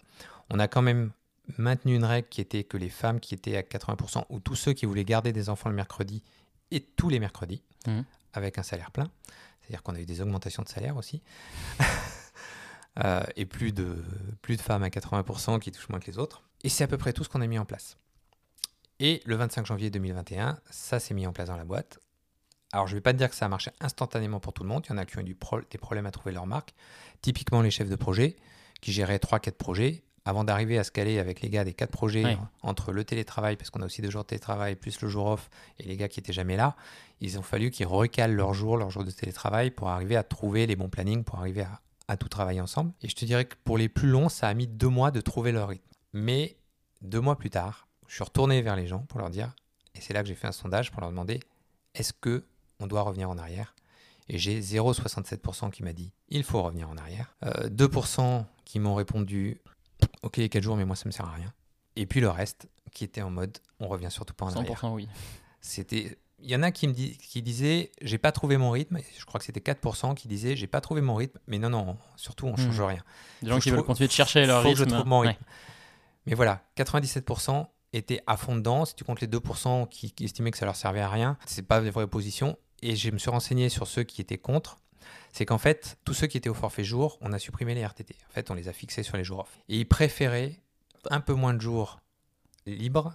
On 0.50 0.58
a 0.58 0.66
quand 0.66 0.82
même 0.82 1.12
maintenu 1.58 1.94
une 1.94 2.04
règle 2.04 2.28
qui 2.28 2.40
était 2.40 2.64
que 2.64 2.76
les 2.76 2.88
femmes 2.88 3.20
qui 3.20 3.34
étaient 3.34 3.56
à 3.56 3.62
80%, 3.62 4.24
ou 4.30 4.40
tous 4.40 4.56
ceux 4.56 4.72
qui 4.72 4.86
voulaient 4.86 5.04
garder 5.04 5.32
des 5.32 5.48
enfants 5.50 5.68
le 5.68 5.76
mercredi, 5.76 6.22
et 6.72 6.80
tous 6.80 7.08
les 7.08 7.20
mercredis, 7.20 7.62
Mhm. 7.86 8.04
avec 8.32 8.58
un 8.58 8.64
salaire 8.64 8.90
plein. 8.90 9.08
C'est-à-dire 9.66 9.82
qu'on 9.82 9.94
a 9.94 10.00
eu 10.00 10.06
des 10.06 10.20
augmentations 10.20 10.62
de 10.62 10.68
salaire 10.68 10.96
aussi. 10.96 11.22
Euh, 13.04 13.22
et 13.36 13.44
plus 13.44 13.72
de, 13.72 14.02
femmes 14.58 14.82
à 14.82 14.88
80% 14.88 15.60
qui 15.60 15.70
touchent 15.70 15.90
moins 15.90 16.00
que 16.00 16.10
les 16.10 16.16
autres. 16.16 16.42
Et 16.64 16.70
c'est 16.70 16.82
à 16.82 16.86
peu 16.86 16.96
près 16.96 17.12
tout 17.12 17.24
ce 17.24 17.28
qu'on 17.28 17.42
a 17.42 17.46
mis 17.46 17.58
en 17.58 17.66
place. 17.66 17.98
Et 19.00 19.20
le 19.26 19.36
25 19.36 19.66
janvier 19.66 19.90
2021, 19.90 20.58
ça 20.70 20.98
s'est 20.98 21.12
mis 21.12 21.26
en 21.26 21.32
place 21.34 21.48
dans 21.48 21.58
la 21.58 21.66
boîte. 21.66 21.98
Alors, 22.72 22.86
je 22.86 22.94
ne 22.94 22.96
vais 22.96 23.02
pas 23.02 23.12
te 23.12 23.18
dire 23.18 23.28
que 23.28 23.36
ça 23.36 23.44
a 23.44 23.48
marché 23.48 23.70
instantanément 23.80 24.40
pour 24.40 24.54
tout 24.54 24.62
le 24.62 24.70
monde. 24.70 24.82
Il 24.86 24.92
y 24.92 24.94
en 24.94 24.96
a 24.96 25.04
qui 25.04 25.18
ont 25.18 25.20
eu 25.20 25.24
des 25.24 25.78
problèmes 25.78 26.06
à 26.06 26.10
trouver 26.10 26.32
leur 26.32 26.46
marque. 26.46 26.74
Typiquement, 27.20 27.60
les 27.60 27.70
chefs 27.70 27.90
de 27.90 27.96
projet 27.96 28.36
qui 28.80 28.92
géraient 28.92 29.18
3-4 29.18 29.52
projets. 29.52 30.02
Avant 30.28 30.42
d'arriver 30.44 30.76
à 30.78 30.84
se 30.84 30.90
caler 30.90 31.18
avec 31.20 31.40
les 31.40 31.48
gars 31.48 31.64
des 31.64 31.72
4 31.72 31.90
projets 31.90 32.24
Ouais. 32.24 32.36
entre 32.62 32.92
le 32.92 33.04
télétravail, 33.04 33.56
parce 33.56 33.70
qu'on 33.70 33.80
a 33.80 33.86
aussi 33.86 34.02
deux 34.02 34.10
jours 34.10 34.22
de 34.24 34.26
télétravail, 34.26 34.74
plus 34.76 35.00
le 35.00 35.08
jour 35.08 35.26
off, 35.26 35.48
et 35.78 35.84
les 35.84 35.96
gars 35.96 36.08
qui 36.08 36.18
étaient 36.20 36.32
jamais 36.32 36.56
là, 36.56 36.74
ils 37.20 37.38
ont 37.38 37.42
fallu 37.42 37.70
qu'ils 37.70 37.86
recalent 37.86 38.34
leur 38.34 38.52
jour, 38.52 38.76
leur 38.76 38.90
jour 38.90 39.04
de 39.04 39.10
télétravail 39.12 39.70
pour 39.70 39.88
arriver 39.88 40.16
à 40.16 40.24
trouver 40.24 40.66
les 40.66 40.74
bons 40.76 40.88
plannings, 40.90 41.22
pour 41.24 41.38
arriver 41.38 41.62
à, 41.62 41.80
à 42.08 42.16
tout 42.16 42.28
travailler 42.28 42.60
ensemble. 42.60 42.92
Et 43.02 43.08
je 43.08 43.14
te 43.14 43.24
dirais 43.24 43.44
que 43.44 43.54
pour 43.64 43.78
les 43.78 43.88
plus 43.88 44.08
longs, 44.08 44.28
ça 44.28 44.48
a 44.48 44.54
mis 44.54 44.66
deux 44.66 44.88
mois 44.88 45.10
de 45.12 45.20
trouver 45.20 45.52
leur 45.52 45.68
rythme. 45.68 45.86
Mais 46.12 46.56
deux 47.02 47.20
mois 47.20 47.36
plus 47.38 47.50
tard, 47.50 47.86
je 48.08 48.14
suis 48.16 48.24
retourné 48.24 48.62
vers 48.62 48.74
les 48.76 48.88
gens 48.88 49.00
pour 49.08 49.20
leur 49.20 49.30
dire, 49.30 49.54
et 49.94 50.00
c'est 50.00 50.12
là 50.12 50.22
que 50.22 50.28
j'ai 50.28 50.34
fait 50.34 50.48
un 50.48 50.52
sondage 50.52 50.90
pour 50.90 51.00
leur 51.02 51.10
demander, 51.10 51.38
est-ce 51.94 52.12
que 52.12 52.44
on 52.80 52.86
doit 52.88 53.02
revenir 53.02 53.30
en 53.30 53.38
arrière? 53.38 53.74
Et 54.28 54.38
j'ai 54.38 54.60
0,67% 54.60 55.70
qui 55.70 55.84
m'a 55.84 55.92
dit, 55.92 56.10
il 56.28 56.42
faut 56.42 56.60
revenir 56.62 56.88
en 56.90 56.96
arrière. 56.96 57.36
Euh, 57.44 57.68
2% 57.70 58.44
qui 58.64 58.80
m'ont 58.80 58.96
répondu, 58.96 59.60
ok, 60.22 60.48
4 60.48 60.62
jours, 60.62 60.76
mais 60.76 60.84
moi 60.84 60.96
ça 60.96 61.04
me 61.06 61.10
sert 61.10 61.26
à 61.26 61.32
rien. 61.32 61.52
Et 61.96 62.06
puis 62.06 62.20
le 62.20 62.28
reste 62.28 62.68
qui 62.92 63.04
était 63.04 63.22
en 63.22 63.30
mode, 63.30 63.56
on 63.80 63.88
revient 63.88 64.10
surtout 64.10 64.34
pas 64.34 64.46
en 64.46 64.52
arrière. 64.54 64.80
100% 64.80 64.92
oui. 64.94 65.08
C'était 65.60 66.18
il 66.38 66.50
y 66.50 66.54
en 66.56 66.62
a 66.62 66.70
qui 66.70 66.86
me 66.86 66.92
dit, 66.92 67.16
qui 67.16 67.40
disaient 67.40 67.90
j'ai 68.02 68.18
pas 68.18 68.30
trouvé 68.30 68.58
mon 68.58 68.70
rythme, 68.70 68.98
je 69.18 69.24
crois 69.24 69.38
que 69.38 69.46
c'était 69.46 69.60
4% 69.60 70.14
qui 70.14 70.28
disaient 70.28 70.54
j'ai 70.54 70.66
pas 70.66 70.80
trouvé 70.82 71.00
mon 71.00 71.14
rythme, 71.14 71.38
mais 71.46 71.58
non 71.58 71.70
non, 71.70 71.96
surtout 72.16 72.46
on 72.46 72.56
change 72.56 72.78
Mhm. 72.80 72.86
rien. 72.86 73.02
Des 73.42 73.48
gens 73.48 73.58
qui 73.58 73.70
veulent 73.70 73.82
continuer 73.82 74.08
de 74.08 74.12
chercher 74.12 74.44
leur 74.46 74.62
faut 74.62 74.70
que 74.70 74.74
je 74.76 74.82
rythme. 74.84 74.96
trouve 74.96 75.08
mon 75.08 75.20
Ouais. 75.20 75.28
rythme. 75.28 75.44
Mais 76.26 76.34
voilà, 76.34 76.62
97% 76.76 77.68
étaient 77.92 78.20
à 78.26 78.36
fond 78.36 78.56
dedans, 78.56 78.84
si 78.84 78.94
tu 78.94 79.04
comptes 79.04 79.20
les 79.20 79.26
2% 79.28 79.86
qui, 79.86 80.10
qui 80.10 80.24
estimaient 80.24 80.50
que 80.50 80.58
ça 80.58 80.66
leur 80.66 80.76
servait 80.76 81.00
à 81.00 81.08
rien, 81.08 81.38
c'est 81.46 81.62
pas 81.62 81.80
des 81.80 81.90
vraies 81.90 82.06
positions 82.06 82.58
et 82.82 82.96
je 82.96 83.10
me 83.10 83.18
suis 83.18 83.30
renseigné 83.30 83.68
sur 83.70 83.86
ceux 83.86 84.02
qui 84.02 84.20
étaient 84.20 84.36
contre. 84.38 84.78
C'est 85.32 85.44
qu'en 85.46 85.58
fait, 85.58 85.98
tous 86.04 86.14
ceux 86.14 86.26
qui 86.26 86.36
étaient 86.36 86.48
au 86.48 86.54
forfait 86.54 86.84
jour, 86.84 87.18
on 87.20 87.32
a 87.32 87.38
supprimé 87.38 87.74
les 87.74 87.84
RTT. 87.84 88.14
En 88.28 88.32
fait, 88.32 88.50
on 88.50 88.54
les 88.54 88.68
a 88.68 88.72
fixés 88.72 89.02
sur 89.02 89.16
les 89.16 89.24
jours 89.24 89.40
off. 89.40 89.58
Et 89.68 89.78
ils 89.78 89.86
préféraient 89.88 90.60
un 91.10 91.20
peu 91.20 91.34
moins 91.34 91.54
de 91.54 91.60
jours 91.60 92.00
libres, 92.66 93.14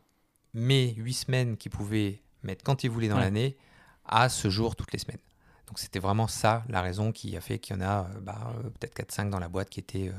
mais 0.53 0.93
8 0.93 1.13
semaines 1.13 1.57
qu'ils 1.57 1.71
pouvaient 1.71 2.21
mettre 2.43 2.63
quand 2.63 2.83
ils 2.83 2.89
voulaient 2.89 3.07
dans 3.09 3.15
Ouais. 3.15 3.21
l'année, 3.21 3.57
à 4.05 4.29
ce 4.29 4.49
jour 4.49 4.75
toutes 4.75 4.91
les 4.93 4.99
semaines. 4.99 5.19
Donc 5.67 5.79
c'était 5.79 5.99
vraiment 5.99 6.27
ça 6.27 6.63
la 6.69 6.81
raison 6.81 7.11
qui 7.11 7.35
a 7.37 7.41
fait 7.41 7.59
qu'il 7.59 7.75
y 7.75 7.79
en 7.79 7.81
a 7.81 8.05
euh, 8.05 8.19
bah, 8.21 8.53
euh, 8.57 8.69
peut-être 8.69 8.93
4-5 8.95 9.29
dans 9.29 9.39
la 9.39 9.47
boîte 9.47 9.69
qui 9.69 9.79
étaient 9.79 10.09
euh, 10.09 10.13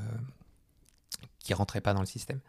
qui 1.39 1.53
rentraient 1.53 1.81
pas 1.81 1.93
dans 1.93 1.99
le 1.99 2.05
système. 2.07 2.39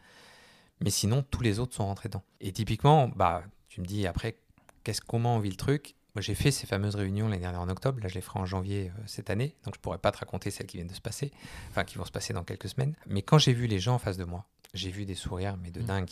Mais 0.81 0.91
sinon, 0.91 1.23
tous 1.31 1.43
les 1.43 1.59
autres 1.59 1.75
sont 1.75 1.87
rentrés 1.87 2.09
dedans. 2.09 2.25
Et 2.41 2.53
typiquement, 2.53 3.09
bah, 3.09 3.45
tu 3.69 3.81
me 3.81 3.87
dis 3.87 4.07
après, 4.07 4.37
qu'est-ce, 4.85 5.01
comment 5.01 5.37
on 5.37 5.39
vit 5.41 5.51
le 5.51 5.57
truc? 5.57 5.95
Moi, 6.15 6.23
j'ai 6.23 6.35
fait 6.37 6.51
ces 6.53 6.67
fameuses 6.67 6.95
réunions 6.95 7.27
l'année 7.29 7.41
dernière 7.43 7.61
en 7.61 7.69
octobre. 7.69 8.01
Là, 8.01 8.09
je 8.09 8.15
les 8.15 8.21
ferai 8.21 8.39
en 8.39 8.47
janvier 8.47 8.91
euh, 8.97 9.03
cette 9.07 9.31
année. 9.31 9.57
Donc, 9.65 9.75
je 9.75 9.81
pourrais 9.81 9.99
pas 9.99 10.13
te 10.13 10.19
raconter 10.19 10.51
celles 10.53 10.67
qui 10.67 10.77
viennent 10.77 10.87
de 10.89 10.95
se 10.95 11.01
passer, 11.01 11.33
enfin, 11.71 11.83
qui 11.85 11.99
vont 11.99 12.05
se 12.05 12.13
passer 12.13 12.33
dans 12.33 12.45
quelques 12.45 12.69
semaines. 12.69 12.95
Mais 13.07 13.23
quand 13.23 13.39
j'ai 13.39 13.53
vu 13.53 13.67
les 13.67 13.81
gens 13.81 13.95
en 13.95 13.99
face 13.99 14.17
de 14.17 14.25
moi, 14.25 14.45
j'ai 14.75 14.91
vu 14.91 15.07
des 15.07 15.17
sourires, 15.17 15.57
mais 15.57 15.71
de 15.73 15.81
Mm. 15.81 15.87
dingue. 15.87 16.11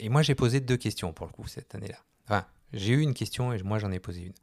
Et 0.00 0.08
moi, 0.08 0.22
j'ai 0.22 0.34
posé 0.34 0.60
deux 0.60 0.76
questions 0.76 1.12
pour 1.12 1.26
le 1.26 1.32
coup 1.32 1.46
cette 1.46 1.74
année-là. 1.76 1.98
Enfin, 2.24 2.44
j'ai 2.72 2.92
eu 2.92 3.00
une 3.00 3.14
question 3.14 3.52
et 3.52 3.62
moi, 3.62 3.78
j'en 3.78 3.92
ai 3.92 4.00
posé 4.00 4.22
une. 4.22 4.34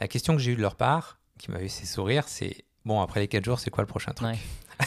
La 0.00 0.08
question 0.08 0.34
que 0.34 0.42
j'ai 0.42 0.52
eue 0.52 0.56
de 0.56 0.60
leur 0.60 0.74
part, 0.76 1.18
qui 1.38 1.50
m'avait 1.52 1.68
fait 1.68 1.86
sourire, 1.86 2.28
c'est 2.28 2.64
bon, 2.84 3.00
après 3.00 3.20
les 3.20 3.28
4 3.28 3.44
jours, 3.44 3.60
c'est 3.60 3.70
quoi 3.70 3.82
le 3.82 3.88
prochain 3.88 4.12
truc? 4.12 4.28
Ouais. 4.28 4.38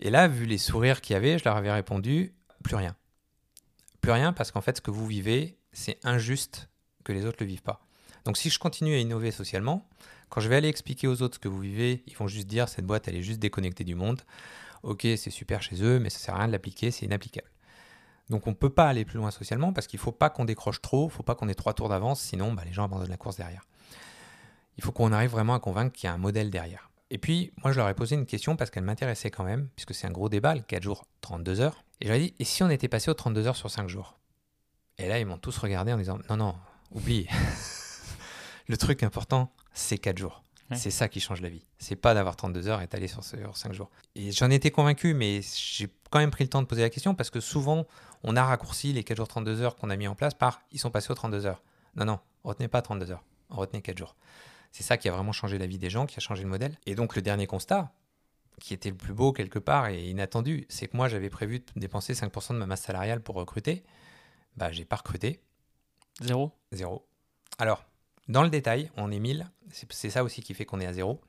Et 0.00 0.10
là, 0.10 0.28
vu 0.28 0.46
les 0.46 0.58
sourires 0.58 1.00
qu'il 1.00 1.14
y 1.14 1.16
avait, 1.16 1.38
je 1.38 1.44
leur 1.44 1.56
avais 1.56 1.72
répondu 1.72 2.32
plus 2.62 2.76
rien. 2.76 2.96
Plus 4.00 4.12
rien 4.12 4.32
parce 4.32 4.52
qu'en 4.52 4.60
fait, 4.60 4.76
ce 4.76 4.80
que 4.80 4.90
vous 4.90 5.06
vivez, 5.06 5.58
c'est 5.72 5.98
injuste 6.04 6.67
que 7.08 7.12
les 7.12 7.24
autres 7.24 7.38
le 7.40 7.46
vivent 7.46 7.62
pas. 7.62 7.80
Donc 8.24 8.36
si 8.36 8.50
je 8.50 8.58
continue 8.58 8.94
à 8.94 8.98
innover 8.98 9.30
socialement, 9.30 9.88
quand 10.28 10.42
je 10.42 10.48
vais 10.48 10.56
aller 10.56 10.68
expliquer 10.68 11.08
aux 11.08 11.22
autres 11.22 11.36
ce 11.36 11.38
que 11.38 11.48
vous 11.48 11.60
vivez, 11.60 12.02
ils 12.06 12.14
vont 12.14 12.28
juste 12.28 12.46
dire 12.46 12.68
cette 12.68 12.84
boîte, 12.84 13.08
elle 13.08 13.16
est 13.16 13.22
juste 13.22 13.40
déconnectée 13.40 13.84
du 13.84 13.94
monde. 13.94 14.20
Ok, 14.82 15.02
c'est 15.02 15.30
super 15.30 15.62
chez 15.62 15.82
eux, 15.82 15.98
mais 15.98 16.10
ça 16.10 16.18
sert 16.18 16.34
à 16.34 16.38
rien 16.38 16.46
de 16.48 16.52
l'appliquer, 16.52 16.90
c'est 16.90 17.06
inapplicable. 17.06 17.48
Donc 18.28 18.46
on 18.46 18.50
ne 18.50 18.54
peut 18.54 18.70
pas 18.70 18.86
aller 18.86 19.06
plus 19.06 19.16
loin 19.16 19.30
socialement 19.30 19.72
parce 19.72 19.86
qu'il 19.86 19.98
ne 19.98 20.02
faut 20.02 20.12
pas 20.12 20.28
qu'on 20.28 20.44
décroche 20.44 20.82
trop, 20.82 21.04
il 21.04 21.06
ne 21.06 21.12
faut 21.12 21.22
pas 21.22 21.34
qu'on 21.34 21.48
ait 21.48 21.54
trois 21.54 21.72
tours 21.72 21.88
d'avance, 21.88 22.20
sinon 22.20 22.52
bah, 22.52 22.62
les 22.66 22.72
gens 22.72 22.84
abandonnent 22.84 23.08
la 23.08 23.16
course 23.16 23.36
derrière. 23.36 23.64
Il 24.76 24.84
faut 24.84 24.92
qu'on 24.92 25.10
arrive 25.12 25.30
vraiment 25.30 25.54
à 25.54 25.60
convaincre 25.60 25.96
qu'il 25.96 26.06
y 26.06 26.10
a 26.10 26.12
un 26.12 26.18
modèle 26.18 26.50
derrière. 26.50 26.90
Et 27.10 27.16
puis, 27.16 27.52
moi, 27.62 27.72
je 27.72 27.78
leur 27.78 27.88
ai 27.88 27.94
posé 27.94 28.14
une 28.14 28.26
question 28.26 28.54
parce 28.54 28.70
qu'elle 28.70 28.84
m'intéressait 28.84 29.30
quand 29.30 29.44
même, 29.44 29.68
puisque 29.74 29.94
c'est 29.94 30.06
un 30.06 30.10
gros 30.10 30.28
débat, 30.28 30.54
le 30.54 30.60
4 30.60 30.82
jours, 30.82 31.06
32 31.22 31.60
heures. 31.60 31.84
Et 32.00 32.04
je 32.04 32.10
leur 32.10 32.20
ai 32.20 32.24
dit, 32.26 32.34
et 32.38 32.44
si 32.44 32.62
on 32.62 32.68
était 32.68 32.86
passé 32.86 33.10
aux 33.10 33.14
32 33.14 33.46
heures 33.46 33.56
sur 33.56 33.70
5 33.70 33.88
jours? 33.88 34.18
Et 34.98 35.08
là, 35.08 35.18
ils 35.18 35.26
m'ont 35.26 35.38
tous 35.38 35.56
regardé 35.56 35.92
en 35.92 35.96
disant, 35.96 36.18
non, 36.28 36.36
non, 36.36 36.54
oublie. 36.90 37.26
le 38.68 38.76
truc 38.76 39.02
important, 39.02 39.52
c'est 39.72 39.98
4 39.98 40.18
jours. 40.18 40.42
Ouais. 40.70 40.76
C'est 40.76 40.90
ça 40.90 41.08
qui 41.08 41.20
change 41.20 41.40
la 41.40 41.48
vie. 41.48 41.64
C'est 41.78 41.96
pas 41.96 42.12
d'avoir 42.12 42.36
32 42.36 42.68
heures 42.68 42.82
et 42.82 42.86
d'aller 42.86 43.08
sur, 43.08 43.24
sur 43.24 43.56
5 43.56 43.72
jours. 43.72 43.90
Et 44.14 44.32
j'en 44.32 44.50
étais 44.50 44.70
convaincu, 44.70 45.14
mais 45.14 45.40
j'ai 45.56 45.88
quand 46.10 46.18
même 46.18 46.30
pris 46.30 46.44
le 46.44 46.50
temps 46.50 46.60
de 46.60 46.66
poser 46.66 46.82
la 46.82 46.90
question 46.90 47.14
parce 47.14 47.30
que 47.30 47.40
souvent, 47.40 47.86
on 48.22 48.36
a 48.36 48.44
raccourci 48.44 48.92
les 48.92 49.04
4 49.04 49.16
jours 49.16 49.28
32 49.28 49.62
heures 49.62 49.76
qu'on 49.76 49.90
a 49.90 49.96
mis 49.96 50.08
en 50.08 50.14
place 50.14 50.34
par 50.34 50.60
ils 50.72 50.78
sont 50.78 50.90
passés 50.90 51.10
aux 51.10 51.14
32 51.14 51.46
heures. 51.46 51.62
Non, 51.96 52.04
non, 52.04 52.20
retenez 52.44 52.68
pas 52.68 52.82
32 52.82 53.10
heures, 53.10 53.24
retenez 53.48 53.80
4 53.80 53.96
jours. 53.96 54.14
C'est 54.72 54.82
ça 54.82 54.98
qui 54.98 55.08
a 55.08 55.12
vraiment 55.12 55.32
changé 55.32 55.56
la 55.58 55.66
vie 55.66 55.78
des 55.78 55.90
gens, 55.90 56.06
qui 56.06 56.16
a 56.16 56.20
changé 56.20 56.42
le 56.42 56.48
modèle. 56.48 56.76
Et 56.86 56.94
donc 56.94 57.16
le 57.16 57.22
dernier 57.22 57.46
constat, 57.46 57.92
qui 58.60 58.74
était 58.74 58.90
le 58.90 58.96
plus 58.96 59.14
beau 59.14 59.32
quelque 59.32 59.58
part 59.58 59.88
et 59.88 60.08
inattendu, 60.08 60.66
c'est 60.68 60.88
que 60.88 60.96
moi 60.96 61.08
j'avais 61.08 61.30
prévu 61.30 61.60
de 61.60 61.64
dépenser 61.76 62.12
5% 62.12 62.52
de 62.52 62.58
ma 62.58 62.66
masse 62.66 62.82
salariale 62.82 63.22
pour 63.22 63.36
recruter. 63.36 63.84
Bah 64.56 64.72
j'ai 64.72 64.84
pas 64.84 64.96
recruté, 64.96 65.40
Zéro 66.20 66.52
zéro. 66.72 67.06
Alors, 67.58 67.84
dans 68.28 68.42
le 68.42 68.50
détail, 68.50 68.90
on 68.96 69.10
est 69.10 69.18
1000, 69.18 69.48
c'est 69.70 70.10
ça 70.10 70.22
aussi 70.24 70.42
qui 70.42 70.54
fait 70.54 70.64
qu'on 70.64 70.80
est 70.80 70.86
à 70.86 70.92
zéro. 70.92 71.20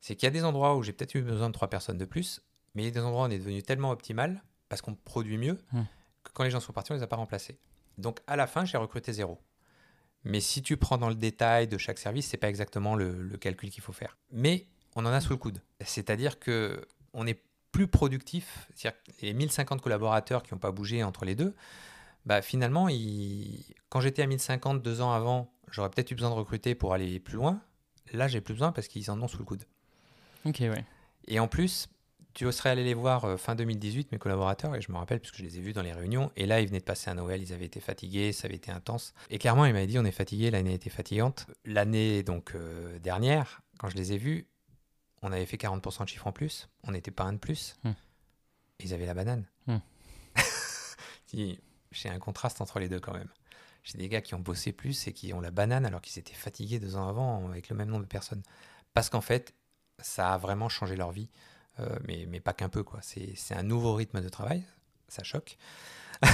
C'est 0.00 0.14
qu'il 0.14 0.26
y 0.26 0.28
a 0.28 0.30
des 0.30 0.44
endroits 0.44 0.76
où 0.76 0.82
j'ai 0.82 0.92
peut-être 0.92 1.14
eu 1.14 1.22
besoin 1.22 1.48
de 1.48 1.52
3 1.54 1.68
personnes 1.68 1.98
de 1.98 2.04
plus, 2.04 2.40
mais 2.74 2.82
il 2.82 2.84
y 2.86 2.88
a 2.88 2.92
des 2.92 3.00
endroits 3.00 3.22
où 3.24 3.26
on 3.26 3.30
est 3.30 3.38
devenu 3.38 3.62
tellement 3.62 3.90
optimal, 3.90 4.42
parce 4.68 4.82
qu'on 4.82 4.94
produit 4.94 5.38
mieux, 5.38 5.58
Hmm. 5.72 5.82
que 6.22 6.30
quand 6.32 6.44
les 6.44 6.50
gens 6.50 6.60
sont 6.60 6.72
partis, 6.72 6.92
on 6.92 6.94
les 6.94 7.02
a 7.02 7.06
pas 7.06 7.16
remplacés. 7.16 7.58
Donc 7.96 8.20
à 8.26 8.36
la 8.36 8.46
fin, 8.46 8.64
j'ai 8.64 8.78
recruté 8.78 9.12
zéro. 9.12 9.40
Mais 10.24 10.40
si 10.40 10.62
tu 10.62 10.76
prends 10.76 10.98
dans 10.98 11.08
le 11.08 11.14
détail 11.14 11.66
de 11.68 11.78
chaque 11.78 11.98
service, 11.98 12.26
c'est 12.28 12.36
pas 12.36 12.48
exactement 12.48 12.94
le, 12.94 13.20
le 13.22 13.36
calcul 13.38 13.70
qu'il 13.70 13.82
faut 13.82 13.92
faire. 13.92 14.16
Mais 14.30 14.66
on 14.94 15.04
en 15.06 15.10
a 15.12 15.20
sous 15.20 15.30
le 15.30 15.36
coude. 15.38 15.62
C'est-à-dire 15.80 16.38
que 16.38 16.86
on 17.12 17.26
est 17.26 17.42
plus 17.72 17.88
productif. 17.88 18.68
C'est-à-dire 18.74 19.00
que 19.02 19.12
les 19.22 19.32
1050 19.32 19.80
collaborateurs 19.80 20.42
qui 20.42 20.52
n'ont 20.54 20.60
pas 20.60 20.70
bougé 20.72 21.02
entre 21.02 21.24
les 21.24 21.34
deux, 21.34 21.54
bah 22.26 22.42
finalement, 22.42 22.88
quand 23.88 24.00
j'étais 24.00 24.22
à 24.22 24.26
1050 24.26 24.82
deux 24.82 25.00
ans 25.00 25.12
avant, 25.12 25.52
j'aurais 25.70 25.90
peut-être 25.90 26.10
eu 26.10 26.14
besoin 26.14 26.30
de 26.30 26.34
recruter 26.34 26.74
pour 26.74 26.92
aller 26.92 27.18
plus 27.20 27.36
loin. 27.36 27.60
Là, 28.12 28.28
j'ai 28.28 28.40
plus 28.40 28.54
besoin 28.54 28.72
parce 28.72 28.88
qu'ils 28.88 29.10
en 29.10 29.20
ont 29.22 29.28
sous 29.28 29.38
le 29.38 29.44
coude. 29.44 29.64
Ok, 30.44 30.58
ouais. 30.60 30.84
Et 31.26 31.40
en 31.40 31.48
plus, 31.48 31.88
tu 32.34 32.50
serais 32.52 32.70
allé 32.70 32.84
les 32.84 32.94
voir 32.94 33.24
euh, 33.24 33.36
fin 33.36 33.54
2018, 33.54 34.12
mes 34.12 34.18
collaborateurs, 34.18 34.76
et 34.76 34.80
je 34.80 34.92
me 34.92 34.96
rappelle 34.96 35.20
puisque 35.20 35.36
je 35.36 35.42
les 35.42 35.58
ai 35.58 35.60
vus 35.60 35.72
dans 35.72 35.82
les 35.82 35.92
réunions. 35.92 36.30
Et 36.36 36.46
là, 36.46 36.60
ils 36.60 36.68
venaient 36.68 36.78
de 36.78 36.84
passer 36.84 37.10
un 37.10 37.14
Noël, 37.14 37.42
ils 37.42 37.52
avaient 37.52 37.64
été 37.64 37.80
fatigués, 37.80 38.32
ça 38.32 38.46
avait 38.46 38.56
été 38.56 38.70
intense. 38.70 39.12
Et 39.30 39.38
clairement, 39.38 39.64
ils 39.64 39.72
m'avaient 39.72 39.86
dit 39.86 39.98
on 39.98 40.04
est 40.04 40.12
fatigué, 40.12 40.50
l'année 40.50 40.70
a 40.70 40.74
été 40.74 40.88
fatigante. 40.88 41.46
L'année 41.64 42.22
donc 42.22 42.54
euh, 42.54 42.98
dernière, 43.00 43.60
quand 43.78 43.88
je 43.88 43.96
les 43.96 44.12
ai 44.12 44.18
vus, 44.18 44.46
on 45.22 45.32
avait 45.32 45.46
fait 45.46 45.56
40% 45.56 46.04
de 46.04 46.08
chiffre 46.08 46.26
en 46.26 46.32
plus, 46.32 46.68
on 46.84 46.92
n'était 46.92 47.10
pas 47.10 47.24
un 47.24 47.32
de 47.32 47.38
plus. 47.38 47.74
Hmm. 47.82 47.92
ils 48.80 48.94
avaient 48.94 49.06
la 49.06 49.14
banane. 49.14 49.44
Hmm. 49.66 49.78
J'ai 51.92 52.08
un 52.08 52.18
contraste 52.18 52.60
entre 52.60 52.78
les 52.78 52.88
deux 52.88 53.00
quand 53.00 53.14
même. 53.14 53.28
J'ai 53.82 53.98
des 53.98 54.08
gars 54.08 54.20
qui 54.20 54.34
ont 54.34 54.40
bossé 54.40 54.72
plus 54.72 55.06
et 55.06 55.12
qui 55.12 55.32
ont 55.32 55.40
la 55.40 55.50
banane 55.50 55.86
alors 55.86 56.00
qu'ils 56.00 56.18
étaient 56.18 56.34
fatigués 56.34 56.78
deux 56.78 56.96
ans 56.96 57.08
avant 57.08 57.48
avec 57.48 57.68
le 57.68 57.76
même 57.76 57.88
nombre 57.88 58.02
de 58.02 58.08
personnes. 58.08 58.42
Parce 58.92 59.08
qu'en 59.08 59.20
fait, 59.20 59.54
ça 59.98 60.34
a 60.34 60.38
vraiment 60.38 60.68
changé 60.68 60.96
leur 60.96 61.10
vie, 61.10 61.30
euh, 61.80 61.98
mais, 62.06 62.26
mais 62.28 62.40
pas 62.40 62.52
qu'un 62.52 62.68
peu. 62.68 62.82
quoi. 62.82 63.00
C'est 63.02 63.32
c'est 63.36 63.54
un 63.54 63.62
nouveau 63.62 63.94
rythme 63.94 64.20
de 64.20 64.28
travail, 64.28 64.64
ça 65.08 65.22
choque. 65.22 65.56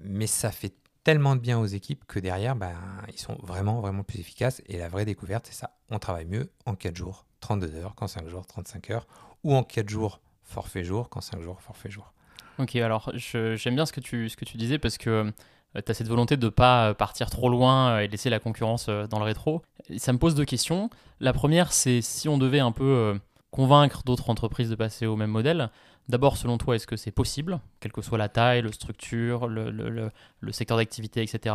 mais 0.00 0.26
ça 0.26 0.52
fait 0.52 0.74
tellement 1.04 1.34
de 1.36 1.40
bien 1.40 1.58
aux 1.58 1.66
équipes 1.66 2.04
que 2.06 2.18
derrière, 2.18 2.56
ben, 2.56 2.78
ils 3.08 3.18
sont 3.18 3.36
vraiment, 3.42 3.80
vraiment 3.80 4.04
plus 4.04 4.20
efficaces. 4.20 4.62
Et 4.66 4.78
la 4.78 4.88
vraie 4.88 5.04
découverte, 5.04 5.46
c'est 5.46 5.54
ça. 5.54 5.76
On 5.90 5.98
travaille 5.98 6.26
mieux 6.26 6.52
en 6.66 6.74
4 6.74 6.96
jours, 6.96 7.26
32 7.40 7.74
heures, 7.76 7.94
qu'en 7.94 8.06
5 8.06 8.28
jours, 8.28 8.46
35 8.46 8.90
heures, 8.90 9.06
ou 9.42 9.54
en 9.54 9.64
4 9.64 9.88
jours, 9.88 10.20
forfait 10.44 10.84
jour, 10.84 11.08
qu'en 11.08 11.20
5 11.20 11.40
jours, 11.40 11.60
forfait 11.60 11.90
jour. 11.90 12.12
Ok, 12.58 12.76
alors 12.76 13.10
j'aime 13.14 13.74
bien 13.74 13.86
ce 13.86 13.92
que, 13.92 14.00
tu, 14.00 14.28
disais 14.54 14.78
parce 14.78 14.98
que 14.98 15.32
tu 15.74 15.90
as 15.90 15.94
cette 15.94 16.08
volonté 16.08 16.36
de 16.36 16.46
ne 16.46 16.50
pas 16.50 16.94
partir 16.94 17.30
trop 17.30 17.48
loin 17.48 17.90
euh, 17.90 18.00
et 18.00 18.08
laisser 18.08 18.30
la 18.30 18.38
concurrence 18.38 18.86
euh, 18.88 19.06
dans 19.06 19.18
le 19.18 19.24
rétro. 19.24 19.62
Ça 19.96 20.12
me 20.12 20.18
pose 20.18 20.34
deux 20.34 20.44
questions. 20.44 20.90
La 21.20 21.32
première, 21.32 21.72
c'est 21.72 22.02
si 22.02 22.28
on 22.28 22.38
devait 22.38 22.60
un 22.60 22.72
peu 22.72 22.84
euh, 22.84 23.14
convaincre 23.50 24.02
d'autres 24.04 24.28
entreprises 24.30 24.70
de 24.70 24.74
passer 24.74 25.06
au 25.06 25.16
même 25.16 25.30
modèle. 25.30 25.70
D'abord, 26.08 26.36
selon 26.36 26.58
toi, 26.58 26.74
est-ce 26.74 26.86
que 26.86 26.96
c'est 26.96 27.12
possible, 27.12 27.60
quelle 27.80 27.92
que 27.92 28.02
soit 28.02 28.18
la 28.18 28.28
taille, 28.28 28.62
la 28.62 28.72
structure, 28.72 29.46
le, 29.46 29.70
le- 29.70 29.88
le- 29.88 30.10
le 30.40 30.52
secteur 30.52 30.76
d'activité, 30.76 31.22
etc. 31.22 31.54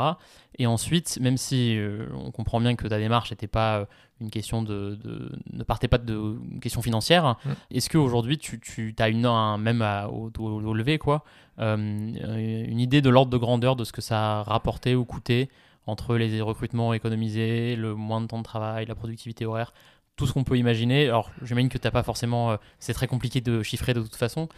Et 0.57 0.65
ensuite, 0.65 1.19
même 1.19 1.35
si 1.37 1.77
euh, 1.77 2.07
on 2.15 2.31
comprend 2.31 2.59
bien 2.61 2.75
que 2.75 2.87
ta 2.87 2.97
démarche 2.97 3.29
n'était 3.31 3.47
pas 3.47 3.79
euh, 3.79 3.85
une 4.21 4.29
question 4.31 4.63
de, 4.63 4.95
de- 5.03 5.31
ne 5.51 5.63
partait 5.63 5.89
pas 5.89 5.97
de 5.97 6.15
une 6.49 6.59
question 6.61 6.81
financière, 6.81 7.35
Mm. 7.45 7.49
est-ce 7.71 7.89
qu'aujourd'hui 7.89 8.37
tu, 8.37 8.59
tu 8.61 8.95
as 8.99 9.09
une 9.09 9.25
un, 9.25 9.57
même 9.57 9.81
à- 9.81 10.07
au, 10.07 10.31
au- 10.39 10.43
au 10.61 10.73
lever 10.73 10.97
quoi, 10.97 11.23
euh, 11.59 11.75
une 11.75 12.79
idée 12.79 13.01
de 13.01 13.09
l'ordre 13.09 13.31
de 13.31 13.37
grandeur 13.37 13.75
de 13.75 13.83
ce 13.83 13.91
que 13.91 14.01
ça 14.01 14.39
a 14.39 14.43
rapporté 14.43 14.95
ou 14.95 15.03
coûté 15.05 15.49
entre 15.87 16.17
les 16.17 16.41
recrutements 16.41 16.93
économisés, 16.93 17.75
le 17.77 17.95
moins 17.95 18.19
de 18.21 18.27
temps 18.27 18.39
de 18.39 18.43
travail, 18.43 18.85
la 18.85 18.95
productivité 18.95 19.45
horaire, 19.45 19.73
tout 20.17 20.27
ce 20.27 20.33
qu'on 20.33 20.43
peut 20.43 20.57
imaginer. 20.57 21.05
Alors, 21.05 21.31
j'imagine 21.41 21.69
que 21.69 21.77
t'as 21.77 21.91
pas 21.91 22.03
forcément. 22.03 22.51
euh, 22.51 22.57
c'est 22.79 22.93
très 22.93 23.07
compliqué 23.07 23.39
de 23.39 23.63
chiffrer 23.63 23.93
de 23.93 24.01
toute 24.01 24.15
façon. 24.15 24.49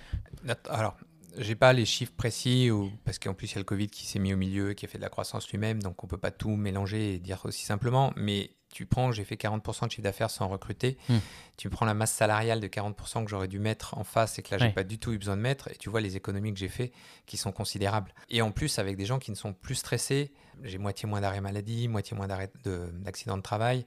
Alors, 0.70 0.98
j'ai 1.38 1.56
pas 1.56 1.74
les 1.74 1.86
chiffres 1.86 2.14
précis, 2.16 2.72
ou, 2.72 2.92
parce 3.06 3.20
qu'en 3.20 3.34
plus, 3.34 3.52
il 3.52 3.56
y 3.56 3.58
a 3.58 3.60
le 3.60 3.66
Covid 3.66 3.88
qui 3.88 4.08
s'est 4.08 4.20
mis 4.20 4.34
au 4.34 4.38
milieu, 4.38 4.74
qui 4.74 4.86
a 4.86 4.88
fait 4.88 4.98
de 4.98 5.04
la 5.04 5.10
croissance 5.10 5.50
lui-même, 5.52 5.84
donc 5.84 6.04
on 6.04 6.08
peut 6.08 6.18
pas 6.18 6.32
tout 6.32 6.56
mélanger 6.56 7.16
et 7.16 7.20
dire 7.20 7.42
aussi 7.44 7.64
simplement. 7.66 8.14
Mais 8.16 8.50
tu 8.72 8.86
prends, 8.86 9.12
j'ai 9.12 9.24
fait 9.24 9.36
40% 9.36 9.86
de 9.88 9.92
chiffre 9.92 10.04
d'affaires 10.04 10.30
sans 10.30 10.48
recruter. 10.48 10.98
Hmm. 11.10 11.18
Tu 11.58 11.70
prends 11.70 11.86
la 11.86 11.94
masse 11.94 12.12
salariale 12.14 12.60
de 12.60 12.68
40% 12.68 13.24
que 13.26 13.30
j'aurais 13.30 13.48
dû 13.48 13.60
mettre 13.60 13.98
en 13.98 14.04
face 14.04 14.38
et 14.40 14.44
que 14.44 14.52
là, 14.52 14.58
j'ai 14.60 14.66
Ouais. 14.66 14.72
pas 14.74 14.84
du 14.84 15.00
tout 15.00 15.12
eu 15.12 15.18
besoin 15.18 15.36
de 15.38 15.42
mettre. 15.42 15.70
Et 15.70 15.76
tu 15.76 15.90
vois 15.90 16.02
les 16.02 16.16
économies 16.16 16.54
que 16.54 16.60
j'ai 16.60 16.70
fait 16.70 16.92
qui 17.26 17.38
sont 17.38 17.52
considérables. 17.52 18.14
Et 18.30 18.42
en 18.42 18.52
plus, 18.52 18.78
avec 18.80 18.96
des 18.96 19.06
gens 19.06 19.20
qui 19.20 19.32
ne 19.32 19.36
sont 19.36 19.54
plus 19.54 19.76
stressés, 19.76 20.32
j'ai 20.64 20.78
moitié 20.78 21.08
moins 21.10 21.22
d'arrêt 21.22 21.42
maladie, 21.42 21.88
moitié 21.88 22.16
moins 22.16 22.28
de- 22.28 22.90
d'accidents 22.94 23.38
de 23.38 23.42
travail. 23.42 23.86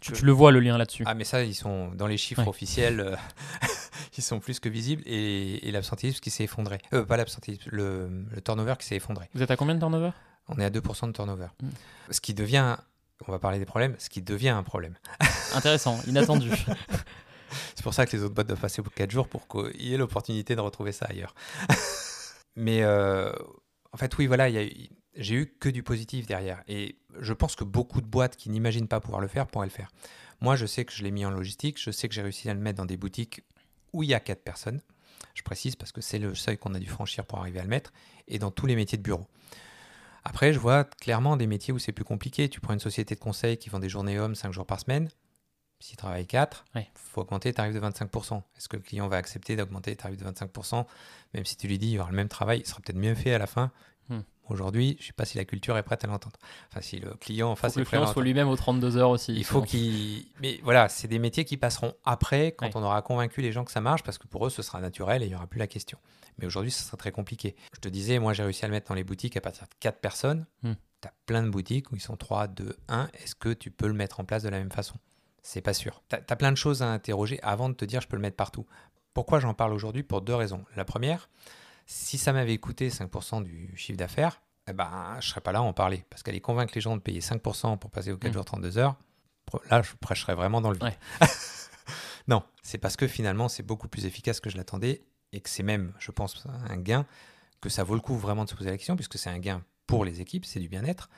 Tu, 0.00 0.12
le 0.24 0.32
vois 0.32 0.50
le 0.50 0.58
lien 0.60 0.78
là-dessus. 0.78 1.04
Ah, 1.06 1.14
mais 1.14 1.22
ça, 1.24 1.44
ils 1.44 1.54
sont 1.54 1.88
dans 1.94 2.06
les 2.06 2.16
chiffres 2.16 2.42
Ouais. 2.42 2.48
officiels, 2.48 3.00
euh, 3.00 3.16
ils 4.16 4.22
sont 4.22 4.40
plus 4.40 4.58
que 4.58 4.68
visibles. 4.68 5.02
Et, 5.06 5.68
et 5.68 5.70
l'absentéisme 5.70 6.18
qui 6.20 6.30
s'est 6.30 6.44
effondré. 6.44 6.78
Euh, 6.94 7.04
pas 7.04 7.16
l'absentéisme, 7.16 7.68
le, 7.70 8.24
le 8.30 8.40
turnover 8.40 8.74
qui 8.78 8.86
s'est 8.86 8.96
effondré. 8.96 9.28
Vous 9.34 9.42
êtes 9.42 9.50
à 9.50 9.56
combien 9.56 9.74
de 9.74 9.80
turnover? 9.80 10.10
On 10.48 10.58
est 10.58 10.64
à 10.64 10.70
2% 10.70 11.06
de 11.08 11.12
turnover. 11.12 11.46
Mm. 11.62 11.68
Ce 12.10 12.20
qui 12.20 12.34
devient, 12.34 12.76
on 13.28 13.32
va 13.32 13.38
parler 13.38 13.58
des 13.58 13.64
problèmes, 13.64 13.94
ce 13.98 14.08
qui 14.08 14.22
devient 14.22 14.50
un 14.50 14.62
problème. 14.62 14.94
Intéressant, 15.54 16.00
inattendu. 16.06 16.50
C'est 17.74 17.82
pour 17.82 17.94
ça 17.94 18.06
que 18.06 18.16
les 18.16 18.22
autres 18.22 18.34
boîtes 18.34 18.46
doivent 18.46 18.60
passer 18.60 18.80
au 18.80 18.84
4 18.84 19.10
jours 19.10 19.28
pour 19.28 19.46
qu'il 19.46 19.82
y 19.82 19.94
ait 19.94 19.98
l'opportunité 19.98 20.56
de 20.56 20.60
retrouver 20.60 20.92
ça 20.92 21.06
ailleurs. 21.06 21.34
Mais 22.56 22.82
euh, 22.82 23.32
en 23.92 23.96
fait, 23.96 24.16
oui, 24.18 24.26
voilà, 24.26 24.48
j'ai 24.50 25.34
eu 25.34 25.54
que 25.60 25.68
du 25.68 25.82
positif 25.82 26.26
derrière. 26.26 26.62
Et 26.68 26.96
je 27.20 27.32
pense 27.32 27.56
que 27.56 27.64
beaucoup 27.64 28.00
de 28.00 28.06
boîtes 28.06 28.36
qui 28.36 28.50
n'imaginent 28.50 28.88
pas 28.88 29.00
pouvoir 29.00 29.20
le 29.20 29.28
faire 29.28 29.46
pourraient 29.46 29.66
le 29.66 29.72
faire. 29.72 29.90
Moi, 30.40 30.56
je 30.56 30.66
sais 30.66 30.84
que 30.84 30.92
je 30.92 31.02
l'ai 31.02 31.10
mis 31.10 31.24
en 31.24 31.30
logistique, 31.30 31.80
je 31.80 31.90
sais 31.90 32.08
que 32.08 32.14
j'ai 32.14 32.22
réussi 32.22 32.48
à 32.48 32.54
le 32.54 32.60
mettre 32.60 32.78
dans 32.78 32.86
des 32.86 32.96
boutiques 32.96 33.42
où 33.92 34.02
il 34.02 34.08
y 34.08 34.14
a 34.14 34.20
4 34.20 34.42
personnes. 34.42 34.80
Je 35.34 35.42
précise 35.42 35.76
parce 35.76 35.92
que 35.92 36.00
c'est 36.00 36.18
le 36.18 36.34
seuil 36.34 36.58
qu'on 36.58 36.74
a 36.74 36.78
dû 36.78 36.88
franchir 36.88 37.24
pour 37.24 37.38
arriver 37.38 37.60
à 37.60 37.62
le 37.62 37.68
mettre, 37.68 37.92
et 38.28 38.38
dans 38.38 38.50
tous 38.50 38.66
les 38.66 38.76
métiers 38.76 38.98
de 38.98 39.02
bureau. 39.02 39.26
Après, 40.24 40.52
je 40.52 40.58
vois 40.58 40.84
clairement 40.84 41.36
des 41.36 41.46
métiers 41.46 41.72
où 41.72 41.78
c'est 41.78 41.92
plus 41.92 42.04
compliqué. 42.04 42.48
Tu 42.48 42.60
prends 42.60 42.74
une 42.74 42.80
société 42.80 43.14
de 43.14 43.20
conseil 43.20 43.56
qui 43.56 43.70
vend 43.70 43.80
des 43.80 43.88
journées 43.88 44.18
hommes 44.18 44.34
5 44.34 44.52
jours 44.52 44.66
par 44.66 44.80
semaine. 44.80 45.08
S'il 45.80 45.96
travaille 45.96 46.26
4, 46.26 46.64
il 46.76 46.86
faut 46.94 47.22
augmenter 47.22 47.48
les 47.48 47.54
tarifs 47.54 47.74
de 47.74 47.80
25%. 47.80 48.40
Est-ce 48.56 48.68
que 48.68 48.76
le 48.76 48.82
client 48.82 49.08
va 49.08 49.16
accepter 49.16 49.56
d'augmenter 49.56 49.90
les 49.90 49.96
tarifs 49.96 50.16
de 50.16 50.24
25% 50.24 50.86
Même 51.34 51.44
si 51.44 51.56
tu 51.56 51.66
lui 51.66 51.76
dis 51.76 51.88
il 51.88 51.92
y 51.94 51.98
aura 51.98 52.10
le 52.10 52.16
même 52.16 52.28
travail, 52.28 52.60
il 52.60 52.66
sera 52.66 52.80
peut-être 52.80 52.98
mieux 52.98 53.16
fait 53.16 53.34
à 53.34 53.38
la 53.38 53.48
fin. 53.48 53.72
Hmm. 54.08 54.20
Aujourd'hui, 54.48 54.96
je 55.00 55.04
ne 55.04 55.06
sais 55.08 55.12
pas 55.12 55.24
si 55.24 55.38
la 55.38 55.44
culture 55.44 55.76
est 55.76 55.82
prête 55.82 56.04
à 56.04 56.06
l'entendre. 56.06 56.36
Enfin, 56.70 56.80
si 56.80 57.00
le 57.00 57.14
client 57.14 57.50
en 57.50 57.56
Faut 57.56 57.62
face 57.62 57.74
le 57.74 57.82
est 57.82 57.84
prêt 57.84 57.96
à 57.96 58.00
client 58.00 58.12
soit 58.12 58.22
lui-même 58.22 58.48
aux 58.48 58.54
32 58.54 58.96
heures 58.96 59.10
aussi. 59.10 59.34
Il 59.34 59.44
faut 59.44 59.62
qu'il. 59.62 60.24
Mais 60.40 60.60
voilà, 60.62 60.88
c'est 60.88 61.08
des 61.08 61.18
métiers 61.18 61.44
qui 61.44 61.56
passeront 61.56 61.94
après, 62.04 62.52
quand 62.52 62.76
on 62.76 62.82
aura 62.84 63.02
convaincu 63.02 63.42
les 63.42 63.50
gens 63.50 63.64
que 63.64 63.72
ça 63.72 63.80
marche, 63.80 64.04
parce 64.04 64.18
que 64.18 64.28
pour 64.28 64.46
eux, 64.46 64.50
ce 64.50 64.62
sera 64.62 64.80
naturel 64.80 65.22
et 65.22 65.26
il 65.26 65.30
n'y 65.30 65.34
aura 65.34 65.48
plus 65.48 65.58
la 65.58 65.66
question. 65.66 65.98
Mais 66.38 66.46
aujourd'hui, 66.46 66.70
ce 66.70 66.82
sera 66.82 66.96
très 66.96 67.12
compliqué. 67.12 67.54
Je 67.74 67.80
te 67.80 67.88
disais, 67.88 68.18
moi, 68.18 68.32
j'ai 68.32 68.42
réussi 68.42 68.64
à 68.64 68.68
le 68.68 68.72
mettre 68.72 68.88
dans 68.88 68.94
les 68.94 69.04
boutiques 69.04 69.36
à 69.36 69.40
partir 69.40 69.64
de 69.64 69.74
4 69.80 70.00
personnes. 70.00 70.46
Hmm. 70.62 70.74
Tu 71.00 71.08
as 71.08 71.12
plein 71.26 71.42
de 71.42 71.50
boutiques 71.50 71.90
où 71.92 71.96
ils 71.96 72.00
sont 72.00 72.16
3, 72.16 72.46
2, 72.48 72.76
1. 72.88 73.10
Est-ce 73.14 73.34
que 73.34 73.52
tu 73.52 73.70
peux 73.70 73.86
le 73.86 73.94
mettre 73.94 74.20
en 74.20 74.24
place 74.24 74.42
de 74.42 74.48
la 74.48 74.58
même 74.58 74.70
façon? 74.72 74.94
C'est 75.42 75.60
pas 75.60 75.74
sûr. 75.74 76.02
Tu 76.08 76.16
as, 76.16 76.36
plein 76.36 76.52
de 76.52 76.56
choses 76.56 76.82
à 76.82 76.86
interroger 76.86 77.40
avant 77.42 77.68
de 77.68 77.74
te 77.74 77.84
dire 77.84 78.00
je 78.00 78.06
peux 78.06 78.16
le 78.16 78.22
mettre 78.22 78.36
partout. 78.36 78.66
Pourquoi 79.12 79.40
j'en 79.40 79.54
parle 79.54 79.72
aujourd'hui? 79.72 80.02
Pour 80.02 80.22
deux 80.22 80.34
raisons. 80.34 80.64
La 80.76 80.84
première, 80.84 81.28
si 81.86 82.16
ça 82.16 82.32
m'avait 82.32 82.58
coûté 82.58 82.88
5% 82.88 83.42
du 83.42 83.76
chiffre 83.76 83.98
d'affaires, 83.98 84.40
eh 84.68 84.72
ben, 84.72 85.16
je 85.20 85.28
serais 85.28 85.40
pas 85.40 85.50
là 85.50 85.58
à 85.58 85.62
en 85.62 85.72
parler. 85.72 86.04
Parce 86.08 86.22
qu'aller 86.22 86.40
convaincre 86.40 86.72
les 86.76 86.80
gens 86.80 86.96
de 86.96 87.02
payer 87.02 87.20
5% 87.20 87.78
pour 87.78 87.90
passer 87.90 88.12
aux 88.12 88.16
4 88.16 88.30
Hmm. 88.30 88.34
jours 88.34 88.44
32 88.44 88.78
heures, 88.78 88.96
là, 89.70 89.82
je 89.82 89.92
prêcherais 90.00 90.34
vraiment 90.34 90.60
dans 90.60 90.70
le 90.70 90.76
vide. 90.76 90.84
Ouais. 91.20 91.28
non, 92.28 92.44
c'est 92.62 92.78
parce 92.78 92.96
que 92.96 93.08
finalement, 93.08 93.48
c'est 93.48 93.64
beaucoup 93.64 93.88
plus 93.88 94.06
efficace 94.06 94.40
que 94.40 94.48
je 94.48 94.56
l'attendais 94.56 95.02
et 95.32 95.40
que 95.40 95.48
c'est 95.48 95.62
même, 95.62 95.92
je 95.98 96.10
pense, 96.10 96.46
un 96.46 96.76
gain, 96.76 97.06
que 97.60 97.68
ça 97.68 97.84
vaut 97.84 97.94
le 97.94 98.00
coup 98.00 98.16
vraiment 98.16 98.44
de 98.44 98.50
se 98.50 98.54
poser 98.54 98.70
la 98.70 98.76
question, 98.76 98.96
puisque 98.96 99.18
c'est 99.18 99.30
un 99.30 99.38
gain 99.38 99.62
pour 99.86 100.04
les 100.04 100.20
équipes, 100.20 100.44
c'est 100.44 100.60
du 100.60 100.68
bien-être, 100.68 101.08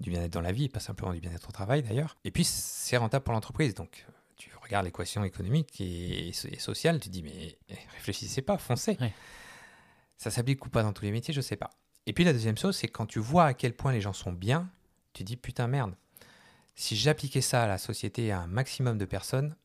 du 0.00 0.10
bien-être 0.10 0.32
dans 0.32 0.40
la 0.40 0.52
vie, 0.52 0.68
pas 0.68 0.80
simplement 0.80 1.12
du 1.12 1.20
bien-être 1.20 1.48
au 1.48 1.52
travail 1.52 1.82
d'ailleurs. 1.82 2.16
Et 2.24 2.30
puis, 2.30 2.44
c'est 2.44 2.96
rentable 2.96 3.24
pour 3.24 3.34
l'entreprise. 3.34 3.74
Donc, 3.74 4.06
tu 4.36 4.50
regardes 4.62 4.84
l'équation 4.84 5.24
économique 5.24 5.80
et, 5.80 6.28
et 6.28 6.58
sociale, 6.58 7.00
tu 7.00 7.08
dis, 7.08 7.22
mais 7.22 7.58
eh, 7.68 7.74
réfléchissez 7.94 8.42
pas, 8.42 8.58
foncez. 8.58 8.96
Ouais. 9.00 9.12
Ça 10.16 10.30
s'applique 10.30 10.64
ou 10.64 10.70
pas 10.70 10.82
dans 10.82 10.92
tous 10.92 11.04
les 11.04 11.12
métiers, 11.12 11.34
je 11.34 11.40
sais 11.40 11.56
pas. 11.56 11.70
Et 12.06 12.12
puis 12.12 12.24
la 12.24 12.32
deuxième 12.32 12.58
chose, 12.58 12.76
c'est 12.76 12.88
quand 12.88 13.06
tu 13.06 13.18
vois 13.18 13.46
à 13.46 13.54
quel 13.54 13.74
point 13.74 13.92
les 13.92 14.00
gens 14.00 14.12
sont 14.12 14.32
bien, 14.32 14.70
tu 15.12 15.24
dis 15.24 15.36
putain 15.36 15.66
merde. 15.66 15.94
Si 16.74 16.96
j'appliquais 16.96 17.40
ça 17.40 17.62
à 17.62 17.68
la 17.68 17.78
société 17.78 18.26
et 18.26 18.32
à 18.32 18.40
un 18.40 18.46
maximum 18.46 18.98
de 18.98 19.04
personnes, 19.04 19.56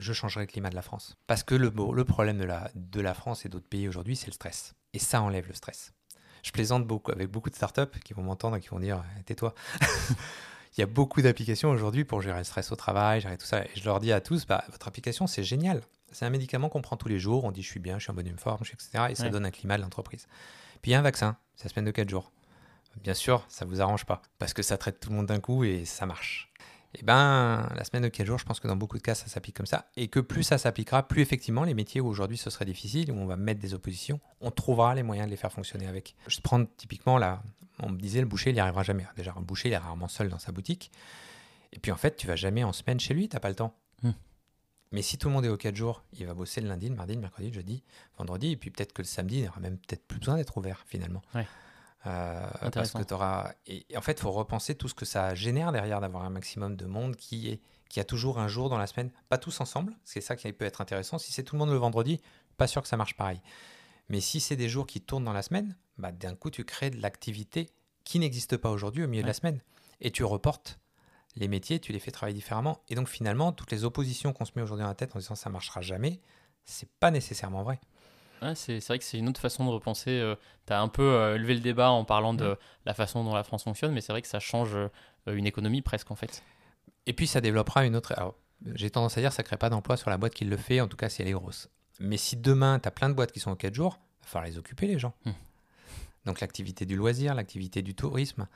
je 0.00 0.12
changerais 0.12 0.42
le 0.44 0.46
climat 0.50 0.70
de 0.70 0.74
la 0.74 0.82
France. 0.82 1.16
Parce 1.26 1.42
que 1.42 1.54
le, 1.54 1.72
le 1.94 2.04
problème 2.04 2.38
de 2.38 2.44
la, 2.44 2.70
de 2.74 3.00
la 3.00 3.14
France 3.14 3.44
et 3.46 3.48
d'autres 3.48 3.68
pays 3.68 3.88
aujourd'hui, 3.88 4.16
c'est 4.16 4.26
le 4.26 4.32
stress. 4.32 4.74
Et 4.92 4.98
ça 4.98 5.22
enlève 5.22 5.46
le 5.48 5.54
stress. 5.54 5.92
Je 6.42 6.50
plaisante 6.50 6.86
beaucoup 6.86 7.10
avec 7.12 7.30
beaucoup 7.30 7.48
de 7.50 7.54
startups 7.54 7.98
qui 8.04 8.12
vont 8.12 8.22
m'entendre 8.22 8.56
et 8.56 8.60
qui 8.60 8.68
vont 8.68 8.80
dire 8.80 9.02
eh, 9.18 9.22
tais-toi. 9.22 9.54
Il 10.76 10.80
y 10.80 10.82
a 10.82 10.86
beaucoup 10.86 11.22
d'applications 11.22 11.70
aujourd'hui 11.70 12.04
pour 12.04 12.20
gérer 12.20 12.38
le 12.38 12.44
stress 12.44 12.72
au 12.72 12.76
travail, 12.76 13.20
gérer 13.20 13.38
tout 13.38 13.46
ça. 13.46 13.64
Et 13.64 13.70
je 13.76 13.84
leur 13.84 14.00
dis 14.00 14.12
à 14.12 14.20
tous, 14.20 14.44
bah, 14.44 14.64
votre 14.70 14.88
application, 14.88 15.26
c'est 15.28 15.44
génial. 15.44 15.80
C'est 16.10 16.24
un 16.26 16.30
médicament 16.30 16.68
qu'on 16.68 16.82
prend 16.82 16.96
tous 16.96 17.08
les 17.08 17.18
jours. 17.20 17.44
On 17.44 17.52
dit 17.52 17.62
je 17.62 17.68
suis 17.68 17.80
bien, 17.80 17.98
je 17.98 18.04
suis 18.04 18.10
en 18.10 18.14
bonne 18.14 18.38
forme, 18.38 18.62
etc. 18.62 19.06
Et 19.10 19.14
ça 19.14 19.24
Ouais. 19.24 19.30
donne 19.30 19.46
un 19.46 19.50
climat 19.52 19.76
de 19.76 19.82
l'entreprise. 19.82 20.26
Puis 20.82 20.90
il 20.90 20.92
y 20.92 20.96
a 20.96 20.98
un 20.98 21.02
vaccin, 21.02 21.36
c'est 21.56 21.64
la 21.64 21.70
semaine 21.70 21.84
de 21.86 21.90
4 21.92 22.08
jours. 22.10 22.32
Bien 23.02 23.14
sûr, 23.14 23.44
ça 23.48 23.64
vous 23.64 23.80
arrange 23.80 24.04
pas 24.04 24.22
parce 24.38 24.52
que 24.52 24.62
ça 24.62 24.76
traite 24.76 25.00
tout 25.00 25.10
le 25.10 25.16
monde 25.16 25.26
d'un 25.26 25.40
coup 25.40 25.64
et 25.64 25.84
ça 25.84 26.06
marche. 26.06 26.52
Et 26.96 27.02
ben, 27.02 27.68
la 27.74 27.84
semaine 27.84 28.04
de 28.04 28.08
4 28.08 28.26
jours, 28.26 28.38
je 28.38 28.44
pense 28.44 28.60
que 28.60 28.68
dans 28.68 28.76
beaucoup 28.76 28.96
de 28.96 29.02
cas, 29.02 29.14
ça 29.14 29.26
s'applique 29.26 29.56
comme 29.56 29.66
ça. 29.66 29.90
Et 29.96 30.08
que 30.08 30.20
plus 30.20 30.44
ça 30.44 30.58
s'appliquera, 30.58 31.06
plus 31.08 31.22
effectivement, 31.22 31.64
les 31.64 31.74
métiers 31.74 32.00
où 32.00 32.06
aujourd'hui 32.06 32.36
ce 32.36 32.50
serait 32.50 32.64
difficile, 32.64 33.10
où 33.10 33.16
on 33.16 33.26
va 33.26 33.36
mettre 33.36 33.60
des 33.60 33.74
oppositions, 33.74 34.20
on 34.40 34.50
trouvera 34.50 34.94
les 34.94 35.02
moyens 35.02 35.26
de 35.26 35.30
les 35.30 35.36
faire 35.36 35.52
fonctionner 35.52 35.86
avec. 35.86 36.14
Je 36.28 36.40
prends 36.40 36.64
typiquement 36.64 37.18
là, 37.18 37.42
on 37.80 37.90
me 37.90 37.98
disait 37.98 38.20
le 38.20 38.26
boucher, 38.26 38.50
il 38.50 38.54
n'y 38.54 38.60
arrivera 38.60 38.82
jamais. 38.84 39.06
Déjà, 39.16 39.34
un 39.36 39.40
boucher, 39.40 39.70
il 39.70 39.72
est 39.72 39.78
rarement 39.78 40.08
seul 40.08 40.28
dans 40.28 40.38
sa 40.38 40.52
boutique. 40.52 40.92
Et 41.72 41.80
puis 41.80 41.90
en 41.90 41.96
fait, 41.96 42.16
tu 42.16 42.26
vas 42.26 42.36
jamais 42.36 42.62
en 42.62 42.72
semaine 42.72 43.00
chez 43.00 43.14
lui, 43.14 43.28
t'as 43.28 43.40
pas 43.40 43.48
le 43.48 43.56
temps. 43.56 43.74
Hmm. 44.02 44.12
Mais 44.92 45.02
si 45.02 45.18
tout 45.18 45.26
le 45.26 45.34
monde 45.34 45.44
est 45.44 45.48
aux 45.48 45.56
4 45.56 45.74
jours, 45.74 46.04
il 46.12 46.24
va 46.26 46.34
bosser 46.34 46.60
le 46.60 46.68
lundi, 46.68 46.88
le 46.88 46.94
mardi, 46.94 47.14
le 47.14 47.20
mercredi, 47.20 47.48
le 47.48 47.54
jeudi, 47.54 47.82
vendredi, 48.16 48.52
et 48.52 48.56
puis 48.56 48.70
peut-être 48.70 48.92
que 48.92 49.02
le 49.02 49.06
samedi, 49.06 49.38
il 49.38 49.44
n'aura 49.46 49.60
même 49.60 49.78
peut-être 49.78 50.06
plus 50.06 50.20
besoin 50.20 50.36
d'être 50.36 50.56
ouvert 50.56 50.84
finalement. 50.86 51.22
Ouais. 51.34 51.46
Euh, 52.06 52.46
parce 52.72 52.92
que 52.92 53.02
tu 53.02 53.14
auras. 53.14 53.52
Et, 53.66 53.86
en 53.96 54.00
fait, 54.00 54.12
il 54.12 54.20
faut 54.20 54.32
repenser 54.32 54.74
tout 54.74 54.88
ce 54.88 54.94
que 54.94 55.04
ça 55.04 55.34
génère 55.34 55.72
derrière 55.72 56.00
d'avoir 56.00 56.24
un 56.24 56.30
maximum 56.30 56.76
de 56.76 56.86
monde 56.86 57.16
qui, 57.16 57.48
est, 57.48 57.60
qui 57.88 58.00
a 58.00 58.04
toujours 58.04 58.38
un 58.38 58.48
jour 58.48 58.68
dans 58.68 58.78
la 58.78 58.86
semaine, 58.86 59.10
pas 59.28 59.38
tous 59.38 59.60
ensemble, 59.60 59.94
c'est 60.04 60.20
ça 60.20 60.36
qui 60.36 60.52
peut 60.52 60.64
être 60.64 60.80
intéressant. 60.80 61.18
Si 61.18 61.32
c'est 61.32 61.42
tout 61.42 61.54
le 61.54 61.60
monde 61.60 61.70
le 61.70 61.76
vendredi, 61.76 62.20
pas 62.56 62.66
sûr 62.66 62.82
que 62.82 62.88
ça 62.88 62.96
marche 62.96 63.16
pareil. 63.16 63.40
Mais 64.08 64.20
si 64.20 64.40
c'est 64.40 64.56
des 64.56 64.68
jours 64.68 64.86
qui 64.86 65.00
tournent 65.00 65.24
dans 65.24 65.32
la 65.32 65.42
semaine, 65.42 65.76
bah, 65.96 66.12
d'un 66.12 66.34
coup, 66.34 66.50
tu 66.50 66.64
crées 66.64 66.90
de 66.90 67.00
l'activité 67.00 67.70
qui 68.04 68.18
n'existe 68.18 68.56
pas 68.56 68.70
aujourd'hui 68.70 69.02
au 69.02 69.08
milieu 69.08 69.22
de 69.22 69.28
la 69.28 69.34
semaine. 69.34 69.60
Et 70.00 70.10
tu 70.10 70.24
reportes 70.24 70.78
les 71.36 71.48
métiers, 71.48 71.80
tu 71.80 71.92
les 71.92 71.98
fais 71.98 72.10
travailler 72.10 72.34
différemment. 72.34 72.82
Et 72.88 72.94
donc 72.94 73.08
finalement, 73.08 73.52
toutes 73.52 73.72
les 73.72 73.84
oppositions 73.84 74.32
qu'on 74.32 74.44
se 74.44 74.52
met 74.56 74.62
aujourd'hui 74.62 74.82
dans 74.82 74.88
la 74.88 74.94
tête 74.94 75.16
en 75.16 75.18
disant 75.18 75.34
ça 75.34 75.50
marchera 75.50 75.80
jamais, 75.80 76.20
c'est 76.64 76.88
pas 77.00 77.10
nécessairement 77.10 77.62
vrai. 77.62 77.80
Ouais, 78.42 78.54
c'est 78.54 78.84
vrai 78.86 78.98
que 78.98 79.04
c'est 79.04 79.18
une 79.18 79.28
autre 79.28 79.40
façon 79.40 79.64
de 79.64 79.70
repenser. 79.70 80.34
tu 80.66 80.72
as 80.72 80.80
un 80.80 80.88
peu 80.88 81.02
euh, 81.02 81.36
élevé 81.36 81.54
le 81.54 81.60
débat 81.60 81.90
en 81.90 82.04
parlant 82.04 82.34
de 82.34 82.56
la 82.84 82.94
façon 82.94 83.24
dont 83.24 83.34
la 83.34 83.44
France 83.44 83.64
fonctionne, 83.64 83.92
mais 83.92 84.00
c'est 84.00 84.12
vrai 84.12 84.22
que 84.22 84.28
ça 84.28 84.40
change 84.40 84.74
euh, 84.74 84.88
une 85.26 85.46
économie 85.46 85.82
presque 85.82 86.10
en 86.10 86.14
fait. 86.14 86.42
Et 87.06 87.12
puis 87.12 87.26
ça 87.26 87.40
développera 87.40 87.84
une 87.84 87.96
autre. 87.96 88.12
Alors, 88.16 88.34
j'ai 88.74 88.90
tendance 88.90 89.16
à 89.18 89.20
dire 89.20 89.30
que 89.30 89.36
ça 89.36 89.42
ne 89.42 89.46
crée 89.46 89.56
pas 89.56 89.70
d'emploi 89.70 89.96
sur 89.96 90.10
la 90.10 90.18
boîte 90.18 90.34
qui 90.34 90.44
le 90.44 90.56
fait, 90.56 90.80
en 90.80 90.88
tout 90.88 90.96
cas 90.96 91.08
si 91.08 91.22
elle 91.22 91.28
est 91.28 91.32
grosse. 91.32 91.68
Mais 92.00 92.16
si 92.16 92.36
demain, 92.36 92.78
tu 92.80 92.88
as 92.88 92.90
plein 92.90 93.08
de 93.08 93.14
boîtes 93.14 93.32
qui 93.32 93.40
sont 93.40 93.50
en 93.50 93.56
4 93.56 93.74
jours, 93.74 93.98
il 94.20 94.24
va 94.24 94.28
falloir 94.28 94.50
les 94.50 94.58
occuper, 94.58 94.86
les 94.86 94.98
gens. 94.98 95.14
Hmm. 95.24 95.32
Donc 96.24 96.40
l'activité 96.40 96.86
du 96.86 96.96
loisir, 96.96 97.34
l'activité 97.34 97.82
du 97.82 97.94
tourisme, 97.94 98.46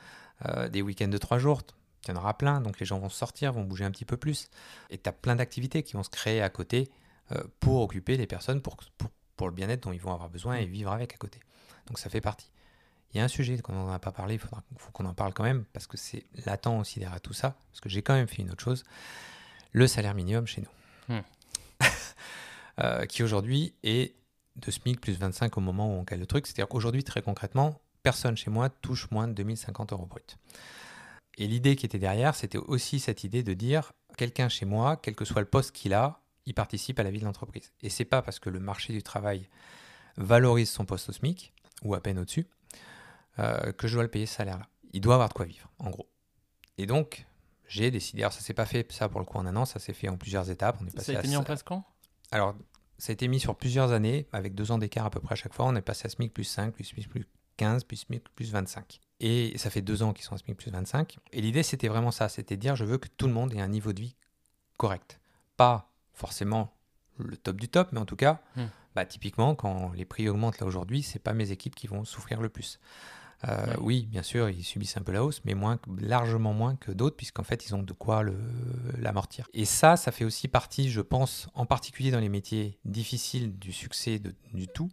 euh, 0.47 0.69
des 0.69 0.83
week-ends 0.83 1.09
de 1.09 1.19
3 1.19 1.39
jours, 1.39 1.63
tu 2.03 2.11
en 2.11 2.17
auras 2.17 2.35
plein. 2.35 2.61
Donc 2.61 2.81
les 2.81 2.87
gens 2.87 2.99
vont 2.99 3.11
sortir, 3.11 3.53
vont 3.53 3.65
bouger 3.65 3.85
un 3.85 3.91
petit 3.91 4.07
peu 4.07 4.17
plus. 4.17 4.49
Et 4.91 4.99
tu 4.99 5.09
as 5.09 5.13
plein 5.13 5.37
d'activités 5.37 5.83
qui 5.83 5.95
vont 5.95 6.03
se 6.03 6.11
créer 6.11 6.41
à 6.41 6.49
côté 6.49 6.91
euh, 7.33 7.43
pour 7.61 7.83
occuper 7.83 8.17
les 8.17 8.27
personnes, 8.27 8.63
pour, 8.63 8.77
pour, 8.97 9.11
pour 9.39 9.49
le 9.49 9.55
bien-être 9.55 9.85
dont 9.85 9.93
ils 9.93 10.01
vont 10.01 10.13
avoir 10.13 10.29
besoin 10.29 10.57
et 10.57 10.67
vivre 10.67 10.93
avec 10.93 11.15
à 11.15 11.17
côté. 11.17 11.41
Donc 11.87 11.99
ça 11.99 12.11
fait 12.11 12.21
partie. 12.21 12.51
Il 13.15 13.17
y 13.17 13.21
a 13.21 13.25
un 13.25 13.29
sujet 13.29 13.57
qu'on 13.59 13.73
n'en 13.73 13.89
a 13.91 13.99
pas 13.99 14.13
parlé, 14.13 14.35
il 14.35 14.39
faudra- 14.39 14.63
faut 14.77 14.91
qu'on 14.93 15.07
en 15.07 15.15
parle 15.15 15.33
quand 15.33 15.45
même, 15.45 15.65
parce 15.73 15.87
que 15.87 15.97
c'est 15.97 16.27
latent 16.45 16.67
aussi 16.79 17.01
derrière 17.01 17.23
tout 17.23 17.33
ça, 17.33 17.57
parce 17.71 17.81
que 17.81 17.89
j'ai 17.89 18.03
quand 18.03 18.13
même 18.13 18.29
fait 18.29 18.43
une 18.43 18.51
autre 18.51 18.63
chose, 18.63 18.85
le 19.73 19.87
salaire 19.87 20.15
minimum 20.15 20.47
chez 20.47 20.61
nous, 20.61 21.15
Hmm. 21.17 21.23
Euh, 22.81 23.07
qui 23.07 23.25
aujourd'hui 23.25 23.75
est 23.83 24.15
de 24.55 24.71
SMIC 24.71 25.01
plus 25.01 25.19
25 25.19 25.57
au 25.59 25.61
moment 25.61 25.89
où 25.93 25.99
on 25.99 26.05
cale 26.05 26.21
le 26.21 26.27
truc. 26.27 26.47
C'est-à-dire 26.47 26.69
qu'aujourd'hui, 26.69 27.03
très 27.03 27.23
concrètement, 27.23 27.81
personne 28.05 28.37
chez 28.37 28.51
moi 28.51 28.69
touche 28.69 29.11
moins 29.11 29.27
de 29.27 29.33
2050 29.33 29.93
euros 29.93 30.07
brut. 30.07 30.37
Et 31.39 31.49
l'idée 31.49 31.75
qui 31.75 31.87
était 31.87 31.99
derrière, 31.99 32.37
c'était 32.37 32.59
aussi 32.59 33.01
cette 33.01 33.25
idée 33.25 33.43
de 33.43 33.53
dire, 33.53 33.93
quelqu'un 34.17 34.49
chez 34.49 34.65
moi, 34.65 34.97
quel 34.97 35.17
que 35.17 35.25
soit 35.25 35.41
le 35.41 35.49
poste 35.49 35.73
qu'il 35.73 35.93
a, 35.93 36.21
il 36.49 36.55
participe 36.55 36.99
à 36.99 37.03
la 37.03 37.11
vie 37.11 37.21
de 37.21 37.25
l'entreprise. 37.25 37.73
Et 37.83 37.91
c'est 37.91 38.07
pas 38.07 38.23
parce 38.23 38.39
que 38.39 38.49
le 38.49 38.59
marché 38.59 38.93
du 38.93 39.03
travail 39.03 39.49
valorise 40.17 40.71
son 40.71 40.87
poste 40.87 41.11
au 41.11 41.13
SMIC, 41.13 41.53
ou 41.83 41.95
à 41.95 42.01
peine 42.01 42.19
au-dessus, 42.19 42.47
euh, 43.39 43.73
que 43.73 43.87
je 43.87 43.95
dois 43.95 44.03
le 44.03 44.09
payer 44.09 44.27
ce 44.27 44.37
salaire-là. 44.37 44.67
Il 44.93 45.01
doit 45.01 45.15
avoir 45.15 45.29
de 45.29 45.35
quoi 45.35 45.45
vivre, 45.45 45.71
en 45.79 45.91
gros. 45.91 46.09
Et 46.79 46.87
donc, 46.87 47.27
j'ai 47.69 47.91
décidé, 47.91 48.23
alors 48.23 48.33
ça 48.33 48.41
s'est 48.41 48.55
pas 48.55 48.65
fait 48.65 48.91
ça 48.91 49.09
pour 49.09 49.21
le 49.21 49.27
coup 49.27 49.37
en 49.37 49.47
un 49.47 49.55
an, 49.57 49.67
ça 49.67 49.79
s'est 49.79 49.93
fait 49.93 50.09
en 50.09 50.17
plusieurs 50.17 50.51
étapes. 50.51 50.79
On 50.81 50.87
est 50.87 50.91
Ça 50.91 50.97
passé 50.97 51.15
a 51.15 51.19
à 51.19 51.21
été 51.21 51.29
mis 51.29 51.37
en 51.37 51.45
place 51.45 51.63
quand? 51.63 51.85
Alors, 52.31 52.55
ça 52.97 53.11
a 53.11 53.13
été 53.13 53.29
mis 53.29 53.39
sur 53.39 53.55
plusieurs 53.55 53.93
années, 53.93 54.27
avec 54.33 54.55
deux 54.55 54.73
ans 54.73 54.79
d'écart 54.79 55.05
à 55.05 55.11
peu 55.11 55.21
près 55.21 55.35
à 55.35 55.37
chaque 55.37 55.53
fois. 55.53 55.67
On 55.67 55.77
est 55.77 55.83
passé 55.83 56.07
à 56.07 56.09
SMIC 56.09 56.33
plus 56.33 56.45
5, 56.45 56.73
plus 56.73 56.85
SMIC 56.85 57.09
plus 57.09 57.27
15, 57.59 57.85
plus 57.85 57.97
SMIC 57.97 58.25
plus 58.35 58.51
25. 58.51 59.01
Et 59.21 59.53
ça 59.59 59.69
fait 59.69 59.83
deux 59.83 60.03
ans 60.03 60.15
qu'ils 60.15 60.25
sont 60.25 60.35
à 60.35 60.39
SMIC 60.39 60.57
plus 60.57 60.71
25. 60.71 61.19
Et 61.33 61.43
l'idée, 61.43 61.63
c'était 61.63 61.89
vraiment 61.89 62.11
ça, 62.11 62.31
c'était 62.31 62.57
de 62.57 62.61
dire, 62.63 62.75
je 62.75 62.85
veux 62.85 62.97
que 62.97 63.09
tout 63.09 63.27
le 63.27 63.35
monde 63.35 63.53
ait 63.53 63.61
un 63.61 63.69
niveau 63.69 63.93
de 63.93 64.01
vie 64.01 64.17
correct. 64.79 65.21
Pas 65.57 65.91
forcément 66.19 66.75
le 67.19 67.37
top 67.37 67.57
du 67.61 67.69
top, 67.69 67.89
mais 67.93 67.99
en 68.01 68.05
tout 68.05 68.17
cas, 68.17 68.41
Hmm. 68.57 68.67
bah, 68.95 69.05
typiquement, 69.07 69.55
quand 69.55 69.93
les 69.95 70.05
prix 70.05 70.29
augmentent 70.29 70.59
là 70.61 70.67
aujourd'hui, 70.67 71.03
c'est 71.03 71.19
pas 71.19 71.33
mes 71.33 71.51
équipes 71.53 71.75
qui 71.75 71.87
vont 71.87 72.05
souffrir 72.05 72.41
le 72.41 72.49
plus. 72.49 72.79
Euh, 73.45 73.67
Ouais. 73.69 73.77
Oui, 73.81 74.07
bien 74.07 74.25
sûr, 74.25 74.49
ils 74.51 74.65
subissent 74.65 74.97
un 74.97 75.03
peu 75.03 75.13
la 75.13 75.23
hausse, 75.25 75.41
mais 75.45 75.55
moins, 75.55 75.79
largement 75.99 76.53
moins 76.53 76.75
que 76.75 76.91
d'autres, 76.91 77.17
puisqu'en 77.17 77.45
fait, 77.45 77.67
ils 77.67 77.75
ont 77.75 77.83
de 77.83 77.93
quoi 77.93 78.25
l'amortir. 78.97 79.49
Et 79.55 79.65
ça, 79.65 79.97
ça 79.97 80.11
fait 80.11 80.25
aussi 80.25 80.49
partie, 80.49 80.91
je 80.91 81.01
pense, 81.01 81.49
en 81.55 81.65
particulier 81.67 82.11
dans 82.11 82.19
les 82.21 82.29
métiers 82.29 82.79
difficiles 82.85 83.57
du 83.59 83.73
succès 83.73 84.19
de- 84.19 84.35
du 84.53 84.67
tout, 84.67 84.91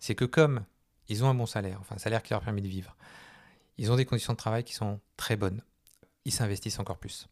c'est 0.00 0.14
que 0.14 0.26
comme 0.26 0.64
ils 1.08 1.24
ont 1.24 1.28
un 1.30 1.34
bon 1.34 1.46
salaire, 1.46 1.78
enfin 1.80 1.94
un 1.96 1.98
salaire 1.98 2.22
qui 2.22 2.32
leur 2.34 2.42
permet 2.42 2.60
de 2.60 2.68
vivre, 2.68 2.94
ils 3.78 3.90
ont 3.90 3.96
des 3.96 4.04
conditions 4.04 4.34
de 4.34 4.38
travail 4.38 4.64
qui 4.64 4.74
sont 4.74 5.00
très 5.16 5.36
bonnes, 5.36 5.62
ils 6.26 6.32
s'investissent 6.32 6.78
encore 6.78 6.98
plus. 6.98 7.26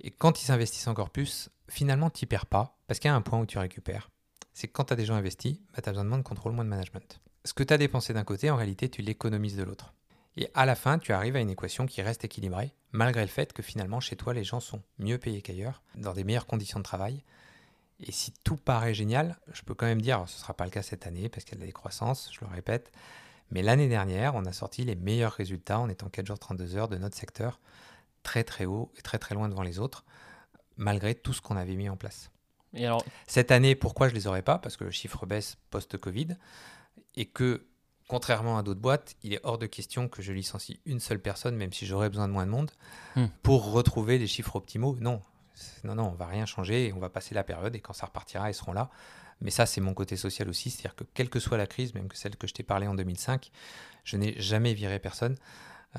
Et 0.00 0.10
quand 0.10 0.40
ils 0.40 0.44
s'investissent 0.44 0.88
encore 0.88 1.10
plus, 1.10 1.50
finalement, 1.68 2.10
tu 2.10 2.24
n'y 2.24 2.28
perds 2.28 2.46
pas, 2.46 2.78
parce 2.86 3.00
qu'il 3.00 3.08
y 3.08 3.12
a 3.12 3.14
un 3.14 3.22
point 3.22 3.40
où 3.40 3.46
tu 3.46 3.58
récupères. 3.58 4.10
C'est 4.52 4.68
que 4.68 4.72
quand 4.72 4.84
tu 4.84 4.92
as 4.92 4.96
des 4.96 5.04
gens 5.04 5.14
investis, 5.14 5.58
bah, 5.74 5.82
tu 5.82 5.88
as 5.88 5.92
besoin 5.92 6.04
de 6.04 6.08
moins 6.08 6.18
de 6.18 6.22
contrôle, 6.22 6.52
moins 6.52 6.64
de 6.64 6.70
management. 6.70 7.20
Ce 7.44 7.52
que 7.52 7.62
tu 7.62 7.72
as 7.72 7.78
dépensé 7.78 8.12
d'un 8.12 8.24
côté, 8.24 8.50
en 8.50 8.56
réalité, 8.56 8.88
tu 8.88 9.02
l'économises 9.02 9.56
de 9.56 9.62
l'autre. 9.62 9.94
Et 10.36 10.50
à 10.54 10.66
la 10.66 10.74
fin, 10.74 10.98
tu 10.98 11.12
arrives 11.12 11.36
à 11.36 11.40
une 11.40 11.50
équation 11.50 11.86
qui 11.86 12.02
reste 12.02 12.24
équilibrée, 12.24 12.74
malgré 12.92 13.22
le 13.22 13.28
fait 13.28 13.52
que 13.52 13.62
finalement, 13.62 14.00
chez 14.00 14.16
toi, 14.16 14.34
les 14.34 14.44
gens 14.44 14.60
sont 14.60 14.82
mieux 14.98 15.18
payés 15.18 15.42
qu'ailleurs, 15.42 15.82
dans 15.94 16.12
des 16.12 16.24
meilleures 16.24 16.46
conditions 16.46 16.78
de 16.78 16.84
travail. 16.84 17.22
Et 18.00 18.12
si 18.12 18.32
tout 18.44 18.56
paraît 18.56 18.92
génial, 18.92 19.38
je 19.52 19.62
peux 19.62 19.74
quand 19.74 19.86
même 19.86 20.02
dire, 20.02 20.24
ce 20.26 20.36
ne 20.36 20.40
sera 20.40 20.54
pas 20.54 20.64
le 20.64 20.70
cas 20.70 20.82
cette 20.82 21.06
année, 21.06 21.30
parce 21.30 21.44
qu'il 21.44 21.54
y 21.54 21.56
a 21.56 21.58
de 21.58 21.62
la 21.62 21.66
décroissance, 21.66 22.30
je 22.32 22.40
le 22.40 22.46
répète, 22.48 22.92
mais 23.50 23.62
l'année 23.62 23.88
dernière, 23.88 24.34
on 24.34 24.44
a 24.44 24.52
sorti 24.52 24.84
les 24.84 24.96
meilleurs 24.96 25.32
résultats 25.32 25.78
en 25.78 25.88
étant 25.88 26.08
4 26.08 26.26
jours 26.26 26.38
32 26.38 26.76
heures 26.76 26.88
de 26.88 26.96
notre 26.96 27.16
secteur, 27.16 27.60
très 28.26 28.42
très 28.44 28.64
haut 28.66 28.90
et 28.98 29.02
très 29.02 29.18
très 29.18 29.34
loin 29.36 29.48
devant 29.48 29.62
les 29.62 29.78
autres, 29.78 30.04
malgré 30.76 31.14
tout 31.14 31.32
ce 31.32 31.40
qu'on 31.40 31.56
avait 31.56 31.76
mis 31.76 31.88
en 31.88 31.96
place. 31.96 32.30
Et 32.74 32.84
alors, 32.84 33.04
Cette 33.28 33.50
année, 33.52 33.74
pourquoi 33.76 34.08
je 34.08 34.14
les 34.14 34.26
aurais 34.26 34.42
pas? 34.42 34.58
Parce 34.58 34.76
que 34.76 34.84
le 34.84 34.90
chiffre 34.90 35.24
baisse 35.26 35.56
post-Covid 35.70 36.36
et 37.14 37.26
que, 37.26 37.64
contrairement 38.08 38.58
à 38.58 38.62
d'autres 38.62 38.80
boîtes, 38.80 39.14
il 39.22 39.32
est 39.32 39.40
hors 39.44 39.58
de 39.58 39.66
question 39.66 40.08
que 40.08 40.20
je 40.22 40.32
licencie 40.32 40.80
une 40.84 41.00
seule 41.00 41.20
personne, 41.20 41.56
même 41.56 41.72
si 41.72 41.86
j'aurais 41.86 42.10
besoin 42.10 42.26
de 42.28 42.32
moins 42.32 42.44
de 42.46 42.50
monde, 42.50 42.70
Hmm. 43.14 43.26
pour 43.42 43.70
retrouver 43.72 44.18
des 44.18 44.26
chiffres 44.26 44.56
optimaux. 44.56 44.96
Non, 45.00 45.22
non, 45.84 45.94
non, 45.94 46.08
on 46.08 46.14
va 46.16 46.26
rien 46.26 46.44
changer 46.46 46.88
et 46.88 46.92
on 46.92 46.98
va 46.98 47.08
passer 47.08 47.34
la 47.34 47.44
période 47.44 47.74
et 47.74 47.80
quand 47.80 47.94
ça 47.94 48.06
repartira, 48.06 48.50
ils 48.50 48.54
seront 48.54 48.72
là. 48.74 48.90
Mais 49.40 49.50
ça, 49.50 49.64
c'est 49.66 49.80
mon 49.80 49.94
côté 49.94 50.16
social 50.16 50.48
aussi, 50.48 50.68
c'est-à-dire 50.70 50.96
que 50.96 51.04
quelle 51.14 51.30
que 51.30 51.40
soit 51.40 51.56
la 51.58 51.66
crise, 51.66 51.94
même 51.94 52.08
que 52.08 52.16
celle 52.16 52.36
que 52.36 52.46
je 52.46 52.52
t'ai 52.54 52.62
parlé 52.62 52.86
en 52.88 52.94
2005, 52.94 53.50
je 54.04 54.16
n'ai 54.18 54.34
jamais 54.40 54.74
viré 54.74 54.98
personne, 54.98 55.36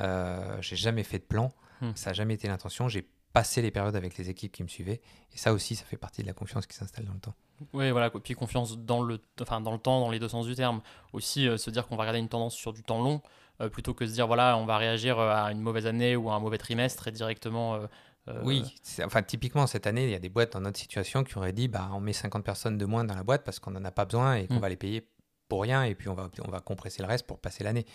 euh, 0.02 0.58
j'ai 0.62 0.76
jamais 0.76 1.04
fait 1.04 1.20
de 1.20 1.24
plan, 1.24 1.52
Hmm. 1.82 1.92
ça 1.96 2.10
n'a 2.10 2.14
jamais 2.14 2.34
été 2.36 2.48
l'intention. 2.48 2.88
J'ai 2.88 3.08
passé 3.34 3.62
les 3.62 3.70
périodes 3.72 3.96
avec 3.96 4.18
les 4.18 4.30
équipes 4.30 4.52
qui 4.52 4.64
me 4.64 4.68
suivaient 4.68 5.02
et 5.34 5.38
ça 5.38 5.54
aussi, 5.54 5.76
ça 5.76 5.86
fait 5.86 5.98
partie 5.98 6.22
de 6.22 6.28
la 6.28 6.34
confiance 6.34 6.66
qui 6.66 6.76
s'installe 6.76 7.06
dans 7.06 7.14
le 7.14 7.20
temps. 7.20 7.36
Oui, 7.74 7.92
voilà, 7.92 8.10
puis 8.10 8.34
confiance 8.36 8.78
dans 8.78 9.02
le, 9.02 9.20
enfin, 9.42 9.62
dans 9.62 9.72
le 9.74 9.80
temps, 9.80 10.00
dans 10.00 10.10
les 10.12 10.20
deux 10.20 10.30
sens 10.30 10.46
du 10.46 10.56
terme. 10.56 10.82
Aussi, 11.14 11.48
euh, 11.48 11.58
se 11.58 11.70
dire 11.70 11.88
qu'on 11.88 11.96
va 11.96 12.04
regarder 12.04 12.20
une 12.20 12.30
tendance 12.30 12.56
sur 12.56 12.72
du 12.74 12.84
temps 12.84 13.02
long, 13.02 13.22
euh, 13.62 13.70
plutôt 13.70 13.94
que 13.96 14.06
se 14.06 14.12
dire, 14.14 14.28
voilà, 14.28 14.58
on 14.58 14.66
va 14.66 14.78
réagir 14.78 15.18
euh, 15.20 15.34
à 15.34 15.52
une 15.52 15.60
mauvaise 15.62 15.88
année 15.88 16.16
ou 16.16 16.30
à 16.30 16.36
un 16.36 16.40
mauvais 16.40 16.58
trimestre 16.60 17.08
et 17.08 17.12
directement. 17.12 17.76
euh, 17.76 18.42
Oui, 18.44 18.76
enfin 19.04 19.24
typiquement 19.24 19.66
cette 19.68 19.88
année, 19.88 20.04
il 20.04 20.10
y 20.12 20.16
a 20.16 20.20
des 20.20 20.30
boîtes 20.30 20.54
dans 20.54 20.60
notre 20.62 20.78
situation 20.80 21.24
qui 21.24 21.38
auraient 21.38 21.54
dit 21.54 21.68
bah 21.68 21.90
on 21.94 22.00
met 22.00 22.14
50 22.14 22.44
personnes 22.44 22.78
de 22.78 22.86
moins 22.86 23.04
dans 23.06 23.16
la 23.16 23.24
boîte 23.24 23.44
parce 23.44 23.60
qu'on 23.60 23.72
n'en 23.72 23.84
a 23.86 23.92
pas 23.92 24.06
besoin 24.06 24.36
et 24.36 24.48
qu'on 24.48 24.56
Mm. 24.56 24.60
va 24.60 24.70
les 24.70 24.76
payer 24.76 25.08
pour 25.48 25.62
rien 25.62 25.84
et 25.84 25.96
puis 25.96 26.10
on 26.10 26.14
va, 26.14 26.30
on 26.46 26.52
va 26.52 26.60
compresser 26.60 27.02
le 27.02 27.08
reste 27.08 27.26
pour 27.26 27.40
passer 27.40 27.64
l'année. 27.64 27.86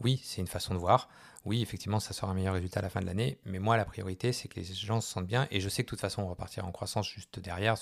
Oui, 0.00 0.20
c'est 0.24 0.40
une 0.40 0.46
façon 0.46 0.74
de 0.74 0.78
voir. 0.78 1.08
Oui, 1.46 1.62
effectivement, 1.62 2.00
ça 2.00 2.12
sera 2.12 2.26
un 2.26 2.34
meilleur 2.34 2.54
résultat 2.54 2.80
à 2.80 2.82
la 2.82 2.90
fin 2.90 3.00
de 3.00 3.06
l'année. 3.06 3.38
Mais 3.44 3.60
moi, 3.60 3.76
la 3.76 3.84
priorité, 3.84 4.32
c'est 4.32 4.48
que 4.48 4.56
les 4.56 4.64
gens 4.64 5.00
se 5.00 5.08
sentent 5.08 5.28
bien. 5.28 5.46
Et 5.52 5.60
je 5.60 5.68
sais 5.68 5.84
que 5.84 5.86
de 5.86 5.90
toute 5.90 6.00
façon, 6.00 6.22
on 6.22 6.28
repartira 6.28 6.66
en 6.66 6.72
croissance 6.72 7.08
juste 7.08 7.38
derrière. 7.38 7.76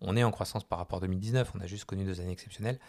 On 0.00 0.16
est 0.16 0.24
en 0.24 0.30
croissance 0.30 0.64
par 0.64 0.78
rapport 0.78 0.96
à 0.96 1.00
2019. 1.02 1.52
On 1.54 1.60
a 1.60 1.66
juste 1.66 1.84
connu 1.84 2.04
deux 2.04 2.22
années 2.22 2.32
exceptionnelles. 2.32 2.80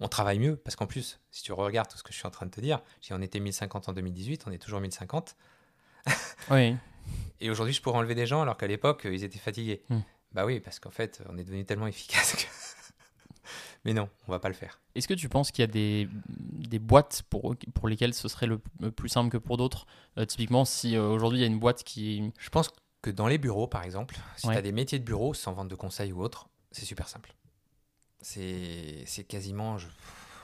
On 0.00 0.08
travaille 0.08 0.38
mieux 0.38 0.56
parce 0.56 0.76
qu'en 0.76 0.86
plus, 0.86 1.18
si 1.30 1.42
tu 1.42 1.52
regardes 1.52 1.88
tout 1.88 1.96
ce 1.96 2.02
que 2.02 2.12
je 2.12 2.18
suis 2.18 2.26
en 2.26 2.30
train 2.30 2.44
de 2.44 2.50
te 2.50 2.60
dire, 2.60 2.82
si 3.00 3.14
on 3.14 3.22
était 3.22 3.40
1050 3.40 3.88
en 3.88 3.92
2018, 3.94 4.44
on 4.46 4.52
est 4.52 4.58
toujours 4.58 4.80
1050. 4.80 5.34
Oui, 6.50 6.76
Et 7.40 7.50
aujourd'hui, 7.50 7.74
je 7.74 7.82
pourrais 7.82 7.98
enlever 7.98 8.14
des 8.14 8.26
gens 8.26 8.42
alors 8.42 8.56
qu'à 8.56 8.66
l'époque, 8.66 9.02
ils 9.04 9.24
étaient 9.24 9.38
fatigués. 9.38 9.82
Hmm. 9.88 10.00
Bah 10.32 10.44
oui, 10.44 10.60
parce 10.60 10.78
qu'en 10.78 10.90
fait, 10.90 11.22
on 11.28 11.36
est 11.38 11.44
devenu 11.44 11.64
tellement 11.64 11.86
efficace 11.86 12.34
que. 12.34 12.67
Mais 13.88 13.94
non, 13.94 14.08
on 14.28 14.32
va 14.32 14.38
pas 14.38 14.48
le 14.48 14.54
faire. 14.54 14.80
Est-ce 14.94 15.08
que 15.08 15.14
tu 15.14 15.28
penses 15.28 15.50
qu'il 15.50 15.62
y 15.62 15.64
a 15.64 15.66
des, 15.66 16.08
des 16.28 16.78
boîtes 16.78 17.22
pour, 17.30 17.56
pour 17.74 17.88
lesquelles 17.88 18.14
ce 18.14 18.28
serait 18.28 18.46
le, 18.46 18.60
le 18.80 18.90
plus 18.90 19.08
simple 19.08 19.30
que 19.30 19.38
pour 19.38 19.56
d'autres 19.56 19.86
Euh, 20.18 20.24
Typiquement, 20.26 20.64
si 20.64 20.94
euh, 20.96 21.08
aujourd'hui 21.08 21.38
il 21.38 21.42
y 21.42 21.44
a 21.44 21.48
une 21.48 21.58
boîte 21.58 21.82
qui. 21.84 22.30
Je 22.38 22.50
pense 22.50 22.70
que 23.02 23.10
dans 23.10 23.26
les 23.28 23.38
bureaux, 23.38 23.66
par 23.66 23.82
exemple, 23.84 24.16
si 24.36 24.46
Ouais. 24.46 24.52
tu 24.54 24.58
as 24.58 24.62
des 24.62 24.72
métiers 24.72 24.98
de 24.98 25.04
bureau 25.04 25.32
sans 25.34 25.52
vente 25.52 25.68
de 25.68 25.74
conseils 25.74 26.12
ou 26.12 26.20
autre, 26.22 26.48
c'est 26.70 26.84
super 26.84 27.08
simple. 27.08 27.34
C'est 28.20 29.04
c'est 29.06 29.24
quasiment, 29.24 29.78
je, 29.78 29.86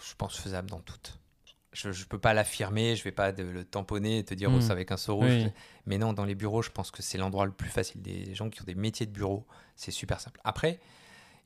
je 0.08 0.14
pense, 0.16 0.36
faisable 0.38 0.70
dans 0.70 0.80
toutes. 0.80 1.18
Je 1.72 1.88
ne 1.88 2.04
peux 2.08 2.20
pas 2.20 2.34
l'affirmer, 2.34 2.94
je 2.94 3.02
vais 3.02 3.10
pas 3.10 3.32
de- 3.32 3.42
le 3.42 3.64
tamponner 3.64 4.18
et 4.18 4.24
te 4.24 4.32
dire 4.32 4.48
oh, 4.54 4.60
ça 4.60 4.72
avec 4.72 4.92
un 4.92 4.96
seau 4.96 5.16
rouge. 5.16 5.26
Oui. 5.44 5.48
Mais 5.86 5.98
non, 5.98 6.12
dans 6.12 6.24
les 6.24 6.36
bureaux, 6.36 6.62
je 6.62 6.70
pense 6.70 6.92
que 6.92 7.02
c'est 7.02 7.18
l'endroit 7.18 7.46
le 7.46 7.52
plus 7.52 7.68
facile. 7.68 8.00
Des 8.00 8.32
gens 8.34 8.48
qui 8.48 8.62
ont 8.62 8.64
des 8.64 8.76
métiers 8.76 9.06
de 9.06 9.10
bureau, 9.10 9.44
c'est 9.74 9.90
super 9.90 10.20
simple. 10.20 10.40
Après, 10.44 10.78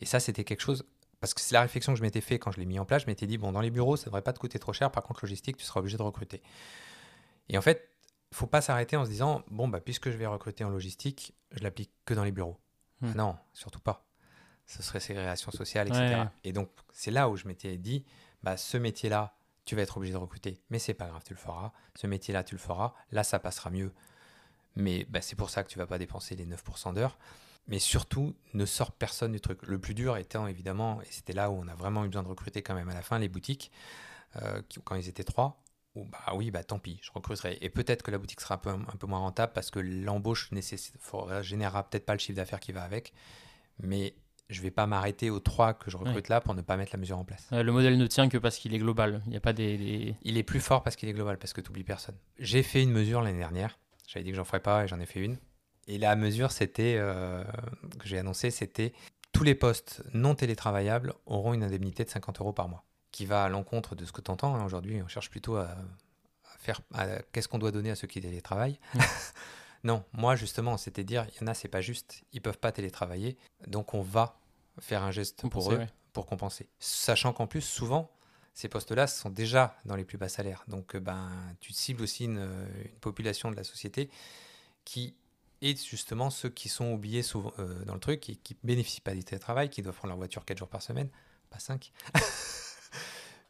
et 0.03 0.05
ça, 0.05 0.20
c'était 0.20 0.44
quelque 0.44 0.61
chose, 0.61 0.84
parce 1.20 1.34
que 1.34 1.40
c'est 1.40 1.54
la 1.54 1.62
réflexion 1.62 1.92
que 1.92 1.98
je 1.98 2.02
m'étais 2.02 2.20
fait 2.20 2.38
quand 2.38 2.50
je 2.52 2.58
l'ai 2.58 2.66
mis 2.66 2.78
en 2.78 2.84
place, 2.84 3.02
je 3.02 3.06
m'étais 3.06 3.26
dit, 3.26 3.38
bon, 3.38 3.52
dans 3.52 3.60
les 3.60 3.70
bureaux, 3.70 3.96
ça 3.96 4.06
devrait 4.06 4.22
pas 4.22 4.32
te 4.32 4.38
coûter 4.38 4.58
trop 4.58 4.72
cher, 4.72 4.90
par 4.90 5.02
contre, 5.02 5.24
logistique, 5.24 5.56
tu 5.56 5.64
seras 5.64 5.80
obligé 5.80 5.96
de 5.96 6.02
recruter. 6.02 6.42
Et 7.48 7.58
en 7.58 7.62
fait, 7.62 7.90
il 8.30 8.36
faut 8.36 8.46
pas 8.46 8.60
s'arrêter 8.60 8.96
en 8.96 9.04
se 9.04 9.10
disant, 9.10 9.42
bon, 9.50 9.68
bah, 9.68 9.80
puisque 9.80 10.10
je 10.10 10.16
vais 10.16 10.26
recruter 10.26 10.64
en 10.64 10.70
logistique, 10.70 11.34
je 11.52 11.62
l'applique 11.62 11.90
que 12.04 12.14
dans 12.14 12.24
les 12.24 12.32
bureaux. 12.32 12.58
Hmm. 13.00 13.10
Ah 13.12 13.16
non, 13.16 13.36
surtout 13.52 13.80
pas. 13.80 14.06
Ce 14.66 14.82
serait 14.82 15.00
ségrégation 15.00 15.50
sociale, 15.50 15.88
etc. 15.88 16.02
Ouais. 16.02 16.26
Et 16.44 16.52
donc, 16.52 16.68
c'est 16.92 17.10
là 17.10 17.28
où 17.28 17.36
je 17.36 17.48
m'étais 17.48 17.78
dit, 17.78 18.04
bah, 18.42 18.56
ce 18.56 18.76
métier-là, 18.76 19.34
tu 19.64 19.76
vas 19.76 19.82
être 19.82 19.96
obligé 19.96 20.12
de 20.12 20.18
recruter, 20.18 20.62
mais 20.70 20.78
c'est 20.78 20.94
pas 20.94 21.08
grave, 21.08 21.22
tu 21.24 21.34
le 21.34 21.38
feras. 21.38 21.72
Ce 21.94 22.06
métier-là, 22.06 22.44
tu 22.44 22.54
le 22.54 22.60
feras. 22.60 22.94
Là, 23.12 23.24
ça 23.24 23.38
passera 23.38 23.70
mieux. 23.70 23.92
Mais 24.76 25.04
bah, 25.08 25.20
c'est 25.20 25.36
pour 25.36 25.50
ça 25.50 25.64
que 25.64 25.68
tu 25.68 25.78
vas 25.78 25.86
pas 25.86 25.98
dépenser 25.98 26.36
les 26.36 26.46
9% 26.46 26.94
d'heure. 26.94 27.18
Mais 27.68 27.78
surtout, 27.78 28.34
ne 28.54 28.64
sort 28.64 28.92
personne 28.92 29.32
du 29.32 29.40
truc. 29.40 29.66
Le 29.66 29.78
plus 29.78 29.94
dur 29.94 30.16
étant 30.16 30.46
évidemment, 30.46 31.00
et 31.02 31.06
c'était 31.10 31.34
là 31.34 31.50
où 31.50 31.54
on 31.62 31.68
a 31.68 31.74
vraiment 31.74 32.04
eu 32.04 32.08
besoin 32.08 32.22
de 32.22 32.28
recruter 32.28 32.62
quand 32.62 32.74
même 32.74 32.88
à 32.88 32.94
la 32.94 33.02
fin, 33.02 33.18
les 33.18 33.28
boutiques, 33.28 33.70
euh, 34.36 34.62
quand 34.84 34.94
ils 34.96 35.08
étaient 35.08 35.24
trois, 35.24 35.62
où 35.94 36.04
bah 36.04 36.18
oui, 36.34 36.50
bah 36.50 36.64
tant 36.64 36.78
pis, 36.78 36.98
je 37.02 37.10
recruterai. 37.12 37.58
Et 37.60 37.68
peut-être 37.70 38.02
que 38.02 38.10
la 38.10 38.18
boutique 38.18 38.40
sera 38.40 38.54
un 38.54 38.58
peu, 38.58 38.70
un 38.70 38.96
peu 38.98 39.06
moins 39.06 39.18
rentable 39.18 39.52
parce 39.52 39.70
que 39.70 39.80
l'embauche 39.80 40.50
générera 41.42 41.88
peut-être 41.88 42.06
pas 42.06 42.14
le 42.14 42.18
chiffre 42.18 42.36
d'affaires 42.36 42.60
qui 42.60 42.72
va 42.72 42.82
avec. 42.82 43.12
Mais 43.82 44.14
je 44.48 44.62
vais 44.62 44.70
pas 44.70 44.86
m'arrêter 44.86 45.28
aux 45.30 45.40
trois 45.40 45.74
que 45.74 45.90
je 45.90 45.96
recrute 45.98 46.28
là 46.28 46.40
pour 46.40 46.54
ne 46.54 46.62
pas 46.62 46.76
mettre 46.78 46.92
la 46.94 46.98
mesure 46.98 47.18
en 47.18 47.24
place. 47.24 47.48
Euh, 47.52 47.62
le 47.62 47.70
modèle 47.72 47.98
ne 47.98 48.06
tient 48.06 48.28
que 48.30 48.38
parce 48.38 48.56
qu'il 48.58 48.72
est 48.74 48.78
global. 48.78 49.22
Il 49.26 49.30
n'y 49.30 49.36
a 49.36 49.40
pas 49.40 49.52
des. 49.52 49.76
des- 49.76 50.14
Il 50.22 50.38
est 50.38 50.42
plus 50.42 50.60
fort 50.60 50.82
parce 50.82 50.96
qu'il 50.96 51.08
est 51.08 51.12
global, 51.12 51.36
parce 51.38 51.52
que 51.52 51.60
tu 51.60 51.68
oublies 51.70 51.84
personne. 51.84 52.16
J'ai 52.38 52.62
fait 52.62 52.82
une 52.82 52.90
mesure 52.92 53.20
l'année 53.20 53.38
dernière. 53.38 53.78
J'avais 54.06 54.24
dit 54.24 54.30
que 54.30 54.36
j'en 54.36 54.44
ferais 54.44 54.60
pas 54.60 54.84
et 54.84 54.88
j'en 54.88 55.00
ai 55.00 55.06
fait 55.06 55.20
une. 55.20 55.36
Et 55.89 55.97
la 55.97 56.14
mesure, 56.16 56.53
c'était 56.53 56.97
euh, 56.99 57.43
que 57.99 58.07
j'ai 58.07 58.18
annoncé, 58.18 58.51
c'était 58.51 58.93
tous 59.32 59.43
les 59.43 59.55
postes 59.55 60.03
non 60.12 60.34
télétravaillables 60.34 61.14
auront 61.24 61.55
une 61.55 61.64
indemnité 61.64 62.05
de 62.05 62.11
50 62.11 62.41
euros 62.41 62.53
par 62.53 62.68
mois, 62.68 62.84
qui 63.11 63.24
va 63.24 63.45
à 63.45 63.49
l'encontre 63.49 63.95
de 63.95 64.05
ce 64.05 64.12
que 64.12 64.20
tu 64.20 64.30
entends. 64.30 64.62
Aujourd'hui, 64.64 65.01
on 65.03 65.09
cherche 65.09 65.30
plutôt 65.30 65.57
à, 65.57 65.64
à 65.64 66.59
faire 66.59 66.82
qu'est-ce 67.32 67.49
qu'on 67.49 67.59
doit 67.59 67.72
donner 67.72 67.91
à 67.91 67.97
ceux 67.97 68.07
qui 68.07 68.20
télétravaillent? 68.20 68.78
non, 69.82 70.05
moi 70.12 70.36
justement, 70.36 70.76
c'était 70.76 71.05
dire, 71.05 71.26
il 71.34 71.41
y 71.41 71.45
en 71.45 71.47
a, 71.47 71.55
c'est 71.55 71.68
pas 71.68 71.80
juste, 71.80 72.22
ils 72.32 72.43
peuvent 72.43 72.59
pas 72.59 72.70
télétravailler, 72.70 73.39
donc 73.66 73.95
on 73.95 74.03
va 74.03 74.39
faire 74.80 75.03
un 75.03 75.11
geste 75.11 75.49
pour 75.49 75.72
eux 75.72 75.78
ouais. 75.78 75.89
pour 76.12 76.26
compenser. 76.26 76.68
Sachant 76.80 77.32
qu'en 77.32 77.47
plus, 77.47 77.62
souvent, 77.62 78.11
ces 78.53 78.68
postes-là 78.68 79.07
sont 79.07 79.30
déjà 79.30 79.76
dans 79.86 79.97
les 79.97 80.05
plus 80.05 80.18
bas 80.18 80.28
salaires. 80.28 80.64
Donc, 80.68 80.97
euh, 80.97 81.01
ben, 81.01 81.30
tu 81.61 81.72
cibles 81.72 82.03
aussi 82.03 82.24
une, 82.24 82.39
euh, 82.39 82.66
une 82.84 82.99
population 82.99 83.51
de 83.51 83.57
la 83.57 83.64
société 83.64 84.11
qui 84.84 85.14
est 85.62 85.84
justement 85.86 86.30
ceux 86.30 86.48
qui 86.48 86.68
sont 86.68 86.92
oubliés 86.92 87.22
souvent 87.22 87.52
euh, 87.59 87.84
dans 87.84 87.94
le 87.94 88.00
truc 88.00 88.28
et 88.28 88.36
qui 88.36 88.56
bénéficient 88.62 89.00
pas 89.00 89.14
du 89.14 89.24
télétravail, 89.24 89.70
qui 89.70 89.82
doivent 89.82 89.96
prendre 89.96 90.11
leur 90.11 90.18
voiture 90.18 90.44
4 90.44 90.59
jours 90.59 90.68
par 90.68 90.82
semaine, 90.82 91.09
pas 91.50 91.59
5. 91.59 91.92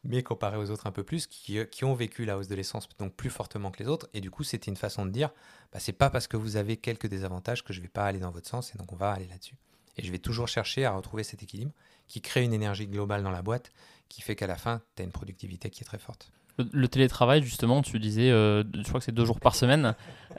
Mais 0.05 0.23
comparé 0.23 0.57
aux 0.57 0.69
autres 0.69 0.87
un 0.87 0.91
peu 0.91 1.03
plus, 1.03 1.27
qui, 1.27 1.59
euh, 1.59 1.65
qui 1.65 1.83
ont 1.83 1.93
vécu 1.93 2.25
la 2.25 2.37
hausse 2.37 2.47
de 2.47 2.55
l'essence 2.55 2.87
donc 2.97 3.13
plus 3.13 3.29
fortement 3.29 3.69
que 3.69 3.83
les 3.83 3.89
autres. 3.89 4.07
Et 4.13 4.21
du 4.21 4.31
coup, 4.31 4.43
c'était 4.43 4.71
une 4.71 4.77
façon 4.77 5.05
de 5.05 5.11
dire, 5.11 5.29
bah, 5.73 5.79
c'est 5.79 5.93
pas 5.93 6.09
parce 6.09 6.27
que 6.27 6.37
vous 6.37 6.55
avez 6.55 6.77
quelques 6.77 7.07
désavantages 7.07 7.63
que 7.63 7.73
je 7.73 7.81
vais 7.81 7.89
pas 7.89 8.05
aller 8.05 8.19
dans 8.19 8.31
votre 8.31 8.47
sens, 8.47 8.73
et 8.73 8.77
donc 8.77 8.93
on 8.93 8.95
va 8.95 9.11
aller 9.11 9.27
là-dessus. 9.27 9.55
Et 9.97 10.03
je 10.03 10.11
vais 10.11 10.19
toujours 10.19 10.47
chercher 10.47 10.85
à 10.85 10.91
retrouver 10.91 11.23
cet 11.23 11.43
équilibre 11.43 11.73
qui 12.07 12.21
crée 12.21 12.43
une 12.43 12.53
énergie 12.53 12.87
globale 12.87 13.23
dans 13.23 13.31
la 13.31 13.41
boîte, 13.41 13.71
qui 14.07 14.21
fait 14.21 14.35
qu'à 14.35 14.47
la 14.47 14.55
fin, 14.55 14.81
tu 14.95 15.01
as 15.01 15.05
une 15.05 15.11
productivité 15.11 15.69
qui 15.69 15.83
est 15.83 15.85
très 15.85 15.99
forte. 15.99 16.31
Le, 16.71 16.87
télétravail, 16.87 17.41
justement, 17.43 17.81
tu 17.81 17.99
disais, 17.99 18.31
euh, 18.31 18.63
je 18.73 18.83
crois 18.87 18.99
que 18.99 19.05
c'est 19.05 19.11
deux 19.11 19.25
jours 19.25 19.39
par 19.39 19.55
semaine. 19.55 19.95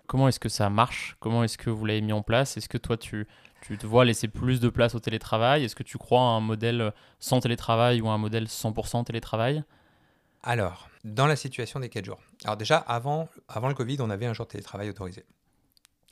Comment 0.07 0.29
est-ce 0.29 0.41
que 0.41 0.49
ça 0.49 0.71
marche? 0.71 1.17
Comment 1.21 1.45
est-ce 1.45 1.59
que 1.59 1.71
vous 1.71 1.87
l'avez 1.87 2.01
mis 2.01 2.13
en 2.13 2.23
place? 2.23 2.57
Est-ce 2.57 2.69
que 2.69 2.79
toi, 2.79 2.97
tu, 2.97 3.27
tu 3.63 3.79
te 3.79 3.87
vois 3.87 4.05
laisser 4.05 4.29
plus 4.29 4.61
de 4.61 4.69
place 4.69 4.95
au 4.95 5.01
télétravail? 5.01 5.65
Est-ce 5.65 5.75
que 5.75 5.83
tu 5.83 5.99
crois 5.99 6.21
à 6.21 6.25
un 6.25 6.41
modèle 6.41 6.93
sans 7.19 7.41
télétravail 7.41 8.01
ou 8.01 8.09
à 8.09 8.13
un 8.13 8.19
modèle 8.19 8.45
100% 8.45 9.05
télétravail? 9.05 9.65
Alors, 10.43 10.89
dans 11.05 11.27
la 11.27 11.37
situation 11.37 11.81
des 11.81 11.89
4 11.89 12.05
jours. 12.05 12.21
Alors 12.45 12.57
déjà, 12.57 12.79
avant, 12.79 13.29
avant 13.49 13.69
le 13.69 13.75
Covid, 13.75 13.99
on 14.01 14.11
avait 14.11 14.27
un 14.27 14.33
jour 14.33 14.47
de 14.47 14.53
télétravail 14.53 14.89
autorisé. 14.89 15.25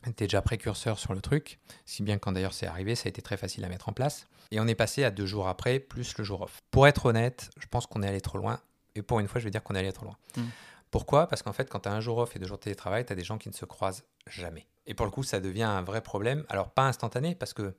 On 0.07 0.11
était 0.11 0.27
déjà 0.27 0.43
précurseur 0.43 0.99
sur 0.99 1.13
le 1.13 1.21
truc, 1.21 1.59
si 1.85 2.03
bien 2.03 2.19
quand 2.19 2.33
d'ailleurs 2.33 2.53
c'est 2.53 2.67
arrivé, 2.67 2.95
ça 2.95 3.07
a 3.07 3.09
été 3.09 3.21
très 3.21 3.37
facile 3.37 3.65
à 3.65 3.69
mettre 3.69 3.89
en 3.89 3.93
place. 3.93 4.29
Et 4.51 4.61
on 4.61 4.67
est 4.67 4.75
passé 4.75 5.03
à 5.03 5.11
deux 5.11 5.27
jours 5.27 5.49
après, 5.49 5.81
plus 5.81 6.17
le 6.17 6.25
jour 6.25 6.43
off. 6.43 6.63
Pour 6.71 6.87
être 6.87 7.07
honnête, 7.07 7.51
je 7.59 7.67
pense 7.67 7.87
qu'on 7.87 8.03
est 8.03 8.09
allé 8.09 8.21
trop 8.21 8.39
loin. 8.39 8.61
Et 8.99 9.03
pour 9.03 9.21
une 9.21 9.29
fois, 9.29 9.41
je 9.41 9.45
vais 9.45 9.51
dire 9.51 9.63
qu'on 9.63 9.75
est 9.75 9.79
allé 9.79 9.93
trop 9.93 10.07
loin. 10.07 10.17
Mm. 10.37 10.43
Pourquoi? 10.91 11.27
Parce 11.29 11.43
qu'en 11.43 11.53
fait, 11.53 11.69
quand 11.69 11.81
tu 11.81 11.89
as 11.89 11.93
un 11.93 12.01
jour 12.01 12.19
off 12.19 12.35
et 12.35 12.39
deux 12.39 12.47
jours 12.47 12.57
de 12.57 12.63
télétravail, 12.63 13.05
tu 13.05 13.13
as 13.13 13.17
des 13.17 13.25
gens 13.25 13.39
qui 13.39 13.49
ne 13.49 13.55
se 13.55 13.65
croisent 13.65 14.05
jamais. 14.27 14.67
Et 14.87 14.95
pour 14.95 15.07
le 15.07 15.13
coup, 15.13 15.23
ça 15.23 15.39
devient 15.39 15.65
un 15.65 15.83
vrai 15.83 16.01
problème. 16.01 16.45
Alors, 16.49 16.71
pas 16.71 16.87
instantané, 16.87 17.35
parce 17.35 17.53
que 17.53 17.75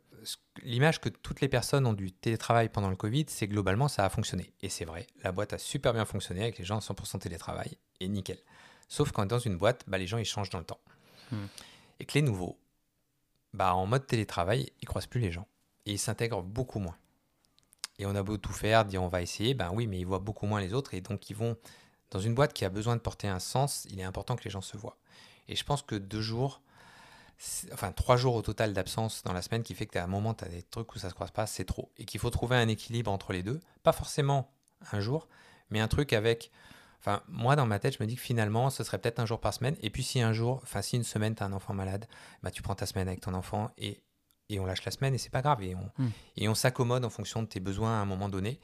l'image 0.61 1.01
que 1.01 1.09
toutes 1.09 1.41
les 1.41 1.49
personnes 1.49 1.85
ont 1.87 1.93
du 1.93 2.11
télétravail 2.11 2.69
pendant 2.69 2.89
le 2.89 2.95
Covid, 2.95 3.25
c'est 3.27 3.47
globalement, 3.47 3.87
ça 3.87 4.05
a 4.05 4.09
fonctionné. 4.09 4.53
Et 4.61 4.69
c'est 4.69 4.85
vrai, 4.85 5.07
la 5.23 5.31
boîte 5.31 5.53
a 5.53 5.57
super 5.57 5.93
bien 5.93 6.05
fonctionné 6.05 6.43
avec 6.43 6.57
les 6.57 6.65
gens 6.65 6.77
en 6.77 6.79
100% 6.79 7.19
télétravail, 7.19 7.77
et 7.99 8.07
nickel. 8.07 8.37
Sauf 8.87 9.11
quand 9.11 9.25
dans 9.25 9.39
une 9.39 9.57
boîte, 9.57 9.83
bah, 9.87 9.97
les 9.97 10.07
gens, 10.07 10.17
ils 10.17 10.25
changent 10.25 10.49
dans 10.51 10.59
le 10.59 10.65
temps. 10.65 10.79
Hmm. 11.31 11.45
Et 11.99 12.05
que 12.05 12.13
les 12.13 12.21
nouveaux, 12.21 12.57
bah, 13.53 13.73
en 13.73 13.85
mode 13.85 14.05
télétravail, 14.05 14.71
ils 14.81 14.87
croisent 14.87 15.07
plus 15.07 15.19
les 15.19 15.31
gens. 15.31 15.47
Et 15.85 15.93
ils 15.93 15.99
s'intègrent 15.99 16.43
beaucoup 16.43 16.79
moins. 16.79 16.95
Et 17.99 18.05
on 18.05 18.15
a 18.15 18.23
beau 18.23 18.37
tout 18.37 18.53
faire, 18.53 18.85
dire 18.85 19.03
on 19.03 19.09
va 19.09 19.21
essayer, 19.21 19.53
ben 19.53 19.71
oui, 19.73 19.85
mais 19.85 19.99
ils 19.99 20.05
voient 20.05 20.19
beaucoup 20.19 20.45
moins 20.45 20.61
les 20.61 20.73
autres. 20.73 20.93
Et 20.93 21.01
donc, 21.01 21.29
ils 21.29 21.35
vont, 21.35 21.57
dans 22.11 22.19
une 22.19 22.33
boîte 22.33 22.53
qui 22.53 22.65
a 22.65 22.69
besoin 22.69 22.95
de 22.95 23.01
porter 23.01 23.27
un 23.27 23.39
sens, 23.39 23.85
il 23.91 23.99
est 23.99 24.03
important 24.03 24.35
que 24.35 24.43
les 24.45 24.49
gens 24.49 24.61
se 24.61 24.77
voient. 24.77 24.97
Et 25.49 25.55
je 25.55 25.63
pense 25.63 25.81
que 25.81 25.95
deux 25.95 26.21
jours, 26.21 26.61
enfin 27.73 27.91
trois 27.91 28.17
jours 28.17 28.35
au 28.35 28.41
total 28.41 28.73
d'absence 28.73 29.23
dans 29.23 29.33
la 29.33 29.41
semaine, 29.41 29.63
qui 29.63 29.75
fait 29.75 29.85
que 29.85 29.99
à 29.99 30.03
un 30.03 30.07
moment, 30.07 30.33
tu 30.33 30.45
as 30.45 30.47
des 30.47 30.63
trucs 30.63 30.95
où 30.95 30.99
ça 30.99 31.09
se 31.09 31.13
croise 31.13 31.31
pas, 31.31 31.45
c'est 31.45 31.65
trop. 31.65 31.91
Et 31.97 32.05
qu'il 32.05 32.19
faut 32.19 32.29
trouver 32.29 32.55
un 32.55 32.67
équilibre 32.69 33.11
entre 33.11 33.33
les 33.33 33.43
deux. 33.43 33.59
Pas 33.83 33.91
forcément 33.91 34.49
un 34.91 35.01
jour, 35.01 35.27
mais 35.69 35.81
un 35.81 35.87
truc 35.87 36.13
avec. 36.13 36.51
Enfin, 36.99 37.21
moi, 37.27 37.55
dans 37.55 37.65
ma 37.65 37.79
tête, 37.79 37.97
je 37.97 38.03
me 38.03 38.07
dis 38.07 38.15
que 38.15 38.21
finalement, 38.21 38.69
ce 38.69 38.83
serait 38.83 38.97
peut-être 38.97 39.19
un 39.19 39.25
jour 39.25 39.39
par 39.39 39.53
semaine. 39.53 39.77
Et 39.81 39.89
puis, 39.89 40.03
si 40.03 40.21
un 40.21 40.33
jour, 40.33 40.59
enfin, 40.63 40.81
si 40.81 40.97
une 40.97 41.03
semaine, 41.03 41.33
tu 41.33 41.43
as 41.43 41.45
un 41.45 41.53
enfant 41.53 41.73
malade, 41.73 42.07
bah, 42.43 42.51
tu 42.51 42.61
prends 42.61 42.75
ta 42.75 42.85
semaine 42.85 43.07
avec 43.07 43.21
ton 43.21 43.33
enfant 43.33 43.71
et, 43.77 44.01
et 44.49 44.59
on 44.59 44.65
lâche 44.65 44.83
la 44.85 44.91
semaine 44.91 45.13
et 45.13 45.17
c'est 45.17 45.29
pas 45.29 45.41
grave. 45.41 45.61
Et 45.63 45.75
on, 45.75 45.89
Hmm. 45.97 46.09
et 46.37 46.47
on 46.49 46.55
s'accommode 46.55 47.05
en 47.05 47.09
fonction 47.09 47.41
de 47.43 47.47
tes 47.47 47.59
besoins 47.59 47.91
à 47.99 48.01
un 48.01 48.05
moment 48.05 48.29
donné. 48.29 48.59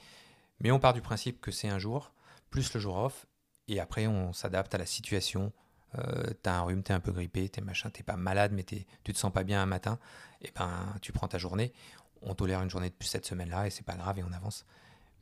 Mais 0.60 0.72
on 0.72 0.80
part 0.80 0.94
du 0.94 1.02
principe 1.02 1.42
que 1.42 1.52
c'est 1.52 1.68
un 1.70 1.80
jour, 1.80 2.12
plus 2.50 2.74
le 2.74 2.80
jour 2.80 2.98
off. 2.98 3.26
Et 3.68 3.80
après, 3.80 4.08
on 4.08 4.32
s'adapte 4.34 4.74
à 4.76 4.78
la 4.78 4.86
situation. 4.86 5.52
Euh, 5.98 6.34
t'as 6.44 6.54
un 6.58 6.62
rhume, 6.62 6.84
t'es 6.84 6.94
un 6.94 7.00
peu 7.00 7.12
grippé, 7.12 7.48
t'es 7.50 7.62
machin, 7.62 7.90
t'es 7.90 8.04
pas 8.04 8.16
malade, 8.18 8.52
mais 8.54 8.64
tu 8.64 8.84
te 9.14 9.18
sens 9.18 9.32
pas 9.32 9.44
bien 9.44 9.62
un 9.62 9.66
matin. 9.66 9.98
Et 10.42 10.52
ben, 10.56 10.72
tu 11.02 11.12
prends 11.12 11.28
ta 11.28 11.38
journée. 11.38 11.72
On 12.22 12.34
tolère 12.36 12.62
une 12.62 12.70
journée 12.70 12.90
de 12.90 12.96
plus 12.96 13.08
cette 13.08 13.26
semaine-là 13.26 13.68
et 13.68 13.70
c'est 13.70 13.86
pas 13.86 13.96
grave 13.96 14.20
et 14.20 14.24
on 14.24 14.32
avance. 14.34 14.66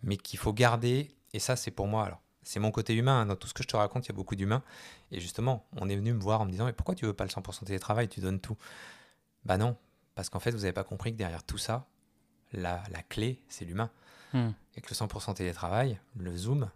Mais 0.02 0.18
qu'il 0.18 0.40
faut 0.40 0.54
garder, 0.54 1.12
et 1.34 1.40
ça, 1.40 1.56
c'est 1.56 1.72
pour 1.72 1.88
moi, 1.88 2.06
alors, 2.06 2.22
c'est 2.44 2.60
mon 2.60 2.72
côté 2.72 2.94
humain. 2.94 3.22
hein. 3.22 3.26
Dans 3.28 3.36
tout 3.36 3.48
ce 3.48 3.54
que 3.54 3.64
je 3.64 3.68
te 3.68 3.76
raconte, 3.78 4.06
il 4.06 4.10
y 4.10 4.12
a 4.12 4.16
beaucoup 4.16 4.36
d'humains. 4.36 4.64
Et 5.12 5.20
justement, 5.20 5.66
on 5.78 5.88
est 5.90 5.96
venu 5.96 6.12
me 6.14 6.20
voir 6.20 6.42
en 6.42 6.46
me 6.46 6.52
disant 6.52 6.66
Mais 6.66 6.74
pourquoi 6.74 6.96
tu 6.96 7.06
veux 7.06 7.14
pas 7.14 7.24
le 7.24 7.30
100% 7.30 7.66
télétravail? 7.66 8.08
Tu 8.10 8.20
donnes 8.20 8.40
tout. 8.42 8.58
Bah 9.46 9.58
non, 9.58 9.78
parce 10.16 10.30
qu'en 10.30 10.40
fait, 10.40 10.52
vous 10.52 10.60
n'avez 10.60 10.74
pas 10.74 10.84
compris 10.84 11.12
que 11.12 11.18
derrière 11.18 11.44
tout 11.44 11.58
ça, 11.58 11.88
la, 12.52 12.84
la 12.92 13.02
clé, 13.04 13.42
c'est 13.50 13.66
l'humain. 13.66 13.90
Hmm. 14.34 14.50
Et 14.76 14.82
que 14.82 14.90
le 14.90 14.96
100% 14.96 15.34
télétravail, 15.36 16.00
le 16.18 16.36
Zoom, 16.36 16.70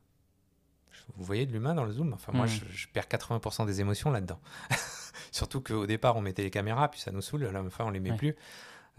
vous 1.16 1.24
voyez 1.24 1.46
de 1.46 1.52
l'humain 1.52 1.74
dans 1.76 1.84
le 1.86 1.92
Zoom? 1.92 2.14
Enfin, 2.14 2.32
moi, 2.34 2.46
Hmm. 2.46 2.50
je, 2.50 2.66
je 2.70 2.88
perds 2.88 3.08
80% 3.08 3.66
des 3.66 3.82
émotions 3.82 4.12
là-dedans. 4.12 4.40
Surtout 5.32 5.62
qu'au 5.62 5.86
départ, 5.86 6.16
on 6.18 6.22
mettait 6.22 6.44
les 6.44 6.52
caméras, 6.52 6.90
puis 6.90 7.00
ça 7.00 7.12
nous 7.12 7.22
saoule. 7.22 7.44
Là, 7.46 7.62
enfin, 7.66 7.86
on 7.86 7.90
les 7.90 8.00
met 8.00 8.12
Ouais. 8.12 8.18
plus. 8.18 8.36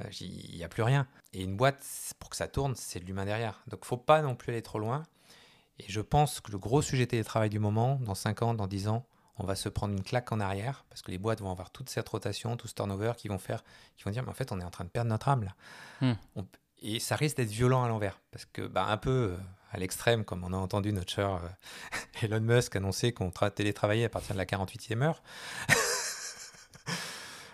Euh, 0.00 0.04
Il 0.20 0.56
n'y 0.56 0.64
a 0.64 0.68
plus 0.68 0.82
rien. 0.82 1.06
Et 1.32 1.42
une 1.42 1.56
boîte, 1.56 1.84
pour 2.18 2.30
que 2.30 2.36
ça 2.36 2.46
tourne, 2.48 2.74
c'est 2.76 3.00
de 3.00 3.04
l'humain 3.04 3.24
derrière. 3.24 3.62
Donc, 3.66 3.84
faut 3.84 3.96
pas 3.96 4.22
non 4.22 4.34
plus 4.36 4.52
aller 4.52 4.62
trop 4.62 4.78
loin. 4.78 5.02
Et 5.80 5.84
je 5.88 6.00
pense 6.00 6.40
que 6.40 6.50
le 6.52 6.58
gros 6.58 6.82
sujet 6.82 7.06
télétravail 7.06 7.50
du 7.50 7.58
moment, 7.58 7.96
dans 8.02 8.14
5 8.14 8.42
ans, 8.42 8.54
dans 8.54 8.66
10 8.66 8.88
ans, 8.88 9.06
on 9.38 9.44
va 9.46 9.54
se 9.54 9.68
prendre 9.68 9.94
une 9.94 10.02
claque 10.02 10.30
en 10.32 10.40
arrière 10.40 10.84
parce 10.88 11.02
que 11.02 11.10
les 11.10 11.18
boîtes 11.18 11.40
vont 11.40 11.50
avoir 11.50 11.70
toute 11.70 11.88
cette 11.90 12.08
rotation, 12.08 12.56
tout 12.56 12.68
ce 12.68 12.74
turnover 12.74 13.12
qui 13.16 13.28
vont 13.28 13.38
faire, 13.38 13.62
qui 13.96 14.04
vont 14.04 14.10
dire, 14.10 14.22
mais 14.22 14.30
en 14.30 14.34
fait, 14.34 14.52
on 14.52 14.60
est 14.60 14.64
en 14.64 14.70
train 14.70 14.84
de 14.84 14.90
perdre 14.90 15.10
notre 15.10 15.28
âme 15.28 15.44
là. 15.44 15.54
Hmm. 16.00 16.14
On- 16.36 16.46
et 16.80 17.00
ça 17.00 17.16
risque 17.16 17.36
d'être 17.38 17.48
violent 17.50 17.82
à 17.82 17.88
l'envers 17.88 18.20
parce 18.30 18.44
que, 18.44 18.62
bah, 18.66 18.84
un 18.88 18.96
peu 18.98 19.10
euh, 19.10 19.36
à 19.72 19.78
l'extrême, 19.78 20.24
comme 20.24 20.44
on 20.44 20.52
a 20.52 20.56
entendu 20.56 20.92
notre 20.92 21.10
cher 21.10 21.30
euh, 21.30 21.48
Elon 22.22 22.40
Musk 22.40 22.76
annoncer 22.76 23.12
qu'on 23.12 23.30
tra- 23.30 23.50
télétravaillait 23.50 24.04
à 24.04 24.08
partir 24.08 24.34
de 24.34 24.38
la 24.38 24.44
48e 24.46 25.02
heure. 25.02 25.22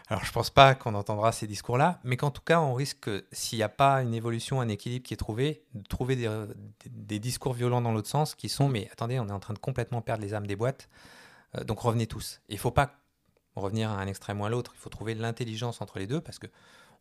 Alors, 0.08 0.22
je 0.22 0.32
pense 0.32 0.50
pas 0.50 0.74
qu'on 0.74 0.94
entendra 0.94 1.32
ces 1.32 1.46
discours-là, 1.46 1.98
mais 2.04 2.18
qu'en 2.18 2.30
tout 2.30 2.42
cas, 2.42 2.60
on 2.60 2.74
risque, 2.74 3.08
s'il 3.32 3.58
n'y 3.58 3.62
a 3.62 3.70
pas 3.70 4.02
une 4.02 4.12
évolution, 4.12 4.60
un 4.60 4.68
équilibre 4.68 5.06
qui 5.06 5.14
est 5.14 5.18
trouvé, 5.18 5.64
de 5.72 5.82
trouver 5.88 6.28
des 6.86 7.18
discours 7.18 7.54
violents 7.54 7.80
dans 7.80 7.90
l'autre 7.92 8.10
sens 8.10 8.34
qui 8.34 8.50
sont 8.50 8.68
mais 8.68 8.88
attendez, 8.92 9.18
on 9.18 9.28
est 9.28 9.32
en 9.32 9.40
train 9.40 9.54
de 9.54 9.58
complètement 9.58 10.02
perdre 10.02 10.22
les 10.22 10.34
âmes 10.34 10.46
des 10.46 10.56
boîtes, 10.56 10.90
euh, 11.56 11.64
donc 11.64 11.80
revenez 11.80 12.06
tous. 12.06 12.40
Il 12.48 12.54
ne 12.54 12.60
faut 12.60 12.70
pas 12.70 12.94
revenir 13.56 13.90
à 13.90 13.94
un 14.00 14.06
extrême 14.06 14.40
ou 14.40 14.44
à 14.44 14.50
l'autre, 14.50 14.72
il 14.74 14.78
faut 14.80 14.90
trouver 14.90 15.14
l'intelligence 15.14 15.80
entre 15.80 15.98
les 15.98 16.06
deux 16.06 16.20
parce 16.20 16.38
que 16.38 16.46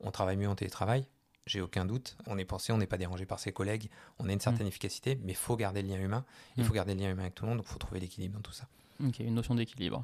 on 0.02 0.12
travaille 0.12 0.38
mieux 0.38 0.50
en 0.50 0.56
télétravail, 0.56 1.06
j'ai 1.48 1.62
aucun 1.62 1.84
doute, 1.86 2.16
on 2.28 2.38
est 2.38 2.46
pensé, 2.46 2.72
on 2.74 2.78
n'est 2.78 2.88
pas 2.88 2.98
dérangé 2.98 3.26
par 3.26 3.40
ses 3.40 3.52
collègues, 3.52 3.90
on 4.20 4.30
a 4.30 4.34
une 4.34 4.40
certaine 4.40 4.68
efficacité, 4.68 5.20
mais 5.24 5.32
il 5.34 5.36
faut 5.38 5.56
garder 5.58 5.82
le 5.82 5.88
lien 5.90 5.98
humain, 6.00 6.26
il 6.58 6.64
Mm. 6.64 6.68
faut 6.68 6.74
garder 6.74 6.94
le 6.94 7.02
lien 7.02 7.10
humain 7.12 7.24
avec 7.24 7.36
tout 7.36 7.44
le 7.46 7.50
monde, 7.50 7.58
donc 7.60 7.68
il 7.68 7.72
faut 7.74 7.80
trouver 7.80 8.00
l'équilibre 8.00 8.36
dans 8.36 8.42
tout 8.42 8.52
ça. 8.54 8.66
Ok, 9.04 9.20
une 9.20 9.34
notion 9.36 9.56
d'équilibre. 9.56 10.04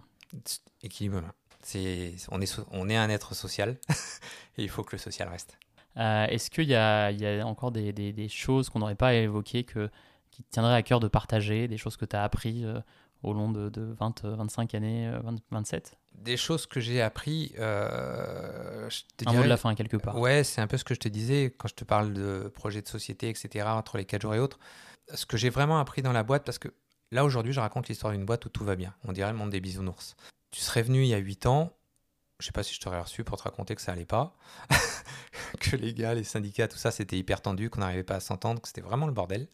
Équilibre 0.84 1.18
humain. 1.20 1.34
C'est, 1.62 2.16
on, 2.30 2.40
est, 2.42 2.46
so- 2.46 2.66
on 2.72 2.88
est 2.90 2.96
un 2.96 3.10
être 3.10 3.36
social 3.36 3.78
et 4.58 4.64
il 4.64 4.70
faut 4.70 4.84
que 4.84 4.94
le 4.96 4.98
social 5.00 5.28
reste. 5.28 5.58
Euh, 5.98 6.26
Est-ce 6.28 6.50
qu'il 6.50 6.68
y 6.70 6.76
a, 6.76 7.12
il 7.12 7.20
y 7.20 7.26
a 7.28 7.46
encore 7.46 7.72
des, 7.72 7.92
des- 7.94 8.14
des 8.14 8.30
choses 8.30 8.70
qu'on 8.70 8.80
n'aurait 8.80 8.96
pas 8.96 9.14
évoquées 9.14 9.64
que, 9.66 9.90
qui 10.32 10.44
te 10.44 10.52
tiendraient 10.52 10.76
à 10.76 10.84
cœur 10.84 11.00
de 11.00 11.08
partager, 11.10 11.68
des 11.68 11.78
choses 11.78 11.98
que 11.98 12.06
tu 12.06 12.16
as 12.16 12.24
appris 12.24 12.64
euh, 12.64 12.80
au 13.24 13.34
long 13.34 13.52
de, 13.52 13.70
de 13.70 13.82
20, 14.00 14.26
euh, 14.26 14.36
25 14.36 14.76
années, 14.76 15.08
euh, 15.08 15.20
20, 15.20 15.36
27 15.52 15.98
Des 16.16 16.38
choses 16.38 16.66
que 16.66 16.80
j'ai 16.80 17.02
appris, 17.02 17.54
euh, 17.60 18.90
je 18.90 19.02
te 19.18 19.30
Un 19.30 19.34
mot 19.34 19.44
de 19.44 19.48
la 19.48 19.58
fin, 19.58 19.76
quelque 19.76 19.98
part. 19.98 20.18
Ouais, 20.18 20.44
c'est 20.44 20.62
un 20.62 20.68
peu 20.68 20.78
ce 20.78 20.84
que 20.84 20.94
je 20.94 21.00
te 21.00 21.08
disais 21.08 21.54
quand 21.58 21.68
je 21.68 21.76
te 21.76 21.84
parle 21.84 22.14
de 22.14 22.52
projets 22.54 22.82
de 22.82 22.88
société, 22.88 23.30
etc., 23.30 23.66
entre 23.70 23.98
les 23.98 24.06
4 24.06 24.22
jours 24.22 24.36
et 24.36 24.40
autres. 24.40 24.60
Ce 25.14 25.26
que 25.26 25.38
j'ai 25.38 25.50
vraiment 25.50 25.80
appris 25.80 26.02
dans 26.02 26.14
la 26.14 26.24
boîte, 26.24 26.46
parce 26.46 26.60
que 26.60 26.70
là 27.12 27.26
aujourd'hui, 27.26 27.54
je 27.54 27.60
raconte 27.60 27.88
l'histoire 27.88 28.14
d'une 28.14 28.26
boîte 28.26 28.46
où 28.46 28.50
tout 28.50 28.64
va 28.64 28.76
bien. 28.76 28.94
On 29.04 29.12
dirait 29.12 29.32
le 29.32 29.38
monde 29.38 29.50
des 29.50 29.60
bisounours. 29.60 30.16
Tu 30.52 30.62
serais 30.62 30.82
venu 30.82 31.04
il 31.04 31.08
y 31.08 31.14
a 31.14 31.18
8 31.18 31.46
ans, 31.46 31.74
je 32.40 32.46
sais 32.46 32.52
pas 32.52 32.64
si 32.64 32.74
je 32.74 32.80
t'aurais 32.80 33.02
reçu 33.02 33.24
pour 33.24 33.38
te 33.38 33.44
raconter 33.44 33.76
que 33.76 33.82
ça 33.82 33.92
allait 33.92 34.06
pas, 34.06 34.38
que 35.60 35.76
les 35.76 35.94
gars, 35.94 36.14
les 36.14 36.24
syndicats, 36.24 36.68
tout 36.68 36.78
ça, 36.78 36.92
c'était 36.92 37.18
hyper 37.18 37.42
tendu, 37.42 37.70
qu'on 37.70 37.82
n'arrivait 37.82 38.04
pas 38.04 38.16
à 38.16 38.20
s'entendre, 38.20 38.62
que 38.62 38.68
c'était 38.68 38.82
vraiment 38.82 39.08
le 39.08 39.14
bordel. 39.14 39.48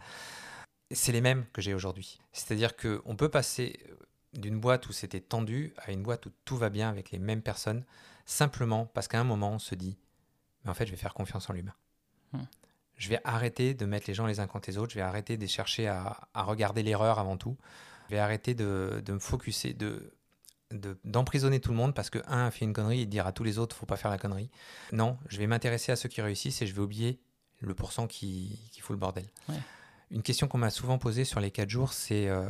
C'est 0.91 1.11
les 1.11 1.21
mêmes 1.21 1.45
que 1.53 1.61
j'ai 1.61 1.73
aujourd'hui. 1.73 2.19
C'est-à-dire 2.31 2.75
qu'on 2.75 3.15
peut 3.15 3.29
passer 3.29 3.79
d'une 4.33 4.59
boîte 4.59 4.87
où 4.87 4.93
c'était 4.93 5.19
tendu 5.21 5.73
à 5.77 5.91
une 5.91 6.03
boîte 6.03 6.25
où 6.25 6.31
tout 6.45 6.57
va 6.57 6.69
bien 6.69 6.89
avec 6.89 7.11
les 7.11 7.19
mêmes 7.19 7.41
personnes, 7.41 7.83
simplement 8.25 8.85
parce 8.85 9.07
qu'à 9.07 9.19
un 9.19 9.23
moment, 9.23 9.51
on 9.53 9.59
se 9.59 9.75
dit, 9.75 9.97
mais 10.63 10.71
en 10.71 10.73
fait, 10.73 10.85
je 10.85 10.91
vais 10.91 10.97
faire 10.97 11.13
confiance 11.13 11.49
en 11.49 11.53
l'humain. 11.53 11.73
Hmm. 12.33 12.43
Je 12.97 13.09
vais 13.09 13.19
arrêter 13.23 13.73
de 13.73 13.85
mettre 13.85 14.05
les 14.07 14.13
gens 14.13 14.25
les 14.25 14.39
uns 14.39 14.47
contre 14.47 14.69
les 14.69 14.77
autres. 14.77 14.91
Je 14.91 14.95
vais 14.99 15.01
arrêter 15.03 15.37
de 15.37 15.47
chercher 15.47 15.87
à, 15.87 16.27
à 16.33 16.43
regarder 16.43 16.81
l'erreur 16.83 17.19
avant 17.19 17.37
tout. 17.37 17.57
Je 18.09 18.15
vais 18.15 18.19
arrêter 18.19 18.53
de, 18.53 19.01
de 19.05 19.13
me 19.13 19.19
focuser, 19.19 19.73
de 19.73 20.11
de- 20.71 20.97
d'emprisonner 21.03 21.59
tout 21.59 21.69
le 21.69 21.77
monde 21.77 21.93
parce 21.93 22.09
que 22.09 22.19
un 22.27 22.47
a 22.47 22.51
fait 22.51 22.65
une 22.65 22.73
connerie 22.73 23.01
et 23.01 23.05
de 23.05 23.11
dire 23.11 23.27
à 23.27 23.31
tous 23.31 23.43
les 23.43 23.59
autres 23.59 23.75
faut 23.75 23.85
pas 23.85 23.97
faire 23.97 24.09
la 24.09 24.17
connerie. 24.17 24.49
Non, 24.91 25.17
je 25.27 25.37
vais 25.37 25.45
m'intéresser 25.47 25.91
à 25.91 25.95
ceux 25.95 26.09
qui 26.09 26.21
réussissent 26.21 26.61
et 26.61 26.67
je 26.67 26.73
vais 26.73 26.81
oublier 26.81 27.19
le 27.59 27.75
pourcent 27.75 28.07
qui, 28.07 28.59
qui 28.71 28.81
fout 28.81 28.93
le 28.95 28.99
bordel. 28.99 29.25
Ouais. 29.47 29.55
Une 30.15 30.23
question 30.23 30.47
qu'on 30.47 30.57
m'a 30.57 30.69
souvent 30.71 30.97
posée 30.97 31.25
sur 31.25 31.39
les 31.39 31.51
4 31.51 31.69
jours, 31.69 31.93
c'est 31.93 32.27
euh, 32.27 32.49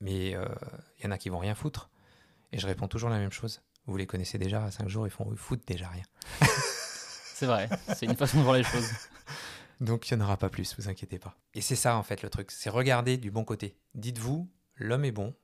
mais 0.00 0.30
il 0.98 1.04
y 1.04 1.06
en 1.06 1.10
a 1.10 1.18
qui 1.18 1.28
vont 1.30 1.38
rien 1.38 1.54
foutre. 1.56 1.90
Et 2.52 2.58
je 2.58 2.66
réponds 2.66 2.86
toujours 2.88 3.08
la 3.10 3.18
même 3.18 3.32
chose. 3.32 3.62
Vous 3.86 3.96
les 3.96 4.06
connaissez 4.06 4.38
déjà, 4.38 4.62
à 4.62 4.70
5 4.70 4.88
jours, 4.88 5.06
ils 5.06 5.10
font 5.10 5.26
ils 5.32 5.38
foutent 5.38 5.66
déjà 5.66 5.88
rien. 5.88 6.04
C'est 7.34 7.46
vrai, 7.46 7.68
c'est 7.96 8.06
une 8.06 8.14
façon 8.14 8.38
de 8.38 8.42
voir 8.44 8.54
les 8.54 8.62
choses. 8.62 8.88
Donc 9.80 10.08
il 10.08 10.16
n'y 10.16 10.22
en 10.22 10.24
aura 10.26 10.36
pas 10.36 10.48
plus, 10.48 10.76
vous 10.78 10.88
inquiétez 10.88 11.18
pas. 11.18 11.36
Et 11.54 11.60
c'est 11.60 11.74
ça 11.74 11.96
en 11.96 12.04
fait 12.04 12.22
le 12.22 12.30
truc, 12.30 12.52
c'est 12.52 12.70
regarder 12.70 13.16
du 13.16 13.32
bon 13.32 13.42
côté. 13.44 13.76
Dites-vous, 13.96 14.48
l'homme 14.76 15.04
est 15.04 15.10
bon. 15.10 15.34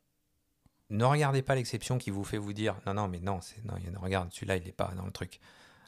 Ne 0.90 1.04
regardez 1.04 1.42
pas 1.42 1.56
l'exception 1.56 1.98
qui 1.98 2.10
vous 2.10 2.22
fait 2.22 2.38
vous 2.38 2.52
dire 2.52 2.76
non, 2.86 2.94
non, 2.94 3.08
mais 3.08 3.18
non, 3.18 3.40
c'est 3.40 3.64
non, 3.64 3.74
regarde, 4.00 4.32
celui-là, 4.32 4.56
il 4.58 4.64
n'est 4.64 4.70
pas 4.70 4.92
dans 4.96 5.06
le 5.06 5.10
truc. 5.10 5.40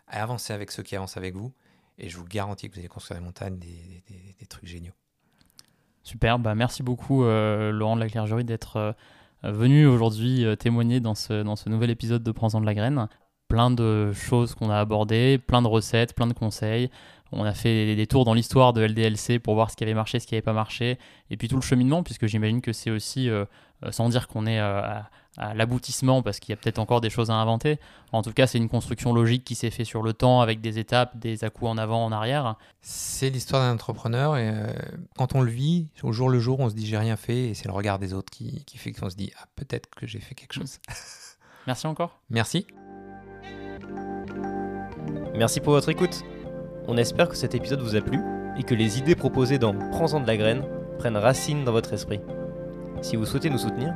Avancez 0.09 0.52
avec 0.52 0.72
ceux 0.72 0.82
qui 0.82 0.97
avancent 0.97 1.16
avec 1.16 1.36
vous, 1.36 1.55
et 1.97 2.09
je 2.09 2.16
vous 2.16 2.24
garantis 2.24 2.68
que 2.68 2.74
vous 2.74 2.80
allez 2.80 2.88
construire 2.88 3.20
des 3.20 3.24
montagnes, 3.24 3.59
des, 3.60 4.02
des- 4.09 4.34
des 4.36 4.47
trucs 4.47 4.66
géniaux. 4.66 4.94
Super, 6.02 6.39
bah 6.39 6.55
merci 6.55 6.82
beaucoup 6.82 7.24
euh, 7.24 7.70
Laurent 7.72 7.94
de 7.94 8.01
la 8.01 8.09
Clergerie 8.09 8.44
d'être 8.44 8.77
euh, 8.77 8.93
venu 9.43 9.86
aujourd'hui 9.86 10.44
euh, 10.44 10.56
témoigner 10.56 11.01
dans 11.01 11.14
ce, 11.14 11.43
dans 11.43 11.56
ce 11.56 11.68
nouvel 11.68 11.90
épisode 11.90 12.22
de 12.22 12.32
Prends-en 12.32 12.60
de 12.60 12.66
la 12.66 12.74
graine. 12.74 13.09
Plein 13.48 13.70
de 13.70 14.12
choses 14.12 14.55
qu'on 14.55 14.70
a 14.70 14.78
abordées, 14.78 15.39
plein 15.39 15.60
de 15.60 15.66
recettes, 15.66 16.14
plein 16.14 16.27
de 16.27 16.32
conseils. 16.32 16.90
On 17.32 17.44
a 17.44 17.52
fait 17.52 17.94
des 17.94 18.06
tours 18.06 18.24
dans 18.24 18.35
l'histoire 18.35 18.72
de 18.72 18.81
LDLC 18.81 19.39
pour 19.39 19.55
voir 19.55 19.70
ce 19.70 19.77
qui 19.77 19.85
avait 19.85 19.94
marché, 19.94 20.18
ce 20.20 20.27
qui 20.27 20.35
n'avait 20.35 20.43
pas 20.43 20.52
marché, 20.52 20.98
et 21.31 21.36
puis 21.36 21.48
tout 21.48 21.56
le 21.56 21.62
cheminement, 21.62 22.02
puisque 22.02 22.27
j'imagine 22.27 22.60
que 22.60 22.72
c'est 22.72 22.90
aussi, 22.90 23.28
sans 23.90 24.09
dire 24.09 24.27
qu'on 24.27 24.47
est 24.47 24.59
à, 24.59 25.10
à 25.36 25.55
l'aboutissement, 25.55 26.23
parce 26.23 26.40
qu'il 26.40 26.52
y 26.52 26.55
a 26.55 26.57
peut-être 26.57 26.78
encore 26.78 27.01
des 27.01 27.11
choses 27.11 27.31
à 27.31 27.35
inventer, 27.35 27.78
en 28.12 28.23
tout 28.23 28.32
cas 28.32 28.47
c'est 28.47 28.59
une 28.59 28.69
construction 28.69 29.12
logique 29.12 29.44
qui 29.44 29.55
s'est 29.55 29.70
fait 29.70 29.85
sur 29.85 30.02
le 30.02 30.12
temps, 30.12 30.40
avec 30.40 30.61
des 30.61 30.78
étapes, 30.78 31.16
des 31.19 31.44
à-coups 31.44 31.70
en 31.70 31.78
avant, 31.78 32.05
en 32.05 32.12
arrière. 32.12 32.57
C'est 32.81 33.31
l'histoire 33.31 33.62
d'un 33.62 33.74
entrepreneur, 33.74 34.36
et 34.36 34.51
euh, 34.51 34.66
quand 35.16 35.35
on 35.35 35.40
le 35.40 35.51
vit, 35.51 35.89
au 36.02 36.12
jour 36.12 36.28
le 36.28 36.40
jour, 36.40 36.61
on 36.61 36.69
se 36.69 36.74
dit 36.74 36.86
j'ai 36.86 36.98
rien 36.98 37.16
fait, 37.16 37.51
et 37.51 37.55
c'est 37.55 37.69
le 37.69 37.74
regard 37.74 37.98
des 37.98 38.12
autres 38.12 38.31
qui, 38.31 38.65
qui 38.65 38.78
fait 38.78 38.93
qu'on 38.93 39.09
se 39.09 39.16
dit 39.16 39.32
ah, 39.40 39.47
peut-être 39.57 39.89
que 39.94 40.07
j'ai 40.07 40.20
fait 40.20 40.35
quelque 40.35 40.55
chose. 40.55 40.78
Merci 41.66 41.86
encore. 41.86 42.20
Merci. 42.31 42.66
Merci 45.35 45.61
pour 45.61 45.73
votre 45.73 45.89
écoute. 45.89 46.23
On 46.89 46.97
espère 46.97 47.28
que 47.28 47.36
cet 47.36 47.55
épisode 47.55 47.81
vous 47.81 47.97
a 47.97 48.01
plu 48.01 48.20
et 48.59 48.62
que 48.62 48.74
les 48.74 48.98
idées 48.98 49.15
proposées 49.15 49.59
dans 49.59 49.74
Prends-en 49.90 50.20
de 50.20 50.27
la 50.27 50.36
graine 50.36 50.65
prennent 50.98 51.16
racine 51.16 51.65
dans 51.65 51.73
votre 51.73 51.93
esprit. 51.93 52.20
Si 53.01 53.16
vous 53.16 53.24
souhaitez 53.24 53.48
nous 53.48 53.59
soutenir, 53.59 53.94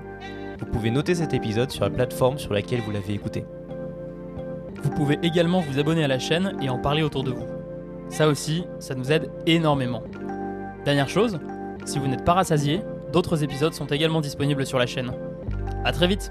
vous 0.59 0.66
pouvez 0.66 0.90
noter 0.90 1.14
cet 1.14 1.35
épisode 1.35 1.70
sur 1.70 1.85
la 1.85 1.90
plateforme 1.90 2.39
sur 2.39 2.52
laquelle 2.52 2.81
vous 2.81 2.90
l'avez 2.90 3.14
écouté. 3.14 3.44
Vous 4.82 4.90
pouvez 4.90 5.18
également 5.22 5.60
vous 5.60 5.78
abonner 5.78 6.05
à 6.05 6.09
la 6.09 6.18
chaîne 6.18 6.56
et 6.60 6.68
en 6.68 6.78
parler 6.78 7.02
autour 7.02 7.24
de 7.24 7.31
vous. 7.31 7.47
Ça 8.09 8.28
aussi, 8.28 8.64
ça 8.78 8.94
nous 8.94 9.10
aide 9.10 9.31
énormément. 9.47 10.02
Dernière 10.85 11.09
chose, 11.09 11.40
si 11.85 11.98
vous 11.98 12.06
n'êtes 12.06 12.24
pas 12.24 12.35
rassasié, 12.35 12.82
d'autres 13.12 13.43
épisodes 13.43 13.72
sont 13.72 13.86
également 13.86 14.20
disponibles 14.20 14.66
sur 14.66 14.78
la 14.78 14.86
chaîne. 14.86 15.12
A 15.85 15.93
très 15.93 16.06
vite 16.06 16.31